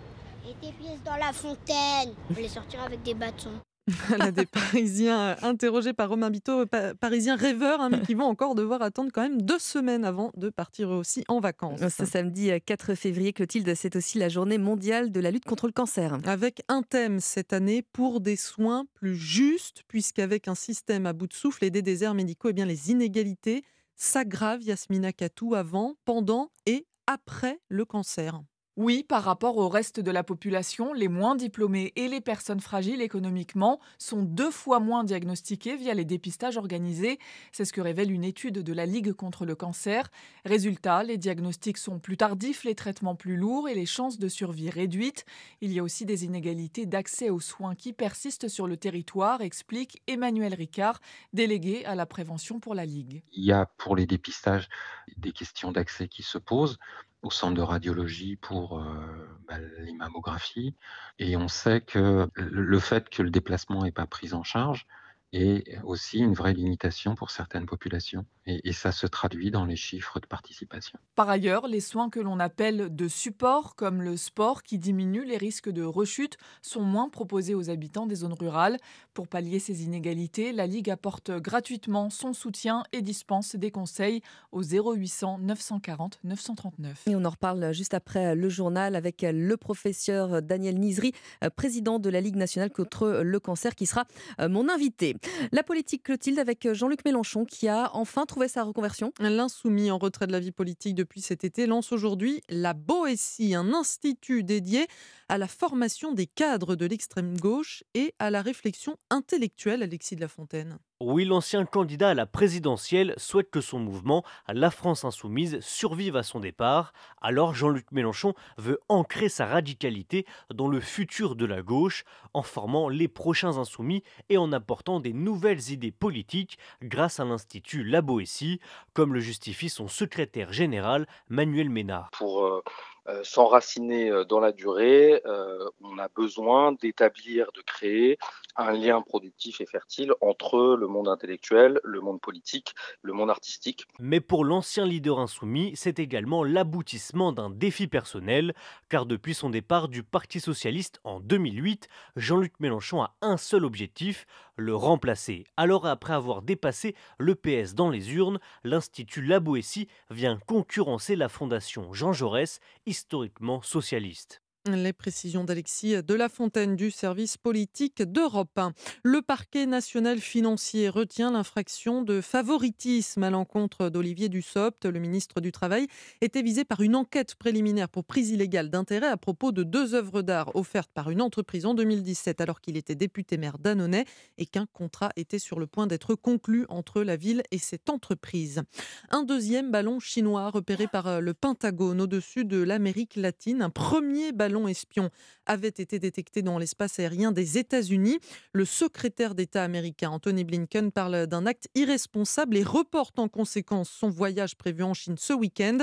Et 0.45 0.67
des 0.67 0.73
pièces 0.73 1.03
dans 1.05 1.17
la 1.17 1.33
fontaine. 1.33 2.15
On 2.31 2.35
les 2.35 2.49
sortira 2.49 2.85
avec 2.85 3.03
des 3.05 3.15
bâtons. 3.15 3.61
Voilà, 4.09 4.31
des 4.31 4.47
Parisiens 4.47 5.19
euh, 5.31 5.35
interrogés 5.43 5.93
par 5.93 6.09
Romain 6.11 6.31
Biteau, 6.31 6.67
pa- 6.67 6.95
Parisiens 6.95 7.37
rêveurs, 7.37 7.81
hein, 7.81 7.89
mais 7.91 8.01
qui 8.03 8.15
vont 8.15 8.25
encore 8.27 8.55
devoir 8.55 8.83
attendre 8.83 9.11
quand 9.13 9.23
même 9.23 9.41
deux 9.43 9.59
semaines 9.59 10.05
avant 10.05 10.31
de 10.37 10.51
partir 10.51 10.91
eux 10.93 10.97
aussi 10.97 11.25
en 11.29 11.41
vacances. 11.41 11.81
Ce 11.89 12.05
samedi 12.05 12.51
euh, 12.51 12.59
4 12.65 12.95
février, 12.95 13.33
Clotilde, 13.33 13.75
c'est 13.75 13.97
aussi 13.97 14.19
la 14.19 14.29
journée 14.29 14.59
mondiale 14.59 15.11
de 15.11 15.21
la 15.21 15.31
lutte 15.31 15.45
contre 15.45 15.67
le 15.67 15.73
cancer. 15.73 16.19
Avec 16.27 16.63
un 16.69 16.83
thème 16.83 17.21
cette 17.21 17.53
année 17.53 17.83
pour 17.83 18.21
des 18.21 18.37
soins 18.37 18.85
plus 18.95 19.17
justes, 19.17 19.83
puisqu'avec 19.89 20.49
un 20.49 20.55
système 20.55 21.07
à 21.07 21.13
bout 21.13 21.27
de 21.27 21.35
souffle 21.35 21.65
et 21.65 21.71
des 21.71 21.83
déserts 21.83 22.15
médicaux, 22.15 22.49
eh 22.51 22.53
bien 22.53 22.67
les 22.67 22.91
inégalités 22.91 23.63
s'aggravent, 23.97 24.63
Yasmina 24.63 25.13
Katou, 25.13 25.55
avant, 25.55 25.97
pendant 26.05 26.51
et 26.67 26.87
après 27.07 27.59
le 27.69 27.85
cancer. 27.85 28.41
Oui, 28.81 29.03
par 29.03 29.25
rapport 29.25 29.57
au 29.57 29.69
reste 29.69 29.99
de 29.99 30.13
la 30.13 30.23
population, 30.23 30.93
les 30.93 31.09
moins 31.09 31.35
diplômés 31.35 31.93
et 31.97 32.07
les 32.07 32.21
personnes 32.21 32.61
fragiles 32.61 33.03
économiquement 33.03 33.81
sont 33.99 34.23
deux 34.23 34.53
fois 34.53 34.79
moins 34.79 35.03
diagnostiqués 35.03 35.75
via 35.75 35.95
les 35.95 36.05
dépistages 36.05 36.57
organisés. 36.57 37.19
C'est 37.51 37.65
ce 37.65 37.73
que 37.73 37.81
révèle 37.81 38.13
une 38.13 38.23
étude 38.23 38.63
de 38.63 38.73
la 38.73 38.87
Ligue 38.87 39.15
contre 39.15 39.47
le 39.47 39.57
cancer. 39.57 40.13
Résultat, 40.45 41.03
les 41.03 41.19
diagnostics 41.19 41.77
sont 41.77 41.99
plus 41.99 42.17
tardifs, 42.17 42.63
les 42.63 42.77
traitements 42.77 43.17
plus 43.17 43.37
lourds 43.37 43.69
et 43.69 43.75
les 43.75 43.85
chances 43.85 44.17
de 44.17 44.29
survie 44.29 44.71
réduites. 44.71 45.25
Il 45.61 45.73
y 45.73 45.81
a 45.81 45.83
aussi 45.83 46.05
des 46.05 46.25
inégalités 46.25 46.87
d'accès 46.87 47.31
aux 47.31 47.41
soins 47.41 47.75
qui 47.75 47.93
persistent 47.93 48.47
sur 48.47 48.69
le 48.69 48.77
territoire, 48.77 49.41
explique 49.41 50.01
Emmanuel 50.07 50.55
Ricard, 50.55 51.01
délégué 51.33 51.85
à 51.85 51.97
la 51.97 52.07
prévention 52.07 52.61
pour 52.61 52.77
la 52.77 52.87
Ligue. 52.87 53.25
Il 53.33 53.45
y 53.45 53.51
a 53.51 53.67
pour 53.77 53.97
les 53.97 54.07
dépistages 54.07 54.69
des 55.17 55.33
questions 55.33 55.73
d'accès 55.73 56.07
qui 56.07 56.23
se 56.23 56.39
posent 56.39 56.79
au 57.23 57.31
centre 57.31 57.55
de 57.55 57.63
radiologie 57.63 58.37
pour 58.37 58.79
euh, 58.79 59.39
bah, 59.49 59.59
les 59.79 59.93
mammographies. 59.93 60.75
Et 61.19 61.37
on 61.37 61.49
sait 61.49 61.81
que 61.81 62.29
le 62.35 62.79
fait 62.79 63.09
que 63.09 63.23
le 63.23 63.31
déplacement 63.31 63.83
n'est 63.83 63.93
pas 63.93 64.07
pris 64.07 64.35
en 64.35 64.43
charge 64.43 64.87
est 65.33 65.79
aussi 65.85 66.19
une 66.19 66.33
vraie 66.33 66.55
limitation 66.55 67.15
pour 67.15 67.31
certaines 67.31 67.67
populations. 67.67 68.25
Et, 68.47 68.69
et 68.69 68.73
ça 68.73 68.93
se 68.93 69.07
traduit 69.07 69.51
dans 69.51 69.67
les 69.67 69.77
chiffres 69.77 70.21
de 70.21 70.27
participation. 70.27 70.99
Par 71.15 71.29
ailleurs, 71.29 71.69
les 71.69 71.81
soins 71.81 72.09
que 72.09 72.21
l'on 72.21 72.41
appelle 72.41 72.95
de 72.95 73.09
support, 73.09 73.77
comme 73.77 74.01
le 74.01 74.17
sport 74.17 74.63
qui 74.63 74.79
diminue 74.79 75.25
les 75.25 75.37
risques 75.37 75.69
de 75.69 75.83
rechute, 75.83 76.39
sont 76.63 76.83
moins 76.83 77.11
proposés 77.11 77.55
aux 77.55 77.69
habitants 77.69 78.07
des 78.07 78.17
zones 78.17 78.33
rurales. 78.33 78.79
Pour 79.13 79.29
pallier 79.29 79.59
ces 79.59 79.85
inégalités, 79.85 80.53
la 80.53 80.67
Ligue 80.67 80.91
apporte 80.91 81.31
gratuitement 81.31 82.09
son 82.09 82.33
soutien 82.33 82.83
et 82.93 83.03
dispense 83.03 83.57
des 83.57 83.71
conseils 83.71 84.23
au 84.53 84.63
0800 84.63 85.39
940 85.41 86.21
939. 86.25 87.03
Et 87.07 87.17
on 87.17 87.25
en 87.25 87.31
reparle 87.31 87.73
juste 87.73 87.95
après 87.95 88.35
le 88.35 88.49
journal 88.49 88.97
avec 88.97 89.23
le 89.23 89.57
professeur 89.57 90.41
Daniel 90.41 90.79
Nizri, 90.79 91.13
euh, 91.45 91.51
président 91.51 91.99
de 91.99 92.09
la 92.09 92.21
Ligue 92.21 92.37
nationale 92.37 92.71
contre 92.71 93.23
le 93.23 93.41
cancer, 93.41 93.75
qui 93.75 93.87
sera 93.87 94.05
euh, 94.41 94.49
mon 94.49 94.69
invité. 94.69 95.17
La 95.53 95.63
politique 95.63 96.03
Clotilde 96.03 96.39
avec 96.39 96.73
Jean-Luc 96.73 97.05
Mélenchon 97.05 97.45
qui 97.45 97.69
a 97.69 97.91
enfin 97.95 98.27
trouvé 98.27 98.49
sa 98.49 98.63
reconversion. 98.63 99.13
L'insoumis 99.21 99.91
en 99.91 99.99
retrait 99.99 100.27
de 100.27 100.33
la 100.33 100.41
vie 100.41 100.53
politique 100.53 100.95
depuis 100.95 101.21
cet 101.21 101.45
été 101.45 101.67
lance 101.67 101.93
aujourd'hui 101.93 102.41
la 102.49 102.75
Boétie, 102.75 103.55
un 103.55 103.73
institut 103.73 104.45
dédié 104.45 104.87
à 105.29 105.39
la 105.39 105.49
formation 105.49 106.13
des 106.13 106.27
cadres 106.27 106.77
de 106.77 106.87
l'extrême 106.87 107.37
gauche 107.39 107.85
et 107.95 108.15
à 108.19 108.31
la 108.31 108.43
réflexion 108.43 108.97
intellectuelle, 109.11 109.83
Alexis 109.83 110.17
de 110.17 110.21
la 110.21 110.29
Fontaine. 110.29 110.79
Oui, 111.01 111.25
l'ancien 111.25 111.65
candidat 111.65 112.09
à 112.09 112.15
la 112.15 112.27
présidentielle 112.27 113.15
souhaite 113.19 113.53
que 113.53 113.61
son 113.61 113.79
mouvement, 113.79 114.25
la 114.49 114.69
France 114.69 115.05
insoumise, 115.05 115.61
survive 115.61 116.17
à 116.17 116.25
son 116.25 116.41
départ. 116.41 116.93
Alors 117.23 117.55
Jean-Luc 117.55 117.93
Mélenchon 117.93 118.35
veut 118.57 118.81
ancrer 118.89 119.29
sa 119.29 119.47
radicalité 119.47 120.27
dans 120.53 120.67
le 120.67 120.81
futur 120.81 121.37
de 121.37 121.47
la 121.47 121.63
gauche, 121.63 122.05
en 122.35 122.43
formant 122.43 122.89
les 122.89 123.07
prochains 123.07 123.59
insoumis 123.59 124.03
et 124.29 124.39
en 124.39 124.51
apportant 124.51 124.99
des 124.99 125.13
nouvelles 125.13 125.71
idées 125.71 125.93
politiques 125.93 126.59
grâce 126.83 127.21
à 127.21 127.25
l'Institut 127.25 127.85
La 127.85 128.03
Boétie, 128.03 128.59
comme 128.93 129.15
le 129.15 129.21
justifie 129.21 129.69
son 129.69 129.87
secrétaire 129.87 130.53
général 130.53 131.07
Manuel 131.29 131.71
Ménard. 131.71 132.11
euh, 132.45 132.61
euh, 133.09 133.25
s'enraciner 133.25 134.11
euh, 134.11 134.25
dans 134.25 134.39
la 134.39 134.53
durée, 134.53 135.23
euh, 135.25 135.67
on 135.83 135.97
a 135.99 136.09
besoin 136.09 136.73
d'établir, 136.73 137.51
de 137.55 137.63
créer 137.63 138.19
un 138.57 138.73
lien 138.73 139.01
productif 139.01 139.61
et 139.61 139.67
fertile 139.67 140.13
entre 140.21 140.77
le 140.79 140.87
monde 140.89 141.09
intellectuel, 141.09 141.81
le 141.85 142.01
monde 142.01 142.21
politique, 142.21 142.75
le 143.03 143.13
monde 143.13 143.31
artistique. 143.31 143.87
Mais 143.99 144.21
pour 144.21 144.45
l'ancien 144.45 144.85
leader 144.85 145.21
insoumis, 145.21 145.73
c'est 145.75 145.99
également 146.01 146.45
l'aboutissement 146.45 147.33
d'un 147.33 147.51
défi 147.51 147.87
personnel, 147.87 148.55
car 148.91 149.07
depuis 149.07 149.33
son 149.33 149.49
départ 149.49 149.89
du 149.89 150.03
Parti 150.03 150.41
socialiste 150.41 151.01
en 151.05 151.21
2008, 151.21 151.89
Jean-Luc 152.17 152.55
Mélenchon 152.59 153.03
a 153.03 153.15
un 153.23 153.37
seul 153.37 153.65
objectif, 153.65 154.27
le 154.57 154.75
remplacer. 154.75 155.45
Alors 155.57 155.87
après 155.87 156.13
avoir 156.13 156.43
dépassé 156.43 156.97
le 157.19 157.37
PS 157.37 157.75
dans 157.75 157.91
les 157.91 158.13
urnes, 158.15 158.41
l'Institut 158.65 159.23
La 159.23 159.39
Boétie 159.39 159.89
vient 160.11 160.39
concurrencer 160.47 161.15
la 161.15 161.29
Fondation 161.29 161.93
Jean 161.93 162.13
Jaurès, 162.13 162.59
historiquement 162.99 163.63
socialiste. 163.63 164.43
Les 164.67 164.93
précisions 164.93 165.45
d'Alexis 165.45 166.03
de 166.03 166.15
la 166.15 166.29
Fontaine 166.29 166.77
du 166.77 166.91
service 166.91 167.39
politique 167.39 168.03
d'Europe 168.03 168.59
1. 168.59 168.73
Le 169.03 169.23
parquet 169.23 169.65
national 169.65 170.19
financier 170.19 170.91
retient 170.91 171.31
l'infraction 171.31 172.03
de 172.03 172.21
favoritisme 172.21 173.23
à 173.23 173.31
l'encontre 173.31 173.89
d'Olivier 173.89 174.29
Dussopt. 174.29 174.85
Le 174.85 174.99
ministre 174.99 175.41
du 175.41 175.53
Travail 175.53 175.87
était 176.21 176.43
visé 176.43 176.65
par 176.65 176.83
une 176.83 176.97
enquête 176.97 177.35
préliminaire 177.37 177.89
pour 177.89 178.05
prise 178.05 178.31
illégale 178.31 178.69
d'intérêt 178.69 179.07
à 179.07 179.17
propos 179.17 179.53
de 179.53 179.63
deux 179.63 179.95
œuvres 179.95 180.21
d'art 180.21 180.55
offertes 180.55 180.91
par 180.93 181.09
une 181.09 181.23
entreprise 181.23 181.65
en 181.65 181.73
2017 181.73 182.41
alors 182.43 182.61
qu'il 182.61 182.77
était 182.77 182.95
député 182.95 183.39
maire 183.39 183.59
d'Annonay 183.59 184.05
et 184.37 184.45
qu'un 184.45 184.67
contrat 184.67 185.11
était 185.17 185.39
sur 185.39 185.61
le 185.61 185.67
point 185.67 185.87
d'être 185.87 186.15
conclu 186.15 186.67
entre 186.69 187.03
la 187.03 187.17
ville 187.17 187.43
et 187.53 187.59
cette 187.59 187.89
entreprise. 187.89 188.63
Un 189.11 189.23
deuxième 189.23 189.71
ballon 189.71 189.99
chinois 189.99 190.51
repéré 190.51 190.89
par 190.89 191.07
euh, 191.07 191.21
le 191.21 191.33
Pentagone 191.33 192.03
au-dessus 192.03 192.45
de 192.45 192.61
l'Amérique 192.61 193.17
latine. 193.17 193.63
Un 193.63 193.71
premier 193.71 194.33
ballon 194.33 194.48
ballon 194.49 194.67
espion 194.67 195.11
avait 195.45 195.69
été 195.69 195.99
détecté 195.99 196.41
dans 196.41 196.59
l'espace 196.59 196.99
aérien 196.99 197.33
des 197.33 197.59
États-Unis. 197.59 198.19
Le 198.55 198.65
secrétaire 198.65 199.35
d'État 199.35 199.63
américain 199.63 200.09
Anthony 200.09 200.45
Blinken 200.45 200.91
parle 200.91 201.27
d'un 201.27 201.45
acte 201.45 201.69
irresponsable 201.75 202.57
et 202.57 202.63
reporte 202.63 203.19
en 203.19 203.29
conséquence 203.29 203.91
son 203.91 204.09
voyage 204.09 204.57
prévu 204.57 204.85
en 204.85 204.95
Chine 204.95 205.17
ce 205.19 205.35
week-end. 205.35 205.79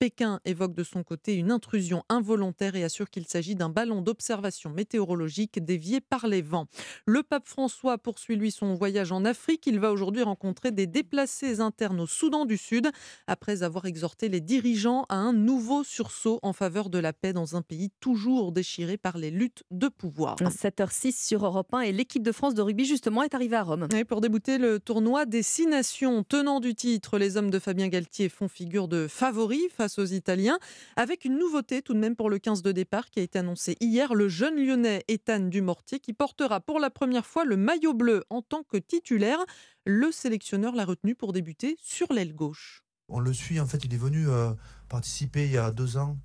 Pékin 0.00 0.40
évoque 0.44 0.74
de 0.74 0.84
son 0.84 1.02
côté 1.02 1.34
une 1.34 1.50
intrusion 1.50 2.04
involontaire 2.08 2.76
et 2.76 2.84
assure 2.84 3.10
qu'il 3.10 3.26
s'agit 3.26 3.56
d'un 3.56 3.68
ballon 3.68 4.02
d'observation 4.02 4.70
météorologique 4.70 5.64
dévié 5.64 6.00
par 6.00 6.26
les 6.26 6.42
vents. 6.42 6.66
Le 7.06 7.22
pape 7.22 7.48
François 7.48 7.98
poursuit 7.98 8.36
lui 8.36 8.50
son 8.52 8.74
voyage 8.74 9.10
en 9.10 9.24
Afrique. 9.24 9.66
Il 9.66 9.80
va 9.80 9.92
aujourd'hui 9.92 10.22
rencontrer 10.22 10.70
des 10.70 10.86
déplacés 10.86 11.60
internes 11.60 12.00
au 12.00 12.06
Soudan 12.06 12.46
du 12.46 12.56
Sud 12.56 12.90
après 13.26 13.62
avoir 13.62 13.86
exhorté 13.86 14.28
les 14.28 14.40
dirigeants 14.40 15.04
à 15.08 15.16
un 15.16 15.32
nouveau 15.32 15.82
sursaut 15.82 16.38
en 16.42 16.52
faveur 16.52 16.90
de 16.90 16.98
la 16.98 17.12
paix 17.12 17.32
dans 17.32 17.56
un 17.56 17.62
pays 17.62 17.90
toujours 18.00 18.07
déchiré 18.52 18.96
par 18.96 19.18
les 19.18 19.30
luttes 19.30 19.64
de 19.70 19.88
pouvoir. 19.88 20.36
7h06 20.36 21.26
sur 21.26 21.44
Europe 21.44 21.72
1 21.74 21.80
et 21.80 21.92
l'équipe 21.92 22.22
de 22.22 22.32
France 22.32 22.54
de 22.54 22.62
rugby 22.62 22.86
justement 22.86 23.22
est 23.22 23.34
arrivée 23.34 23.56
à 23.56 23.62
Rome. 23.62 23.86
Et 23.94 24.04
pour 24.04 24.20
débuter 24.20 24.56
le 24.56 24.80
tournoi 24.80 25.26
des 25.26 25.42
six 25.42 25.66
nations 25.66 26.22
tenant 26.22 26.60
du 26.60 26.74
titre, 26.74 27.18
les 27.18 27.36
hommes 27.36 27.50
de 27.50 27.58
Fabien 27.58 27.88
Galtier 27.88 28.28
font 28.28 28.48
figure 28.48 28.88
de 28.88 29.06
favoris 29.08 29.68
face 29.76 29.98
aux 29.98 30.06
Italiens, 30.06 30.58
avec 30.96 31.24
une 31.24 31.38
nouveauté 31.38 31.82
tout 31.82 31.92
de 31.92 31.98
même 31.98 32.16
pour 32.16 32.30
le 32.30 32.38
15 32.38 32.62
de 32.62 32.72
départ 32.72 33.10
qui 33.10 33.20
a 33.20 33.22
été 33.22 33.38
annoncé 33.38 33.76
hier, 33.80 34.14
le 34.14 34.28
jeune 34.28 34.56
lyonnais 34.56 35.04
Ethan 35.08 35.40
Dumortier 35.40 36.00
qui 36.00 36.14
portera 36.14 36.60
pour 36.60 36.78
la 36.80 36.90
première 36.90 37.26
fois 37.26 37.44
le 37.44 37.56
maillot 37.56 37.94
bleu 37.94 38.24
en 38.30 38.40
tant 38.42 38.62
que 38.62 38.78
titulaire. 38.78 39.38
Le 39.84 40.12
sélectionneur 40.12 40.74
l'a 40.74 40.84
retenu 40.84 41.14
pour 41.14 41.32
débuter 41.32 41.76
sur 41.80 42.12
l'aile 42.12 42.34
gauche. 42.34 42.82
On 43.10 43.20
le 43.20 43.32
suit, 43.32 43.58
en 43.58 43.66
fait, 43.66 43.84
il 43.84 43.94
est 43.94 43.98
venu 43.98 44.28
euh, 44.28 44.52
participer 44.88 45.46
il 45.46 45.52
y 45.52 45.56
a 45.56 45.70
deux 45.70 45.96
ans 45.96 46.18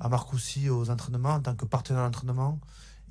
à 0.00 0.08
Marcoussis 0.08 0.70
aux 0.70 0.90
entraînements 0.90 1.34
en 1.34 1.40
tant 1.40 1.54
que 1.54 1.66
partenaire 1.66 2.02
d'entraînement. 2.04 2.58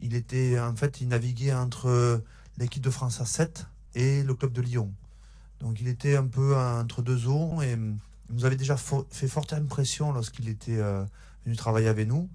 Il 0.01 0.15
était, 0.15 0.59
en 0.59 0.75
fait, 0.75 1.01
il 1.01 1.07
naviguait 1.07 1.53
entre 1.53 2.23
l'équipe 2.57 2.83
de 2.83 2.89
France 2.89 3.21
à 3.21 3.25
7 3.25 3.67
et 3.95 4.23
le 4.23 4.33
club 4.33 4.51
de 4.51 4.61
Lyon. 4.61 4.91
Donc 5.59 5.79
il 5.81 5.87
était 5.87 6.15
un 6.15 6.25
peu 6.25 6.55
entre 6.57 7.01
deux 7.01 7.27
eaux 7.27 7.61
et 7.61 7.71
il 7.73 8.35
nous 8.35 8.45
avait 8.45 8.55
déjà 8.55 8.77
fait 8.77 9.27
forte 9.27 9.53
impression 9.53 10.11
lorsqu'il 10.13 10.47
était 10.47 10.77
euh, 10.77 11.03
venu 11.45 11.55
travailler 11.55 11.87
avec 11.87 12.07
nous. 12.07 12.29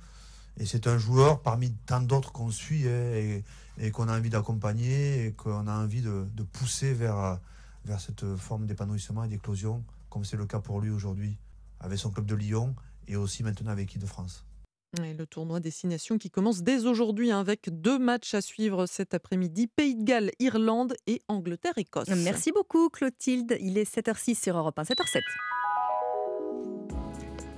Et 0.59 0.67
c'est 0.67 0.87
un 0.87 0.99
joueur 0.99 1.41
parmi 1.41 1.73
tant 1.87 2.01
d'autres 2.01 2.33
qu'on 2.33 2.51
suit 2.51 2.87
hein, 2.87 3.43
et, 3.79 3.91
qu'on 3.91 4.09
a 4.09 4.17
envie 4.17 4.31
d'accompagner 4.31 5.27
et 5.27 5.33
qu'on 5.33 5.67
a 5.67 5.73
envie 5.73 6.03
de, 6.03 6.43
pousser 6.53 6.93
vers, 6.93 7.19
euh, 7.19 7.35
vers 7.87 8.01
cette 8.01 8.37
forme 8.37 8.67
d'épanouissement 8.67 9.25
et 9.25 9.29
d'éclosion, 9.29 9.83
comme 10.11 10.25
c'est 10.25 10.37
le 10.37 10.47
cas 10.47 10.61
pour 10.61 10.81
lui 10.81 10.91
aujourd'hui, 10.91 11.37
avec 11.81 11.99
son 11.99 12.11
club 12.11 12.27
de 12.27 12.35
Lyon 12.35 12.75
et 13.09 13.17
aussi 13.17 13.43
maintenant 13.43 13.71
avec 13.71 13.87
l'équipe 13.87 14.01
de 14.01 14.07
France. 14.07 14.45
Et 15.03 15.13
le 15.13 15.27
tournoi 15.27 15.59
Destination 15.59 16.19
qui 16.19 16.31
commence 16.31 16.63
dès 16.63 16.87
aujourd'hui 16.87 17.33
hein, 17.33 17.41
avec 17.41 17.69
deux 17.69 17.99
matchs 17.99 18.35
à 18.35 18.41
suivre 18.41 18.87
cet 18.87 19.13
après-midi 19.13 19.67
Pays 19.67 19.97
de 19.97 20.05
Galles, 20.05 20.31
Irlande 20.39 20.95
et 21.07 21.21
Angleterre-Écosse. 21.27 22.09
Merci 22.09 22.53
beaucoup 22.53 22.89
Clotilde. 22.91 23.57
Il 23.61 23.77
est 23.77 23.93
7h06 23.93 24.41
sur 24.41 24.57
Europe 24.57 24.79
1, 24.79 24.83
7h07. 24.83 25.21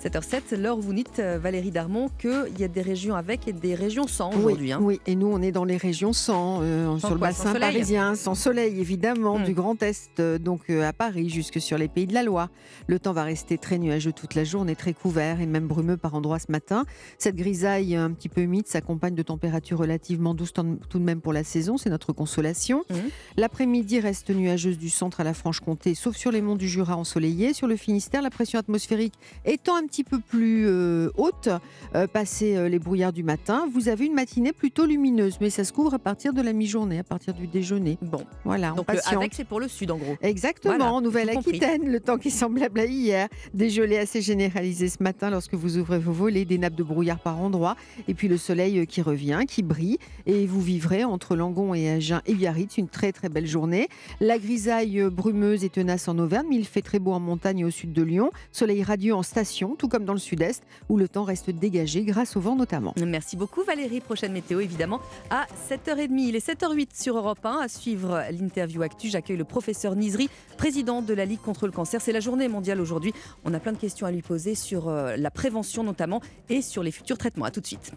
7h07, 0.07 0.55
l'heure 0.55 0.77
vous 0.77 0.93
dites, 0.93 1.19
euh, 1.19 1.37
Valérie 1.37 1.73
Darmon, 1.73 2.09
qu'il 2.17 2.61
y 2.61 2.63
a 2.63 2.69
des 2.69 2.83
régions 2.83 3.17
avec 3.17 3.49
et 3.49 3.53
des 3.53 3.75
régions 3.75 4.07
sans 4.07 4.33
aujourd'hui. 4.33 4.71
Hein. 4.71 4.79
Oui, 4.81 5.01
et 5.05 5.17
nous, 5.17 5.27
on 5.27 5.43
est 5.43 5.51
dans 5.51 5.65
les 5.65 5.77
régions 5.77 6.13
sans, 6.13 6.61
euh, 6.63 6.97
sur 6.99 7.11
le 7.11 7.17
bassin 7.17 7.53
parisien, 7.55 8.15
sans 8.15 8.37
soleil, 8.37 8.79
évidemment, 8.79 9.41
hmm. 9.41 9.45
du 9.45 9.53
Grand 9.53 9.83
Est, 9.83 10.21
euh, 10.21 10.39
donc 10.39 10.71
à 10.71 10.93
Paris, 10.93 11.29
jusque 11.29 11.61
sur 11.61 11.77
les 11.77 11.89
pays 11.89 12.07
de 12.07 12.15
la 12.15 12.23
Loire. 12.23 12.51
Le 12.87 13.01
temps 13.01 13.13
va 13.13 13.25
rester 13.25 13.59
très 13.59 13.79
nuageux 13.79 14.13
toute 14.13 14.37
la 14.37 14.45
journée, 14.45 14.77
très 14.77 14.93
couvert 14.93 15.41
et 15.41 15.47
même 15.47 15.67
brumeux 15.67 15.97
par 15.97 16.15
endroits 16.15 16.39
ce 16.39 16.53
matin. 16.53 16.85
Cette 17.19 17.35
grisaille 17.35 17.97
un 17.97 18.13
petit 18.13 18.29
peu 18.29 18.43
humide 18.43 18.69
s'accompagne 18.69 19.17
de 19.17 19.23
températures 19.23 19.79
relativement 19.79 20.35
douces 20.35 20.53
tout 20.53 20.99
de 21.01 21.05
même 21.05 21.21
pour 21.21 21.33
la 21.33 21.43
saison, 21.43 21.79
c'est 21.79 21.91
notre 21.91 22.13
consolation. 22.13 22.85
Hmm. 22.91 23.09
L'après-midi 23.37 23.99
reste 23.99 24.31
nuageuse 24.31 24.79
du 24.79 24.89
centre 24.89 25.19
à 25.21 25.25
la 25.25 25.35
Franche-Comté, 25.35 25.97
sauf 25.97 26.15
sur 26.15 26.31
les 26.31 26.43
monts 26.43 26.55
du 26.55 26.69
Jura 26.69 26.97
ensoleillés. 26.97 27.55
Sur 27.55 27.67
le 27.67 27.75
Finistère, 27.75 28.23
la 28.23 28.31
pression 28.31 28.61
atmosphérique 28.61 29.15
étant 29.45 29.75
un 29.75 29.85
petit 29.87 29.96
peu 30.05 30.19
plus 30.19 30.67
euh, 30.67 31.11
haute, 31.17 31.49
euh, 31.95 32.07
passé 32.07 32.57
euh, 32.57 32.69
les 32.69 32.79
brouillards 32.79 33.13
du 33.13 33.23
matin, 33.23 33.67
vous 33.73 33.89
avez 33.89 34.07
une 34.07 34.15
matinée 34.15 34.53
plutôt 34.53 34.87
lumineuse, 34.87 35.39
mais 35.41 35.51
ça 35.51 35.65
se 35.65 35.73
couvre 35.73 35.95
à 35.95 35.99
partir 35.99 36.33
de 36.33 36.43
la 36.43 36.53
mi-journée, 36.53 36.99
à 36.99 37.05
partir 37.05 37.35
du 37.35 37.47
déjeuner. 37.47 37.99
Bon, 38.03 38.25
voilà. 38.45 38.71
Donc 38.71 38.91
le 38.93 38.99
avec 39.17 39.35
c'est 39.35 39.45
pour 39.45 39.61
le 39.61 39.69
sud 39.69 39.91
en 39.91 39.97
gros. 39.97 40.17
Exactement, 40.23 41.01
Nouvelle-Aquitaine, 41.01 41.91
le 41.91 42.01
temps 42.01 42.19
qui 42.19 42.31
semblable 42.31 42.81
à 42.81 42.87
hier, 42.87 43.29
des 43.55 43.71
gelées 43.71 43.99
assez 43.99 44.23
généralisées 44.23 44.89
ce 44.89 45.03
matin 45.03 45.31
lorsque 45.31 45.55
vous 45.55 45.79
ouvrez 45.79 45.99
vos 45.99 46.13
volets, 46.13 46.45
des 46.45 46.59
nappes 46.59 46.75
de 46.75 46.83
brouillard 46.83 47.19
par 47.19 47.41
endroits, 47.41 47.77
et 48.09 48.15
puis 48.15 48.29
le 48.29 48.37
soleil 48.37 48.87
qui 48.87 49.03
revient, 49.03 49.41
qui 49.49 49.63
brille, 49.63 49.99
et 50.27 50.47
vous 50.47 50.61
vivrez 50.61 51.05
entre 51.05 51.37
Langon 51.37 51.75
et 51.75 51.89
Agen 51.91 52.21
et 52.27 52.35
Biarritz 52.35 52.79
une 52.79 52.89
très 52.89 53.13
très 53.13 53.29
belle 53.29 53.47
journée. 53.47 53.89
La 54.21 54.39
grisaille 54.39 55.03
brumeuse 55.11 55.65
et 55.65 55.69
tenace 55.69 56.09
en 56.09 56.19
Auvergne, 56.19 56.47
mais 56.51 56.57
il 56.57 56.67
fait 56.67 56.83
très 56.83 56.99
beau 56.99 57.13
en 57.13 57.21
montagne 57.21 57.61
et 57.61 57.65
au 57.65 57.71
sud 57.71 57.93
de 57.93 58.03
Lyon. 58.03 58.31
Soleil 58.53 58.83
radieux 58.83 59.15
en 59.15 59.23
station, 59.23 59.77
tout 59.77 59.86
comme 59.89 60.05
dans 60.05 60.13
le 60.13 60.19
sud-est, 60.19 60.63
où 60.89 60.97
le 60.97 61.09
temps 61.09 61.25
reste 61.25 61.51
dégagé 61.51 62.05
grâce 62.05 62.37
au 62.37 62.41
vent 62.41 62.57
notamment. 62.57 62.95
Merci 63.05 63.37
beaucoup 63.37 63.63
Valérie. 63.63 64.01
Prochaine 64.01 64.33
météo 64.33 64.61
évidemment 64.61 65.01
à 65.31 65.47
7h30. 65.69 66.19
Il 66.19 66.37
est 66.37 66.47
7h08 66.47 66.89
sur 66.95 67.17
Europe 67.17 67.45
1. 67.45 67.61
À 67.61 67.69
suivre 67.69 68.23
l'interview 68.31 68.83
Actu, 68.83 69.09
j'accueille 69.09 69.37
le 69.37 69.45
professeur 69.45 69.97
Nizri, 69.97 70.29
président 70.57 71.03
de 71.03 71.15
la 71.15 71.25
Ligue 71.25 71.41
contre 71.41 71.67
le 71.67 71.73
cancer. 71.73 72.01
C'est 72.01 72.13
la 72.13 72.21
journée 72.21 72.49
mondiale 72.49 72.81
aujourd'hui. 72.81 73.13
On 73.45 73.55
a 73.55 73.61
plein 73.61 73.73
de 73.73 73.79
questions 73.79 74.07
à 74.07 74.11
lui 74.11 74.23
poser 74.23 74.55
sur 74.55 74.89
euh, 74.89 75.17
la 75.17 75.31
prévention 75.31 75.85
notamment 75.85 76.21
et 76.49 76.63
sur 76.63 76.83
les 76.83 76.91
futurs 76.91 77.19
traitements. 77.19 77.45
A 77.45 77.51
tout 77.51 77.61
de 77.61 77.67
suite. 77.67 77.93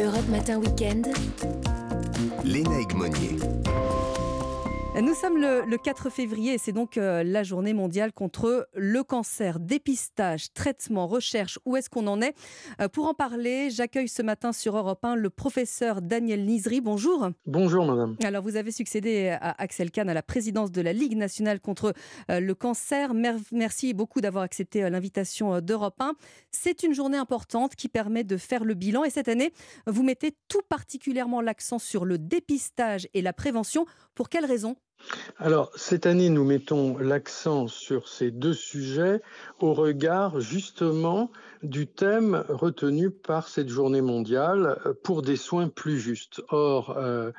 Europe 0.00 0.28
Matin 0.28 0.58
Weekend. 0.58 1.08
Lénaïque 2.44 2.94
Monnier. 2.94 3.38
Nous 5.02 5.14
sommes 5.14 5.38
le, 5.38 5.76
4 5.76 6.08
février 6.08 6.54
et 6.54 6.58
c'est 6.58 6.72
donc 6.72 6.98
euh, 6.98 7.24
la 7.24 7.42
journée 7.42 7.74
mondiale 7.74 8.12
contre 8.12 8.68
le 8.74 9.02
cancer. 9.02 9.58
Dépistage, 9.58 10.52
traitement, 10.52 11.08
recherche, 11.08 11.58
où 11.64 11.76
est-ce 11.76 11.90
qu'on 11.90 12.06
en 12.06 12.20
est? 12.20 12.32
Euh, 12.80 12.88
Pour 12.88 13.08
en 13.08 13.12
parler, 13.12 13.70
j'accueille 13.70 14.06
ce 14.06 14.22
matin 14.22 14.52
sur 14.52 14.76
Europe 14.76 15.04
1 15.04 15.16
le 15.16 15.30
professeur 15.30 16.00
Daniel 16.00 16.44
Nizri. 16.44 16.80
Bonjour. 16.80 17.28
Bonjour 17.44 17.84
madame. 17.84 18.16
Alors 18.22 18.44
vous 18.44 18.54
avez 18.54 18.70
succédé 18.70 19.36
à 19.40 19.60
Axel 19.60 19.90
Kahn 19.90 20.08
à 20.08 20.14
la 20.14 20.22
présidence 20.22 20.70
de 20.70 20.80
la 20.80 20.92
Ligue 20.92 21.16
nationale 21.16 21.60
contre 21.60 21.92
euh, 22.30 22.38
le 22.38 22.54
cancer. 22.54 23.14
Merci 23.50 23.94
beaucoup 23.94 24.20
d'avoir 24.20 24.44
accepté 24.44 24.88
l'invitation 24.88 25.60
d'Europe 25.60 25.96
1. 25.98 26.12
C'est 26.52 26.84
une 26.84 26.94
journée 26.94 27.18
importante 27.18 27.74
qui 27.74 27.88
permet 27.88 28.22
de 28.22 28.36
faire 28.36 28.64
le 28.64 28.74
bilan 28.74 29.02
et 29.02 29.10
cette 29.10 29.28
année, 29.28 29.52
vous 29.88 30.04
mettez 30.04 30.36
tout 30.46 30.62
particulièrement 30.68 31.40
l'accent 31.40 31.80
sur 31.80 32.04
le 32.04 32.16
dépistage 32.16 33.08
et 33.12 33.22
la 33.22 33.32
prévention. 33.32 33.86
Pour 34.14 34.28
quelles 34.28 34.46
raisons? 34.46 34.76
Alors, 35.38 35.70
cette 35.74 36.06
année, 36.06 36.30
nous 36.30 36.44
mettons 36.44 36.96
l'accent 36.98 37.66
sur 37.66 38.08
ces 38.08 38.30
deux 38.30 38.54
sujets 38.54 39.20
au 39.58 39.74
regard 39.74 40.40
justement 40.40 41.30
du 41.62 41.86
thème 41.86 42.44
retenu 42.48 43.10
par 43.10 43.48
cette 43.48 43.68
journée 43.68 44.02
mondiale 44.02 44.78
euh, 44.86 44.94
pour 45.02 45.22
des 45.22 45.36
soins 45.36 45.68
plus 45.68 45.98
justes. 45.98 46.42
Or, 46.50 46.96
euh, 46.96 47.32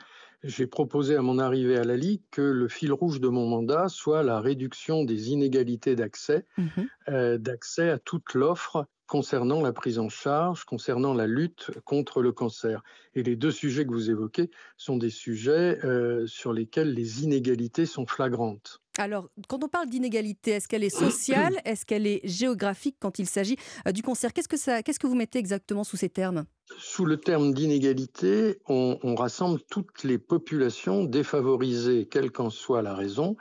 j'ai 0.43 0.67
proposé 0.67 1.15
à 1.15 1.21
mon 1.21 1.39
arrivée 1.39 1.77
à 1.77 1.83
la 1.83 1.97
Ligue 1.97 2.21
que 2.31 2.41
le 2.41 2.67
fil 2.67 2.91
rouge 2.91 3.19
de 3.19 3.29
mon 3.29 3.47
mandat 3.47 3.87
soit 3.89 4.23
la 4.23 4.39
réduction 4.39 5.03
des 5.03 5.31
inégalités 5.31 5.95
d'accès, 5.95 6.45
mmh 6.57 6.67
euh, 7.07 7.37
d'accès 7.37 7.89
à 7.89 7.99
toute 7.99 8.33
l'offre 8.33 8.87
concernant 9.07 9.61
la 9.61 9.73
prise 9.73 9.99
en 9.99 10.09
charge, 10.09 10.63
concernant 10.63 11.13
la 11.13 11.27
lutte 11.27 11.71
contre 11.85 12.21
le 12.21 12.31
cancer. 12.31 12.83
Et 13.13 13.23
les 13.23 13.35
deux 13.35 13.51
sujets 13.51 13.85
que 13.85 13.91
vous 13.91 14.09
évoquez 14.09 14.49
sont 14.77 14.97
des 14.97 15.09
sujets 15.09 15.79
euh, 15.83 16.25
sur 16.27 16.53
lesquels 16.53 16.93
les 16.93 17.23
inégalités 17.23 17.85
sont 17.85 18.05
flagrantes. 18.05 18.81
Alors, 18.97 19.29
quand 19.49 19.63
on 19.63 19.67
parle 19.67 19.89
d'inégalité, 19.89 20.51
est-ce 20.51 20.67
qu'elle 20.67 20.83
est 20.83 20.95
sociale 20.95 21.59
Est-ce 21.65 21.85
qu'elle 21.85 22.07
est 22.07 22.21
géographique 22.23 22.95
quand 22.99 23.19
il 23.19 23.27
s'agit 23.27 23.57
euh, 23.87 23.91
du 23.91 24.01
cancer? 24.01 24.31
Qu'est-ce 24.33 24.47
que, 24.47 25.07
vous 25.07 25.15
mettez 25.15 25.39
exactement 25.39 25.83
sous 25.83 25.97
ces 25.97 26.09
termes? 26.09 26.45
Sous 26.77 27.05
le 27.05 27.17
terme 27.17 27.53
d'inégalité, 27.53 28.59
on, 28.67 28.97
on, 29.03 29.15
rassemble 29.15 29.59
toutes 29.69 30.03
les 30.03 30.17
populations 30.17 31.03
défavorisées, 31.03 32.07
quelle 32.09 32.31
qu'en 32.31 32.49
soit 32.49 32.81
la 32.81 32.95
raison, 32.95 33.35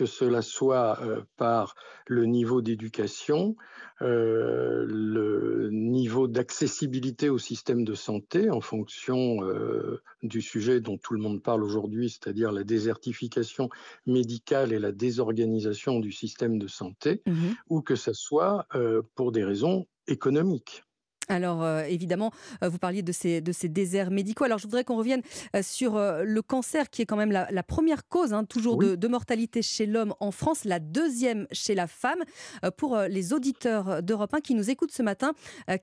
que 0.00 0.06
cela 0.06 0.40
soit 0.40 0.98
euh, 1.02 1.20
par 1.36 1.74
le 2.06 2.24
niveau 2.24 2.62
d'éducation, 2.62 3.54
euh, 4.00 4.86
le 4.88 5.68
niveau 5.70 6.26
d'accessibilité 6.26 7.28
au 7.28 7.36
système 7.36 7.84
de 7.84 7.92
santé 7.92 8.48
en 8.48 8.62
fonction 8.62 9.44
euh, 9.44 10.00
du 10.22 10.40
sujet 10.40 10.80
dont 10.80 10.96
tout 10.96 11.12
le 11.12 11.20
monde 11.20 11.42
parle 11.42 11.62
aujourd'hui, 11.62 12.08
c'est-à-dire 12.08 12.50
la 12.50 12.64
désertification 12.64 13.68
médicale 14.06 14.72
et 14.72 14.78
la 14.78 14.92
désorganisation 14.92 16.00
du 16.00 16.12
système 16.12 16.58
de 16.58 16.66
santé, 16.66 17.20
mmh 17.26 17.32
ou 17.68 17.82
que 17.82 17.94
ce 17.94 18.14
soit 18.14 18.66
pour 19.14 19.32
des 19.32 19.44
raisons 19.44 19.86
économiques. 20.06 20.82
Alors 21.30 21.66
évidemment, 21.80 22.32
vous 22.62 22.78
parliez 22.78 23.02
de 23.02 23.12
ces, 23.12 23.40
de 23.40 23.52
ces 23.52 23.68
déserts 23.68 24.10
médicaux. 24.10 24.44
Alors 24.44 24.58
je 24.58 24.64
voudrais 24.64 24.84
qu'on 24.84 24.96
revienne 24.96 25.22
sur 25.62 25.94
le 25.98 26.42
cancer 26.42 26.90
qui 26.90 27.02
est 27.02 27.06
quand 27.06 27.16
même 27.16 27.32
la, 27.32 27.62
première 27.62 28.08
cause 28.08 28.32
hein, 28.32 28.44
toujours 28.44 28.76
de, 28.76 28.96
de, 28.96 29.08
mortalité 29.08 29.62
chez 29.62 29.86
l'homme 29.86 30.14
en 30.20 30.30
France, 30.30 30.64
la 30.64 30.78
deuxième 30.78 31.46
chez 31.52 31.74
la 31.74 31.86
femme. 31.86 32.22
Pour 32.76 32.98
les 32.98 33.32
auditeurs 33.32 34.02
d'Europe 34.02 34.34
1 34.34 34.40
qui 34.40 34.54
nous 34.54 34.70
écoutent 34.70 34.92
ce 34.92 35.02
matin, 35.02 35.32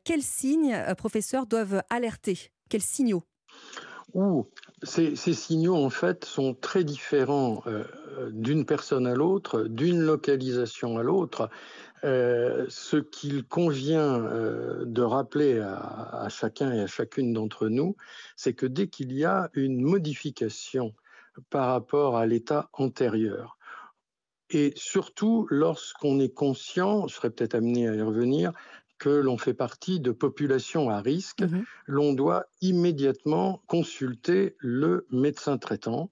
quels 0.04 0.24
signes, 0.24 0.76
professeurs, 0.98 1.48
doivent 1.48 1.82
alerter? 1.89 2.52
Quels 2.70 2.82
signaux? 2.82 3.24
Ces, 4.84 5.16
signaux, 5.16 5.76
en 5.76 5.89
fait, 5.89 6.26
sont 6.26 6.54
très 6.54 6.84
différents 6.84 7.64
euh, 7.68 7.84
d'une 8.32 8.66
personne 8.66 9.06
à 9.06 9.14
l'autre, 9.14 9.64
d'une 9.64 10.00
localisation 10.00 10.98
à 10.98 11.04
l'autre. 11.04 11.50
Euh, 12.04 12.66
ce 12.70 12.98
qu'il 12.98 13.43
convient 13.45 14.22
euh, 14.22 14.84
de 14.86 15.02
rappeler 15.02 15.60
à, 15.60 16.28
chacun 16.30 16.72
et 16.72 16.82
à 16.82 16.88
chacune 16.88 17.34
d'entre 17.34 17.70
nous, 17.70 17.95
c'est 18.36 18.54
que 18.54 18.66
dès 18.66 18.88
qu'il 18.88 19.14
y 19.14 19.26
a 19.26 19.50
une 19.54 19.82
modification 19.82 20.93
par 21.50 21.68
rapport 21.68 22.16
à 22.18 22.26
l'état 22.26 22.70
antérieur, 22.74 23.58
et 24.50 24.74
surtout 24.76 25.48
lorsqu'on 25.50 26.20
est 26.20 26.34
conscient, 26.34 27.08
je 27.08 27.16
serais 27.16 27.30
peut-être 27.32 27.56
amené 27.56 27.88
à 27.88 27.95
y 27.95 28.02
revenir, 28.02 28.54
que 29.00 29.10
l'on 29.10 29.38
fait 29.38 29.54
partie 29.54 30.00
de 30.00 30.12
populations 30.12 30.89
à 30.89 31.02
risque, 31.02 31.41
mmh 31.41 31.64
l'on 31.89 32.12
doit 32.12 32.48
immédiatement 32.60 33.64
consulter 33.66 34.58
le 34.60 35.08
médecin 35.10 35.58
traitant, 35.58 36.12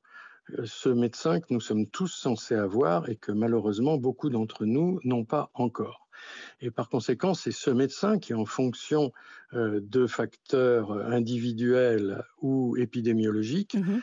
ce 0.64 0.90
médecin 0.90 1.40
que 1.40 1.48
nous 1.54 1.62
sommes 1.62 1.88
tous 1.88 2.08
censés 2.08 2.56
avoir 2.56 3.10
et 3.10 3.16
que 3.16 3.32
malheureusement 3.32 3.98
beaucoup 3.98 4.30
d'entre 4.30 4.66
nous 4.66 5.00
n'ont 5.04 5.26
pas 5.26 5.50
encore. 5.54 6.08
Et 6.62 6.72
par 6.72 6.90
conséquent, 6.90 7.34
c'est 7.34 7.52
ce 7.52 7.70
médecin 7.70 8.20
qui, 8.20 8.34
en 8.34 8.46
fonction 8.46 9.12
euh, 9.54 9.80
de 9.82 10.08
facteurs 10.08 10.92
individuels 10.92 12.24
ou 12.42 12.78
épidémiologiques, 12.78 13.76
mmh 13.76 14.00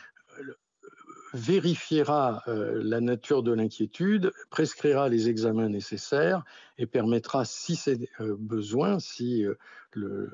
vérifiera 1.34 2.43
euh, 2.47 2.80
la 2.84 3.01
nature 3.01 3.43
de 3.43 3.53
l'inquiétude, 3.53 4.32
prescrira 4.51 5.09
les 5.09 5.28
examens 5.28 5.68
nécessaires 5.68 6.45
et 6.78 6.86
permettra, 6.86 7.45
si 7.45 7.76
c'est 7.76 8.09
euh, 8.20 8.36
besoin, 8.38 8.99
si 8.99 9.45
euh, 9.45 9.55
le, 9.93 10.30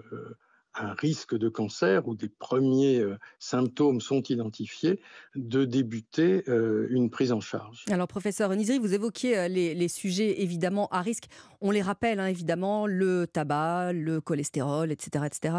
un 0.79 0.93
risque 0.95 1.37
de 1.37 1.49
cancer 1.49 2.07
ou 2.09 2.15
des 2.15 2.29
premiers 2.29 3.05
symptômes 3.39 4.01
sont 4.01 4.23
identifiés, 4.23 5.01
de 5.35 5.65
débuter 5.65 6.45
une 6.47 7.11
prise 7.11 7.33
en 7.33 7.41
charge. 7.41 7.85
Alors, 7.91 8.09
professeur 8.09 8.55
Nizri, 8.55 8.79
vous 8.79 8.95
évoquiez 8.95 9.49
les, 9.49 9.89
sujets 9.89 10.43
évidemment 10.43 10.89
à 10.89 11.03
risque. 11.03 11.25
On 11.61 11.71
les 11.71 11.83
rappelle, 11.83 12.21
hein, 12.21 12.27
évidemment, 12.27 12.87
le 12.87 13.27
tabac, 13.27 13.93
le 13.93 14.21
cholestérol, 14.21 14.93
etc. 14.93 15.25
etc. 15.27 15.59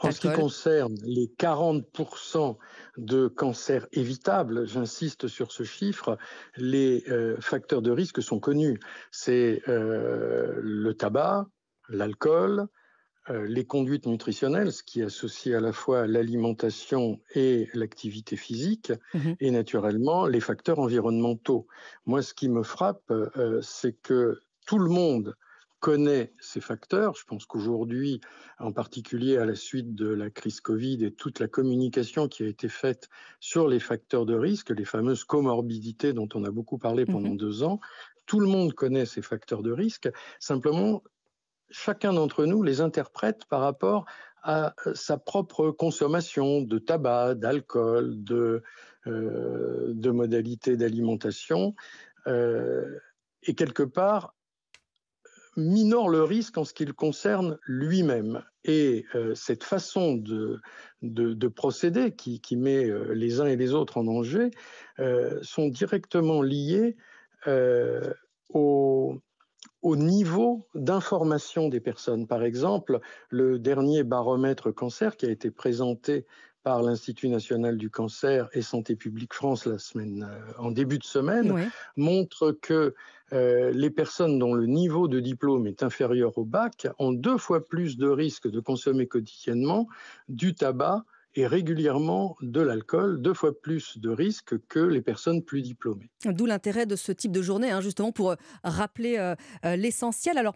En 0.00 0.10
ce 0.10 0.20
qui 0.20 0.32
concerne 0.32 0.96
les 1.02 1.26
40% 1.26 2.56
de 2.96 3.28
cancers 3.28 3.86
évitables, 3.92 4.66
j'insiste 4.66 5.28
sur 5.28 5.52
ce 5.52 5.64
chiffre, 5.64 6.18
les 6.56 7.04
euh, 7.08 7.36
facteurs 7.40 7.82
de 7.82 7.90
risque 7.90 8.22
sont 8.22 8.38
connus. 8.38 8.78
C'est 9.10 9.62
euh, 9.68 10.54
le 10.62 10.94
tabac, 10.94 11.46
l'alcool, 11.88 12.60
euh, 12.60 12.66
les 13.28 13.64
conduites 13.64 14.06
nutritionnelles, 14.06 14.72
ce 14.72 14.82
qui 14.82 15.02
associe 15.02 15.54
à 15.54 15.60
la 15.60 15.72
fois 15.72 16.06
l'alimentation 16.06 17.20
et 17.34 17.68
l'activité 17.74 18.36
physique, 18.36 18.92
mmh 19.14 19.32
et 19.40 19.50
naturellement 19.50 20.26
les 20.26 20.40
facteurs 20.40 20.78
environnementaux. 20.78 21.66
Moi, 22.06 22.22
ce 22.22 22.34
qui 22.34 22.48
me 22.48 22.62
frappe, 22.62 23.12
c'est 23.60 23.92
que 23.92 24.40
tout 24.66 24.78
le 24.78 24.90
monde 24.90 25.34
connaît 25.80 26.32
ces 26.40 26.60
facteurs. 26.60 27.16
Je 27.16 27.24
pense 27.24 27.44
qu'aujourd'hui, 27.44 28.20
en 28.60 28.72
particulier 28.72 29.36
à 29.36 29.44
la 29.44 29.56
suite 29.56 29.96
de 29.96 30.06
la 30.06 30.30
crise 30.30 30.60
Covid 30.60 31.04
et 31.04 31.12
toute 31.12 31.40
la 31.40 31.48
communication 31.48 32.28
qui 32.28 32.44
a 32.44 32.46
été 32.46 32.68
faite 32.68 33.08
sur 33.40 33.66
les 33.66 33.80
facteurs 33.80 34.24
de 34.24 34.34
risque, 34.34 34.70
les 34.70 34.84
fameuses 34.84 35.24
comorbidités 35.24 36.12
dont 36.12 36.28
on 36.34 36.44
a 36.44 36.52
beaucoup 36.52 36.78
parlé 36.78 37.04
pendant 37.04 37.34
mmh 37.34 37.36
deux 37.36 37.62
ans, 37.64 37.80
tout 38.26 38.38
le 38.38 38.46
monde 38.46 38.74
connaît 38.74 39.06
ces 39.06 39.22
facteurs 39.22 39.62
de 39.62 39.72
risque. 39.72 40.08
Simplement, 40.38 41.02
chacun 41.72 42.12
d'entre 42.12 42.44
nous 42.44 42.62
les 42.62 42.80
interprète 42.80 43.44
par 43.46 43.60
rapport 43.60 44.06
à 44.42 44.74
sa 44.94 45.18
propre 45.18 45.70
consommation 45.70 46.62
de 46.62 46.78
tabac, 46.78 47.34
d'alcool, 47.34 48.22
de, 48.22 48.62
euh, 49.06 50.12
modalités 50.12 50.76
d'alimentation. 50.76 51.74
Euh, 52.26 52.98
et 53.44 53.54
quelque 53.54 53.82
part, 53.82 54.34
minore 55.56 56.08
le 56.08 56.22
risque 56.22 56.56
en 56.58 56.64
ce 56.64 56.72
qui 56.72 56.84
le 56.84 56.92
concerne 56.92 57.58
lui-même. 57.66 58.42
Et 58.64 59.04
euh, 59.14 59.34
cette 59.34 59.64
façon 59.64 60.14
de, 60.14 60.60
de, 61.02 61.48
procéder 61.48 62.14
qui, 62.14 62.40
qui, 62.40 62.56
met 62.56 62.88
euh, 62.88 63.12
les 63.12 63.40
uns 63.40 63.46
et 63.46 63.56
les 63.56 63.74
autres 63.74 63.98
en 63.98 64.04
danger 64.04 64.50
euh, 64.98 65.38
sont 65.42 65.68
directement 65.68 66.42
liées 66.42 66.96
au, 68.50 69.20
au 69.82 69.96
niveau 69.96 70.66
d'information 70.74 71.68
des 71.68 71.80
personnes. 71.80 72.26
Par 72.26 72.42
exemple, 72.44 73.00
le 73.28 73.58
dernier 73.58 74.04
baromètre 74.04 74.72
cancer 74.72 75.16
qui 75.16 75.26
a 75.26 75.30
été 75.30 75.50
présenté 75.50 76.24
par 76.62 76.82
l'Institut 76.82 77.28
national 77.28 77.76
du 77.76 77.90
cancer 77.90 78.48
et 78.52 78.62
Santé 78.62 78.94
publique 78.94 79.34
France 79.34 79.66
la 79.66 79.78
semaine, 79.78 80.28
en 80.58 80.70
début 80.70 80.98
de 80.98 81.04
semaine, 81.04 81.70
montre 81.96 82.52
que 82.52 82.94
euh, 83.32 83.72
les 83.72 83.90
personnes 83.90 84.38
dont 84.38 84.54
le 84.54 84.66
niveau 84.66 85.08
de 85.08 85.18
diplôme 85.18 85.66
est 85.66 85.82
inférieur 85.82 86.36
au 86.38 86.44
bac 86.44 86.86
ont 86.98 87.12
deux 87.12 87.38
fois 87.38 87.64
plus 87.64 87.96
de 87.96 88.08
risques 88.08 88.48
de 88.48 88.60
consommer 88.60 89.06
quotidiennement 89.06 89.88
du 90.28 90.54
tabac 90.54 91.04
et 91.34 91.46
régulièrement 91.46 92.36
de 92.40 92.60
l'alcool, 92.60 93.20
deux 93.20 93.34
fois 93.34 93.58
plus 93.58 93.98
de 93.98 94.10
risques 94.10 94.54
que 94.68 94.80
les 94.80 95.00
personnes 95.00 95.42
plus 95.42 95.62
diplômées. 95.62 96.10
D'où 96.24 96.46
l'intérêt 96.46 96.86
de 96.86 96.96
ce 96.96 97.12
type 97.12 97.32
de 97.32 97.42
journée, 97.42 97.70
hein, 97.70 97.80
justement 97.80 98.12
pour 98.12 98.32
euh, 98.32 98.36
rappeler 98.64 99.16
euh, 99.18 99.76
l'essentiel. 99.76 100.38
Alors, 100.38 100.54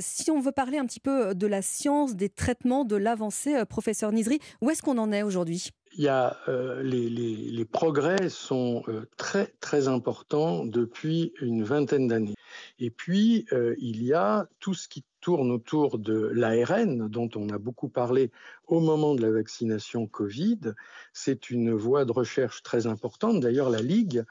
si 0.00 0.30
on 0.30 0.40
veut 0.40 0.52
parler 0.52 0.78
un 0.78 0.86
petit 0.86 1.00
peu 1.00 1.34
de 1.34 1.46
la 1.46 1.62
science, 1.62 2.14
des 2.14 2.28
traitements, 2.28 2.84
de 2.84 2.96
l'avancée, 2.96 3.64
professeur 3.68 4.12
Nizri, 4.12 4.38
où 4.60 4.70
est-ce 4.70 4.82
qu'on 4.82 4.98
en 4.98 5.12
est 5.12 5.22
aujourd'hui? 5.22 5.70
Il 5.96 6.04
y 6.04 6.08
a, 6.08 6.36
euh, 6.48 6.82
les, 6.82 7.64
progrès 7.64 8.28
sont 8.28 8.82
euh, 8.88 9.08
très 9.16 9.46
très 9.60 9.88
importants 9.88 10.64
depuis 10.64 11.32
une 11.40 11.64
vingtaine 11.64 12.06
d'années. 12.06 12.36
Et 12.78 12.90
puis 12.90 13.46
euh, 13.52 13.74
il 13.78 14.02
y 14.04 14.12
a 14.12 14.48
tout 14.60 14.74
ce 14.74 14.88
qui 14.88 15.04
tourne 15.20 15.50
autour 15.50 15.98
de 15.98 16.30
l'ARN, 16.34 17.08
dont 17.08 17.30
on 17.36 17.48
a 17.50 17.58
beaucoup 17.58 17.88
parlé 17.88 18.30
au 18.66 18.80
moment 18.80 19.14
de 19.14 19.22
la 19.22 19.30
vaccination 19.30 20.06
Covid. 20.06 20.74
C'est 21.12 21.50
une 21.50 21.72
voie 21.72 22.04
de 22.04 22.12
recherche 22.12 22.62
très 22.62 22.86
importante. 22.86 23.40
D'ailleurs, 23.40 23.70
la 23.70 23.82
Ligue 23.82 24.24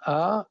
a 0.00 0.48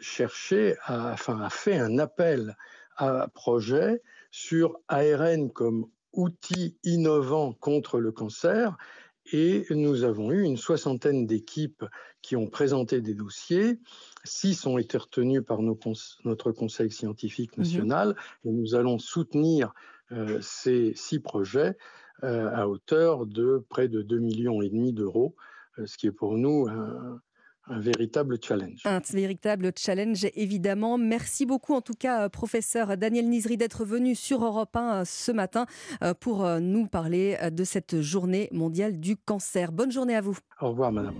cherché, 0.00 0.76
enfin 0.88 1.40
a 1.40 1.50
fait 1.50 1.76
un 1.76 1.98
appel 1.98 2.56
à 2.96 3.28
projet 3.34 4.02
sur 4.30 4.80
ARN 4.88 5.50
comme 5.50 5.86
outil 6.12 6.76
innovant 6.84 7.52
contre 7.52 7.98
le 8.00 8.12
cancer 8.12 8.76
et 9.32 9.64
nous 9.70 10.04
avons 10.04 10.30
eu 10.32 10.42
une 10.42 10.56
soixantaine 10.56 11.26
d'équipes 11.26 11.84
qui 12.22 12.36
ont 12.36 12.48
présenté 12.48 13.00
des 13.00 13.14
dossiers. 13.14 13.78
Six 14.24 14.66
ont 14.66 14.78
été 14.78 14.98
retenus 14.98 15.42
par 15.46 15.60
notre 15.62 16.52
conseil 16.52 16.90
scientifique 16.90 17.56
mmh 17.56 17.60
national 17.60 18.16
et 18.44 18.50
nous 18.50 18.74
allons 18.74 18.98
soutenir 18.98 19.72
euh, 20.12 20.40
ces 20.40 20.92
six 20.94 21.20
projets 21.20 21.76
euh, 22.24 22.50
à 22.52 22.68
hauteur 22.68 23.26
de 23.26 23.64
près 23.68 23.88
de 23.88 24.02
2,5 24.02 24.18
millions 24.18 24.62
et 24.62 24.68
demi 24.68 24.92
d'euros, 24.92 25.34
euh, 25.78 25.86
ce 25.86 25.96
qui 25.96 26.06
est 26.06 26.12
pour 26.12 26.36
nous 26.36 26.66
un, 26.68 27.20
un 27.70 27.78
véritable 27.78 28.38
challenge. 28.42 28.80
Un 28.84 29.00
véritable 29.12 29.72
challenge, 29.76 30.26
évidemment. 30.34 30.98
Merci 30.98 31.46
beaucoup, 31.46 31.74
en 31.74 31.80
tout 31.80 31.94
cas, 31.94 32.28
professeur 32.28 32.96
Daniel 32.96 33.28
Nizri, 33.28 33.56
d'être 33.56 33.84
venu 33.84 34.14
sur 34.14 34.44
Europe 34.44 34.76
1 34.76 34.80
euh, 34.80 35.02
ce 35.06 35.32
matin 35.32 35.66
euh, 36.02 36.12
pour 36.12 36.44
euh, 36.44 36.58
nous 36.58 36.86
parler 36.86 37.38
de 37.50 37.64
cette 37.64 38.00
journée 38.00 38.48
mondiale 38.52 38.98
du 38.98 39.16
cancer. 39.16 39.72
Bonne 39.72 39.92
journée 39.92 40.16
à 40.16 40.20
vous. 40.20 40.36
Au 40.60 40.70
revoir, 40.70 40.92
madame. 40.92 41.14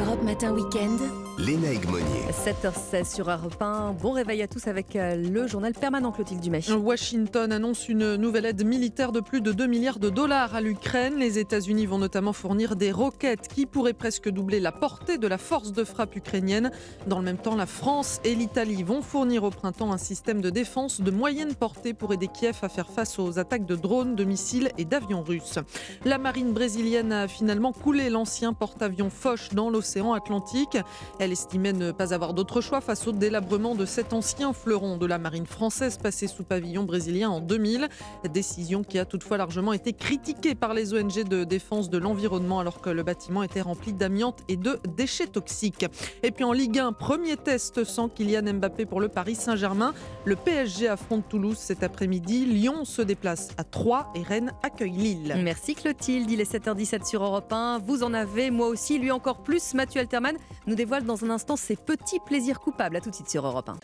Europe 0.00 0.22
Matin 0.22 0.52
Week-end. 0.54 1.33
Léna 1.38 1.72
Egmonier. 1.72 2.04
7h16 2.30 3.12
sur 3.12 3.28
Europe 3.28 3.60
1. 3.60 3.96
Bon 4.00 4.12
réveil 4.12 4.40
à 4.42 4.46
tous 4.46 4.68
avec 4.68 4.94
le 4.94 5.46
journal 5.48 5.72
permanent 5.72 6.12
Clotilde 6.12 6.40
Dumais. 6.40 6.60
Washington 6.70 7.50
annonce 7.50 7.88
une 7.88 8.14
nouvelle 8.14 8.46
aide 8.46 8.64
militaire 8.64 9.10
de 9.10 9.18
plus 9.20 9.40
de 9.40 9.50
2 9.50 9.66
milliards 9.66 9.98
de 9.98 10.10
dollars 10.10 10.54
à 10.54 10.60
l'Ukraine. 10.60 11.16
Les 11.16 11.38
États-Unis 11.40 11.86
vont 11.86 11.98
notamment 11.98 12.32
fournir 12.32 12.76
des 12.76 12.92
roquettes 12.92 13.48
qui 13.48 13.66
pourraient 13.66 13.94
presque 13.94 14.28
doubler 14.28 14.60
la 14.60 14.70
portée 14.70 15.18
de 15.18 15.26
la 15.26 15.38
force 15.38 15.72
de 15.72 15.82
frappe 15.82 16.14
ukrainienne. 16.14 16.70
Dans 17.08 17.18
le 17.18 17.24
même 17.24 17.38
temps, 17.38 17.56
la 17.56 17.66
France 17.66 18.20
et 18.22 18.34
l'Italie 18.36 18.84
vont 18.84 19.02
fournir 19.02 19.42
au 19.42 19.50
printemps 19.50 19.92
un 19.92 19.98
système 19.98 20.40
de 20.40 20.50
défense 20.50 21.00
de 21.00 21.10
moyenne 21.10 21.54
portée 21.54 21.94
pour 21.94 22.12
aider 22.12 22.28
Kiev 22.28 22.58
à 22.62 22.68
faire 22.68 22.90
face 22.90 23.18
aux 23.18 23.40
attaques 23.40 23.66
de 23.66 23.74
drones, 23.74 24.14
de 24.14 24.24
missiles 24.24 24.70
et 24.78 24.84
d'avions 24.84 25.22
russes. 25.22 25.58
La 26.04 26.18
marine 26.18 26.52
brésilienne 26.52 27.12
a 27.12 27.28
finalement 27.28 27.72
coulé 27.72 28.08
l'ancien 28.08 28.52
porte-avions 28.52 29.10
Foch 29.10 29.52
dans 29.52 29.68
l'océan 29.68 30.12
Atlantique. 30.12 30.78
Elle 31.23 31.23
estimait 31.32 31.72
ne 31.72 31.92
pas 31.92 32.14
avoir 32.14 32.34
d'autre 32.34 32.60
choix 32.60 32.80
face 32.80 33.06
au 33.06 33.12
délabrement 33.12 33.74
de 33.74 33.84
cet 33.84 34.12
ancien 34.12 34.52
fleuron 34.52 34.96
de 34.96 35.06
la 35.06 35.18
marine 35.18 35.46
française 35.46 35.98
passé 35.98 36.26
sous 36.26 36.44
pavillon 36.44 36.84
brésilien 36.84 37.30
en 37.30 37.40
2000. 37.40 37.88
Décision 38.32 38.82
qui 38.82 38.98
a 38.98 39.04
toutefois 39.04 39.36
largement 39.36 39.72
été 39.72 39.92
critiquée 39.92 40.54
par 40.54 40.74
les 40.74 40.94
ONG 40.94 41.24
de 41.24 41.44
défense 41.44 41.90
de 41.90 41.98
l'environnement 41.98 42.60
alors 42.60 42.80
que 42.80 42.90
le 42.90 43.02
bâtiment 43.02 43.42
était 43.42 43.60
rempli 43.60 43.92
d'amiante 43.92 44.40
et 44.48 44.56
de 44.56 44.78
déchets 44.96 45.26
toxiques. 45.26 45.86
Et 46.22 46.30
puis 46.30 46.44
en 46.44 46.52
Ligue 46.52 46.78
1, 46.78 46.92
premier 46.92 47.36
test 47.36 47.84
sans 47.84 48.08
Kylian 48.08 48.54
Mbappé 48.54 48.86
pour 48.86 49.00
le 49.00 49.08
Paris 49.08 49.34
Saint-Germain. 49.34 49.94
Le 50.24 50.36
PSG 50.36 50.88
affronte 50.88 51.28
Toulouse 51.28 51.56
cet 51.58 51.82
après-midi. 51.82 52.46
Lyon 52.46 52.84
se 52.84 53.02
déplace 53.02 53.50
à 53.56 53.64
3 53.64 54.12
et 54.14 54.22
Rennes 54.22 54.52
accueille 54.62 54.90
Lille. 54.90 55.36
Merci 55.42 55.74
Clotilde, 55.74 56.30
il 56.30 56.40
est 56.40 56.52
7h17 56.52 57.06
sur 57.06 57.22
Europe 57.22 57.52
1. 57.52 57.78
Vous 57.78 58.02
en 58.02 58.14
avez, 58.14 58.50
moi 58.50 58.68
aussi, 58.68 58.98
lui 58.98 59.10
encore 59.10 59.42
plus. 59.42 59.74
Mathieu 59.74 60.00
Alterman 60.00 60.36
nous 60.66 60.74
dévoile 60.74 61.04
dans 61.04 61.13
un 61.22 61.30
instant 61.30 61.56
ses 61.56 61.76
petits 61.76 62.18
plaisirs 62.18 62.60
coupables. 62.60 62.96
À 62.96 63.00
tout 63.00 63.10
de 63.10 63.14
suite 63.14 63.30
sur 63.30 63.46
Europe 63.46 63.68
1. 63.68 63.78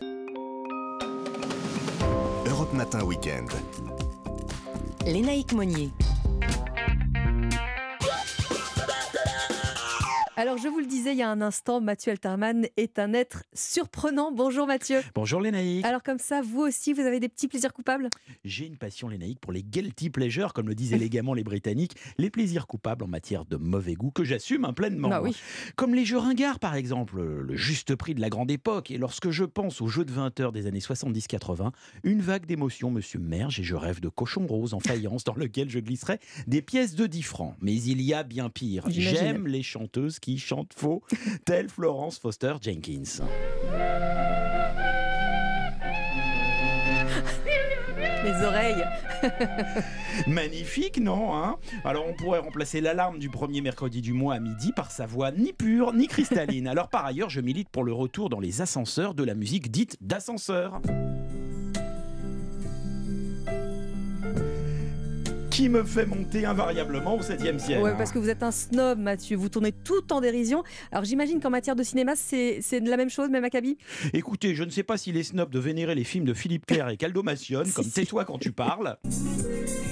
Europe 2.51 2.73
Matin 2.73 3.05
Week-end. 3.05 3.47
Lénaïque 5.07 5.52
Monnier. 5.52 5.90
Alors, 10.41 10.57
je 10.57 10.69
vous 10.69 10.81
le 10.81 10.87
disais 10.87 11.12
il 11.12 11.19
y 11.19 11.23
a 11.23 11.29
un 11.29 11.43
instant, 11.43 11.83
Mathieu 11.83 12.12
Alterman 12.12 12.67
est 12.79 12.99
un 12.99 13.12
être 13.12 13.45
surprenant. 13.53 14.33
Bonjour 14.33 14.67
Mathieu. 14.67 15.03
Bonjour 15.15 15.39
Lénaïque. 15.39 15.85
Alors, 15.85 16.03
comme 16.03 16.19
ça, 16.19 16.41
vous 16.41 16.61
aussi, 16.61 16.95
vous 16.95 17.03
avez 17.03 17.21
des 17.21 17.29
petits 17.29 17.47
plaisirs 17.47 17.75
coupables? 17.75 18.09
J'ai 18.43 18.65
une 18.65 18.79
passion 18.79 19.11
Lénaïque 19.11 19.39
pour 19.39 19.53
les 19.53 19.62
guilty 19.62 20.09
pleasures, 20.09 20.55
comme 20.55 20.67
le 20.67 20.75
disent 20.75 20.95
élégamment 20.95 21.35
les 21.35 21.45
Britanniques, 21.45 21.95
les 22.17 22.31
plaisirs 22.31 22.67
coupables 22.67 23.05
en 23.05 23.07
matière 23.07 23.45
de 23.45 23.59
mauvais 23.59 23.93
goût 23.93 24.11
que 24.11 24.25
j'assume 24.25 24.65
hein, 24.65 24.73
pleinement. 24.73 25.11
Bah 25.11 25.21
oui. 25.21 25.37
Comme 25.77 25.95
les 25.95 26.07
jeux 26.07 26.17
ringards, 26.17 26.59
par 26.59 26.75
exemple, 26.75 27.21
le 27.21 27.55
juste 27.55 27.95
prix 27.95 28.15
de 28.15 28.23
la 28.23 28.31
grande 28.31 28.51
époque. 28.51 28.91
Et 28.91 28.97
lorsque 28.97 29.29
je 29.29 29.45
pense 29.45 29.83
aux 29.83 29.89
jeux 29.89 30.07
de 30.07 30.12
20 30.12 30.41
heures 30.41 30.53
des 30.53 30.67
années 30.67 30.79
70-80, 30.79 31.71
une 32.03 32.23
vague 32.23 32.47
d'émotion 32.47 32.91
me 32.91 33.03
submerge 33.03 33.61
et 33.61 33.62
je 33.62 33.75
rêve 33.75 34.01
de 34.01 34.09
cochon 34.09 34.47
rose 34.47 34.73
en 34.73 34.81
faïence 34.81 35.23
dans 35.25 35.35
lequel 35.35 35.69
je 35.69 35.81
glisserais 35.81 36.19
des 36.47 36.62
pièces 36.62 36.95
de 36.95 37.07
10 37.07 37.23
francs. 37.25 37.57
Mais 37.61 37.75
il 37.75 38.01
y 38.01 38.15
a 38.15 38.23
bien 38.23 38.49
pire. 38.49 38.87
J'aime 38.89 39.47
les 39.47 39.62
chanteuses 39.62 40.19
qui 40.19 40.30
chantent 40.39 40.74
faux, 40.74 41.02
telle 41.44 41.69
Florence 41.69 42.19
Foster 42.19 42.55
Jenkins. 42.61 43.24
Les 48.24 48.44
oreilles. 48.44 48.85
Magnifique, 50.27 51.01
non 51.01 51.35
hein? 51.35 51.57
Alors 51.85 52.05
on 52.07 52.12
pourrait 52.12 52.40
remplacer 52.40 52.81
l'alarme 52.81 53.19
du 53.19 53.31
premier 53.31 53.61
mercredi 53.62 54.02
du 54.02 54.12
mois 54.12 54.35
à 54.35 54.40
midi 54.40 54.73
par 54.73 54.90
sa 54.90 55.07
voix 55.07 55.31
ni 55.31 55.52
pure 55.52 55.94
ni 55.94 56.07
cristalline. 56.07 56.69
Alors 56.69 56.89
par 56.89 57.07
ailleurs, 57.07 57.31
je 57.31 57.40
milite 57.40 57.70
pour 57.70 57.82
le 57.82 57.93
retour 57.93 58.28
dans 58.28 58.40
les 58.40 58.61
ascenseurs 58.61 59.15
de 59.15 59.24
la 59.24 59.35
musique 59.35 59.70
dite 59.70 59.97
d'ascenseur. 60.01 60.81
Qui 65.61 65.69
me 65.69 65.85
fait 65.85 66.07
monter 66.07 66.47
invariablement 66.47 67.16
au 67.16 67.20
7e 67.20 67.59
ciel. 67.59 67.82
Ouais, 67.82 67.95
parce 67.95 68.12
que 68.12 68.19
vous 68.19 68.31
êtes 68.31 68.43
un 68.43 68.51
snob, 68.51 68.99
Mathieu. 68.99 69.37
Vous 69.37 69.51
tournez 69.51 69.73
tout 69.73 70.11
en 70.11 70.23
dérision. 70.23 70.65
Alors, 70.91 71.05
j'imagine 71.05 71.39
qu'en 71.39 71.51
matière 71.51 71.77
de 71.77 71.82
cinéma, 71.82 72.15
c'est 72.16 72.62
la 72.82 72.97
même 72.97 73.11
chose, 73.11 73.28
même 73.28 73.45
acabit 73.45 73.77
Écoutez, 74.15 74.55
je 74.55 74.65
ne 74.65 74.70
sais 74.70 74.85
pas 74.85 74.97
si 74.97 75.12
les 75.12 75.23
snobs 75.23 75.51
de 75.51 75.59
vénérer 75.59 75.95
les 75.95 76.05
films 76.05 76.24
de 76.24 76.32
Philippe 76.32 76.65
Clair 76.65 76.89
et 76.89 76.97
Caldo 76.97 77.23
Massione, 77.23 77.70
comme 77.74 77.85
Tais-toi 77.85 78.24
quand 78.24 78.39
tu 78.39 78.53
parles. 78.53 78.97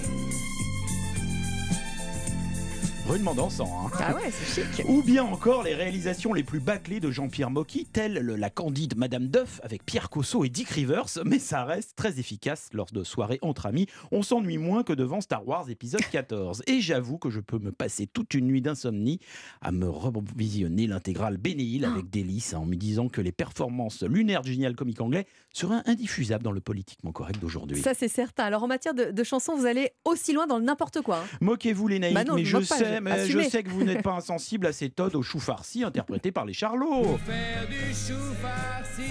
Rudement 3.09 3.35
dansant, 3.35 3.86
hein. 3.86 3.90
Ah 4.01 4.14
ouais, 4.14 4.30
c'est 4.30 4.66
chic. 4.76 4.85
Ou 4.89 5.02
bien 5.02 5.24
encore 5.24 5.62
les 5.62 5.74
réalisations 5.74 6.35
les 6.35 6.43
plus 6.43 6.60
bâclées 6.60 7.01
de 7.01 7.10
Jean-Pierre 7.10 7.48
Mocky, 7.51 7.86
telles 7.86 8.12
le- 8.18 8.36
la 8.36 8.51
candide 8.51 8.98
Madame 8.98 9.28
Duff 9.28 9.60
avec 9.62 9.82
Pierre 9.86 10.10
Cosso 10.10 10.44
et 10.44 10.51
Dick 10.51 10.68
Rivers, 10.68 11.06
mais 11.24 11.39
ça 11.39 11.64
reste 11.64 11.97
très 11.97 12.18
efficace 12.20 12.68
lors 12.74 12.90
de 12.93 13.02
soirées 13.05 13.39
entre 13.40 13.64
amis. 13.64 13.86
On 14.12 14.22
s'ennuie 14.22 14.59
moins 14.59 14.82
que 14.82 14.93
devant 14.93 15.22
Star 15.22 15.48
Wars 15.48 15.70
épisode 15.70 16.02
14. 16.12 16.62
Et 16.66 16.82
j'avoue 16.82 17.16
que 17.16 17.30
je 17.30 17.40
peux 17.40 17.59
me 17.59 17.72
passer 17.72 18.06
toute 18.06 18.35
une 18.35 18.47
nuit 18.47 18.60
d'insomnie 18.60 19.20
à 19.62 19.72
me 19.72 19.89
revisionner 19.89 20.86
l'intégrale 20.86 21.39
Bénéil 21.39 21.86
avec 21.86 22.10
délice 22.10 22.52
en 22.52 22.66
me 22.66 22.74
disant 22.76 23.09
que 23.09 23.22
les 23.22 23.32
performances 23.32 24.02
lunaires 24.02 24.43
du 24.43 24.52
génial 24.52 24.74
comique 24.76 25.01
anglais 25.01 25.26
seraient 25.55 25.80
indiffusables 25.86 26.44
dans 26.44 26.52
le 26.52 26.60
politiquement 26.60 27.12
correct 27.12 27.40
d'aujourd'hui. 27.40 27.80
Ça, 27.80 27.94
c'est 27.94 28.09
certain. 28.09 28.44
Alors, 28.44 28.64
en 28.64 28.68
matière 28.68 28.93
de, 28.93 29.12
de 29.12 29.24
chansons, 29.24 29.56
vous 29.56 29.64
allez 29.66 29.93
aussi 30.05 30.35
loin 30.35 30.47
dans 30.47 30.59
le 30.59 30.64
n'importe 30.64 31.01
quoi. 31.01 31.20
hein. 31.20 31.39
Moquez-vous 31.40 31.89
les 31.89 31.98
naïfs, 31.98 32.14
Bah 32.14 32.24
non, 32.24 32.35
mais 32.35 32.44
je 32.44 32.59
pas, 32.59 32.98
sais, 32.99 33.15
mais 33.15 33.27
je 33.29 33.49
sais 33.49 33.62
que 33.62 33.70
vous 33.70 33.85
n'êtes 33.85 34.03
pas 34.03 34.12
insensible 34.12 34.66
à 34.66 34.73
ces 34.73 34.91
todes 34.91 35.15
au 35.15 35.23
chou 35.23 35.41
farci 35.41 35.85
interprétés 35.85 36.33
par 36.33 36.45
les 36.45 36.53
Charlots. 36.53 37.19
Faire 37.27 37.66
du 37.69 37.95
chou 37.95 38.19
farci, 38.43 39.03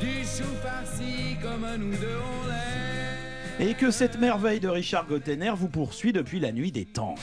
du 0.00 0.22
chou 0.22 0.48
farci 0.62 1.36
comme 1.42 1.66
nous 1.78 1.96
deux 1.96 2.06
on 2.06 2.48
l'aime. 2.48 3.68
Et 3.68 3.74
que 3.74 3.90
cette 3.90 4.18
merveille 4.18 4.60
de 4.60 4.68
Richard 4.68 5.06
Gottener 5.06 5.52
vous 5.54 5.68
poursuit 5.68 6.12
depuis 6.12 6.40
la 6.40 6.52
nuit 6.52 6.72
des 6.72 6.84
temps. 6.84 7.14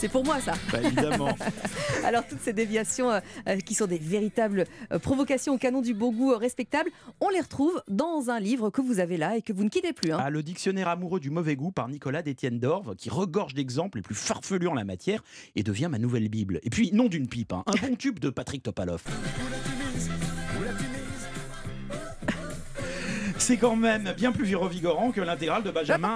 C'est 0.00 0.08
pour 0.08 0.24
moi, 0.24 0.40
ça. 0.40 0.54
Bah, 0.72 0.78
évidemment. 0.82 1.28
Alors, 2.04 2.26
toutes 2.26 2.40
ces 2.40 2.54
déviations 2.54 3.10
euh, 3.10 3.20
euh, 3.46 3.56
qui 3.58 3.74
sont 3.74 3.86
des 3.86 3.98
véritables 3.98 4.64
euh, 4.92 4.98
provocations 4.98 5.52
au 5.52 5.58
canon 5.58 5.82
du 5.82 5.92
bon 5.92 6.10
goût 6.10 6.32
euh, 6.32 6.38
respectable, 6.38 6.88
on 7.20 7.28
les 7.28 7.40
retrouve 7.40 7.82
dans 7.86 8.30
un 8.30 8.40
livre 8.40 8.70
que 8.70 8.80
vous 8.80 8.98
avez 8.98 9.18
là 9.18 9.36
et 9.36 9.42
que 9.42 9.52
vous 9.52 9.62
ne 9.62 9.68
quittez 9.68 9.92
plus. 9.92 10.10
hein. 10.12 10.18
Ah, 10.18 10.30
le 10.30 10.42
dictionnaire 10.42 10.88
amoureux 10.88 11.20
du 11.20 11.28
mauvais 11.28 11.54
goût 11.54 11.70
par 11.70 11.86
Nicolas 11.88 12.22
d'Étienne 12.22 12.58
Dorve, 12.58 12.96
qui 12.96 13.10
regorge 13.10 13.52
d'exemples 13.52 13.98
les 13.98 14.02
plus 14.02 14.14
farfelus 14.14 14.68
en 14.68 14.74
la 14.74 14.84
matière 14.84 15.22
et 15.54 15.62
devient 15.62 15.88
ma 15.90 15.98
nouvelle 15.98 16.30
Bible. 16.30 16.60
Et 16.62 16.70
puis, 16.70 16.92
non 16.94 17.08
d'une 17.08 17.28
pipe, 17.28 17.52
hein, 17.52 17.62
un 17.66 17.86
bon 17.86 17.94
tube 17.94 18.20
de 18.20 18.30
Patrick 18.30 18.62
Topalov. 18.62 19.02
C'est 23.50 23.56
quand 23.56 23.74
même 23.74 24.14
bien 24.16 24.30
plus 24.30 24.54
revigorant 24.54 25.10
que 25.10 25.20
l'intégrale 25.20 25.64
de 25.64 25.72
Benjamin. 25.72 26.14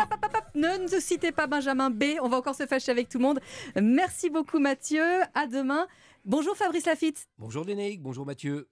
Ne 0.54 0.84
nous 0.84 1.00
citez 1.00 1.32
pas 1.32 1.48
Benjamin 1.48 1.90
B, 1.90 2.04
on 2.22 2.28
va 2.28 2.36
encore 2.36 2.54
se 2.54 2.64
fâcher 2.64 2.92
avec 2.92 3.08
tout 3.08 3.18
le 3.18 3.24
monde. 3.24 3.40
Merci 3.74 4.30
beaucoup 4.30 4.60
Mathieu, 4.60 5.02
à 5.34 5.48
demain. 5.48 5.88
Bonjour 6.24 6.56
Fabrice 6.56 6.86
Lafitte. 6.86 7.26
Bonjour 7.36 7.64
Lénaïque, 7.64 8.00
bonjour 8.00 8.24
Mathieu. 8.24 8.68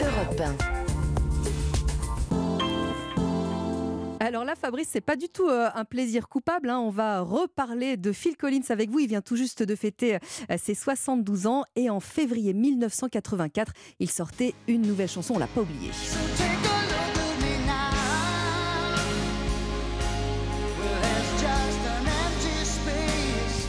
Europe 0.00 0.40
1. 0.40 0.56
Alors 4.24 4.44
là, 4.44 4.54
Fabrice, 4.56 4.88
c'est 4.90 5.02
pas 5.02 5.16
du 5.16 5.28
tout 5.28 5.46
euh, 5.46 5.68
un 5.74 5.84
plaisir 5.84 6.30
coupable. 6.30 6.70
hein. 6.70 6.78
On 6.78 6.90
va 6.90 7.20
reparler 7.20 7.98
de 7.98 8.12
Phil 8.12 8.38
Collins 8.38 8.64
avec 8.70 8.88
vous. 8.88 9.00
Il 9.00 9.08
vient 9.08 9.20
tout 9.20 9.36
juste 9.36 9.62
de 9.62 9.76
fêter 9.76 10.16
euh, 10.50 10.56
ses 10.56 10.74
72 10.74 11.46
ans 11.46 11.64
et 11.76 11.90
en 11.90 12.00
février 12.00 12.54
1984, 12.54 13.72
il 14.00 14.10
sortait 14.10 14.54
une 14.66 14.80
nouvelle 14.80 15.10
chanson. 15.10 15.34
On 15.34 15.38
l'a 15.38 15.46
pas 15.46 15.60
oubliée. 15.60 15.90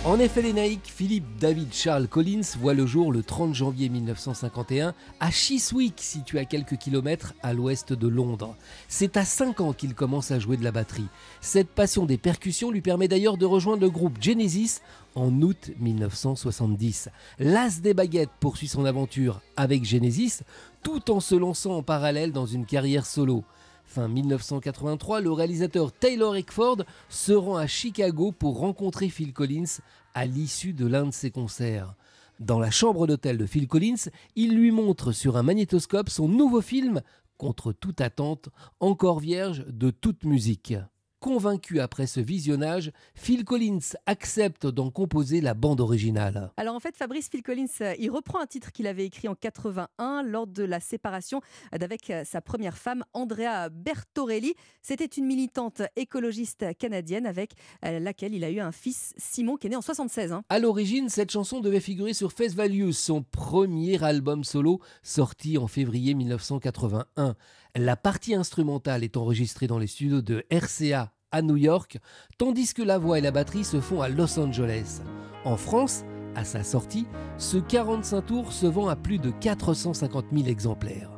En 0.06 0.18
effet, 0.18 0.42
Lénaïque, 0.42 0.86
Philippe 0.86 1.26
David 1.42 1.74
Charles 1.74 2.08
Collins 2.08 2.56
voit 2.58 2.74
le 2.74 2.86
jour 2.86 3.12
le 3.12 3.22
30 3.22 3.54
janvier 3.54 3.90
1951 3.90 4.94
à 5.20 5.30
Chiswick, 5.30 5.96
situé 5.98 6.40
à 6.40 6.46
quelques 6.46 6.78
kilomètres 6.78 7.34
à 7.44 7.54
l'ouest 7.54 7.92
de 7.92 8.08
Londres. 8.08 8.56
C'est 8.88 9.18
à 9.18 9.26
5 9.26 9.60
ans 9.60 9.74
qu'il 9.74 9.94
commence 9.96 10.32
à 10.32 10.40
jouer 10.40 10.56
de 10.56 10.64
la 10.64 10.72
batterie. 10.72 11.08
Cette 11.42 11.68
passion 11.68 12.06
des 12.06 12.18
percussions 12.18 12.72
lui 12.72 12.80
permet 12.80 13.10
d'ailleurs 13.10 13.36
de 13.36 13.46
rejoindre 13.46 13.82
le 13.82 13.90
groupe 13.90 14.22
Genesis 14.22 14.80
en 15.16 15.34
août 15.42 15.72
1970. 15.82 17.10
L'as 17.38 17.82
des 17.82 17.94
baguettes 17.94 18.30
poursuit 18.40 18.70
son 18.70 18.86
aventure 18.86 19.42
avec 19.58 19.84
Genesis 19.84 20.44
tout 20.82 21.12
en 21.12 21.20
se 21.20 21.36
lançant 21.36 21.76
en 21.76 21.84
parallèle 21.84 22.32
dans 22.32 22.46
une 22.46 22.66
carrière 22.66 23.06
solo. 23.06 23.44
Fin 23.90 24.08
1983, 24.08 25.20
le 25.20 25.32
réalisateur 25.32 25.92
Taylor 25.92 26.36
Eckford 26.36 26.84
se 27.10 27.32
rend 27.32 27.56
à 27.58 27.66
Chicago 27.66 28.32
pour 28.32 28.60
rencontrer 28.60 29.10
Phil 29.10 29.34
Collins 29.34 29.80
à 30.14 30.28
l'issue 30.28 30.74
de 30.74 30.86
l'un 30.86 31.08
de 31.08 31.12
ses 31.12 31.32
concerts. 31.32 31.96
Dans 32.40 32.60
la 32.60 32.70
chambre 32.70 33.08
d'hôtel 33.08 33.40
de 33.40 33.48
Phil 33.48 33.68
Collins, 33.68 34.12
il 34.36 34.54
lui 34.54 34.70
montre 34.70 35.12
sur 35.12 35.38
un 35.38 35.44
magnétoscope 35.44 36.12
son 36.12 36.28
nouveau 36.28 36.62
film, 36.62 37.02
contre 37.40 37.74
toute 37.74 38.00
attente, 38.00 38.50
encore 38.80 39.20
vierge 39.20 39.66
de 39.68 39.90
toute 39.90 40.24
musique. 40.24 40.76
Convaincu 41.20 41.82
après 41.82 42.08
ce 42.08 42.22
visionnage, 42.22 42.92
Phil 43.14 43.44
Collins 43.44 43.80
accepte 44.06 44.66
d'en 44.66 44.90
composer 44.90 45.42
la 45.42 45.54
bande 45.54 45.82
originale. 45.82 46.52
Alors 46.56 46.76
en 46.76 46.80
fait, 46.80 46.96
Fabrice 46.96 47.28
Phil 47.30 47.44
Collins, 47.44 47.68
euh, 47.82 47.94
il 48.00 48.10
reprend 48.10 48.40
un 48.40 48.46
titre 48.46 48.72
qu'il 48.72 48.88
avait 48.88 49.06
écrit 49.06 49.28
en 49.28 49.36
81 49.36 50.24
lors 50.24 50.48
de 50.48 50.64
la 50.64 50.80
séparation 50.80 51.42
d'avec 51.78 52.10
euh, 52.10 52.24
sa 52.24 52.40
première 52.40 52.78
femme, 52.78 53.04
Andrea 53.14 53.70
Bertorelli. 53.70 54.54
C'était 54.82 55.06
une 55.06 55.26
militante 55.26 55.82
écologiste 55.98 56.66
canadienne 56.78 57.26
avec 57.26 57.52
euh, 57.86 58.00
laquelle 58.00 58.34
il 58.34 58.46
a 58.46 58.50
eu 58.50 58.62
un 58.62 58.72
fils, 58.72 59.14
Simon, 59.18 59.58
qui 59.58 59.68
est 59.68 59.72
né 59.72 59.76
en 59.76 59.82
76. 59.82 60.32
hein. 60.32 60.44
À 60.48 60.60
l'origine, 60.60 61.10
cette 61.10 61.32
chanson 61.32 61.60
devait 61.60 61.82
figurer 61.82 62.14
sur 62.14 62.32
Face 62.32 62.54
Values, 62.54 62.94
son 62.94 63.24
premier 63.24 64.02
album 64.04 64.46
solo 64.46 64.80
sorti 65.04 65.58
en 65.58 65.68
février 65.68 66.14
1981. 66.14 67.36
La 67.76 67.96
partie 67.96 68.34
instrumentale 68.34 69.04
est 69.04 69.16
enregistrée 69.16 69.68
dans 69.68 69.78
les 69.78 69.86
studios 69.86 70.22
de 70.22 70.44
RCA 70.50 71.12
à 71.32 71.42
New 71.44 71.56
York, 71.56 72.00
tandis 72.40 72.74
que 72.74 72.82
la 72.82 72.98
voix 72.98 73.20
et 73.20 73.22
la 73.22 73.30
batterie 73.30 73.64
se 73.64 73.80
font 73.80 74.02
à 74.02 74.10
Los 74.10 74.40
Angeles. 74.40 75.02
En 75.46 75.56
France, 75.56 76.04
à 76.36 76.44
sa 76.46 76.64
sortie, 76.64 77.06
ce 77.38 77.58
45 77.58 78.22
tours 78.22 78.54
se 78.54 78.66
vend 78.66 78.88
à 78.88 78.96
plus 78.96 79.20
de 79.20 79.30
450 79.30 80.26
000 80.34 80.48
exemplaires. 80.48 81.12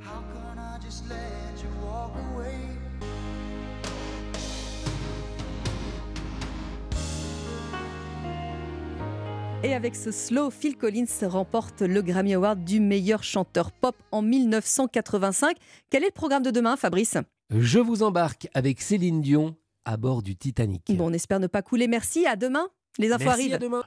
Et 9.64 9.74
avec 9.76 9.96
ce 9.96 10.12
slow, 10.12 10.50
Phil 10.50 10.76
Collins 10.76 11.06
remporte 11.24 11.82
le 11.82 12.02
Grammy 12.02 12.34
Award 12.34 12.64
du 12.64 12.80
meilleur 12.80 13.24
chanteur 13.24 13.72
pop 13.72 13.96
en 14.12 14.22
1985. 14.24 15.56
Quel 15.90 16.04
est 16.04 16.08
le 16.08 16.12
programme 16.12 16.42
de 16.44 16.50
demain, 16.50 16.76
Fabrice? 16.78 17.18
Je 17.52 17.80
vous 17.80 18.02
embarque 18.02 18.48
avec 18.56 18.82
Céline 18.82 19.22
Dion 19.22 19.56
à 19.86 19.98
bord 19.98 20.24
du 20.24 20.36
Titanic. 20.36 20.84
Bon, 20.96 21.10
on 21.10 21.14
espère 21.14 21.40
ne 21.40 21.48
pas 21.48 21.62
couler. 21.62 21.88
Merci, 21.88 22.26
à 22.26 22.36
demain. 22.36 22.68
Les 22.98 23.12
infos 23.12 23.26
Merci, 23.26 23.40
arrivent. 23.42 23.54
à 23.54 23.58
demain. 23.60 23.84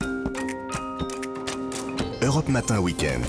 Europe 2.22 2.48
Matin 2.48 2.78
Weekend. 2.80 3.24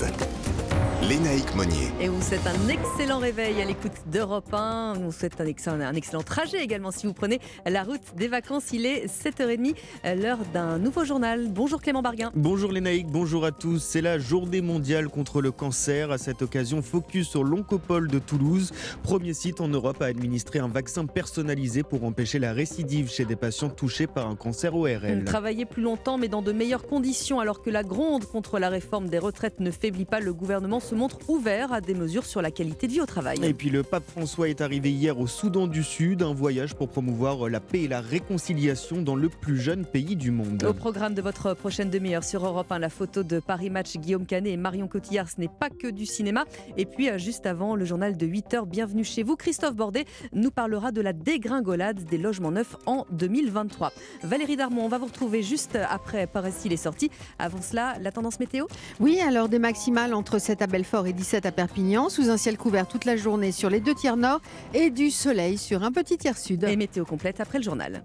Lénaïque 1.02 1.54
Monnier. 1.54 1.92
Et 2.00 2.08
vous 2.08 2.20
souhaite 2.20 2.46
un 2.46 2.68
excellent 2.68 3.18
réveil 3.18 3.60
à 3.60 3.64
l'écoute 3.64 3.92
d'Europe 4.06 4.52
1. 4.52 4.94
On 4.96 5.04
vous 5.04 5.12
souhaite 5.12 5.40
un 5.40 5.46
excellent, 5.46 5.80
un 5.80 5.94
excellent 5.94 6.22
trajet 6.22 6.62
également 6.62 6.90
si 6.90 7.06
vous 7.06 7.12
prenez 7.12 7.38
la 7.64 7.84
route 7.84 8.00
des 8.16 8.28
vacances. 8.28 8.72
Il 8.72 8.86
est 8.86 9.06
7h30, 9.06 9.74
l'heure 10.20 10.38
d'un 10.52 10.78
nouveau 10.78 11.04
journal. 11.04 11.48
Bonjour 11.50 11.80
Clément 11.80 12.02
Barguin. 12.02 12.32
Bonjour 12.34 12.72
Lénaïque, 12.72 13.06
bonjour 13.08 13.44
à 13.44 13.52
tous. 13.52 13.78
C'est 13.78 14.00
la 14.00 14.18
journée 14.18 14.62
mondiale 14.62 15.08
contre 15.08 15.42
le 15.42 15.52
cancer. 15.52 16.10
À 16.10 16.18
cette 16.18 16.42
occasion, 16.42 16.82
focus 16.82 17.28
sur 17.28 17.44
l'Oncopole 17.44 18.08
de 18.08 18.18
Toulouse, 18.18 18.72
premier 19.02 19.34
site 19.34 19.60
en 19.60 19.68
Europe 19.68 20.02
à 20.02 20.06
administrer 20.06 20.58
un 20.58 20.68
vaccin 20.68 21.06
personnalisé 21.06 21.82
pour 21.82 22.04
empêcher 22.04 22.38
la 22.38 22.52
récidive 22.52 23.10
chez 23.10 23.26
des 23.26 23.36
patients 23.36 23.70
touchés 23.70 24.06
par 24.06 24.28
un 24.28 24.34
cancer 24.34 24.74
ORL. 24.74 25.24
Travailler 25.24 25.66
plus 25.66 25.82
longtemps 25.82 26.18
mais 26.18 26.28
dans 26.28 26.42
de 26.42 26.52
meilleures 26.52 26.86
conditions 26.86 27.38
alors 27.38 27.62
que 27.62 27.70
la 27.70 27.82
gronde 27.82 28.24
contre 28.24 28.58
la 28.58 28.70
réforme 28.70 29.08
des 29.08 29.18
retraites 29.18 29.60
ne 29.60 29.70
faiblit 29.70 30.04
pas, 30.06 30.20
le 30.20 30.32
gouvernement 30.32 30.80
se 30.86 30.94
montre 30.94 31.18
ouvert 31.28 31.72
à 31.72 31.80
des 31.80 31.94
mesures 31.94 32.24
sur 32.24 32.40
la 32.40 32.52
qualité 32.52 32.86
de 32.86 32.92
vie 32.92 33.00
au 33.00 33.06
travail. 33.06 33.38
Et 33.42 33.54
puis 33.54 33.70
le 33.70 33.82
pape 33.82 34.08
François 34.08 34.48
est 34.48 34.60
arrivé 34.60 34.92
hier 34.92 35.18
au 35.18 35.26
Soudan 35.26 35.66
du 35.66 35.82
Sud, 35.82 36.22
un 36.22 36.32
voyage 36.32 36.76
pour 36.76 36.88
promouvoir 36.88 37.48
la 37.48 37.58
paix 37.58 37.82
et 37.82 37.88
la 37.88 38.00
réconciliation 38.00 39.02
dans 39.02 39.16
le 39.16 39.28
plus 39.28 39.58
jeune 39.58 39.84
pays 39.84 40.14
du 40.14 40.30
monde. 40.30 40.62
Au 40.62 40.72
programme 40.72 41.14
de 41.14 41.22
votre 41.22 41.54
prochaine 41.54 41.90
demi-heure 41.90 42.22
sur 42.22 42.46
Europe 42.46 42.70
1, 42.70 42.78
la 42.78 42.88
photo 42.88 43.24
de 43.24 43.40
Paris 43.40 43.68
Match, 43.68 43.96
Guillaume 43.96 44.26
Canet 44.26 44.52
et 44.52 44.56
Marion 44.56 44.86
Cotillard, 44.86 45.28
ce 45.28 45.40
n'est 45.40 45.48
pas 45.48 45.70
que 45.70 45.88
du 45.88 46.06
cinéma. 46.06 46.44
Et 46.76 46.86
puis 46.86 47.10
euh, 47.10 47.18
juste 47.18 47.46
avant 47.46 47.74
le 47.74 47.84
journal 47.84 48.16
de 48.16 48.26
8h, 48.26 48.64
bienvenue 48.66 49.02
chez 49.02 49.24
vous, 49.24 49.34
Christophe 49.34 49.74
Bordet 49.74 50.04
nous 50.32 50.52
parlera 50.52 50.92
de 50.92 51.00
la 51.00 51.12
dégringolade 51.12 52.04
des 52.04 52.18
logements 52.18 52.52
neufs 52.52 52.76
en 52.86 53.06
2023. 53.10 53.92
Valérie 54.22 54.56
Darmon, 54.56 54.84
on 54.84 54.88
va 54.88 54.98
vous 54.98 55.06
retrouver 55.06 55.42
juste 55.42 55.76
après 55.90 56.28
Paris 56.28 56.52
il 56.64 56.72
est 56.72 56.76
sorti. 56.76 57.10
Avant 57.40 57.60
cela, 57.60 57.96
la 58.00 58.12
tendance 58.12 58.38
météo? 58.38 58.66
Oui, 59.00 59.18
alors 59.20 59.48
des 59.48 59.58
maximales 59.58 60.14
entre 60.14 60.38
7 60.38 60.62
à 60.62 60.68
Belfort 60.76 61.06
et 61.06 61.14
17 61.14 61.46
à 61.46 61.52
Perpignan, 61.52 62.10
sous 62.10 62.28
un 62.28 62.36
ciel 62.36 62.58
couvert 62.58 62.86
toute 62.86 63.06
la 63.06 63.16
journée 63.16 63.50
sur 63.50 63.70
les 63.70 63.80
deux 63.80 63.94
tiers 63.94 64.18
nord 64.18 64.42
et 64.74 64.90
du 64.90 65.10
soleil 65.10 65.56
sur 65.56 65.82
un 65.82 65.90
petit 65.90 66.18
tiers 66.18 66.36
sud. 66.36 66.64
Et 66.64 66.76
météo 66.76 67.06
complète 67.06 67.40
après 67.40 67.56
le 67.56 67.64
journal. 67.64 68.02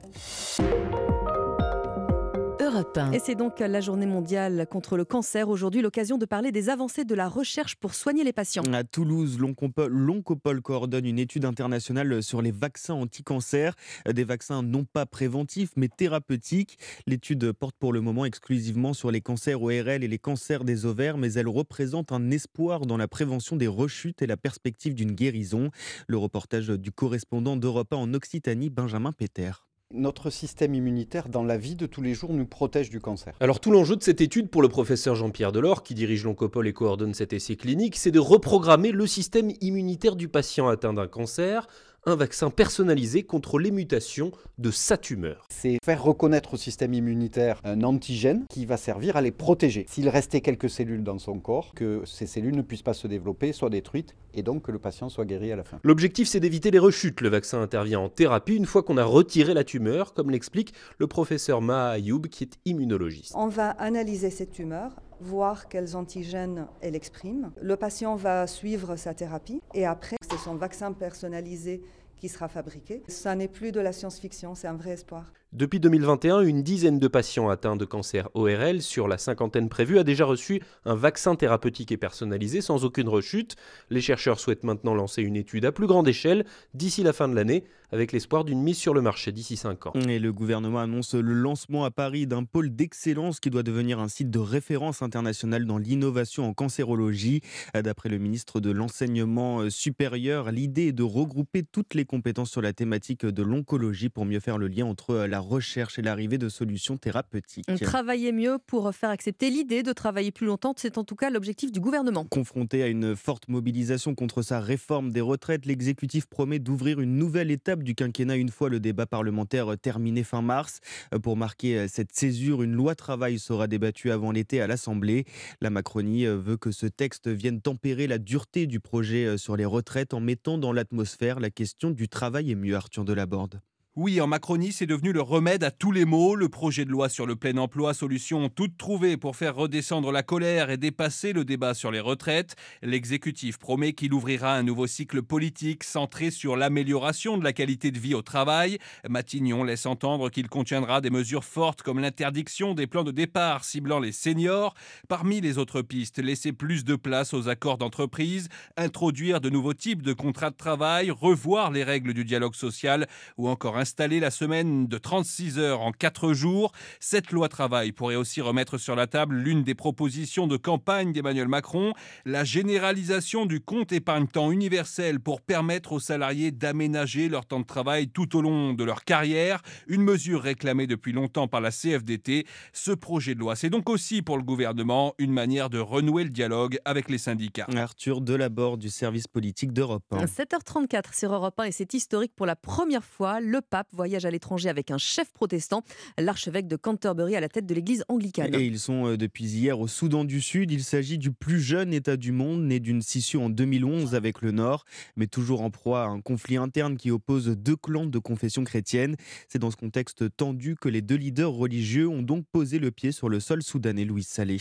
Europe 2.61 2.95
1. 2.95 3.13
Et 3.13 3.19
c'est 3.19 3.33
donc 3.33 3.59
la 3.59 3.81
journée 3.81 4.05
mondiale 4.05 4.67
contre 4.69 4.95
le 4.95 5.03
cancer. 5.03 5.49
Aujourd'hui, 5.49 5.81
l'occasion 5.81 6.19
de 6.19 6.25
parler 6.25 6.51
des 6.51 6.69
avancées 6.69 7.05
de 7.05 7.15
la 7.15 7.27
recherche 7.27 7.75
pour 7.75 7.95
soigner 7.95 8.23
les 8.23 8.33
patients. 8.33 8.61
À 8.71 8.83
Toulouse, 8.83 9.39
l'Oncopole 9.39 10.61
coordonne 10.61 11.07
une 11.07 11.17
étude 11.17 11.45
internationale 11.45 12.21
sur 12.21 12.39
les 12.43 12.51
vaccins 12.51 12.93
anti-cancer, 12.93 13.73
des 14.05 14.23
vaccins 14.23 14.61
non 14.61 14.85
pas 14.85 15.07
préventifs 15.07 15.71
mais 15.75 15.87
thérapeutiques. 15.87 16.77
L'étude 17.07 17.51
porte 17.51 17.75
pour 17.79 17.93
le 17.93 18.01
moment 18.01 18.25
exclusivement 18.25 18.93
sur 18.93 19.09
les 19.09 19.21
cancers 19.21 19.59
ORL 19.59 20.03
et 20.03 20.07
les 20.07 20.19
cancers 20.19 20.63
des 20.63 20.85
ovaires, 20.85 21.17
mais 21.17 21.33
elle 21.33 21.47
représente 21.47 22.11
un 22.11 22.29
espoir 22.29 22.81
dans 22.81 22.97
la 22.97 23.07
prévention 23.07 23.55
des 23.55 23.67
rechutes 23.67 24.21
et 24.21 24.27
la 24.27 24.37
perspective 24.37 24.93
d'une 24.93 25.13
guérison. 25.13 25.71
Le 26.05 26.17
reportage 26.17 26.67
du 26.67 26.91
correspondant 26.91 27.57
d'Europe 27.57 27.91
1 27.91 27.97
en 27.97 28.13
Occitanie, 28.13 28.69
Benjamin 28.69 29.13
Péter. 29.13 29.51
Notre 29.93 30.29
système 30.29 30.73
immunitaire 30.73 31.27
dans 31.27 31.43
la 31.43 31.57
vie 31.57 31.75
de 31.75 31.85
tous 31.85 32.01
les 32.01 32.13
jours 32.13 32.33
nous 32.33 32.45
protège 32.45 32.89
du 32.89 32.99
cancer. 32.99 33.33
Alors 33.39 33.59
tout 33.59 33.71
l'enjeu 33.71 33.95
de 33.95 34.03
cette 34.03 34.21
étude 34.21 34.49
pour 34.49 34.61
le 34.61 34.69
professeur 34.69 35.15
Jean-Pierre 35.15 35.51
Delors, 35.51 35.83
qui 35.83 35.93
dirige 35.93 36.23
l'Oncopole 36.23 36.67
et 36.67 36.73
coordonne 36.73 37.13
cet 37.13 37.33
essai 37.33 37.55
clinique, 37.55 37.97
c'est 37.97 38.11
de 38.11 38.19
reprogrammer 38.19 38.91
le 38.91 39.05
système 39.05 39.51
immunitaire 39.59 40.15
du 40.15 40.27
patient 40.27 40.67
atteint 40.67 40.93
d'un 40.93 41.07
cancer 41.07 41.67
un 42.05 42.15
vaccin 42.15 42.49
personnalisé 42.49 43.23
contre 43.23 43.59
les 43.59 43.69
mutations 43.69 44.31
de 44.57 44.71
sa 44.71 44.97
tumeur. 44.97 45.45
C'est 45.49 45.77
faire 45.83 46.03
reconnaître 46.03 46.55
au 46.55 46.57
système 46.57 46.93
immunitaire 46.93 47.59
un 47.63 47.83
antigène 47.83 48.45
qui 48.49 48.65
va 48.65 48.77
servir 48.77 49.17
à 49.17 49.21
les 49.21 49.31
protéger. 49.31 49.85
S'il 49.87 50.09
restait 50.09 50.41
quelques 50.41 50.69
cellules 50.69 51.03
dans 51.03 51.19
son 51.19 51.39
corps, 51.39 51.73
que 51.75 52.01
ces 52.05 52.25
cellules 52.25 52.55
ne 52.55 52.63
puissent 52.63 52.81
pas 52.81 52.93
se 52.93 53.07
développer, 53.07 53.53
soient 53.53 53.69
détruites, 53.69 54.15
et 54.33 54.41
donc 54.41 54.63
que 54.63 54.71
le 54.71 54.79
patient 54.79 55.09
soit 55.09 55.25
guéri 55.25 55.51
à 55.51 55.55
la 55.55 55.63
fin. 55.63 55.79
L'objectif, 55.83 56.27
c'est 56.27 56.39
d'éviter 56.39 56.71
les 56.71 56.79
rechutes. 56.79 57.21
Le 57.21 57.29
vaccin 57.29 57.61
intervient 57.61 57.99
en 57.99 58.09
thérapie 58.09 58.55
une 58.55 58.65
fois 58.65 58.81
qu'on 58.81 58.97
a 58.97 59.03
retiré 59.03 59.53
la 59.53 59.63
tumeur, 59.63 60.13
comme 60.13 60.31
l'explique 60.31 60.73
le 60.97 61.05
professeur 61.05 61.61
Maha 61.61 61.91
Ayoub, 61.91 62.21
qui 62.21 62.45
est 62.45 62.57
immunologiste. 62.65 63.33
On 63.35 63.47
va 63.47 63.71
analyser 63.71 64.31
cette 64.31 64.51
tumeur 64.51 64.91
voir 65.21 65.69
quels 65.69 65.95
antigènes 65.95 66.67
elle 66.81 66.95
exprime. 66.95 67.51
Le 67.61 67.75
patient 67.75 68.15
va 68.15 68.47
suivre 68.47 68.95
sa 68.95 69.13
thérapie 69.13 69.61
et 69.73 69.85
après, 69.85 70.17
c'est 70.29 70.37
son 70.37 70.55
vaccin 70.55 70.91
personnalisé 70.93 71.81
qui 72.21 72.29
sera 72.29 72.47
fabriqué. 72.47 73.01
Ça 73.07 73.35
n'est 73.35 73.47
plus 73.47 73.71
de 73.71 73.79
la 73.79 73.91
science-fiction, 73.91 74.53
c'est 74.53 74.67
un 74.67 74.75
vrai 74.75 74.91
espoir. 74.91 75.33
Depuis 75.53 75.81
2021, 75.81 76.41
une 76.41 76.61
dizaine 76.61 76.99
de 76.99 77.07
patients 77.09 77.49
atteints 77.49 77.75
de 77.75 77.83
cancer 77.83 78.29
ORL 78.35 78.81
sur 78.81 79.07
la 79.07 79.17
cinquantaine 79.17 79.67
prévue 79.67 79.99
a 79.99 80.03
déjà 80.03 80.23
reçu 80.23 80.61
un 80.85 80.95
vaccin 80.95 81.35
thérapeutique 81.35 81.91
et 81.91 81.97
personnalisé 81.97 82.61
sans 82.61 82.85
aucune 82.85 83.09
rechute. 83.09 83.57
Les 83.89 83.99
chercheurs 83.99 84.39
souhaitent 84.39 84.63
maintenant 84.63 84.93
lancer 84.93 85.23
une 85.23 85.35
étude 85.35 85.65
à 85.65 85.71
plus 85.71 85.87
grande 85.87 86.07
échelle 86.07 86.45
d'ici 86.73 87.03
la 87.03 87.11
fin 87.11 87.27
de 87.27 87.35
l'année 87.35 87.65
avec 87.91 88.11
l'espoir 88.11 88.45
d'une 88.45 88.61
mise 88.61 88.77
sur 88.77 88.93
le 88.93 89.01
marché 89.01 89.31
d'ici 89.31 89.57
5 89.57 89.87
ans. 89.87 89.93
Et 90.07 90.19
le 90.19 90.31
gouvernement 90.31 90.79
annonce 90.79 91.13
le 91.13 91.33
lancement 91.33 91.83
à 91.83 91.91
Paris 91.91 92.27
d'un 92.27 92.43
pôle 92.43 92.75
d'excellence 92.75 93.39
qui 93.39 93.49
doit 93.49 93.63
devenir 93.63 93.99
un 93.99 94.07
site 94.07 94.29
de 94.29 94.39
référence 94.39 95.01
internationale 95.01 95.65
dans 95.65 95.77
l'innovation 95.77 96.47
en 96.47 96.53
cancérologie. 96.53 97.41
D'après 97.73 98.09
le 98.09 98.17
ministre 98.17 98.59
de 98.59 98.71
l'Enseignement 98.71 99.69
supérieur, 99.69 100.51
l'idée 100.51 100.87
est 100.87 100.93
de 100.93 101.03
regrouper 101.03 101.63
toutes 101.63 101.93
les 101.93 102.05
compétences 102.05 102.51
sur 102.51 102.61
la 102.61 102.73
thématique 102.73 103.25
de 103.25 103.43
l'oncologie 103.43 104.09
pour 104.09 104.25
mieux 104.25 104.39
faire 104.39 104.57
le 104.57 104.67
lien 104.67 104.85
entre 104.85 105.15
la 105.15 105.39
recherche 105.39 105.99
et 105.99 106.01
l'arrivée 106.01 106.37
de 106.37 106.49
solutions 106.49 106.97
thérapeutiques. 106.97 107.65
Travailler 107.81 108.31
mieux 108.31 108.57
pour 108.65 108.93
faire 108.93 109.09
accepter 109.09 109.49
l'idée 109.49 109.83
de 109.83 109.93
travailler 109.93 110.31
plus 110.31 110.47
longtemps, 110.47 110.73
c'est 110.77 110.97
en 110.97 111.03
tout 111.03 111.15
cas 111.15 111.29
l'objectif 111.29 111.71
du 111.71 111.79
gouvernement. 111.79 112.25
Confronté 112.25 112.83
à 112.83 112.87
une 112.87 113.15
forte 113.15 113.47
mobilisation 113.47 114.15
contre 114.15 114.41
sa 114.41 114.59
réforme 114.59 115.11
des 115.11 115.21
retraites, 115.21 115.65
l'exécutif 115.65 116.25
promet 116.25 116.59
d'ouvrir 116.59 116.99
une 116.99 117.17
nouvelle 117.17 117.51
étape 117.51 117.80
du 117.81 117.95
quinquennat 117.95 118.35
une 118.35 118.49
fois 118.49 118.69
le 118.69 118.79
débat 118.79 119.05
parlementaire 119.05 119.77
terminé 119.81 120.23
fin 120.23 120.41
mars. 120.41 120.79
Pour 121.23 121.37
marquer 121.37 121.87
cette 121.87 122.13
césure, 122.13 122.63
une 122.63 122.73
loi 122.73 122.95
travail 122.95 123.39
sera 123.39 123.67
débattue 123.67 124.11
avant 124.11 124.31
l'été 124.31 124.61
à 124.61 124.67
l'Assemblée. 124.67 125.25
La 125.61 125.69
Macronie 125.69 126.25
veut 126.25 126.57
que 126.57 126.71
ce 126.71 126.85
texte 126.85 127.27
vienne 127.27 127.61
tempérer 127.61 128.07
la 128.07 128.17
dureté 128.17 128.67
du 128.67 128.79
projet 128.79 129.37
sur 129.37 129.55
les 129.57 129.65
retraites 129.65 130.13
en 130.13 130.19
mettant 130.19 130.57
dans 130.57 130.73
l'atmosphère 130.73 131.39
la 131.39 131.49
question 131.49 131.91
du 131.91 132.07
travail 132.07 132.51
et 132.51 132.55
mieux 132.55 132.75
Arthur 132.75 133.05
Delaborde. 133.05 133.61
Oui, 133.97 134.21
en 134.21 134.27
Macronie, 134.27 134.71
c'est 134.71 134.85
devenu 134.85 135.11
le 135.11 135.21
remède 135.21 135.65
à 135.65 135.69
tous 135.69 135.91
les 135.91 136.05
maux. 136.05 136.35
Le 136.35 136.47
projet 136.47 136.85
de 136.85 136.91
loi 136.91 137.09
sur 137.09 137.25
le 137.25 137.35
plein 137.35 137.57
emploi, 137.57 137.93
solution 137.93 138.47
toute 138.47 138.77
trouvée 138.77 139.17
pour 139.17 139.35
faire 139.35 139.53
redescendre 139.53 140.13
la 140.13 140.23
colère 140.23 140.69
et 140.69 140.77
dépasser 140.77 141.33
le 141.33 141.43
débat 141.43 141.73
sur 141.73 141.91
les 141.91 141.99
retraites. 141.99 142.55
L'exécutif 142.81 143.57
promet 143.57 143.91
qu'il 143.91 144.13
ouvrira 144.13 144.55
un 144.55 144.63
nouveau 144.63 144.87
cycle 144.87 145.21
politique 145.21 145.83
centré 145.83 146.31
sur 146.31 146.55
l'amélioration 146.55 147.37
de 147.37 147.43
la 147.43 147.51
qualité 147.51 147.91
de 147.91 147.99
vie 147.99 148.13
au 148.13 148.21
travail. 148.21 148.77
Matignon 149.09 149.65
laisse 149.65 149.85
entendre 149.85 150.29
qu'il 150.29 150.47
contiendra 150.47 151.01
des 151.01 151.09
mesures 151.09 151.43
fortes 151.43 151.81
comme 151.81 151.99
l'interdiction 151.99 152.73
des 152.73 152.87
plans 152.87 153.03
de 153.03 153.11
départ 153.11 153.65
ciblant 153.65 153.99
les 153.99 154.13
seniors. 154.13 154.73
Parmi 155.09 155.41
les 155.41 155.57
autres 155.57 155.81
pistes, 155.81 156.19
laisser 156.19 156.53
plus 156.53 156.85
de 156.85 156.95
place 156.95 157.33
aux 157.33 157.49
accords 157.49 157.77
d'entreprise, 157.77 158.47
introduire 158.77 159.41
de 159.41 159.49
nouveaux 159.49 159.73
types 159.73 160.01
de 160.01 160.13
contrats 160.13 160.51
de 160.51 160.55
travail, 160.55 161.11
revoir 161.11 161.71
les 161.71 161.83
règles 161.83 162.13
du 162.13 162.23
dialogue 162.23 162.55
social 162.55 163.05
ou 163.35 163.49
encore 163.49 163.80
installer 163.81 164.19
la 164.19 164.31
semaine 164.31 164.87
de 164.87 164.97
36 164.97 165.59
heures 165.59 165.81
en 165.81 165.91
4 165.91 166.33
jours. 166.33 166.71
Cette 166.99 167.31
loi 167.31 167.49
travail 167.49 167.91
pourrait 167.91 168.15
aussi 168.15 168.39
remettre 168.39 168.77
sur 168.77 168.95
la 168.95 169.07
table 169.07 169.35
l'une 169.35 169.63
des 169.63 169.75
propositions 169.75 170.47
de 170.47 170.55
campagne 170.55 171.11
d'Emmanuel 171.11 171.47
Macron, 171.47 171.93
la 172.25 172.43
généralisation 172.43 173.45
du 173.45 173.59
compte 173.59 173.91
épargne-temps 173.91 174.51
universel 174.51 175.19
pour 175.19 175.41
permettre 175.41 175.93
aux 175.93 175.99
salariés 175.99 176.51
d'aménager 176.51 177.27
leur 177.27 177.45
temps 177.45 177.59
de 177.59 177.65
travail 177.65 178.07
tout 178.07 178.37
au 178.37 178.41
long 178.41 178.73
de 178.73 178.83
leur 178.83 179.03
carrière, 179.03 179.61
une 179.87 180.03
mesure 180.03 180.41
réclamée 180.41 180.87
depuis 180.87 181.11
longtemps 181.11 181.47
par 181.47 181.59
la 181.59 181.71
CFDT. 181.71 182.45
Ce 182.73 182.91
projet 182.91 183.33
de 183.33 183.39
loi, 183.39 183.55
c'est 183.55 183.69
donc 183.71 183.89
aussi 183.89 184.21
pour 184.21 184.37
le 184.37 184.43
gouvernement 184.43 185.13
une 185.17 185.33
manière 185.33 185.69
de 185.69 185.79
renouer 185.79 186.23
le 186.23 186.29
dialogue 186.29 186.77
avec 186.85 187.09
les 187.09 187.17
syndicats. 187.17 187.65
Arthur 187.75 188.21
Delaborde 188.21 188.79
du 188.79 188.89
service 188.89 189.27
politique 189.27 189.73
d'Europe 189.73 190.03
1. 190.11 190.25
7h34 190.25 191.17
sur 191.17 191.33
Europe 191.33 191.59
1 191.59 191.63
et 191.63 191.71
c'est 191.71 191.93
historique 191.93 192.33
pour 192.35 192.45
la 192.45 192.55
première 192.55 193.03
fois. 193.03 193.39
Le 193.39 193.61
pape 193.71 193.87
voyage 193.93 194.25
à 194.25 194.29
l'étranger 194.29 194.69
avec 194.69 194.91
un 194.91 194.97
chef 194.99 195.31
protestant, 195.31 195.83
l'archevêque 196.19 196.67
de 196.67 196.75
Canterbury 196.75 197.35
à 197.35 197.39
la 197.39 197.49
tête 197.49 197.65
de 197.65 197.73
l'église 197.73 198.03
anglicane. 198.09 198.53
Et 198.53 198.65
ils 198.65 198.77
sont 198.77 199.07
euh, 199.07 199.17
depuis 199.17 199.45
hier 199.45 199.79
au 199.79 199.87
Soudan 199.87 200.25
du 200.25 200.41
Sud. 200.41 200.71
Il 200.71 200.83
s'agit 200.83 201.17
du 201.17 201.31
plus 201.31 201.61
jeune 201.61 201.93
État 201.93 202.17
du 202.17 202.33
monde, 202.33 202.63
né 202.63 202.79
d'une 202.79 203.01
scission 203.01 203.45
en 203.45 203.49
2011 203.49 204.13
avec 204.13 204.41
le 204.41 204.51
Nord, 204.51 204.83
mais 205.15 205.25
toujours 205.25 205.61
en 205.61 205.71
proie 205.71 206.03
à 206.03 206.07
un 206.07 206.19
conflit 206.19 206.57
interne 206.57 206.97
qui 206.97 207.09
oppose 207.09 207.47
deux 207.47 207.77
clans 207.77 208.05
de 208.05 208.19
confession 208.19 208.65
chrétienne. 208.65 209.15
C'est 209.47 209.59
dans 209.59 209.71
ce 209.71 209.77
contexte 209.77 210.35
tendu 210.35 210.75
que 210.75 210.89
les 210.89 211.01
deux 211.01 211.15
leaders 211.15 211.51
religieux 211.51 212.09
ont 212.09 212.21
donc 212.21 212.45
posé 212.51 212.77
le 212.77 212.91
pied 212.91 213.13
sur 213.13 213.29
le 213.29 213.39
sol 213.39 213.63
soudanais, 213.63 214.03
Louis 214.03 214.23
Salé. 214.23 214.57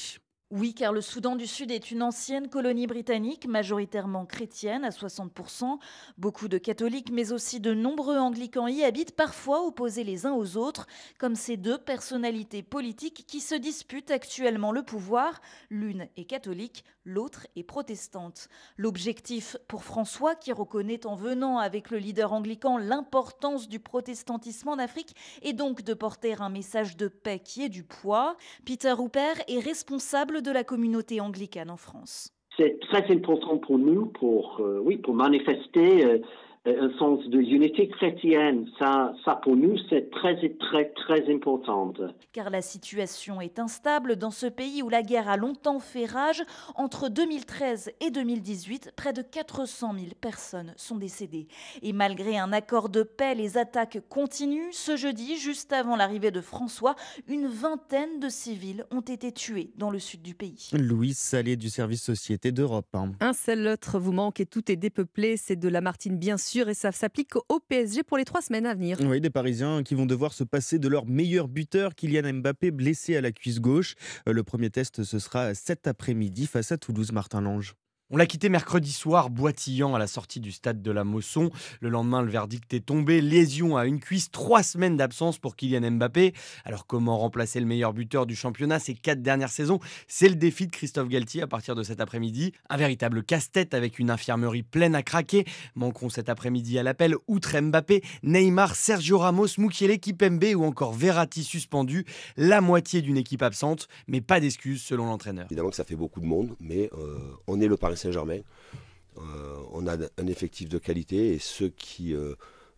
Oui, 0.52 0.74
car 0.74 0.92
le 0.92 1.00
Soudan 1.00 1.36
du 1.36 1.46
Sud 1.46 1.70
est 1.70 1.92
une 1.92 2.02
ancienne 2.02 2.48
colonie 2.48 2.88
britannique, 2.88 3.46
majoritairement 3.46 4.26
chrétienne 4.26 4.82
à 4.82 4.88
60%. 4.88 5.78
Beaucoup 6.18 6.48
de 6.48 6.58
catholiques, 6.58 7.12
mais 7.12 7.30
aussi 7.30 7.60
de 7.60 7.72
nombreux 7.72 8.18
anglicans 8.18 8.66
y 8.66 8.82
habitent, 8.82 9.14
parfois 9.14 9.64
opposés 9.64 10.02
les 10.02 10.26
uns 10.26 10.32
aux 10.32 10.56
autres, 10.56 10.88
comme 11.20 11.36
ces 11.36 11.56
deux 11.56 11.78
personnalités 11.78 12.64
politiques 12.64 13.26
qui 13.28 13.38
se 13.38 13.54
disputent 13.54 14.10
actuellement 14.10 14.72
le 14.72 14.82
pouvoir. 14.82 15.40
L'une 15.70 16.08
est 16.16 16.24
catholique, 16.24 16.84
l'autre 17.04 17.46
est 17.54 17.62
protestante. 17.62 18.48
L'objectif 18.76 19.56
pour 19.68 19.84
François, 19.84 20.34
qui 20.34 20.52
reconnaît 20.52 21.06
en 21.06 21.14
venant 21.14 21.58
avec 21.58 21.90
le 21.90 21.98
leader 21.98 22.32
anglican 22.32 22.76
l'importance 22.76 23.68
du 23.68 23.78
protestantisme 23.78 24.70
en 24.70 24.78
Afrique, 24.78 25.14
est 25.42 25.52
donc 25.52 25.82
de 25.82 25.94
porter 25.94 26.34
un 26.40 26.48
message 26.48 26.96
de 26.96 27.06
paix 27.06 27.38
qui 27.38 27.62
est 27.62 27.68
du 27.68 27.84
poids. 27.84 28.36
Peter 28.64 28.94
Hooper 28.98 29.34
est 29.46 29.60
responsable 29.60 30.39
de 30.42 30.50
la 30.50 30.64
communauté 30.64 31.20
anglicane 31.20 31.70
en 31.70 31.76
France. 31.76 32.32
C'est 32.56 32.78
très 32.80 33.10
important 33.10 33.58
pour 33.58 33.78
nous 33.78 34.06
pour, 34.06 34.60
euh, 34.60 34.82
manifester 35.12 36.04
euh, 36.04 36.18
un 36.66 36.90
sens 36.98 37.26
de 37.26 37.38
unité 37.38 37.88
chrétienne. 37.88 38.66
Ça, 38.78 39.14
ça 39.24 39.36
pour 39.36 39.56
nous, 39.56 39.76
c'est 39.88 40.10
très, 40.10 40.36
très, 40.58 40.90
très 40.90 41.32
important. 41.32 41.94
Car 42.32 42.50
la 42.50 42.60
situation 42.60 43.40
est 43.40 43.58
instable 43.58 44.16
dans 44.16 44.30
ce 44.30 44.46
pays 44.46 44.82
où 44.82 44.90
la 44.90 45.02
guerre 45.02 45.28
a 45.28 45.38
longtemps 45.38 45.78
fait 45.78 46.04
rage. 46.04 46.42
Entre 46.74 47.08
2013 47.08 47.92
et 48.00 48.10
2018, 48.10 48.92
près 48.94 49.14
de 49.14 49.22
400 49.22 49.94
000 49.94 50.06
personnes 50.20 50.74
sont 50.76 50.96
décédées. 50.96 51.48
Et 51.82 51.94
malgré 51.94 52.36
un 52.36 52.52
accord 52.52 52.90
de 52.90 53.02
paix, 53.04 53.34
les 53.34 53.56
attaques 53.56 54.02
continuent. 54.10 54.72
Ce 54.72 54.96
jeudi, 54.96 55.36
juste 55.36 55.72
avant 55.72 55.96
l'arrivée 55.96 56.30
de 56.30 56.42
François, 56.42 56.94
une 57.26 57.46
vingtaine 57.46 58.20
de 58.20 58.28
civils 58.28 58.84
ont 58.90 59.00
été 59.00 59.32
tués 59.32 59.70
dans 59.76 59.90
le 59.90 59.98
sud 59.98 60.20
du 60.20 60.34
pays. 60.34 60.68
Louise 60.74 61.16
Salé 61.16 61.56
du 61.56 61.70
service 61.70 62.02
Société 62.02 62.52
d'Europe. 62.52 62.94
Un 63.20 63.32
seul 63.32 63.66
autre 63.66 63.98
vous 63.98 64.12
manque 64.12 64.40
et 64.40 64.46
tout 64.46 64.70
est 64.70 64.76
dépeuplé, 64.76 65.38
c'est 65.38 65.56
de 65.56 65.68
la 65.68 65.80
Martine 65.80 66.18
bien 66.18 66.36
sûr 66.36 66.59
et 66.68 66.74
ça 66.74 66.92
s'applique 66.92 67.34
au 67.36 67.60
PSG 67.60 68.02
pour 68.02 68.18
les 68.18 68.24
trois 68.24 68.42
semaines 68.42 68.66
à 68.66 68.74
venir. 68.74 68.98
Oui, 69.00 69.20
des 69.20 69.30
Parisiens 69.30 69.82
qui 69.82 69.94
vont 69.94 70.06
devoir 70.06 70.32
se 70.32 70.44
passer 70.44 70.78
de 70.78 70.88
leur 70.88 71.06
meilleur 71.06 71.48
buteur, 71.48 71.94
Kylian 71.94 72.34
Mbappé, 72.34 72.70
blessé 72.70 73.16
à 73.16 73.20
la 73.20 73.32
cuisse 73.32 73.60
gauche. 73.60 73.94
Euh, 74.28 74.32
le 74.32 74.42
premier 74.42 74.70
test, 74.70 75.02
ce 75.02 75.18
sera 75.18 75.54
cet 75.54 75.86
après-midi 75.86 76.46
face 76.46 76.72
à 76.72 76.78
Toulouse, 76.78 77.12
Martin 77.12 77.40
Lange. 77.40 77.74
On 78.12 78.16
l'a 78.16 78.26
quitté 78.26 78.48
mercredi 78.48 78.90
soir, 78.90 79.30
boitillant 79.30 79.94
à 79.94 79.98
la 80.00 80.08
sortie 80.08 80.40
du 80.40 80.50
stade 80.50 80.82
de 80.82 80.90
la 80.90 81.04
Mosson. 81.04 81.48
Le 81.80 81.90
lendemain, 81.90 82.22
le 82.22 82.30
verdict 82.30 82.74
est 82.74 82.84
tombé. 82.84 83.20
Lésion 83.20 83.76
à 83.76 83.86
une 83.86 84.00
cuisse, 84.00 84.32
trois 84.32 84.64
semaines 84.64 84.96
d'absence 84.96 85.38
pour 85.38 85.54
Kylian 85.54 85.92
Mbappé. 85.92 86.34
Alors, 86.64 86.88
comment 86.88 87.16
remplacer 87.18 87.60
le 87.60 87.66
meilleur 87.66 87.92
buteur 87.92 88.26
du 88.26 88.34
championnat 88.34 88.80
ces 88.80 88.94
quatre 88.94 89.22
dernières 89.22 89.50
saisons? 89.50 89.78
C'est 90.08 90.28
le 90.28 90.34
défi 90.34 90.66
de 90.66 90.72
Christophe 90.72 91.06
Galtier 91.06 91.42
à 91.42 91.46
partir 91.46 91.76
de 91.76 91.84
cet 91.84 92.00
après-midi. 92.00 92.50
Un 92.68 92.76
véritable 92.78 93.22
casse-tête 93.22 93.74
avec 93.74 94.00
une 94.00 94.10
infirmerie 94.10 94.64
pleine 94.64 94.96
à 94.96 95.04
craquer. 95.04 95.44
Manqueront 95.76 96.08
cet 96.08 96.28
après-midi 96.28 96.80
à 96.80 96.82
l'appel, 96.82 97.14
outre 97.28 97.60
Mbappé, 97.60 98.02
Neymar, 98.24 98.74
Sergio 98.74 99.18
Ramos, 99.18 99.46
Mukiele, 99.56 100.00
Kipembe 100.00 100.46
ou 100.56 100.64
encore 100.64 100.94
Verratti 100.94 101.44
suspendu. 101.44 102.04
La 102.36 102.60
moitié 102.60 103.02
d'une 103.02 103.18
équipe 103.18 103.42
absente, 103.42 103.86
mais 104.08 104.20
pas 104.20 104.40
d'excuses 104.40 104.82
selon 104.82 105.06
l'entraîneur. 105.06 105.46
Évidemment 105.46 105.70
que 105.70 105.76
ça 105.76 105.84
fait 105.84 105.94
beaucoup 105.94 106.18
de 106.18 106.26
monde, 106.26 106.56
mais 106.58 106.90
euh, 106.98 107.20
on 107.46 107.60
est 107.60 107.68
le 107.68 107.76
Paris 107.76 107.99
Saint-Germain. 108.00 108.40
Euh, 109.18 109.56
on 109.72 109.86
a 109.86 109.96
un 109.96 110.26
effectif 110.26 110.68
de 110.68 110.78
qualité 110.78 111.34
et 111.34 111.38
ceux 111.38 111.68
qui 111.68 112.14
euh, 112.14 112.34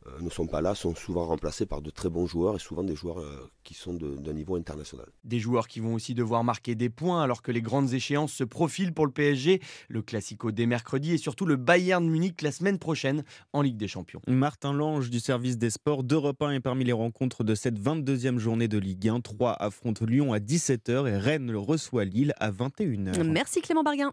euh, 0.07 0.20
ne 0.20 0.31
sont 0.31 0.47
pas 0.47 0.61
là 0.61 0.74
sont 0.74 0.94
souvent 0.94 1.27
remplacés 1.27 1.66
par 1.66 1.82
de 1.82 1.90
très 1.90 2.09
bons 2.09 2.27
joueurs 2.27 2.57
et 2.57 2.59
souvent 2.59 2.82
des 2.82 2.97
joueurs 2.97 3.23
qui 3.62 3.74
sont 3.74 3.94
d'un 3.94 4.32
niveau 4.32 4.57
international. 4.57 5.07
Des 5.24 5.39
joueurs 5.39 5.69
qui 5.69 5.81
vont 5.81 5.94
aussi 5.94 6.15
devoir 6.15 6.43
marquer 6.43 6.74
des 6.74 6.89
points 6.89 7.23
alors 7.23 7.43
que 7.43 7.53
les 7.53 7.61
grandes 7.61 7.93
échéances 7.93 8.32
se 8.32 8.44
profilent 8.44 8.93
pour 8.93 9.07
le 9.07 9.12
PSG, 9.12 9.61
le 9.89 10.03
Classico 10.03 10.51
dès 10.51 10.66
mercredi 10.66 11.12
et 11.12 11.19
surtout 11.19 11.47
le 11.47 11.57
Bayern 11.57 12.09
Munich 12.09 12.40
la 12.43 12.51
semaine 12.51 12.78
prochaine 12.78 13.24
en 13.53 13.62
Ligue 13.62 13.77
des 13.77 13.89
Champions. 13.89 14.23
Martin 14.27 14.73
Lange 14.73 15.11
du 15.11 15.20
service 15.20 15.59
des 15.59 15.70
sports 15.70 16.03
d'Europe 16.03 16.43
1 16.43 16.53
est 16.53 16.61
parmi 16.61 16.85
les 16.85 16.93
rencontres 16.93 17.44
de 17.44 17.55
cette 17.55 17.78
22e 17.78 18.39
journée 18.39 18.69
de 18.69 18.78
Ligue 18.78 19.09
1. 19.09 19.20
3 19.20 19.53
affrontent 19.53 20.07
Lyon 20.07 20.32
à 20.32 20.39
17h 20.39 21.09
et 21.09 21.16
Rennes 21.16 21.55
reçoit 21.55 22.05
Lille 22.05 22.32
à 22.40 22.51
21h. 22.51 23.23
Merci 23.23 23.61
Clément 23.61 23.85
Barguin. 23.85 24.12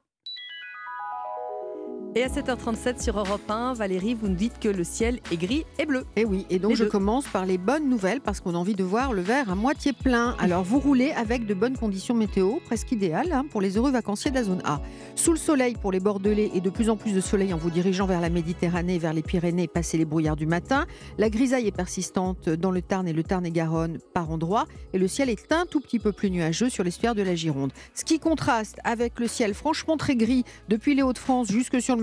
Et 2.15 2.23
à 2.23 2.27
7h37 2.27 3.03
sur 3.03 3.19
Europe 3.19 3.47
1, 3.47 3.73
Valérie, 3.75 4.15
vous 4.15 4.29
nous 4.29 4.35
dites 4.35 4.57
que 4.59 4.67
le 4.67 4.83
ciel 4.83 5.19
est 5.31 5.37
gris 5.37 5.63
et 5.77 5.85
bleu. 5.85 6.07
Et 6.15 6.21
eh 6.21 6.25
oui, 6.25 6.47
et 6.49 6.57
donc 6.57 6.73
je 6.73 6.83
commence 6.83 7.27
par 7.27 7.45
les 7.45 7.59
bonnes 7.59 7.87
nouvelles 7.87 8.19
parce 8.19 8.39
qu'on 8.39 8.55
a 8.55 8.57
envie 8.57 8.73
de 8.73 8.83
voir 8.83 9.13
le 9.13 9.21
verre 9.21 9.51
à 9.51 9.53
moitié 9.53 9.93
plein. 9.93 10.35
Alors 10.39 10.63
vous 10.63 10.79
roulez 10.79 11.11
avec 11.11 11.45
de 11.45 11.53
bonnes 11.53 11.77
conditions 11.77 12.15
météo, 12.15 12.55
presque 12.65 12.91
idéales 12.91 13.31
hein, 13.31 13.45
pour 13.51 13.61
les 13.61 13.77
heureux 13.77 13.91
vacanciers 13.91 14.31
de 14.31 14.35
la 14.37 14.43
zone 14.43 14.63
A. 14.65 14.81
Sous 15.13 15.33
le 15.33 15.37
soleil 15.37 15.75
pour 15.79 15.91
les 15.91 15.99
Bordelais 15.99 16.49
et 16.55 16.61
de 16.61 16.69
plus 16.71 16.89
en 16.89 16.97
plus 16.97 17.13
de 17.13 17.21
soleil 17.21 17.53
en 17.53 17.57
vous 17.57 17.69
dirigeant 17.69 18.07
vers 18.07 18.21
la 18.21 18.31
Méditerranée, 18.31 18.97
vers 18.97 19.13
les 19.13 19.21
Pyrénées, 19.21 19.67
passer 19.67 19.99
les 19.99 20.05
brouillards 20.05 20.35
du 20.35 20.47
matin. 20.47 20.87
La 21.19 21.29
grisaille 21.29 21.67
est 21.67 21.75
persistante 21.75 22.49
dans 22.49 22.71
le 22.71 22.81
Tarn 22.81 23.07
et 23.07 23.13
le 23.13 23.21
Tarn-et-Garonne 23.21 23.99
par 24.15 24.31
endroits 24.31 24.65
et 24.93 24.97
le 24.97 25.07
ciel 25.07 25.29
est 25.29 25.51
un 25.51 25.67
tout 25.67 25.79
petit 25.79 25.99
peu 25.99 26.11
plus 26.11 26.31
nuageux 26.31 26.69
sur 26.69 26.83
l'estuaire 26.83 27.13
de 27.13 27.21
la 27.21 27.35
Gironde. 27.35 27.71
Ce 27.93 28.03
qui 28.03 28.17
contraste 28.17 28.79
avec 28.83 29.19
le 29.19 29.27
ciel 29.27 29.53
franchement 29.53 29.95
très 29.95 30.15
gris 30.15 30.43
depuis 30.69 30.95
les 30.95 31.03
Hauts-de-France 31.03 31.51
jusque 31.51 31.79
sur 31.79 31.95
le 31.95 31.99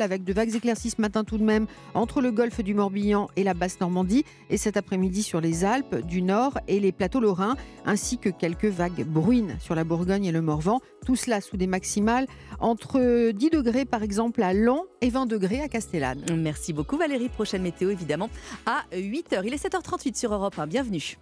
avec 0.00 0.24
de 0.24 0.32
vagues 0.32 0.54
éclaircies 0.54 0.90
ce 0.90 1.00
matin 1.00 1.22
tout 1.22 1.38
de 1.38 1.44
même 1.44 1.66
entre 1.94 2.20
le 2.20 2.30
golfe 2.30 2.62
du 2.62 2.74
Morbihan 2.74 3.28
et 3.36 3.44
la 3.44 3.54
basse 3.54 3.80
Normandie 3.80 4.24
et 4.50 4.56
cet 4.56 4.76
après-midi 4.76 5.22
sur 5.22 5.40
les 5.40 5.64
Alpes 5.64 5.96
du 6.06 6.22
Nord 6.22 6.58
et 6.68 6.80
les 6.80 6.92
plateaux 6.92 7.20
lorrains 7.20 7.56
ainsi 7.84 8.18
que 8.18 8.30
quelques 8.30 8.66
vagues 8.66 9.04
bruines 9.04 9.56
sur 9.60 9.74
la 9.74 9.84
Bourgogne 9.84 10.24
et 10.24 10.32
le 10.32 10.40
Morvan. 10.40 10.80
Tout 11.04 11.16
cela 11.16 11.40
sous 11.40 11.56
des 11.56 11.66
maximales 11.66 12.26
entre 12.60 13.30
10 13.30 13.50
degrés 13.50 13.84
par 13.84 14.02
exemple 14.02 14.42
à 14.42 14.52
Lens 14.52 14.84
et 15.00 15.10
20 15.10 15.26
degrés 15.26 15.60
à 15.60 15.68
Castellane. 15.68 16.24
Merci 16.34 16.72
beaucoup 16.72 16.96
Valérie. 16.96 17.28
Prochaine 17.28 17.62
météo 17.62 17.90
évidemment 17.90 18.30
à 18.64 18.84
8h. 18.92 19.42
Il 19.44 19.52
est 19.52 19.62
7h38 19.62 20.18
sur 20.18 20.32
Europe 20.32 20.58
1. 20.58 20.66
Bienvenue. 20.66 21.18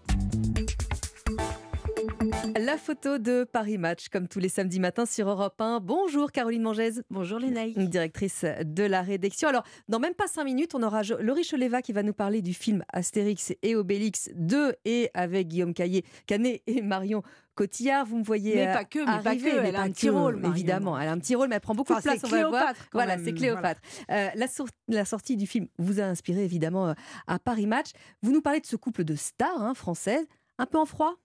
La 2.56 2.76
photo 2.78 3.18
de 3.18 3.42
Paris 3.42 3.78
Match, 3.78 4.08
comme 4.08 4.28
tous 4.28 4.38
les 4.38 4.48
samedis 4.48 4.78
matins 4.78 5.06
sur 5.06 5.28
Europe 5.28 5.60
1. 5.60 5.80
Bonjour 5.80 6.30
Caroline 6.30 6.62
Mangèse. 6.62 7.02
Bonjour 7.10 7.40
Lénaï. 7.40 7.74
Directrice 7.88 8.44
de 8.62 8.84
la 8.84 9.02
rédaction. 9.02 9.48
Alors, 9.48 9.64
dans 9.88 9.98
même 9.98 10.14
pas 10.14 10.28
cinq 10.28 10.44
minutes, 10.44 10.72
on 10.76 10.82
aura 10.84 11.02
Laurie 11.18 11.44
Choleva 11.44 11.82
qui 11.82 11.92
va 11.92 12.04
nous 12.04 12.12
parler 12.12 12.42
du 12.42 12.54
film 12.54 12.84
Astérix 12.92 13.52
et 13.62 13.74
Obélix 13.74 14.30
2 14.36 14.74
et 14.84 15.10
avec 15.14 15.48
Guillaume 15.48 15.74
Caillé, 15.74 16.04
Canet 16.26 16.62
et 16.68 16.80
Marion 16.80 17.24
Cotillard, 17.56 18.06
vous 18.06 18.18
me 18.18 18.24
voyez 18.24 18.54
mais 18.54 18.72
pas 18.72 18.84
que, 18.84 18.98
mais 18.98 19.22
pas 19.22 19.36
que, 19.36 19.66
elle 19.66 19.76
a 19.76 19.82
un 19.82 19.90
petit 19.90 20.10
rôle, 20.10 20.40
évidemment, 20.44 20.98
elle 20.98 21.08
a 21.08 21.12
un 21.12 21.18
petit 21.18 21.34
rôle, 21.34 21.48
mais 21.48 21.56
elle 21.56 21.60
prend 21.60 21.74
beaucoup 21.74 21.94
de 21.94 22.00
place. 22.00 22.20
On 22.24 22.28
va 22.28 22.48
voir. 22.48 22.72
Voilà, 22.92 23.16
c'est 23.18 23.32
Cléopâtre. 23.32 23.80
Euh, 24.10 24.28
la, 24.34 24.46
la, 24.88 25.04
sortie 25.04 25.36
du 25.36 25.46
film 25.46 25.66
vous 25.78 26.00
a 26.00 26.04
inspiré 26.04 26.44
évidemment 26.44 26.88
euh, 26.88 26.94
à 27.26 27.38
Paris 27.38 27.66
Match. 27.66 27.90
Vous 28.22 28.32
nous 28.32 28.42
parlez 28.42 28.60
de 28.60 28.66
ce 28.66 28.76
couple 28.76 29.04
de 29.04 29.14
stars 29.14 29.60
hein, 29.60 29.74
françaises, 29.74 30.26
un 30.58 30.66
peu 30.66 30.78
en 30.78 30.86
froid? 30.86 31.16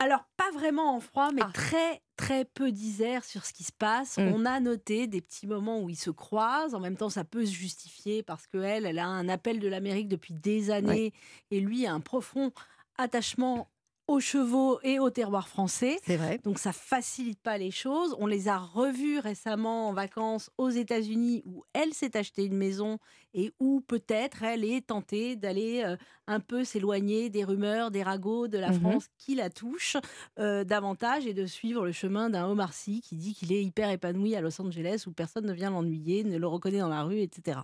Alors, 0.00 0.24
pas 0.38 0.50
vraiment 0.52 0.96
en 0.96 1.00
froid, 1.00 1.30
mais 1.30 1.42
ah. 1.44 1.50
très, 1.52 2.02
très 2.16 2.46
peu 2.46 2.72
d'isère 2.72 3.22
sur 3.22 3.44
ce 3.44 3.52
qui 3.52 3.64
se 3.64 3.72
passe. 3.72 4.16
Mmh. 4.16 4.32
On 4.34 4.46
a 4.46 4.58
noté 4.58 5.06
des 5.06 5.20
petits 5.20 5.46
moments 5.46 5.82
où 5.82 5.90
ils 5.90 5.98
se 5.98 6.10
croisent. 6.10 6.74
En 6.74 6.80
même 6.80 6.96
temps, 6.96 7.10
ça 7.10 7.22
peut 7.22 7.44
se 7.44 7.52
justifier 7.52 8.22
parce 8.22 8.46
qu'elle, 8.46 8.86
elle 8.86 8.98
a 8.98 9.06
un 9.06 9.28
appel 9.28 9.60
de 9.60 9.68
l'Amérique 9.68 10.08
depuis 10.08 10.32
des 10.32 10.70
années 10.70 11.12
et 11.50 11.60
lui 11.60 11.86
a 11.86 11.92
un 11.92 12.00
profond 12.00 12.50
attachement 12.96 13.68
aux 14.10 14.20
chevaux 14.20 14.80
et 14.82 14.98
au 14.98 15.10
terroir 15.10 15.48
français. 15.48 15.98
C'est 16.04 16.16
vrai. 16.16 16.40
Donc 16.42 16.58
ça 16.58 16.72
facilite 16.72 17.40
pas 17.40 17.58
les 17.58 17.70
choses. 17.70 18.16
On 18.18 18.26
les 18.26 18.48
a 18.48 18.58
revus 18.58 19.18
récemment 19.18 19.88
en 19.88 19.92
vacances 19.92 20.50
aux 20.58 20.70
États-Unis 20.70 21.42
où 21.44 21.62
elle 21.74 21.92
s'est 21.94 22.16
acheté 22.16 22.44
une 22.44 22.56
maison 22.56 22.98
et 23.34 23.52
où 23.60 23.80
peut-être 23.80 24.42
elle 24.42 24.64
est 24.64 24.86
tentée 24.86 25.36
d'aller 25.36 25.82
euh, 25.84 25.96
un 26.26 26.40
peu 26.40 26.64
s'éloigner 26.64 27.30
des 27.30 27.44
rumeurs, 27.44 27.90
des 27.90 28.02
ragots 28.02 28.48
de 28.48 28.58
la 28.58 28.70
mmh 28.70 28.80
France 28.80 29.06
qui 29.18 29.34
la 29.34 29.50
touchent 29.50 29.96
euh, 30.38 30.64
davantage 30.64 31.26
et 31.26 31.34
de 31.34 31.46
suivre 31.46 31.84
le 31.84 31.92
chemin 31.92 32.30
d'un 32.30 32.46
Omar 32.46 32.72
Sy 32.72 33.00
qui 33.00 33.16
dit 33.16 33.34
qu'il 33.34 33.52
est 33.52 33.62
hyper 33.62 33.90
épanoui 33.90 34.36
à 34.36 34.40
Los 34.40 34.60
Angeles 34.60 35.04
où 35.06 35.12
personne 35.12 35.46
ne 35.46 35.52
vient 35.52 35.70
l'ennuyer, 35.70 36.24
ne 36.24 36.38
le 36.38 36.46
reconnaît 36.46 36.78
dans 36.78 36.88
la 36.88 37.02
rue, 37.02 37.20
etc. 37.20 37.60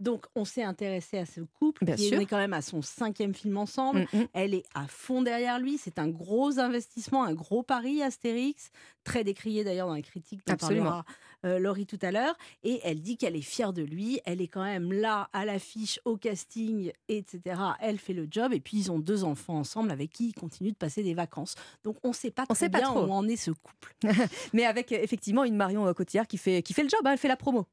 Donc 0.00 0.26
on 0.34 0.44
s'est 0.44 0.62
intéressé 0.62 1.18
à 1.18 1.26
ce 1.26 1.40
couple 1.40 1.84
qui 1.96 2.14
est 2.14 2.26
quand 2.26 2.38
même 2.38 2.52
à 2.52 2.62
son 2.62 2.82
cinquième 2.82 3.34
film 3.34 3.56
ensemble. 3.56 4.06
Mmh 4.12 4.24
elle 4.32 4.54
est 4.54 4.64
à 4.74 4.86
fond 4.86 5.22
derrière 5.22 5.58
lui 5.58 5.78
C'est 5.78 5.98
un 5.98 6.08
gros 6.08 6.58
investissement, 6.58 7.24
un 7.24 7.34
gros 7.34 7.62
pari 7.62 8.02
Astérix, 8.02 8.70
très 9.04 9.22
décrié 9.22 9.64
d'ailleurs 9.64 9.88
dans 9.88 9.94
les 9.94 10.02
critiques 10.02 10.40
Absolument. 10.48 10.84
parlera 10.84 11.04
euh, 11.44 11.58
Laurie 11.58 11.86
tout 11.86 11.98
à 12.02 12.10
l'heure. 12.10 12.36
Et 12.62 12.80
elle 12.84 13.00
dit 13.00 13.16
qu'elle 13.16 13.36
est 13.36 13.40
fière 13.42 13.72
de 13.72 13.82
lui. 13.82 14.20
Elle 14.24 14.40
est 14.40 14.48
quand 14.48 14.64
même 14.64 14.92
là 14.92 15.28
à 15.32 15.44
l'affiche, 15.44 16.00
au 16.04 16.16
casting, 16.16 16.92
etc. 17.08 17.60
Elle 17.80 17.98
fait 17.98 18.12
le 18.14 18.26
job. 18.30 18.52
Et 18.52 18.60
puis 18.60 18.76
ils 18.78 18.90
ont 18.90 18.98
deux 18.98 19.24
enfants 19.24 19.58
ensemble 19.58 19.90
avec 19.90 20.10
qui 20.10 20.28
ils 20.28 20.34
continuent 20.34 20.70
de 20.72 20.76
passer 20.76 21.02
des 21.02 21.14
vacances. 21.14 21.54
Donc 21.84 21.96
on 22.02 22.08
ne 22.08 22.14
sait 22.14 22.30
pas 22.30 22.42
On 22.48 22.54
très 22.54 22.66
sait 22.66 22.70
pas 22.70 22.78
bien 22.78 22.88
trop. 22.90 23.04
où 23.06 23.10
en 23.12 23.26
est 23.28 23.36
ce 23.36 23.50
couple. 23.50 23.94
Mais 24.52 24.64
avec 24.64 24.90
euh, 24.92 24.98
effectivement 25.02 25.44
une 25.44 25.56
Marion 25.56 25.92
Cotillard 25.94 26.26
qui 26.26 26.38
fait, 26.38 26.62
qui 26.62 26.72
fait 26.72 26.82
le 26.82 26.88
job, 26.88 27.00
hein, 27.04 27.10
elle 27.12 27.18
fait 27.18 27.28
la 27.28 27.36
promo. 27.36 27.66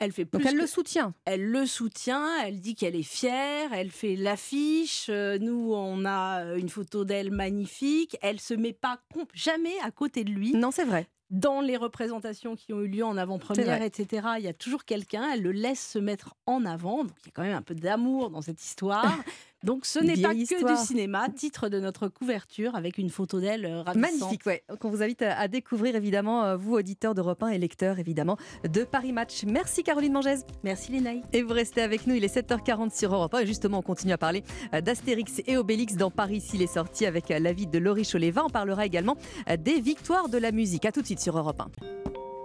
Elle 0.00 0.12
fait 0.12 0.24
Donc 0.26 0.42
plus 0.42 0.48
elle 0.50 0.54
que- 0.54 0.60
le 0.60 0.66
soutient. 0.68 1.12
Elle 1.24 1.44
le 1.44 1.66
soutient, 1.66 2.24
elle 2.44 2.60
dit 2.60 2.76
qu'elle 2.76 2.94
est 2.94 3.02
fière, 3.02 3.72
elle 3.72 3.90
fait 3.90 4.14
l'affiche. 4.14 5.06
euh, 5.08 5.38
Nous, 5.40 5.72
on 5.74 6.04
a 6.04 6.44
euh, 6.44 6.56
une 6.56 6.68
photo 6.68 7.04
d'elle 7.04 7.32
magnifique. 7.32 8.16
Elle 8.22 8.38
se 8.38 8.54
met 8.54 8.72
pas 8.72 9.00
jamais 9.34 9.74
à 9.82 9.90
côté 9.90 10.22
de 10.22 10.30
lui. 10.30 10.52
Non, 10.52 10.70
c'est 10.70 10.84
vrai. 10.84 11.08
Dans 11.30 11.60
les 11.60 11.76
représentations 11.76 12.56
qui 12.56 12.72
ont 12.72 12.80
eu 12.80 12.88
lieu 12.88 13.04
en 13.04 13.16
avant-première, 13.16 13.82
etc., 13.82 14.28
il 14.38 14.44
y 14.44 14.48
a 14.48 14.54
toujours 14.54 14.84
quelqu'un, 14.84 15.30
elle 15.32 15.42
le 15.42 15.52
laisse 15.52 15.92
se 15.92 15.98
mettre 15.98 16.34
en 16.46 16.64
avant. 16.64 17.04
Donc 17.04 17.16
il 17.22 17.26
y 17.26 17.28
a 17.28 17.32
quand 17.34 17.42
même 17.42 17.56
un 17.56 17.62
peu 17.62 17.74
d'amour 17.74 18.30
dans 18.30 18.40
cette 18.40 18.62
histoire. 18.62 19.04
Donc 19.64 19.86
ce 19.86 19.98
n'est 19.98 20.16
pas 20.16 20.34
que 20.34 20.66
du 20.68 20.86
cinéma, 20.86 21.28
titre 21.28 21.68
de 21.68 21.80
notre 21.80 22.08
couverture 22.08 22.76
avec 22.76 22.96
une 22.98 23.10
photo 23.10 23.40
d'elle 23.40 23.64
euh, 23.64 23.82
ravissante. 23.82 24.20
Magnifique, 24.20 24.46
ouais. 24.46 24.62
Qu'on 24.78 24.90
vous 24.90 25.02
invite 25.02 25.22
à, 25.22 25.38
à 25.38 25.48
découvrir 25.48 25.96
évidemment, 25.96 26.44
euh, 26.44 26.56
vous 26.56 26.74
auditeurs 26.74 27.14
d'Europe 27.14 27.42
1 27.42 27.48
et 27.48 27.58
lecteurs 27.58 27.98
évidemment 27.98 28.36
de 28.68 28.84
Paris 28.84 29.12
Match. 29.12 29.44
Merci 29.44 29.82
Caroline 29.82 30.12
Mangès. 30.12 30.44
Merci 30.62 30.92
Lénaï. 30.92 31.22
Et 31.32 31.42
vous 31.42 31.52
restez 31.52 31.82
avec 31.82 32.06
nous, 32.06 32.14
il 32.14 32.24
est 32.24 32.34
7h40 32.34 32.96
sur 32.96 33.12
Europe 33.12 33.34
1 33.34 33.40
et 33.40 33.46
justement 33.46 33.78
on 33.78 33.82
continue 33.82 34.12
à 34.12 34.18
parler 34.18 34.44
euh, 34.74 34.80
d'Astérix 34.80 35.42
et 35.46 35.56
Obélix 35.56 35.94
dans 35.96 36.10
Paris 36.10 36.40
s'il 36.40 36.62
est 36.62 36.72
sorti 36.72 37.04
avec 37.06 37.28
l'avis 37.28 37.66
de 37.66 37.78
Laurie 37.78 38.08
Choléva. 38.10 38.44
On 38.44 38.50
parlera 38.50 38.86
également 38.86 39.16
des 39.58 39.80
victoires 39.80 40.28
de 40.28 40.38
la 40.38 40.52
musique. 40.52 40.84
À 40.84 40.92
tout 40.92 41.00
de 41.00 41.06
suite 41.06 41.20
sur 41.20 41.36
Europe 41.36 41.60
1. 41.60 41.66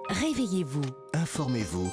Réveillez-vous 0.09 0.81
Informez-vous. 1.13 1.89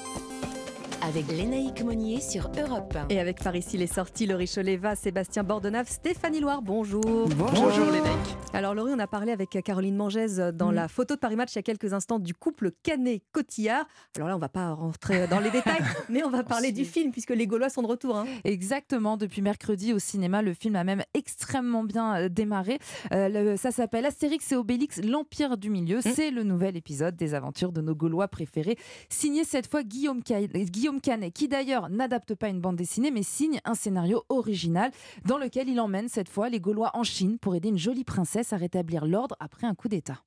Avec 1.03 1.29
Lénaïque 1.29 1.83
Monnier 1.83 2.21
sur 2.21 2.51
Europe 2.59 2.95
1. 2.95 3.09
Et 3.09 3.19
avec 3.21 3.43
Paris 3.43 3.63
s'il 3.63 3.81
est 3.83 3.93
sorti, 3.93 4.27
Laurie 4.27 4.47
Choléva, 4.53 4.95
Sébastien 4.95 5.43
Bordenave, 5.43 5.89
Stéphanie 5.89 6.41
Loire, 6.41 6.61
bonjour. 6.63 7.03
Bonjour, 7.37 7.87
Lénaïque. 7.87 8.37
Alors 8.53 8.75
Laurie, 8.75 8.93
on 8.95 8.99
a 8.99 9.07
parlé 9.07 9.33
avec 9.33 9.51
Caroline 9.65 9.97
Mangès 9.97 10.37
dans 10.37 10.71
Mm. 10.73 10.75
la 10.75 10.89
photo 10.89 11.15
de 11.15 11.21
Paris 11.21 11.37
Match 11.37 11.53
il 11.55 11.57
y 11.57 11.59
a 11.61 11.63
quelques 11.63 11.93
instants 11.95 12.19
du 12.19 12.35
couple 12.35 12.73
Canet-Cotillard. 12.83 13.87
Alors 14.17 14.29
là, 14.29 14.37
on 14.37 14.39
va 14.39 14.49
pas 14.51 14.73
rentrer 14.73 15.27
dans 15.29 15.41
les 15.41 15.51
détails, 15.51 15.81
mais 16.11 16.23
on 16.23 16.31
va 16.31 16.43
parler 16.45 16.71
du 16.71 16.85
film 16.85 17.13
puisque 17.13 17.31
les 17.31 17.47
Gaulois 17.47 17.71
sont 17.71 17.83
de 17.83 17.87
retour. 17.87 18.17
hein. 18.19 18.27
Exactement, 18.45 19.17
depuis 19.17 19.41
mercredi 19.43 19.93
au 19.95 19.99
cinéma, 19.99 20.43
le 20.43 20.53
film 20.55 20.77
a 20.77 20.85
même 20.85 21.03
extrêmement 21.15 21.83
bien 21.85 22.17
euh, 22.25 22.29
démarré. 22.29 22.79
Euh, 23.13 23.29
le- 23.29 23.57
ça 23.57 23.71
s'appelle 23.71 24.05
Astérix 24.05 24.53
et 24.53 24.57
Obélix, 24.57 25.01
l'Empire 25.03 25.57
du 25.57 25.71
Milieu. 25.71 25.99
Mm. 25.99 26.03
C'est 26.15 26.31
le 26.31 26.43
nouvel 26.43 26.77
épisode 26.77 27.17
des 27.17 27.35
aventures 27.35 27.73
de 27.73 27.81
nos 27.81 27.95
Gaulois 27.95 28.29
préférés, 28.29 28.77
signé 29.09 29.45
cette 29.45 29.67
fois 29.71 29.83
Guillaume, 29.83 30.21
Ca- 30.27 30.41
Guillaume 30.47 30.90
Canet, 30.99 31.33
qui 31.33 31.47
d'ailleurs 31.47 31.89
n'adapte 31.89 32.35
pas 32.35 32.49
une 32.49 32.61
bande 32.61 32.77
dessinée, 32.77 33.13
mais 33.13 33.23
signe 33.23 33.61
un 33.65 33.75
scénario 33.75 34.25
original 34.29 34.91
dans 35.25 35.39
lequel 35.39 35.69
il 35.69 35.79
emmène 35.79 36.09
cette 36.09 36.29
fois 36.29 36.49
les 36.49 36.59
Gaulois 36.59 36.91
en 36.95 37.05
Chine 37.05 37.39
pour 37.39 37.55
aider 37.55 37.69
une 37.69 37.79
jolie 37.79 38.03
princesse 38.03 38.53
à 38.53 38.57
rétablir 38.57 39.07
l'ordre 39.07 39.37
après 39.39 39.67
un 39.67 39.75
coup 39.75 39.89
d'État. 39.89 40.19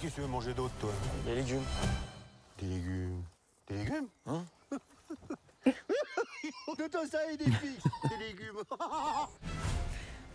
Qu'est-ce 0.00 0.10
que 0.10 0.14
tu 0.16 0.20
veux 0.22 0.26
manger 0.26 0.54
d'autre, 0.54 0.74
toi? 0.80 0.90
Des 1.26 1.34
légumes. 1.36 1.62
Des 2.60 2.66
légumes. 2.66 3.22
Des 3.68 3.76
légumes? 3.76 4.08
Hein? 4.26 4.44
De 6.78 6.86
toi, 6.90 7.00
ça 7.10 7.18
et 7.32 7.36
des 7.36 7.44
filles 7.50 7.78
Des 8.08 8.24
légumes 8.26 8.62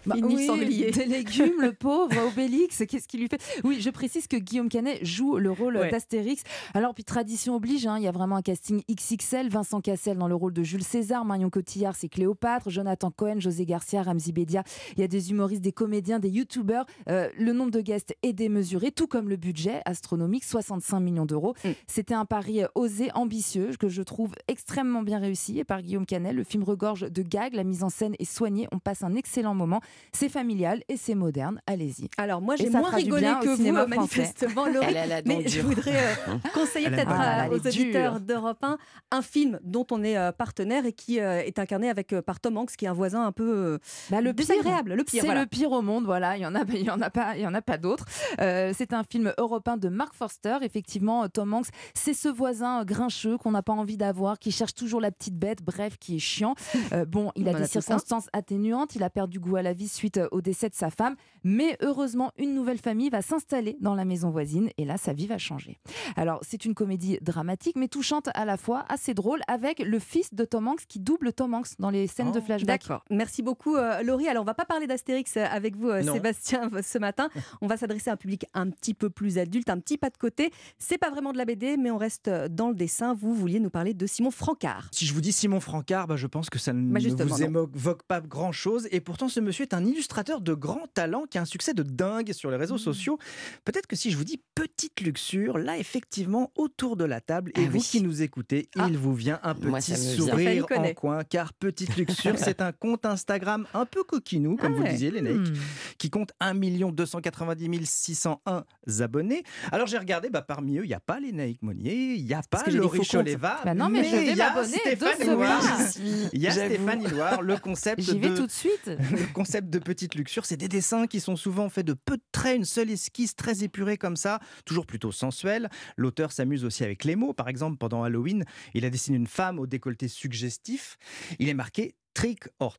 Bah 0.06 0.16
oui, 0.22 0.46
sanglier. 0.48 0.92
Des 0.92 1.06
légumes, 1.06 1.62
le 1.62 1.74
pauvre 1.74 2.12
Obélix, 2.28 2.84
qu'est-ce 2.88 3.08
qu'il 3.08 3.22
lui 3.22 3.28
fait? 3.28 3.42
Oui, 3.64 3.80
je 3.82 3.90
précise 3.90 4.28
que 4.28 4.38
Guillaume 4.38 4.70
Canet 4.70 5.04
joue 5.06 5.38
le 5.38 5.52
rôle 5.52 5.78
Ouais. 5.78 5.90
d'Astérix. 5.90 6.44
Alors, 6.74 6.94
puis 6.94 7.04
tradition 7.04 7.56
oblige, 7.56 7.88
hein, 7.88 7.98
il 7.98 8.04
y 8.04 8.08
a 8.08 8.12
vraiment 8.12 8.36
un 8.36 8.42
casting 8.42 8.82
XXL. 8.92 9.50
Vincent 9.50 9.82
Cassel 9.82 10.18
dans 10.18 10.28
le 10.28 10.36
rôle 10.36 10.54
de 10.54 10.64
Jules 10.64 10.84
César, 10.84 11.26
Marion 11.26 11.50
Cotillard, 11.50 11.96
c'est 11.96 12.10
Cléopâtre, 12.10 12.70
Jonathan 12.70 13.12
Cohen, 13.12 13.40
José 13.40 13.66
Garcia, 13.66 14.04
Ramzi 14.04 14.32
Bedia. 14.34 14.64
Il 14.96 15.02
y 15.02 15.04
a 15.04 15.08
des 15.08 15.32
humoristes, 15.32 15.62
des 15.62 15.72
comédiens, 15.72 16.20
des 16.20 16.30
youtubeurs. 16.30 16.86
Euh, 17.10 17.30
le 17.38 17.54
nombre 17.54 17.72
de 17.72 17.82
guests 17.82 18.16
est 18.24 18.34
démesuré, 18.34 18.92
tout 18.92 19.08
comme 19.08 19.30
le 19.30 19.36
budget 19.38 19.82
astronomique, 19.86 20.44
65 20.44 21.00
millions 21.00 21.26
d'euros. 21.26 21.54
Mm. 21.64 21.70
C'était 21.88 22.14
un 22.14 22.26
pari 22.26 22.64
euh, 22.64 22.68
osé, 22.76 23.10
ambitieux, 23.16 23.72
que 23.80 23.88
je 23.90 24.02
trouve 24.02 24.32
extrêmement 24.48 25.02
bien 25.02 25.20
réussi 25.20 25.60
et 25.60 25.64
par 25.64 25.82
Guillaume 25.82 26.06
Canet. 26.06 26.34
Le 26.34 26.44
film 26.44 26.64
regorge 26.64 27.02
de 27.12 27.22
gags, 27.22 27.54
la 27.54 27.64
mise 27.64 27.84
en 27.84 27.90
scène 27.90 28.16
est 28.20 28.26
soignée, 28.26 28.68
on 28.72 28.80
passe 28.80 29.04
un 29.04 29.16
excellent 29.16 29.56
moment. 29.56 29.82
C'est 30.12 30.30
familial 30.30 30.84
et 30.90 30.98
c'est 30.98 31.16
moderne, 31.16 31.62
allez-y. 31.68 32.10
Alors 32.18 32.42
moi 32.42 32.56
j'ai 32.56 32.70
moins 32.70 32.92
rigolé 32.92 33.32
que 33.42 33.50
vous 33.50 33.88
manifestement 33.88 34.68
Laurie, 34.74 34.96
mais 35.26 35.48
je 35.48 35.62
voudrais 35.62 35.96
euh, 35.96 36.14
Hein 36.28 36.40
conseiller 36.54 36.90
peut-être 36.90 37.52
aux 37.52 37.68
auditeurs 37.68 38.20
d'Europe 38.20 38.64
1 38.64 38.78
un 39.12 39.22
film 39.22 39.60
dont 39.64 39.86
on 39.92 40.04
est 40.04 40.18
euh, 40.18 40.32
partenaire 40.32 40.86
et 40.86 40.94
qui 40.94 41.20
euh, 41.20 41.42
est 41.44 41.60
incarné 41.60 41.90
avec 41.90 42.14
euh, 42.14 42.22
par 42.22 42.40
Tom 42.40 42.58
Hanks 42.58 42.76
qui 42.76 42.86
est 42.86 42.88
un 42.88 42.94
voisin 42.94 43.26
un 43.26 43.32
peu 43.32 43.44
euh, 43.44 43.78
Bah, 44.10 44.22
le 44.22 44.34
pire, 44.34 44.48
désagréable, 44.48 44.94
le 44.94 45.04
pire. 45.04 45.22
C'est 45.22 45.28
voilà. 45.28 45.42
le 45.42 45.48
pire 45.48 45.72
au 45.72 45.82
monde, 45.82 46.06
voilà. 46.06 46.38
Il 46.38 46.42
y 46.42 46.46
en 46.46 46.56
a, 46.56 46.64
il 46.70 46.84
y 46.84 46.90
en 46.90 47.02
a 47.02 47.10
pas, 47.10 47.36
il 47.36 47.42
y 47.42 47.48
en 47.48 47.54
a 47.54 47.62
pas 47.62 47.78
d'autres. 47.78 48.06
Euh, 48.40 48.74
c'est 48.76 48.94
un 48.94 49.04
film 49.04 49.34
européen 49.38 49.78
de 49.78 49.90
Mark 49.90 50.14
Forster. 50.16 50.58
Effectivement, 50.62 51.28
Tom 51.30 51.54
Hanks, 51.54 51.68
c'est 51.94 52.14
ce 52.14 52.30
voisin 52.30 52.84
grincheux 52.86 53.38
qu'on 53.38 53.52
n'a 53.52 53.64
pas 53.64 53.74
envie 53.74 53.98
d'avoir, 53.98 54.40
qui 54.40 54.52
cherche 54.52 54.74
toujours 54.74 55.02
la 55.02 55.12
petite 55.12 55.38
bête, 55.38 55.62
bref, 55.64 55.98
qui 56.00 56.16
est 56.16 56.20
chiant. 56.20 56.56
Euh, 56.94 57.06
bon, 57.06 57.32
il 57.36 57.48
a 57.48 57.54
des 57.54 57.68
circonstances 57.68 58.28
atténuantes. 58.34 58.96
Il 58.96 59.04
a 59.04 59.10
perdu 59.10 59.40
goût 59.40 59.56
à 59.56 59.62
la 59.62 59.74
vie 59.74 59.83
suite 59.88 60.18
euh, 60.18 60.28
au 60.32 60.42
décès 60.42 60.70
de 60.70 60.76
sa 60.76 60.90
femme, 60.90 61.16
mais 61.44 61.78
heureusement, 61.82 62.32
une 62.38 62.54
nouvelle 62.54 62.78
famille 62.78 63.10
va 63.10 63.22
s'installer 63.22 63.78
dans 63.82 63.96
la 63.96 64.06
maison 64.06 64.30
voisine 64.30 64.70
et 64.78 64.86
là, 64.86 64.98
sa 64.98 65.14
vie 65.14 65.28
va 65.28 65.38
changer. 65.38 65.80
Alors, 66.16 66.40
c'est 66.42 66.66
une 66.66 66.74
comédie 66.74 67.18
dramatique, 67.22 67.76
mais 67.76 67.88
touchante 67.88 68.30
à 68.34 68.46
la 68.46 68.58
fois, 68.58 68.86
assez 68.90 69.14
drôle, 69.14 69.42
avec 69.48 69.80
le 69.80 70.00
fils 70.00 70.34
de 70.34 70.46
Tom 70.46 70.68
Hanks 70.68 70.86
qui 70.88 71.00
double 71.00 71.34
Tom 71.34 71.54
Hanks 71.54 71.80
dans 71.80 71.90
les 71.90 72.08
scènes 72.08 72.32
de 72.32 72.40
flashback. 72.40 72.82
D'accord. 72.82 73.04
Merci 73.10 73.42
beaucoup, 73.42 73.76
euh, 73.76 74.02
Laurie. 74.04 74.28
Alors, 74.28 74.44
on 74.44 74.46
va 74.46 74.54
pas 74.54 74.66
parler 74.66 74.88
d'Astérix 74.88 75.38
euh, 75.38 75.46
avec 75.50 75.76
vous, 75.76 75.90
euh. 75.90 76.02
Sébastien, 76.02 76.70
ce 76.84 76.98
matin. 76.98 77.30
On 77.62 77.68
va 77.68 77.78
s'adresser 77.78 78.10
à 78.10 78.14
un 78.14 78.18
public 78.18 78.46
un 78.54 78.70
petit 78.70 78.94
peu 78.94 79.10
plus 79.10 79.38
adulte, 79.38 79.70
un 79.70 79.80
petit 79.80 79.98
pas 79.98 80.10
de 80.10 80.18
côté. 80.18 80.52
C'est 80.78 80.98
pas 80.98 81.10
vraiment 81.10 81.32
de 81.32 81.38
la 81.38 81.46
BD, 81.46 81.78
mais 81.78 81.92
on 81.92 81.98
reste 81.98 82.30
dans 82.30 82.70
le 82.70 82.76
dessin. 82.76 83.14
Vous 83.14 83.34
vouliez 83.34 83.60
nous 83.60 83.70
parler 83.70 83.94
de 83.94 84.06
Simon 84.06 84.32
Francard. 84.32 84.90
Si 84.92 85.06
je 85.06 85.14
vous 85.14 85.22
dis 85.22 85.32
Simon 85.32 85.60
Francard, 85.60 86.08
bah, 86.08 86.16
je 86.16 86.28
pense 86.28 86.50
que 86.50 86.60
ça 86.60 86.74
ne 86.74 86.92
Bah, 86.92 87.00
vous 87.26 87.44
évoque 87.44 88.04
pas 88.04 88.22
grand-chose. 88.22 88.88
Et 88.92 89.00
pourtant, 89.00 89.28
ce 89.28 89.40
monsieur 89.40 89.64
est 89.64 89.73
un 89.74 89.86
illustrateur 89.86 90.42
de 90.42 90.54
grand 90.54 90.88
talent 90.94 91.24
qui 91.30 91.38
a 91.38 91.42
un 91.42 91.46
succès 91.46 91.74
de 91.74 91.84
dingue 91.84 92.32
sur 92.34 92.50
les 92.52 92.58
Mmh. 92.58 92.62
réseaux 92.62 92.78
sociaux. 92.78 93.18
Peut-être 93.66 93.88
que 93.88 93.96
si 93.96 94.12
je 94.12 94.18
vous 94.18 94.24
dis 94.24 94.42
petite 94.56 95.02
luxure, 95.02 95.58
là, 95.58 95.78
effectivement, 95.78 96.52
autour 96.56 96.96
de 96.98 97.04
la 97.06 97.20
table, 97.22 97.52
et 97.56 97.62
Ah 97.66 97.70
vous 97.70 97.78
oui. 97.80 97.82
qui 97.82 98.02
nous 98.02 98.22
écoutez, 98.22 98.70
Ah. 98.78 98.88
il 98.90 98.98
vous 98.98 99.14
vient 99.14 99.40
un 99.44 99.54
Moi, 99.56 99.80
petit 99.80 99.94
vient. 99.94 100.16
sourire 100.16 100.66
en 100.78 100.94
coin, 100.94 101.24
car 101.24 101.54
Petite 101.54 101.96
Luxure, 101.98 102.36
c'est 102.38 102.62
un 102.62 102.72
compte 102.72 103.06
Instagram 103.06 103.66
un 103.74 103.86
peu 103.86 104.04
coquinou, 104.04 104.56
comme 104.58 104.74
Ah 104.74 104.76
vous 104.76 104.82
le 104.82 104.86
ouais. 104.86 104.92
disiez, 104.94 105.12
Lénaïque, 105.12 105.50
Hmm. 105.50 105.54
qui 105.98 106.10
compte 106.10 106.32
1 106.40 106.54
290 106.92 107.90
601 107.90 108.64
abonnés. 109.00 109.44
Alors 109.72 109.88
j'ai 109.88 109.98
regardé, 109.98 110.30
bah, 110.30 110.42
parmi 110.42 110.78
eux, 110.78 110.84
il 110.86 110.88
n'y 110.88 110.94
a 110.94 111.00
pas 111.00 111.20
Lénaïque 111.20 111.62
Monnier, 111.62 112.14
il 112.16 112.26
n'y 112.26 112.34
a 112.34 112.42
pas 112.50 112.64
Laurie 112.70 113.00
Bah 113.40 113.74
non, 113.76 113.90
mais 113.90 114.00
il 114.10 114.36
y 114.36 114.42
a 114.42 114.64
Stéphane 114.64 115.32
Loire. 115.36 115.62
pas. 115.62 115.84
Il 116.34 116.42
y 116.42 116.48
a 116.48 116.52
J'avoue. 116.52 116.76
Stéphanie 116.76 117.08
Loire, 117.08 117.42
le 117.42 117.58
concept 117.58 118.02
J'y 118.02 118.18
vais 118.20 118.30
de- 118.30 118.38
tout 118.38 118.46
de 118.48 118.52
suite. 118.52 118.88
le 119.12 119.34
concept 119.34 119.63
de 119.70 119.80
petite 119.80 120.16
luxure, 120.16 120.46
c'est 120.46 120.58
des 120.58 120.68
dessins 120.68 121.08
qui 121.08 121.20
sont 121.20 121.36
souvent 121.36 121.70
faits 121.70 121.86
de 121.86 121.94
peu 121.94 122.18
de 122.18 122.24
traits, 122.32 122.58
une 122.58 122.66
seule 122.66 122.92
esquisse 122.92 123.36
très 123.36 123.64
épurée 123.64 123.98
comme 123.98 124.16
ça, 124.16 124.40
toujours 124.66 124.86
plutôt 124.86 125.12
sensuelle. 125.12 125.70
L'auteur 125.98 126.32
s'amuse 126.32 126.66
aussi 126.66 126.84
avec 126.84 127.04
les 127.04 127.16
mots. 127.16 127.34
Par 127.34 127.50
exemple, 127.50 127.78
pendant 127.78 128.04
Halloween, 128.04 128.46
il 128.74 128.86
a 128.86 128.90
dessiné 128.90 129.18
une 129.18 129.28
femme 129.28 129.60
au 129.60 129.68
décolleté 129.68 130.08
suggestif. 130.08 130.98
Il 131.40 131.50
est 131.50 131.54
marqué 131.54 131.96
trick 132.14 132.48
or 132.60 132.78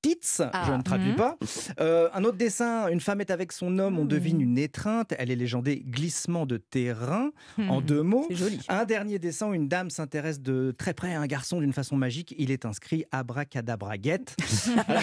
Tits, 0.00 0.38
Ah. 0.52 0.64
je 0.68 0.72
ne 0.72 0.82
traduis 0.82 1.10
Mhm. 1.10 1.16
pas. 1.16 1.36
Euh, 1.80 2.08
un 2.14 2.22
autre 2.24 2.36
dessin, 2.36 2.86
une 2.88 3.00
femme 3.00 3.20
est 3.20 3.30
avec 3.32 3.50
son 3.52 3.78
homme, 3.80 3.98
on 3.98 4.04
devine 4.04 4.40
une 4.40 4.56
étreinte. 4.56 5.12
Elle 5.18 5.30
est 5.30 5.36
légendée 5.36 5.80
glissement 5.84 6.46
de 6.46 6.56
terrain, 6.56 7.30
en 7.58 7.80
Mhm. 7.80 7.86
deux 7.86 8.02
mots. 8.02 8.26
Joli. 8.30 8.60
Un 8.68 8.84
dernier 8.84 9.18
dessin 9.18 9.52
une 9.52 9.66
dame 9.68 9.90
s'intéresse 9.90 10.40
de 10.40 10.72
très 10.76 10.94
près 10.94 11.14
à 11.14 11.20
un 11.20 11.26
garçon 11.26 11.60
d'une 11.60 11.72
façon 11.72 11.96
magique. 11.96 12.34
Il 12.38 12.50
est 12.52 12.64
inscrit 12.64 13.04
abracadabraguette. 13.10 14.36
alors, 14.88 15.02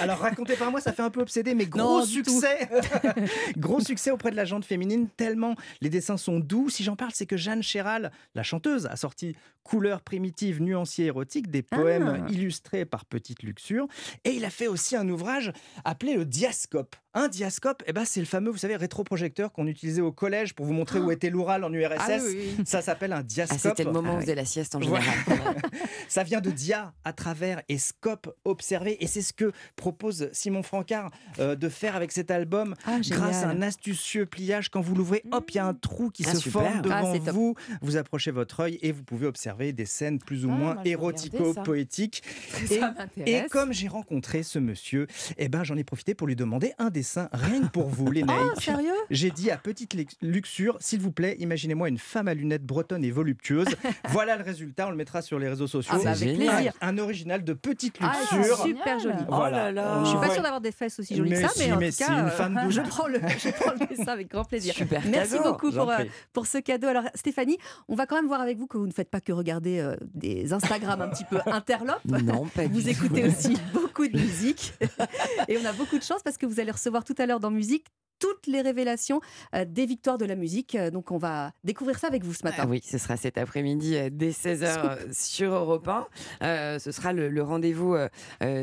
alors, 0.00 0.18
raconté 0.18 0.54
par 0.54 0.70
moi, 0.70 0.80
ça 0.80 0.92
fait 0.92 1.02
un 1.02 1.10
peu 1.10 1.20
obsédé, 1.20 1.54
mais 1.54 1.66
gros 1.66 2.00
Non, 2.00 2.04
succès. 2.04 2.68
gros 3.56 3.80
succès 3.80 4.10
auprès 4.10 4.30
de 4.30 4.36
la 4.36 4.44
gente 4.44 4.64
féminine, 4.64 5.08
tellement 5.16 5.54
les 5.80 5.90
dessins 5.90 6.16
sont 6.16 6.38
doux. 6.38 6.68
Si 6.68 6.84
j'en 6.84 6.96
parle, 6.96 7.10
c'est 7.14 7.26
que 7.26 7.36
Jeanne 7.36 7.62
Chéral, 7.62 8.12
la 8.34 8.42
chanteuse, 8.42 8.86
a 8.86 8.96
sorti 8.96 9.34
Couleurs 9.64 10.00
primitives, 10.00 10.62
nuanciers, 10.62 11.06
érotiques, 11.06 11.50
des 11.50 11.60
poèmes 11.62 12.24
Ah. 12.26 12.32
illustrés 12.32 12.86
par 12.86 13.04
Petite 13.04 13.42
Luxure. 13.42 13.86
Et 14.28 14.32
il 14.32 14.44
a 14.44 14.50
fait 14.50 14.66
aussi 14.66 14.94
un 14.94 15.08
ouvrage 15.08 15.52
appelé 15.86 16.12
le 16.12 16.26
Diascope. 16.26 16.96
Un 17.14 17.28
diascope, 17.28 17.82
eh 17.86 17.92
ben, 17.92 18.04
c'est 18.04 18.20
le 18.20 18.26
fameux, 18.26 18.50
vous 18.50 18.58
savez, 18.58 18.76
rétroprojecteur 18.76 19.50
qu'on 19.50 19.66
utilisait 19.66 20.02
au 20.02 20.12
collège 20.12 20.54
pour 20.54 20.66
vous 20.66 20.74
montrer 20.74 21.00
où 21.00 21.10
était 21.10 21.30
l'Oural 21.30 21.64
en 21.64 21.72
URSS. 21.72 21.96
Ah 21.98 22.18
oui, 22.22 22.54
oui. 22.58 22.64
Ça 22.66 22.82
s'appelle 22.82 23.12
un 23.14 23.22
diascope. 23.22 23.58
Ah, 23.64 23.68
c'était 23.70 23.84
le 23.84 23.92
moment 23.92 24.12
où 24.14 24.16
on 24.16 24.20
faisait 24.20 24.34
la 24.34 24.44
sieste 24.44 24.74
en 24.74 24.80
général. 24.80 25.02
Ça 26.08 26.22
vient 26.22 26.40
de 26.40 26.50
dia, 26.50 26.92
à 27.04 27.12
travers, 27.12 27.62
et 27.68 27.76
scope, 27.78 28.34
observer. 28.44 29.02
Et 29.02 29.06
c'est 29.06 29.20
ce 29.22 29.32
que 29.32 29.52
propose 29.76 30.28
Simon 30.32 30.62
Francard 30.62 31.10
euh, 31.38 31.54
de 31.54 31.68
faire 31.68 31.96
avec 31.96 32.12
cet 32.12 32.30
album. 32.30 32.74
Ah, 32.86 32.98
grâce 33.02 33.42
à 33.42 33.48
un 33.48 33.62
astucieux 33.62 34.26
pliage, 34.26 34.68
quand 34.70 34.80
vous 34.80 34.94
l'ouvrez, 34.94 35.22
hop, 35.32 35.50
il 35.50 35.56
y 35.56 35.58
a 35.60 35.66
un 35.66 35.74
trou 35.74 36.10
qui 36.10 36.24
Ah, 36.26 36.32
se 36.34 36.40
super. 36.40 36.62
forme 36.62 36.82
devant 36.82 37.12
Ah, 37.14 37.30
vous. 37.32 37.54
Vous 37.82 37.96
approchez 37.96 38.30
votre 38.30 38.60
œil 38.60 38.78
et 38.82 38.92
vous 38.92 39.02
pouvez 39.02 39.26
observer 39.26 39.72
des 39.72 39.86
scènes 39.86 40.18
plus 40.18 40.44
ou 40.46 40.50
Ah, 40.50 40.56
moins 40.56 40.76
érotico-poétiques. 40.84 42.22
Et, 43.26 43.42
comme 43.50 43.72
j'ai 43.72 43.88
rencontré 43.88 44.42
ce 44.42 44.58
monsieur, 44.58 45.06
eh 45.36 45.48
ben, 45.48 45.64
j'en 45.64 45.76
ai 45.76 45.84
profité 45.84 46.14
pour 46.14 46.26
lui 46.26 46.36
demander 46.36 46.72
un 46.78 46.90
dessin 46.98 47.28
rien 47.32 47.62
que 47.62 47.68
pour 47.68 47.88
vous, 47.88 48.10
les. 48.10 48.24
Oh, 48.28 48.60
sérieux? 48.60 48.92
J'ai 49.10 49.30
dit 49.30 49.50
à 49.50 49.56
petite 49.56 49.96
luxure, 50.22 50.76
s'il 50.80 51.00
vous 51.00 51.10
plaît, 51.12 51.36
imaginez-moi 51.38 51.88
une 51.88 51.98
femme 51.98 52.28
à 52.28 52.34
lunettes 52.34 52.64
bretonne 52.64 53.04
et 53.04 53.10
voluptueuse. 53.10 53.68
voilà 54.10 54.36
le 54.36 54.44
résultat, 54.44 54.86
on 54.86 54.90
le 54.90 54.96
mettra 54.96 55.22
sur 55.22 55.38
les 55.38 55.48
réseaux 55.48 55.66
sociaux. 55.66 55.94
Ah, 55.94 56.00
bah, 56.04 56.10
avec 56.10 56.36
plaisir. 56.36 56.72
Un 56.80 56.98
original 56.98 57.42
de 57.42 57.52
petite 57.52 57.96
Ah, 58.00 58.12
luxure. 58.32 58.58
super 58.58 58.98
joli. 58.98 59.16
Voilà. 59.28 59.72
Je 60.04 60.08
suis 60.10 60.18
pas 60.18 60.30
sûre 60.30 60.42
d'avoir 60.42 60.60
des 60.60 60.72
fesses 60.72 60.98
aussi 61.00 61.16
jolies 61.16 61.30
Mais 61.30 61.36
que 61.42 61.48
ça, 61.48 61.48
si, 61.48 61.66
mais 61.66 61.72
en 61.72 61.78
mais 61.78 61.90
tout 61.90 61.96
si, 61.96 62.04
cas, 62.04 62.12
une 62.12 62.26
euh, 62.26 62.30
femme 62.30 62.60
douce. 62.64 62.74
je, 62.76 62.80
prends 62.82 63.06
le, 63.06 63.20
je 63.20 63.50
prends 63.50 63.72
le 63.72 63.86
dessin 63.86 64.12
avec 64.12 64.30
grand 64.30 64.44
plaisir. 64.44 64.74
Super 64.74 65.02
Merci 65.06 65.36
cadeau, 65.36 65.52
beaucoup 65.52 65.72
pour, 65.72 65.90
euh, 65.90 66.04
pour 66.32 66.46
ce 66.46 66.58
cadeau. 66.58 66.88
Alors 66.88 67.04
Stéphanie, 67.14 67.58
on 67.88 67.94
va 67.94 68.06
quand 68.06 68.16
même 68.16 68.26
voir 68.28 68.40
avec 68.40 68.58
vous 68.58 68.66
que 68.66 68.78
vous 68.78 68.86
ne 68.86 68.92
faites 68.92 69.10
pas 69.10 69.20
que 69.20 69.32
regarder 69.32 69.78
euh, 69.80 69.96
des 70.14 70.52
Instagram 70.52 71.00
un 71.00 71.08
petit 71.08 71.24
peu 71.24 71.38
interlopes. 71.46 72.04
Non, 72.04 72.46
pas 72.46 72.66
Vous 72.66 72.88
écoutez 72.88 73.24
aussi 73.24 73.56
beaucoup 73.72 74.06
de 74.06 74.18
musique. 74.18 74.74
Et 75.48 75.58
on 75.58 75.64
a 75.64 75.72
beaucoup 75.72 75.98
de 75.98 76.02
chance 76.02 76.22
parce 76.22 76.36
que 76.36 76.46
vous 76.46 76.60
allez 76.60 76.70
recevoir 76.70 76.87
tout 77.04 77.14
à 77.18 77.26
l'heure 77.26 77.40
dans 77.40 77.50
musique 77.50 77.86
toutes 78.18 78.46
les 78.46 78.60
révélations 78.60 79.20
euh, 79.54 79.64
des 79.64 79.86
victoires 79.86 80.18
de 80.18 80.24
la 80.24 80.34
musique. 80.36 80.74
Euh, 80.74 80.90
Donc 80.90 81.10
on 81.10 81.18
va 81.18 81.52
découvrir 81.64 81.98
ça 81.98 82.06
avec 82.08 82.24
vous 82.24 82.34
ce 82.34 82.44
matin. 82.44 82.62
Ah 82.64 82.66
oui, 82.68 82.80
ce 82.84 82.98
sera 82.98 83.16
cet 83.16 83.38
après-midi 83.38 83.96
euh, 83.96 84.08
dès 84.10 84.30
16h 84.30 85.12
sur 85.12 85.52
Europe 85.52 85.86
1. 85.88 86.06
Euh, 86.42 86.78
ce 86.78 86.92
sera 86.92 87.12
le, 87.12 87.28
le 87.28 87.42
rendez-vous 87.42 87.94
euh, 87.94 88.08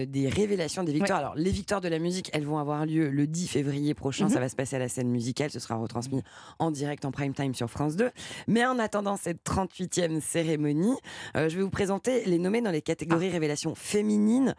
des 0.06 0.28
révélations 0.30 0.84
des 0.84 0.94
victoires. 0.94 1.20
Alors, 1.20 1.36
les 1.36 1.52
victoires 1.52 1.82
de 1.82 1.88
la 1.88 2.00
musique, 2.00 2.30
elles 2.34 2.46
vont 2.46 2.58
avoir 2.58 2.86
lieu 2.86 3.10
le 3.10 3.28
10 3.28 3.48
février 3.48 3.94
prochain. 3.94 4.26
Mhm. 4.26 4.32
Ça 4.32 4.40
va 4.40 4.50
se 4.50 4.56
passer 4.56 4.76
à 4.76 4.80
la 4.80 4.90
scène 4.90 5.10
musicale. 5.10 5.52
Ce 5.52 5.60
sera 5.60 5.76
retransmis 5.76 6.22
en 6.60 6.72
direct 6.72 7.06
en 7.06 7.12
prime 7.12 7.34
time 7.34 7.54
sur 7.54 7.70
France 7.70 7.96
2. 7.96 8.12
Mais 8.48 8.66
en 8.66 8.80
attendant 8.80 9.18
cette 9.18 9.44
38e 9.44 10.22
cérémonie, 10.22 10.96
euh, 11.38 11.50
je 11.50 11.58
vais 11.58 11.62
vous 11.64 11.70
présenter 11.70 12.26
les 12.26 12.40
nommés 12.40 12.62
dans 12.62 12.72
les 12.72 12.78
Ah. 12.80 12.82
catégories 12.82 13.30
révélations 13.30 13.76
féminines, 13.76 14.56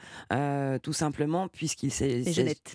tout 0.83 0.93
simplement, 0.93 1.49
puisqu'il 1.49 1.91
s'est. 1.91 2.23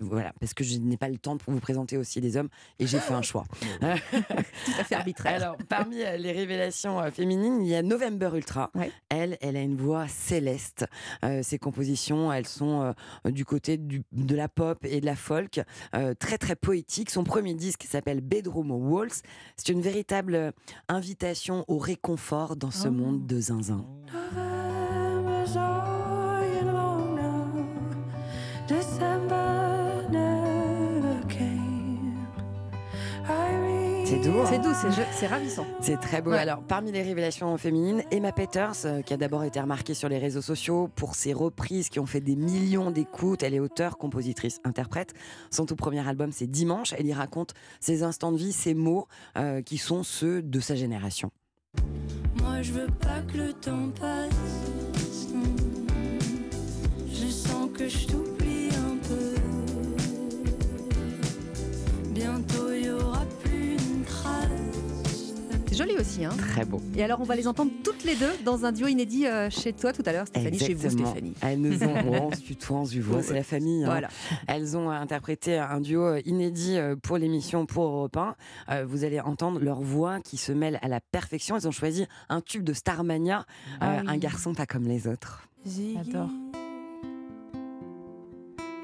Voilà, 0.02 0.34
parce 0.40 0.54
que 0.54 0.64
je 0.64 0.78
n'ai 0.78 0.98
pas 0.98 1.10
le 1.10 1.18
temps 1.18 1.36
de 1.36 1.42
vous 1.48 1.60
présenter 1.60 1.98
aussi 1.98 2.11
des 2.20 2.36
hommes 2.36 2.50
et 2.80 2.88
j'ai 2.88 3.00
fait 3.00 3.14
un 3.14 3.22
choix. 3.22 3.44
Tout 3.82 4.72
à 4.80 4.84
fait 4.84 4.96
arbitraire. 4.96 5.36
Alors, 5.36 5.56
parmi 5.70 6.02
euh, 6.02 6.18
les 6.18 6.32
révélations 6.34 7.00
euh, 7.00 7.12
féminines, 7.12 7.62
il 7.62 7.70
y 7.70 7.76
a 7.76 7.82
November 7.82 8.32
Ultra. 8.36 8.72
Elle, 9.10 9.38
elle 9.42 9.56
a 9.56 9.62
une 9.62 9.78
voix 9.78 10.08
céleste. 10.08 10.86
Euh, 11.24 11.44
ses 11.44 11.60
compositions, 11.60 12.34
elles 12.34 12.48
sont 12.48 12.94
euh, 13.26 13.32
du 13.32 13.46
côté 13.46 13.78
du- 13.78 14.04
de 14.12 14.36
la 14.36 14.50
pop 14.50 14.80
et 14.84 15.00
de 15.00 15.06
la 15.06 15.16
folk, 15.16 15.62
euh, 15.96 16.14
très 16.14 16.38
très 16.38 16.56
poétique. 16.56 17.10
Son 17.12 17.24
premier 17.24 17.54
disque 17.54 17.84
s'appelle 17.90 18.22
Bedroom 18.22 18.72
Waltz. 18.72 19.22
C'est 19.56 19.70
une 19.70 19.82
véritable 19.82 20.54
invitation 20.90 21.64
au 21.68 21.78
réconfort 21.78 22.56
dans 22.56 22.72
ce 22.72 22.88
monde 22.88 23.26
de 23.28 23.40
zinzin. 23.40 23.86
C'est 34.12 34.20
doux. 34.20 34.40
hein 34.42 34.46
C'est 34.46 34.60
doux, 34.60 34.74
c'est 34.74 34.90
c'est 35.14 35.28
ravissant. 35.28 35.66
C'est 35.80 35.96
très 35.96 36.22
beau. 36.22 36.32
Ouais. 36.32 36.38
Alors, 36.38 36.62
parmi 36.64 36.92
les 36.92 37.02
révélations 37.02 37.58
féminines, 37.58 38.04
Emma 38.12 38.34
Peters, 38.34 38.74
euh, 38.84 39.02
qui 39.02 39.14
a 39.14 39.18
d'abord 39.18 39.46
été 39.46 39.62
remarquée 39.62 39.94
sur 39.94 40.10
les 40.10 40.18
réseaux 40.18 40.42
sociaux 40.42 40.90
pour 40.98 41.16
ses 41.16 41.32
reprises 41.32 41.88
qui 41.88 41.98
ont 41.98 42.06
fait 42.06 42.20
des 42.20 42.36
millions 42.36 42.92
d'écoutes. 42.92 43.42
Elle 43.42 43.54
est 43.54 43.62
auteure, 43.62 43.98
compositrice, 43.98 44.60
interprète. 44.66 45.14
Son 45.50 45.66
tout 45.66 45.78
premier 45.78 46.06
album, 46.06 46.34
c'est 46.34 46.48
Dimanche. 46.48 46.94
Elle 46.98 47.06
y 47.06 47.14
raconte 47.14 47.54
ses 47.80 48.04
instants 48.04 48.34
de 48.34 48.38
vie, 48.38 48.52
ses 48.52 48.74
mots, 48.74 49.08
euh, 49.38 49.62
qui 49.62 49.78
sont 49.78 50.04
ceux 50.04 50.42
de 50.42 50.60
sa 50.60 50.76
génération. 50.76 51.32
Moi 52.42 52.62
je 52.64 52.74
veux 52.74 52.88
pas 52.88 53.22
que 53.32 53.38
le 53.38 53.54
temps 53.54 53.92
passe. 53.98 54.58
Je 57.10 57.28
sens 57.28 57.70
que 57.74 57.88
je 57.88 58.08
t'oublie 58.08 58.68
un 58.76 58.98
peu. 59.08 59.36
Bientôt 62.14 62.74
il 62.74 62.88
y 62.88 62.90
aura 62.90 63.24
joli 65.82 65.98
aussi. 66.00 66.26
Hein 66.26 66.32
Très 66.38 66.66
beau. 66.66 66.82
Et 66.96 67.04
alors, 67.04 67.20
on 67.22 67.24
va 67.24 67.36
les 67.36 67.48
entendre 67.48 67.72
toutes 67.84 68.04
les 68.04 68.16
deux 68.16 68.32
dans 68.46 68.66
un 68.66 68.72
duo 68.72 68.88
inédit 68.88 69.26
euh, 69.28 69.50
chez 69.50 69.74
toi 69.74 69.94
tout 69.94 70.04
à 70.06 70.12
l'heure, 70.12 70.28
Stéphanie, 70.28 70.60
chez 70.60 70.74
vous, 70.74 70.86
Exactement. 70.86 71.12
Stéphanie. 71.12 71.34
Elles 71.42 71.60
nous 71.62 71.84
ont, 71.84 72.28
on 72.28 72.32
se 72.32 72.42
tutoie, 72.42 72.78
on 72.80 72.86
se 72.86 73.00
voit, 73.00 73.24
c'est 73.24 73.34
la 73.34 73.44
famille. 73.44 73.84
hein. 73.84 73.88
Voilà. 73.88 74.10
Elles 74.48 74.78
ont 74.78 74.90
interprété 74.90 75.58
un 75.58 75.82
duo 75.82 76.04
euh, 76.06 76.22
inédit 76.26 76.78
euh, 76.78 76.96
pour 76.96 77.18
l'émission 77.18 77.66
pour 77.66 77.84
Europe 77.86 78.18
1. 78.18 78.36
Euh, 78.70 78.86
Vous 78.88 79.04
allez 79.04 79.20
entendre 79.20 79.60
leur 79.60 79.82
voix 79.82 80.20
qui 80.22 80.38
se 80.38 80.52
mêle 80.52 80.78
à 80.82 80.88
la 80.88 81.00
perfection. 81.00 81.56
Elles 81.58 81.68
ont 81.68 81.72
choisi 81.72 82.06
un 82.30 82.42
tube 82.42 82.64
de 82.64 82.74
Starmania, 82.74 83.46
Ah 83.80 83.94
euh, 83.96 84.00
oui. 84.02 84.08
un 84.10 84.18
garçon 84.18 84.54
pas 84.54 84.66
comme 84.66 84.84
les 84.88 85.08
autres. 85.08 85.48
Ziggy. 85.66 85.98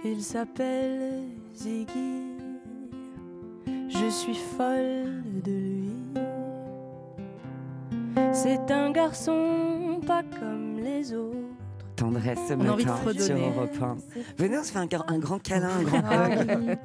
Il 0.05 0.21
s'appelle 0.23 1.23
Ziggy. 1.55 2.23
Je 3.89 4.09
suis 4.09 4.35
folle 4.35 5.23
de 5.43 5.51
lui. 5.51 5.76
C'est 8.43 8.69
un 8.69 8.91
garçon 8.91 9.99
pas 10.05 10.21
comme 10.39 10.77
les 10.77 11.11
autres. 11.11 11.46
Tendresse 11.97 12.37
ce 12.47 12.53
On 12.53 12.61
a 12.61 12.69
envie 12.71 12.85
de 12.85 12.89
matin 12.91 13.19
sur 13.19 13.35
Europe 13.37 13.71
1. 13.81 13.97
Venez, 14.37 14.57
on 14.59 14.63
se 14.63 14.71
fait 14.71 14.77
un, 14.77 14.87
un 15.07 15.17
grand 15.17 15.39
câlin, 15.39 15.69
un 15.69 15.81
grand 15.83 16.01
Ah 16.05 16.29
hug. 16.29 16.77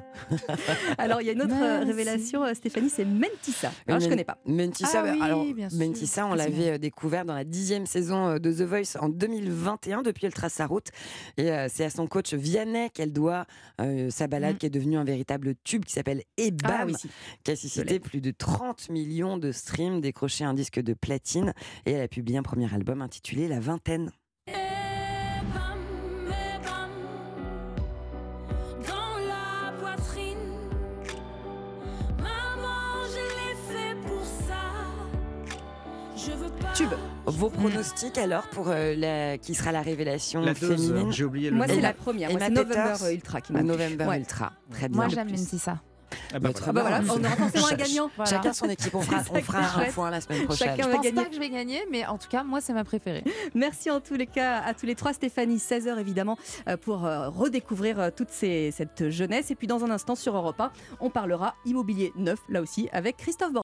Alors, 0.97 1.21
il 1.21 1.27
y 1.27 1.29
a 1.29 1.33
une 1.33 1.43
autre 1.43 1.53
euh, 1.61 1.83
révélation, 1.85 2.43
euh, 2.43 2.53
Stéphanie, 2.55 2.89
c'est 2.89 3.05
Mentissa. 3.05 3.71
Alors, 3.87 3.99
je 3.99 4.05
Men- 4.05 4.09
connais 4.09 4.23
pas. 4.23 4.39
Mentissa, 4.45 5.01
Ah 5.01 5.03
bah, 5.03 5.11
oui, 5.13 5.21
alors. 5.21 5.45
Mentissa, 5.73 6.25
on 6.25 6.33
l'avait 6.33 6.71
euh, 6.71 6.77
découvert 6.79 7.25
dans 7.25 7.35
la 7.35 7.43
dixième 7.43 7.85
saison 7.85 8.39
de 8.39 8.51
The 8.51 8.61
Voice 8.61 8.97
en 8.99 9.09
2021. 9.09 10.01
Depuis, 10.01 10.25
elle 10.25 10.33
trace 10.33 10.53
sa 10.53 10.65
route. 10.65 10.87
Et 11.37 11.51
euh, 11.51 11.67
c'est 11.69 11.85
à 11.85 11.89
son 11.91 12.07
coach 12.07 12.33
Vianney 12.33 12.89
qu'elle 12.89 13.13
doit 13.13 13.45
euh, 13.81 14.09
sa 14.09 14.25
balade 14.27 14.57
qui 14.57 14.65
est 14.65 14.71
devenue 14.71 14.97
un 14.97 15.03
véritable 15.03 15.53
tube 15.63 15.85
qui 15.85 15.93
s'appelle 15.93 16.23
Et 16.37 16.49
Mm. 16.51 16.57
Ah 16.65 16.67
Bam, 16.79 16.87
oui, 16.89 16.95
si. 16.99 17.09
qui 17.43 17.51
a 17.51 17.55
suscité 17.55 17.99
plus 17.99 18.19
de 18.21 18.31
30 18.31 18.89
millions 18.89 19.37
de 19.37 19.51
streams, 19.51 20.01
décroché 20.01 20.43
un 20.43 20.53
disque 20.53 20.79
de 20.81 20.93
platine. 20.93 21.53
Et 21.85 21.91
elle 21.91 22.01
a 22.01 22.07
publié 22.07 22.37
un 22.37 22.43
premier 22.43 22.71
album 22.73 23.01
intitulé 23.01 23.47
La 23.47 23.59
Vingtaine. 23.59 24.11
Tube. 36.73 36.89
Vos 37.27 37.49
pronostics 37.49 38.17
alors 38.17 38.47
pour 38.49 38.69
euh, 38.69 38.95
la, 38.95 39.37
qui 39.37 39.53
sera 39.53 39.71
la 39.71 39.81
révélation 39.83 40.41
La 40.41 40.53
dose, 40.55 40.87
féminine 40.87 41.11
j'ai 41.11 41.23
oublié 41.23 41.49
le 41.51 41.55
Moi, 41.55 41.67
nom. 41.67 41.73
c'est 41.75 41.81
la 41.81 41.93
première. 41.93 42.31
Moi, 42.31 42.39
c'est 42.41 42.49
November 42.49 42.73
Peters. 42.93 43.09
Ultra 43.11 43.41
qui 43.41 43.53
m'a 43.53 43.59
plu. 43.59 43.67
November 43.67 44.05
Ouais. 44.05 44.17
Ultra. 44.19 44.53
Très 44.71 44.89
bien. 44.89 44.95
Moi, 44.95 45.07
j'aime 45.09 45.27
plus. 45.27 45.37
Mentissa. 45.39 45.79
Ah 46.33 46.39
bah, 46.39 46.49
Ah 46.65 46.71
bah 46.71 46.81
voilà, 46.81 47.01
on 47.09 47.19
aura 47.23 47.35
forcément 47.35 47.67
un 47.67 47.75
gagnant. 47.75 48.09
Ch- 48.17 48.29
Chacun 48.29 48.53
son 48.53 48.69
équipe, 48.69 48.93
on 48.95 49.01
fera, 49.01 49.21
on 49.31 49.41
fera 49.41 49.59
un 49.59 49.73
chouette. 49.73 49.93
point 49.93 50.09
la 50.09 50.21
semaine 50.21 50.43
prochaine. 50.45 50.67
Chacun 50.69 50.83
Je 50.83 50.87
va 50.89 50.95
pense 50.95 51.03
gagner. 51.03 51.15
pas 51.15 51.23
pas 51.23 51.29
que 51.29 51.35
je 51.35 51.39
vais 51.39 51.49
gagner, 51.49 51.81
mais 51.91 52.05
en 52.05 52.17
tout 52.17 52.27
cas, 52.29 52.43
moi, 52.43 52.61
c'est 52.61 52.73
ma 52.73 52.83
préférée. 52.83 53.23
Merci 53.55 53.89
en 53.91 53.99
tous 53.99 54.15
les 54.15 54.27
cas 54.27 54.59
à 54.65 54.73
tous 54.73 54.85
les 54.85 54.95
trois, 54.95 55.13
Stéphanie, 55.13 55.57
16h 55.57 55.97
évidemment, 55.99 56.37
euh, 56.67 56.77
pour 56.77 57.05
euh, 57.05 57.29
redécouvrir 57.29 57.99
euh, 57.99 58.09
toute 58.15 58.29
ces- 58.29 58.71
cette 58.71 59.09
jeunesse. 59.09 59.51
Et 59.51 59.55
puis 59.55 59.67
dans 59.67 59.83
un 59.83 59.91
instant 59.91 60.15
sur 60.15 60.35
Europe 60.35 60.59
1, 60.59 60.71
on 60.99 61.09
parlera 61.09 61.55
immobilier 61.65 62.11
neuf, 62.17 62.39
là 62.49 62.61
aussi, 62.61 62.89
avec 62.91 63.17
Christophe 63.17 63.53
Borg. 63.53 63.63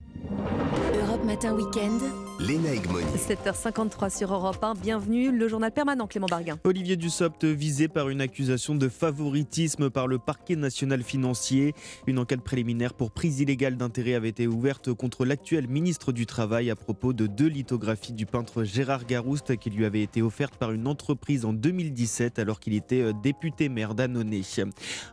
Europe 1.01 1.23
Matin 1.25 1.53
Weekend. 1.55 2.01
Léna 2.39 2.73
Egmoni. 2.73 3.05
7h53 3.17 4.15
sur 4.15 4.33
Europe 4.33 4.63
1, 4.63 4.73
bienvenue, 4.75 5.31
le 5.31 5.47
journal 5.47 5.71
permanent 5.71 6.07
Clément 6.07 6.27
Barguin. 6.27 6.57
Olivier 6.63 6.95
Dussopt 6.95 7.43
visé 7.45 7.87
par 7.87 8.09
une 8.09 8.21
accusation 8.21 8.75
de 8.75 8.87
favoritisme 8.89 9.89
par 9.89 10.07
le 10.07 10.19
parquet 10.19 10.55
national 10.55 11.03
financier. 11.03 11.73
Une 12.07 12.19
enquête 12.19 12.38
préliminaire 12.39 12.93
pour 12.93 13.11
prise 13.11 13.39
illégale 13.39 13.77
d'intérêt 13.77 14.13
avait 14.13 14.29
été 14.29 14.47
ouverte 14.47 14.93
contre 14.93 15.25
l'actuel 15.25 15.67
ministre 15.67 16.11
du 16.11 16.25
Travail 16.25 16.69
à 16.69 16.75
propos 16.75 17.13
de 17.13 17.27
deux 17.27 17.47
lithographies 17.47 18.13
du 18.13 18.25
peintre 18.25 18.63
Gérard 18.63 19.05
Garouste 19.05 19.57
qui 19.57 19.69
lui 19.69 19.85
avaient 19.85 20.01
été 20.01 20.21
offertes 20.21 20.55
par 20.55 20.71
une 20.71 20.87
entreprise 20.87 21.45
en 21.45 21.53
2017 21.53 22.39
alors 22.39 22.59
qu'il 22.59 22.73
était 22.73 23.01
euh, 23.01 23.13
député 23.13 23.69
maire 23.69 23.95
d'Annonay. 23.95 24.41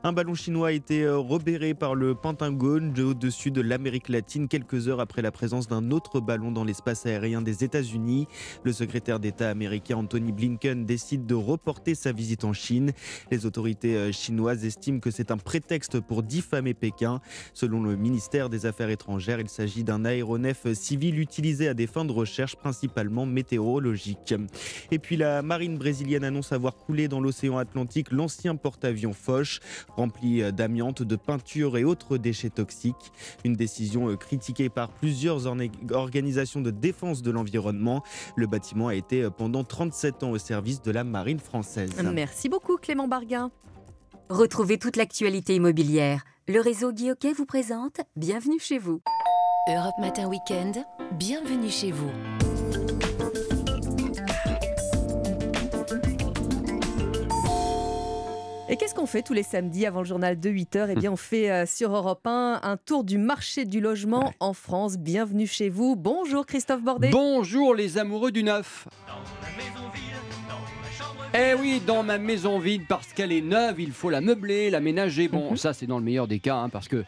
Un 0.03 0.13
ballon 0.13 0.35
chinois 0.35 0.69
a 0.69 0.73
été 0.73 1.03
euh, 1.03 1.19
repéré 1.19 1.75
par 1.75 1.95
le 1.95 2.15
Pentagone 2.15 2.95
au-dessus 2.99 3.51
de 3.51 3.61
l'Amérique 3.61 4.09
latine 4.09 4.49
quelques 4.49 4.89
heures 4.89 5.01
après 5.01 5.23
la 5.23 5.31
présence 5.31 5.69
d'un 5.69 5.91
autre 5.91 6.21
ballon 6.21 6.53
dans 6.53 6.65
l'espace 6.65 7.07
aérien 7.07 7.43
des 7.43 7.65
États-Unis. 7.65 8.27
Le 8.63 8.73
secrétaire 8.73 9.21
d'État 9.21 9.51
américain 9.51 9.97
Anthony 9.97 10.33
Blinken 10.33 10.87
décide 10.87 11.27
de 11.27 11.35
reporter 11.35 11.95
sa 11.95 12.13
visite 12.13 12.45
en 12.45 12.53
Chine. 12.53 12.93
Les 13.31 13.47
autorités 13.47 13.97
euh, 13.97 14.13
chinoises 14.13 14.65
estiment 14.65 15.01
que 15.01 15.11
c'est 15.11 15.31
un 15.31 15.37
prétexte 15.37 16.01
pour 16.01 16.23
diffamer 16.23 16.75
Pékin. 16.75 17.16
Selon 17.55 17.83
le 17.83 17.97
ministère 17.97 18.49
des 18.49 18.67
Affaires 18.67 18.91
étrangères, 18.91 19.41
il 19.41 19.49
s'agit 19.49 19.85
d'un 19.85 20.05
aéronef 20.05 20.73
civil 20.73 21.19
utilisé 21.19 21.69
à 21.69 21.75
des 21.75 21.87
fins 21.87 22.05
de 22.05 22.13
recherche 22.13 22.57
principalement 22.57 23.27
météorologiques. 23.27 24.35
Et 24.91 24.99
puis 24.99 25.17
la 25.17 25.43
marine 25.43 25.79
brésilienne 25.79 26.25
annonce 26.25 26.53
avoir 26.53 26.77
coulé 26.77 27.09
dans 27.09 27.21
l'océan 27.21 27.59
Atlantique 27.59 28.13
l'ancien 28.13 28.57
porte-avions 28.57 29.13
Foch, 29.13 29.61
rempli 29.97 30.53
d'amiante, 30.53 31.03
de 31.03 31.17
peinture 31.17 31.77
et 31.77 31.85
autres 31.85 32.19
déchets 32.19 32.51
toxiques. 32.51 33.13
Une 33.45 33.55
décision 33.55 34.17
critiquée 34.17 34.69
par 34.69 34.91
plusieurs 34.91 35.47
organisations 35.93 36.61
de 36.61 36.71
défense 36.71 37.23
de 37.23 37.31
l'environnement. 37.31 38.03
Le 38.37 38.47
bâtiment 38.47 38.89
a 38.89 38.95
été 38.95 39.23
euh, 39.23 39.31
pendant 39.31 39.65
37 39.65 40.23
ans 40.23 40.31
au 40.31 40.39
service 40.39 40.83
de 40.83 40.91
la 40.91 41.05
marine 41.05 41.39
française. 41.39 41.91
Merci 42.13 42.49
beaucoup 42.49 42.77
Clément 42.77 43.09
Barguin. 43.09 43.51
Retrouvez 44.29 44.79
toute 44.79 44.97
l'actualité 44.97 45.55
immobilière. 45.55 46.25
Le 46.49 46.61
réseau 46.61 46.93
Guilloquet 46.93 47.33
vous 47.33 47.45
présente 47.45 48.03
Bienvenue 48.15 48.61
chez 48.61 48.79
vous. 48.79 49.01
Europe 49.69 49.97
Matin 49.99 50.29
Weekend, 50.29 50.77
bienvenue 51.11 51.71
chez 51.71 51.91
vous. 51.91 52.09
Et 58.69 58.77
qu'est-ce 58.77 58.95
qu'on 58.95 59.07
fait 59.07 59.23
tous 59.23 59.33
les 59.33 59.43
samedis 59.43 59.87
avant 59.87 60.03
le 60.03 60.07
journal 60.07 60.39
de 60.39 60.49
8h 60.49 60.91
Eh 60.91 60.95
bien, 60.95 61.11
on 61.11 61.17
fait 61.17 61.51
euh, 61.51 61.67
sur 61.67 61.93
Europe 61.97 62.25
1 62.25 62.61
un 62.63 62.77
tour 62.77 63.03
du 63.03 63.19
marché 63.19 63.65
du 63.65 63.81
logement 63.81 64.33
en 64.39 64.53
France. 64.53 64.99
Bienvenue 64.99 65.49
chez 65.49 65.69
vous. 65.69 65.97
Bonjour 65.97 66.47
Christophe 66.47 66.83
Bordet. 66.83 67.11
Bonjour 67.11 67.75
les 67.75 67.99
amoureux 67.99 68.31
du 68.31 68.45
neuf. 68.45 68.87
Eh 71.39 71.55
oui, 71.55 71.83
dans 71.87 72.03
ma 72.03 72.17
maison 72.19 72.59
vide, 72.59 72.85
parce 72.89 73.13
qu'elle 73.13 73.31
est 73.33 73.43
neuve, 73.43 73.79
il 73.81 73.93
faut 73.93 74.09
la 74.09 74.21
meubler, 74.23 74.71
l'aménager. 74.71 75.29
Bon, 75.29 75.51
Mhm. 75.51 75.57
ça 75.57 75.75
c'est 75.75 75.87
dans 75.87 75.99
le 75.99 76.05
meilleur 76.05 76.27
des 76.27 76.39
cas, 76.39 76.57
hein, 76.57 76.69
parce 76.71 76.89
que 76.89 77.05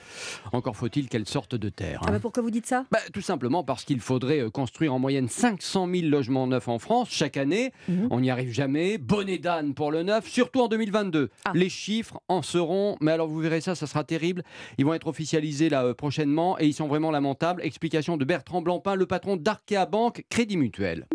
encore 0.53 0.77
faut-il 0.77 1.09
qu'elle 1.09 1.27
sorte 1.27 1.55
de 1.55 1.69
terre. 1.71 2.01
Ah 2.03 2.09
hein. 2.09 2.13
bah, 2.13 2.19
pourquoi 2.21 2.43
vous 2.43 2.51
dites 2.51 2.67
ça? 2.67 2.85
Bah, 2.91 2.99
Tout 3.15 3.23
simplement 3.23 3.65
parce 3.65 3.85
qu'il 3.85 4.01
faudrait 4.01 4.41
euh, 4.41 4.51
construire 4.51 4.93
en 4.93 4.99
moyenne 4.99 5.29
500 5.29 5.89
000 5.91 6.09
logements 6.09 6.47
neufs 6.47 6.69
en 6.69 6.79
France 6.79 7.09
chaque 7.11 7.37
année. 7.39 7.73
Mhm. 7.89 8.09
On 8.11 8.21
n'y 8.21 8.31
arrive 8.31 8.53
jamais. 8.53 8.99
Bonnet 8.99 9.39
d'âne 9.39 9.73
pour 9.73 9.91
le 9.93 10.03
neuf, 10.03 10.29
surtout 10.29 10.61
en 10.61 10.69
2022. 10.69 11.31
Ah. 11.47 11.53
Les 11.55 11.71
chiffres 11.71 12.21
en 12.29 12.43
seront, 12.43 12.97
mais 13.01 13.13
alors 13.13 13.29
vous 13.29 13.39
verrez 13.39 13.61
ça, 13.63 13.75
ça 13.75 13.87
sera 13.87 14.05
terrible. 14.05 14.43
Ils 14.77 14.85
vont 14.85 14.93
être 14.95 15.07
officialisés 15.07 15.71
là 15.71 15.85
euh, 15.85 15.95
prochainement 15.95 16.59
et 16.59 16.67
ils 16.67 16.75
sont 16.75 16.87
vraiment 16.89 17.11
lamentables. 17.11 17.63
Explication 17.65 18.17
de 18.19 18.25
Bertrand 18.27 18.61
Blancpain, 18.61 18.95
le 18.95 19.07
patron 19.07 19.37
d'Arkea 19.37 19.87
Banque 19.91 20.25
Crédit 20.29 20.57
Mutuel. 20.59 21.07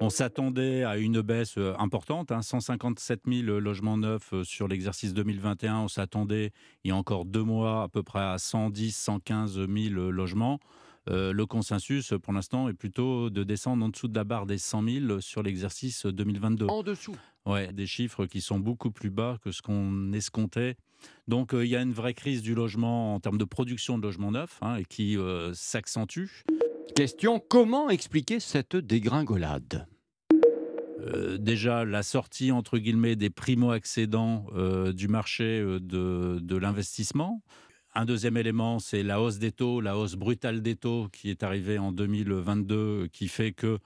On 0.00 0.10
s'attendait 0.10 0.84
à 0.84 0.98
une 0.98 1.20
baisse 1.20 1.56
euh, 1.56 1.74
importante, 1.78 2.32
hein, 2.32 2.42
157 2.42 3.22
000 3.26 3.58
logements 3.58 3.96
neufs 3.96 4.32
euh, 4.32 4.44
sur 4.44 4.68
l'exercice 4.68 5.14
2021. 5.14 5.78
On 5.78 5.88
s'attendait 5.88 6.52
il 6.82 6.88
y 6.88 6.90
a 6.90 6.96
encore 6.96 7.24
deux 7.24 7.42
mois 7.42 7.84
à 7.84 7.88
peu 7.88 8.02
près 8.02 8.20
à 8.20 8.38
110 8.38 8.94
115 8.94 9.66
000 9.66 10.10
logements. 10.10 10.58
Euh, 11.10 11.32
le 11.32 11.46
consensus, 11.46 12.14
pour 12.22 12.32
l'instant, 12.32 12.68
est 12.68 12.74
plutôt 12.74 13.28
de 13.30 13.44
descendre 13.44 13.84
en 13.84 13.88
dessous 13.88 14.08
de 14.08 14.16
la 14.16 14.24
barre 14.24 14.46
des 14.46 14.58
100 14.58 14.82
000 14.82 15.20
sur 15.20 15.42
l'exercice 15.42 16.06
2022. 16.06 16.66
En 16.66 16.82
dessous. 16.82 17.16
Ouais, 17.46 17.72
des 17.72 17.86
chiffres 17.86 18.24
qui 18.24 18.40
sont 18.40 18.58
beaucoup 18.58 18.90
plus 18.90 19.10
bas 19.10 19.38
que 19.42 19.50
ce 19.50 19.60
qu'on 19.60 20.12
escomptait. 20.12 20.76
Donc 21.28 21.52
euh, 21.52 21.64
il 21.64 21.70
y 21.70 21.76
a 21.76 21.82
une 21.82 21.92
vraie 21.92 22.14
crise 22.14 22.40
du 22.40 22.54
logement 22.54 23.14
en 23.14 23.20
termes 23.20 23.36
de 23.36 23.44
production 23.44 23.98
de 23.98 24.02
logements 24.02 24.32
neufs 24.32 24.58
hein, 24.62 24.76
et 24.76 24.84
qui 24.84 25.18
euh, 25.18 25.52
s'accentue. 25.52 26.28
Question 26.94 27.40
comment 27.40 27.90
expliquer 27.90 28.38
cette 28.38 28.76
dégringolade? 28.76 29.88
Euh, 31.00 31.38
déjà 31.38 31.84
la 31.84 32.04
sortie 32.04 32.52
entre 32.52 32.78
guillemets 32.78 33.16
des 33.16 33.30
primo-accédants 33.30 34.46
euh, 34.54 34.92
du 34.92 35.08
marché 35.08 35.58
euh, 35.58 35.80
de, 35.80 36.38
de 36.40 36.56
l'investissement. 36.56 37.42
Un 37.96 38.04
deuxième 38.04 38.36
élément, 38.36 38.78
c'est 38.78 39.02
la 39.02 39.20
hausse 39.20 39.40
des 39.40 39.50
taux, 39.50 39.80
la 39.80 39.98
hausse 39.98 40.14
brutale 40.14 40.62
des 40.62 40.76
taux 40.76 41.08
qui 41.12 41.30
est 41.30 41.42
arrivée 41.42 41.78
en 41.78 41.90
2022, 41.90 43.08
qui 43.12 43.26
fait 43.26 43.50
que 43.50 43.78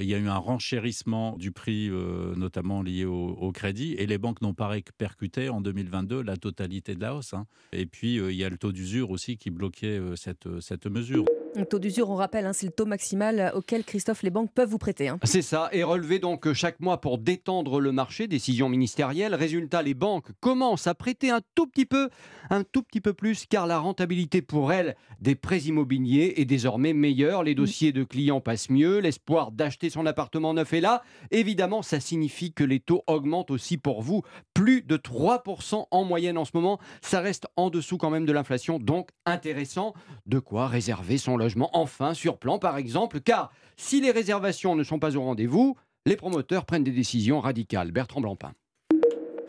y 0.00 0.14
a 0.14 0.18
eu 0.18 0.28
un 0.28 0.38
renchérissement 0.38 1.36
du 1.38 1.52
prix, 1.52 1.88
notamment 2.36 2.82
lié 2.82 3.04
au, 3.04 3.52
crédit, 3.52 3.92
et 3.92 4.06
les 4.06 4.18
banques 4.18 4.42
n'ont 4.42 4.54
pas 4.54 4.66
répercuté 4.66 5.50
en 5.50 5.60
2022 5.60 6.20
la 6.20 6.36
totalité 6.36 6.96
de 6.96 7.00
la 7.00 7.14
hausse. 7.14 7.32
hein. 7.32 7.46
Et 7.70 7.86
puis, 7.86 8.16
il 8.16 8.34
y 8.34 8.42
a 8.42 8.48
le 8.48 8.58
taux 8.58 8.72
d'usure 8.72 9.10
aussi 9.10 9.36
qui 9.36 9.50
bloquait 9.50 10.00
cette, 10.16 10.48
cette 10.60 10.86
mesure. 10.86 11.26
Le 11.56 11.64
taux 11.64 11.78
d'usure, 11.78 12.10
on 12.10 12.14
rappelle, 12.14 12.46
hein, 12.46 12.52
c'est 12.52 12.66
le 12.66 12.72
taux 12.72 12.84
maximal 12.84 13.52
auquel 13.54 13.82
Christophe 13.82 14.22
les 14.22 14.30
banques 14.30 14.52
peuvent 14.52 14.68
vous 14.68 14.78
prêter. 14.78 15.08
hein. 15.08 15.18
C'est 15.24 15.42
ça, 15.42 15.68
et 15.72 15.82
relevé 15.82 16.18
donc 16.18 16.52
chaque 16.52 16.78
mois 16.78 17.00
pour 17.00 17.18
détendre 17.18 17.80
le 17.80 17.90
marché, 17.90 18.28
décision 18.28 18.68
ministérielle. 18.68 19.34
Résultat, 19.34 19.82
les 19.82 19.94
banques 19.94 20.28
commencent 20.40 20.86
à 20.86 20.94
prêter 20.94 21.30
un 21.30 21.40
tout 21.56 21.66
petit 21.66 21.86
peu, 21.86 22.10
un 22.50 22.62
tout 22.62 22.82
petit 22.82 23.00
peu 23.00 23.12
plus, 23.12 23.46
car 23.46 23.66
la 23.66 23.78
rentabilité 23.78 24.40
pour 24.42 24.72
elles 24.72 24.94
des 25.20 25.34
prêts 25.34 25.60
immobiliers 25.60 26.34
est 26.36 26.44
désormais 26.44 26.92
meilleure. 26.92 27.42
Les 27.42 27.56
dossiers 27.56 27.92
de 27.92 28.04
clients 28.04 28.40
passent 28.40 28.70
mieux, 28.70 28.98
l'espoir 28.98 29.50
d'acheter 29.50 29.90
son 29.90 30.06
appartement 30.06 30.54
neuf 30.54 30.72
est 30.74 30.80
là. 30.80 31.02
Évidemment, 31.32 31.82
ça 31.82 31.98
signifie 31.98 32.52
que 32.52 32.62
les 32.62 32.78
taux 32.78 33.02
augmentent 33.06 33.50
aussi 33.50 33.78
pour 33.78 34.02
vous. 34.02 34.22
Plus 34.54 34.82
de 34.82 34.96
3% 34.96 35.86
en 35.90 36.04
moyenne 36.04 36.38
en 36.38 36.44
ce 36.44 36.52
moment, 36.54 36.78
ça 37.00 37.20
reste 37.20 37.46
en 37.56 37.70
dessous 37.70 37.96
quand 37.98 38.10
même 38.10 38.26
de 38.26 38.32
l'inflation, 38.32 38.78
donc 38.78 39.08
intéressant. 39.24 39.94
De 40.26 40.38
quoi 40.38 40.68
réserver 40.68 41.18
son 41.18 41.37
logement 41.38 41.70
enfin 41.72 42.14
sur 42.14 42.38
plan 42.38 42.58
par 42.58 42.76
exemple, 42.76 43.20
car 43.20 43.50
si 43.76 44.00
les 44.00 44.10
réservations 44.10 44.74
ne 44.76 44.82
sont 44.82 44.98
pas 44.98 45.16
au 45.16 45.22
rendez-vous, 45.22 45.76
les 46.04 46.16
promoteurs 46.16 46.66
prennent 46.66 46.84
des 46.84 46.90
décisions 46.90 47.40
radicales. 47.40 47.92
Bertrand 47.92 48.20
Blancpain. 48.20 48.52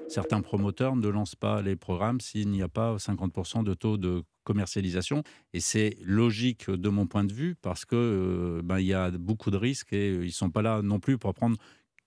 Certains 0.10 0.42
promoteurs 0.42 0.96
ne 0.96 1.08
lancent 1.08 1.36
pas 1.36 1.62
les 1.62 1.76
programmes 1.76 2.20
s'il 2.20 2.50
n'y 2.50 2.64
a 2.64 2.68
pas 2.68 2.96
50% 2.96 3.64
de 3.64 3.76
taux 3.76 3.98
de 3.98 4.24
commercialisation. 4.44 5.22
Et 5.54 5.60
c'est 5.60 5.98
logique 6.02 6.70
de 6.70 6.90
mon 6.90 7.06
point 7.06 7.24
de 7.24 7.32
vue 7.32 7.56
parce 7.62 7.86
que 7.86 7.96
euh, 7.96 8.62
ben, 8.64 8.80
y 8.80 8.94
a 8.94 9.12
beaucoup 9.12 9.52
de 9.52 9.58
risques 9.58 9.94
et 9.94 10.10
euh, 10.10 10.26
ils 10.26 10.32
sont 10.32 10.50
pas 10.50 10.64
là 10.64 10.82
non 10.82 11.00
plus 11.00 11.20
pour 11.20 11.36
prendre 11.36 11.58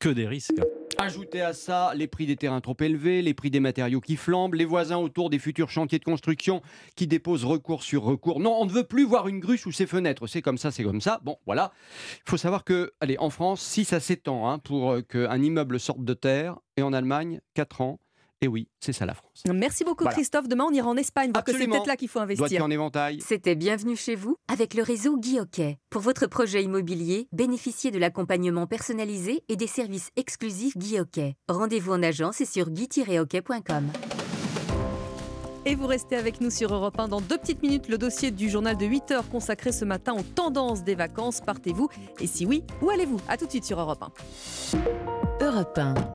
que 0.01 0.09
des 0.09 0.27
risques. 0.27 0.61
Ajoutez 0.99 1.41
à 1.41 1.53
ça 1.53 1.93
les 1.95 2.07
prix 2.07 2.27
des 2.27 2.37
terrains 2.37 2.61
trop 2.61 2.77
élevés, 2.81 3.23
les 3.23 3.35
prix 3.35 3.51
des 3.51 3.61
matériaux 3.61 4.01
qui 4.01 4.17
flambent, 4.17 4.55
les 4.55 4.65
voisins 4.65 4.99
autour 4.99 5.31
des 5.31 5.39
futurs 5.39 5.71
chantiers 5.71 5.99
de 5.99 6.05
construction 6.05 6.63
qui 6.97 7.07
déposent 7.07 7.45
recours 7.45 7.83
sur 7.83 8.03
recours. 8.03 8.41
Non, 8.41 8.57
on 8.61 8.67
ne 8.67 8.71
veut 8.71 8.85
plus 8.85 9.05
voir 9.05 9.29
une 9.29 9.41
grue 9.41 9.59
sous 9.59 9.73
ses 9.73 9.87
fenêtres. 9.87 10.27
C'est 10.27 10.43
comme 10.43 10.59
ça, 10.59 10.71
c'est 10.71 10.85
comme 10.85 11.01
ça. 11.01 11.21
Bon, 11.25 11.39
voilà. 11.47 11.73
Il 12.27 12.31
faut 12.31 12.37
savoir 12.37 12.65
que, 12.65 12.93
allez, 13.01 13.17
en 13.19 13.31
France, 13.31 13.63
6 13.63 13.93
à 13.93 14.01
7 14.01 14.29
ans 14.29 14.49
hein, 14.49 14.59
pour 14.59 14.93
euh, 14.93 15.01
qu'un 15.03 15.43
immeuble 15.43 15.81
sorte 15.81 16.05
de 16.05 16.15
terre, 16.15 16.59
et 16.77 16.83
en 16.83 16.93
Allemagne, 16.93 17.41
4 17.55 17.81
ans. 17.81 17.99
Et 18.45 18.49
oui, 18.49 18.69
c'est 18.81 18.93
ça 18.93 19.07
la 19.07 19.15
France. 19.15 19.45
Merci 19.55 19.85
beaucoup 19.85 20.03
Voilà. 20.03 20.17
Christophe. 20.17 20.49
Demain, 20.49 20.65
on 20.69 20.73
ira 20.75 20.89
en 20.89 20.97
Espagne 20.97 21.31
parce 21.31 21.45
que 21.45 21.57
c'est 21.57 21.69
peut-être 21.69 21.87
là 21.87 21.97
qu'il 21.97 22.09
faut 22.09 22.19
investir. 22.19 22.65
en 22.65 22.71
éventail. 22.71 23.21
C'était 23.21 23.55
Bienvenue 23.55 23.97
chez 23.97 24.17
vous 24.17 24.37
avec 24.49 24.75
le 24.75 24.83
réseau 24.83 25.17
Guilloquet. 25.17 25.79
Pour 25.91 26.03
votre 26.03 26.27
projet 26.27 26.63
immobilier, 26.65 27.29
bénéficiez 27.33 27.93
de 27.93 27.99
l'accompagnement 28.01 28.67
personnalisé 28.67 29.45
et 29.49 29.55
des 29.55 29.69
services 29.69 30.11
exclusifs 30.17 30.77
Guilloquet. 30.77 31.37
Rendez-vous 31.49 31.93
en 31.93 32.03
agence 32.03 32.41
et 32.41 32.45
sur 32.45 32.69
guy-hockey.com. 32.71 33.87
Et 35.65 35.77
vous 35.77 35.87
restez 35.87 36.17
avec 36.17 36.41
nous 36.41 36.51
sur 36.51 36.75
Europe 36.75 36.99
1 36.99 37.07
dans 37.07 37.21
deux 37.21 37.39
petites 37.39 37.63
minutes. 37.63 37.87
Le 37.87 37.97
dossier 37.97 38.33
du 38.33 38.51
journal 38.51 38.77
de 38.77 38.85
8 38.85 39.13
heures 39.13 39.29
consacré 39.31 39.71
ce 39.71 39.85
matin 39.85 40.15
aux 40.19 40.23
tendances 40.25 40.83
des 40.83 40.97
vacances. 40.97 41.41
Partez-vous 41.41 41.89
Et 42.19 42.27
si 42.27 42.45
oui, 42.45 42.65
où 42.81 42.91
allez-vous? 42.91 43.21
À 43.29 43.37
tout 43.37 43.47
de 43.47 43.51
suite 43.51 43.65
sur 43.65 43.79
Europe 43.79 44.03
1. 44.03 45.45
Europe 45.47 45.79
1. 45.79 45.95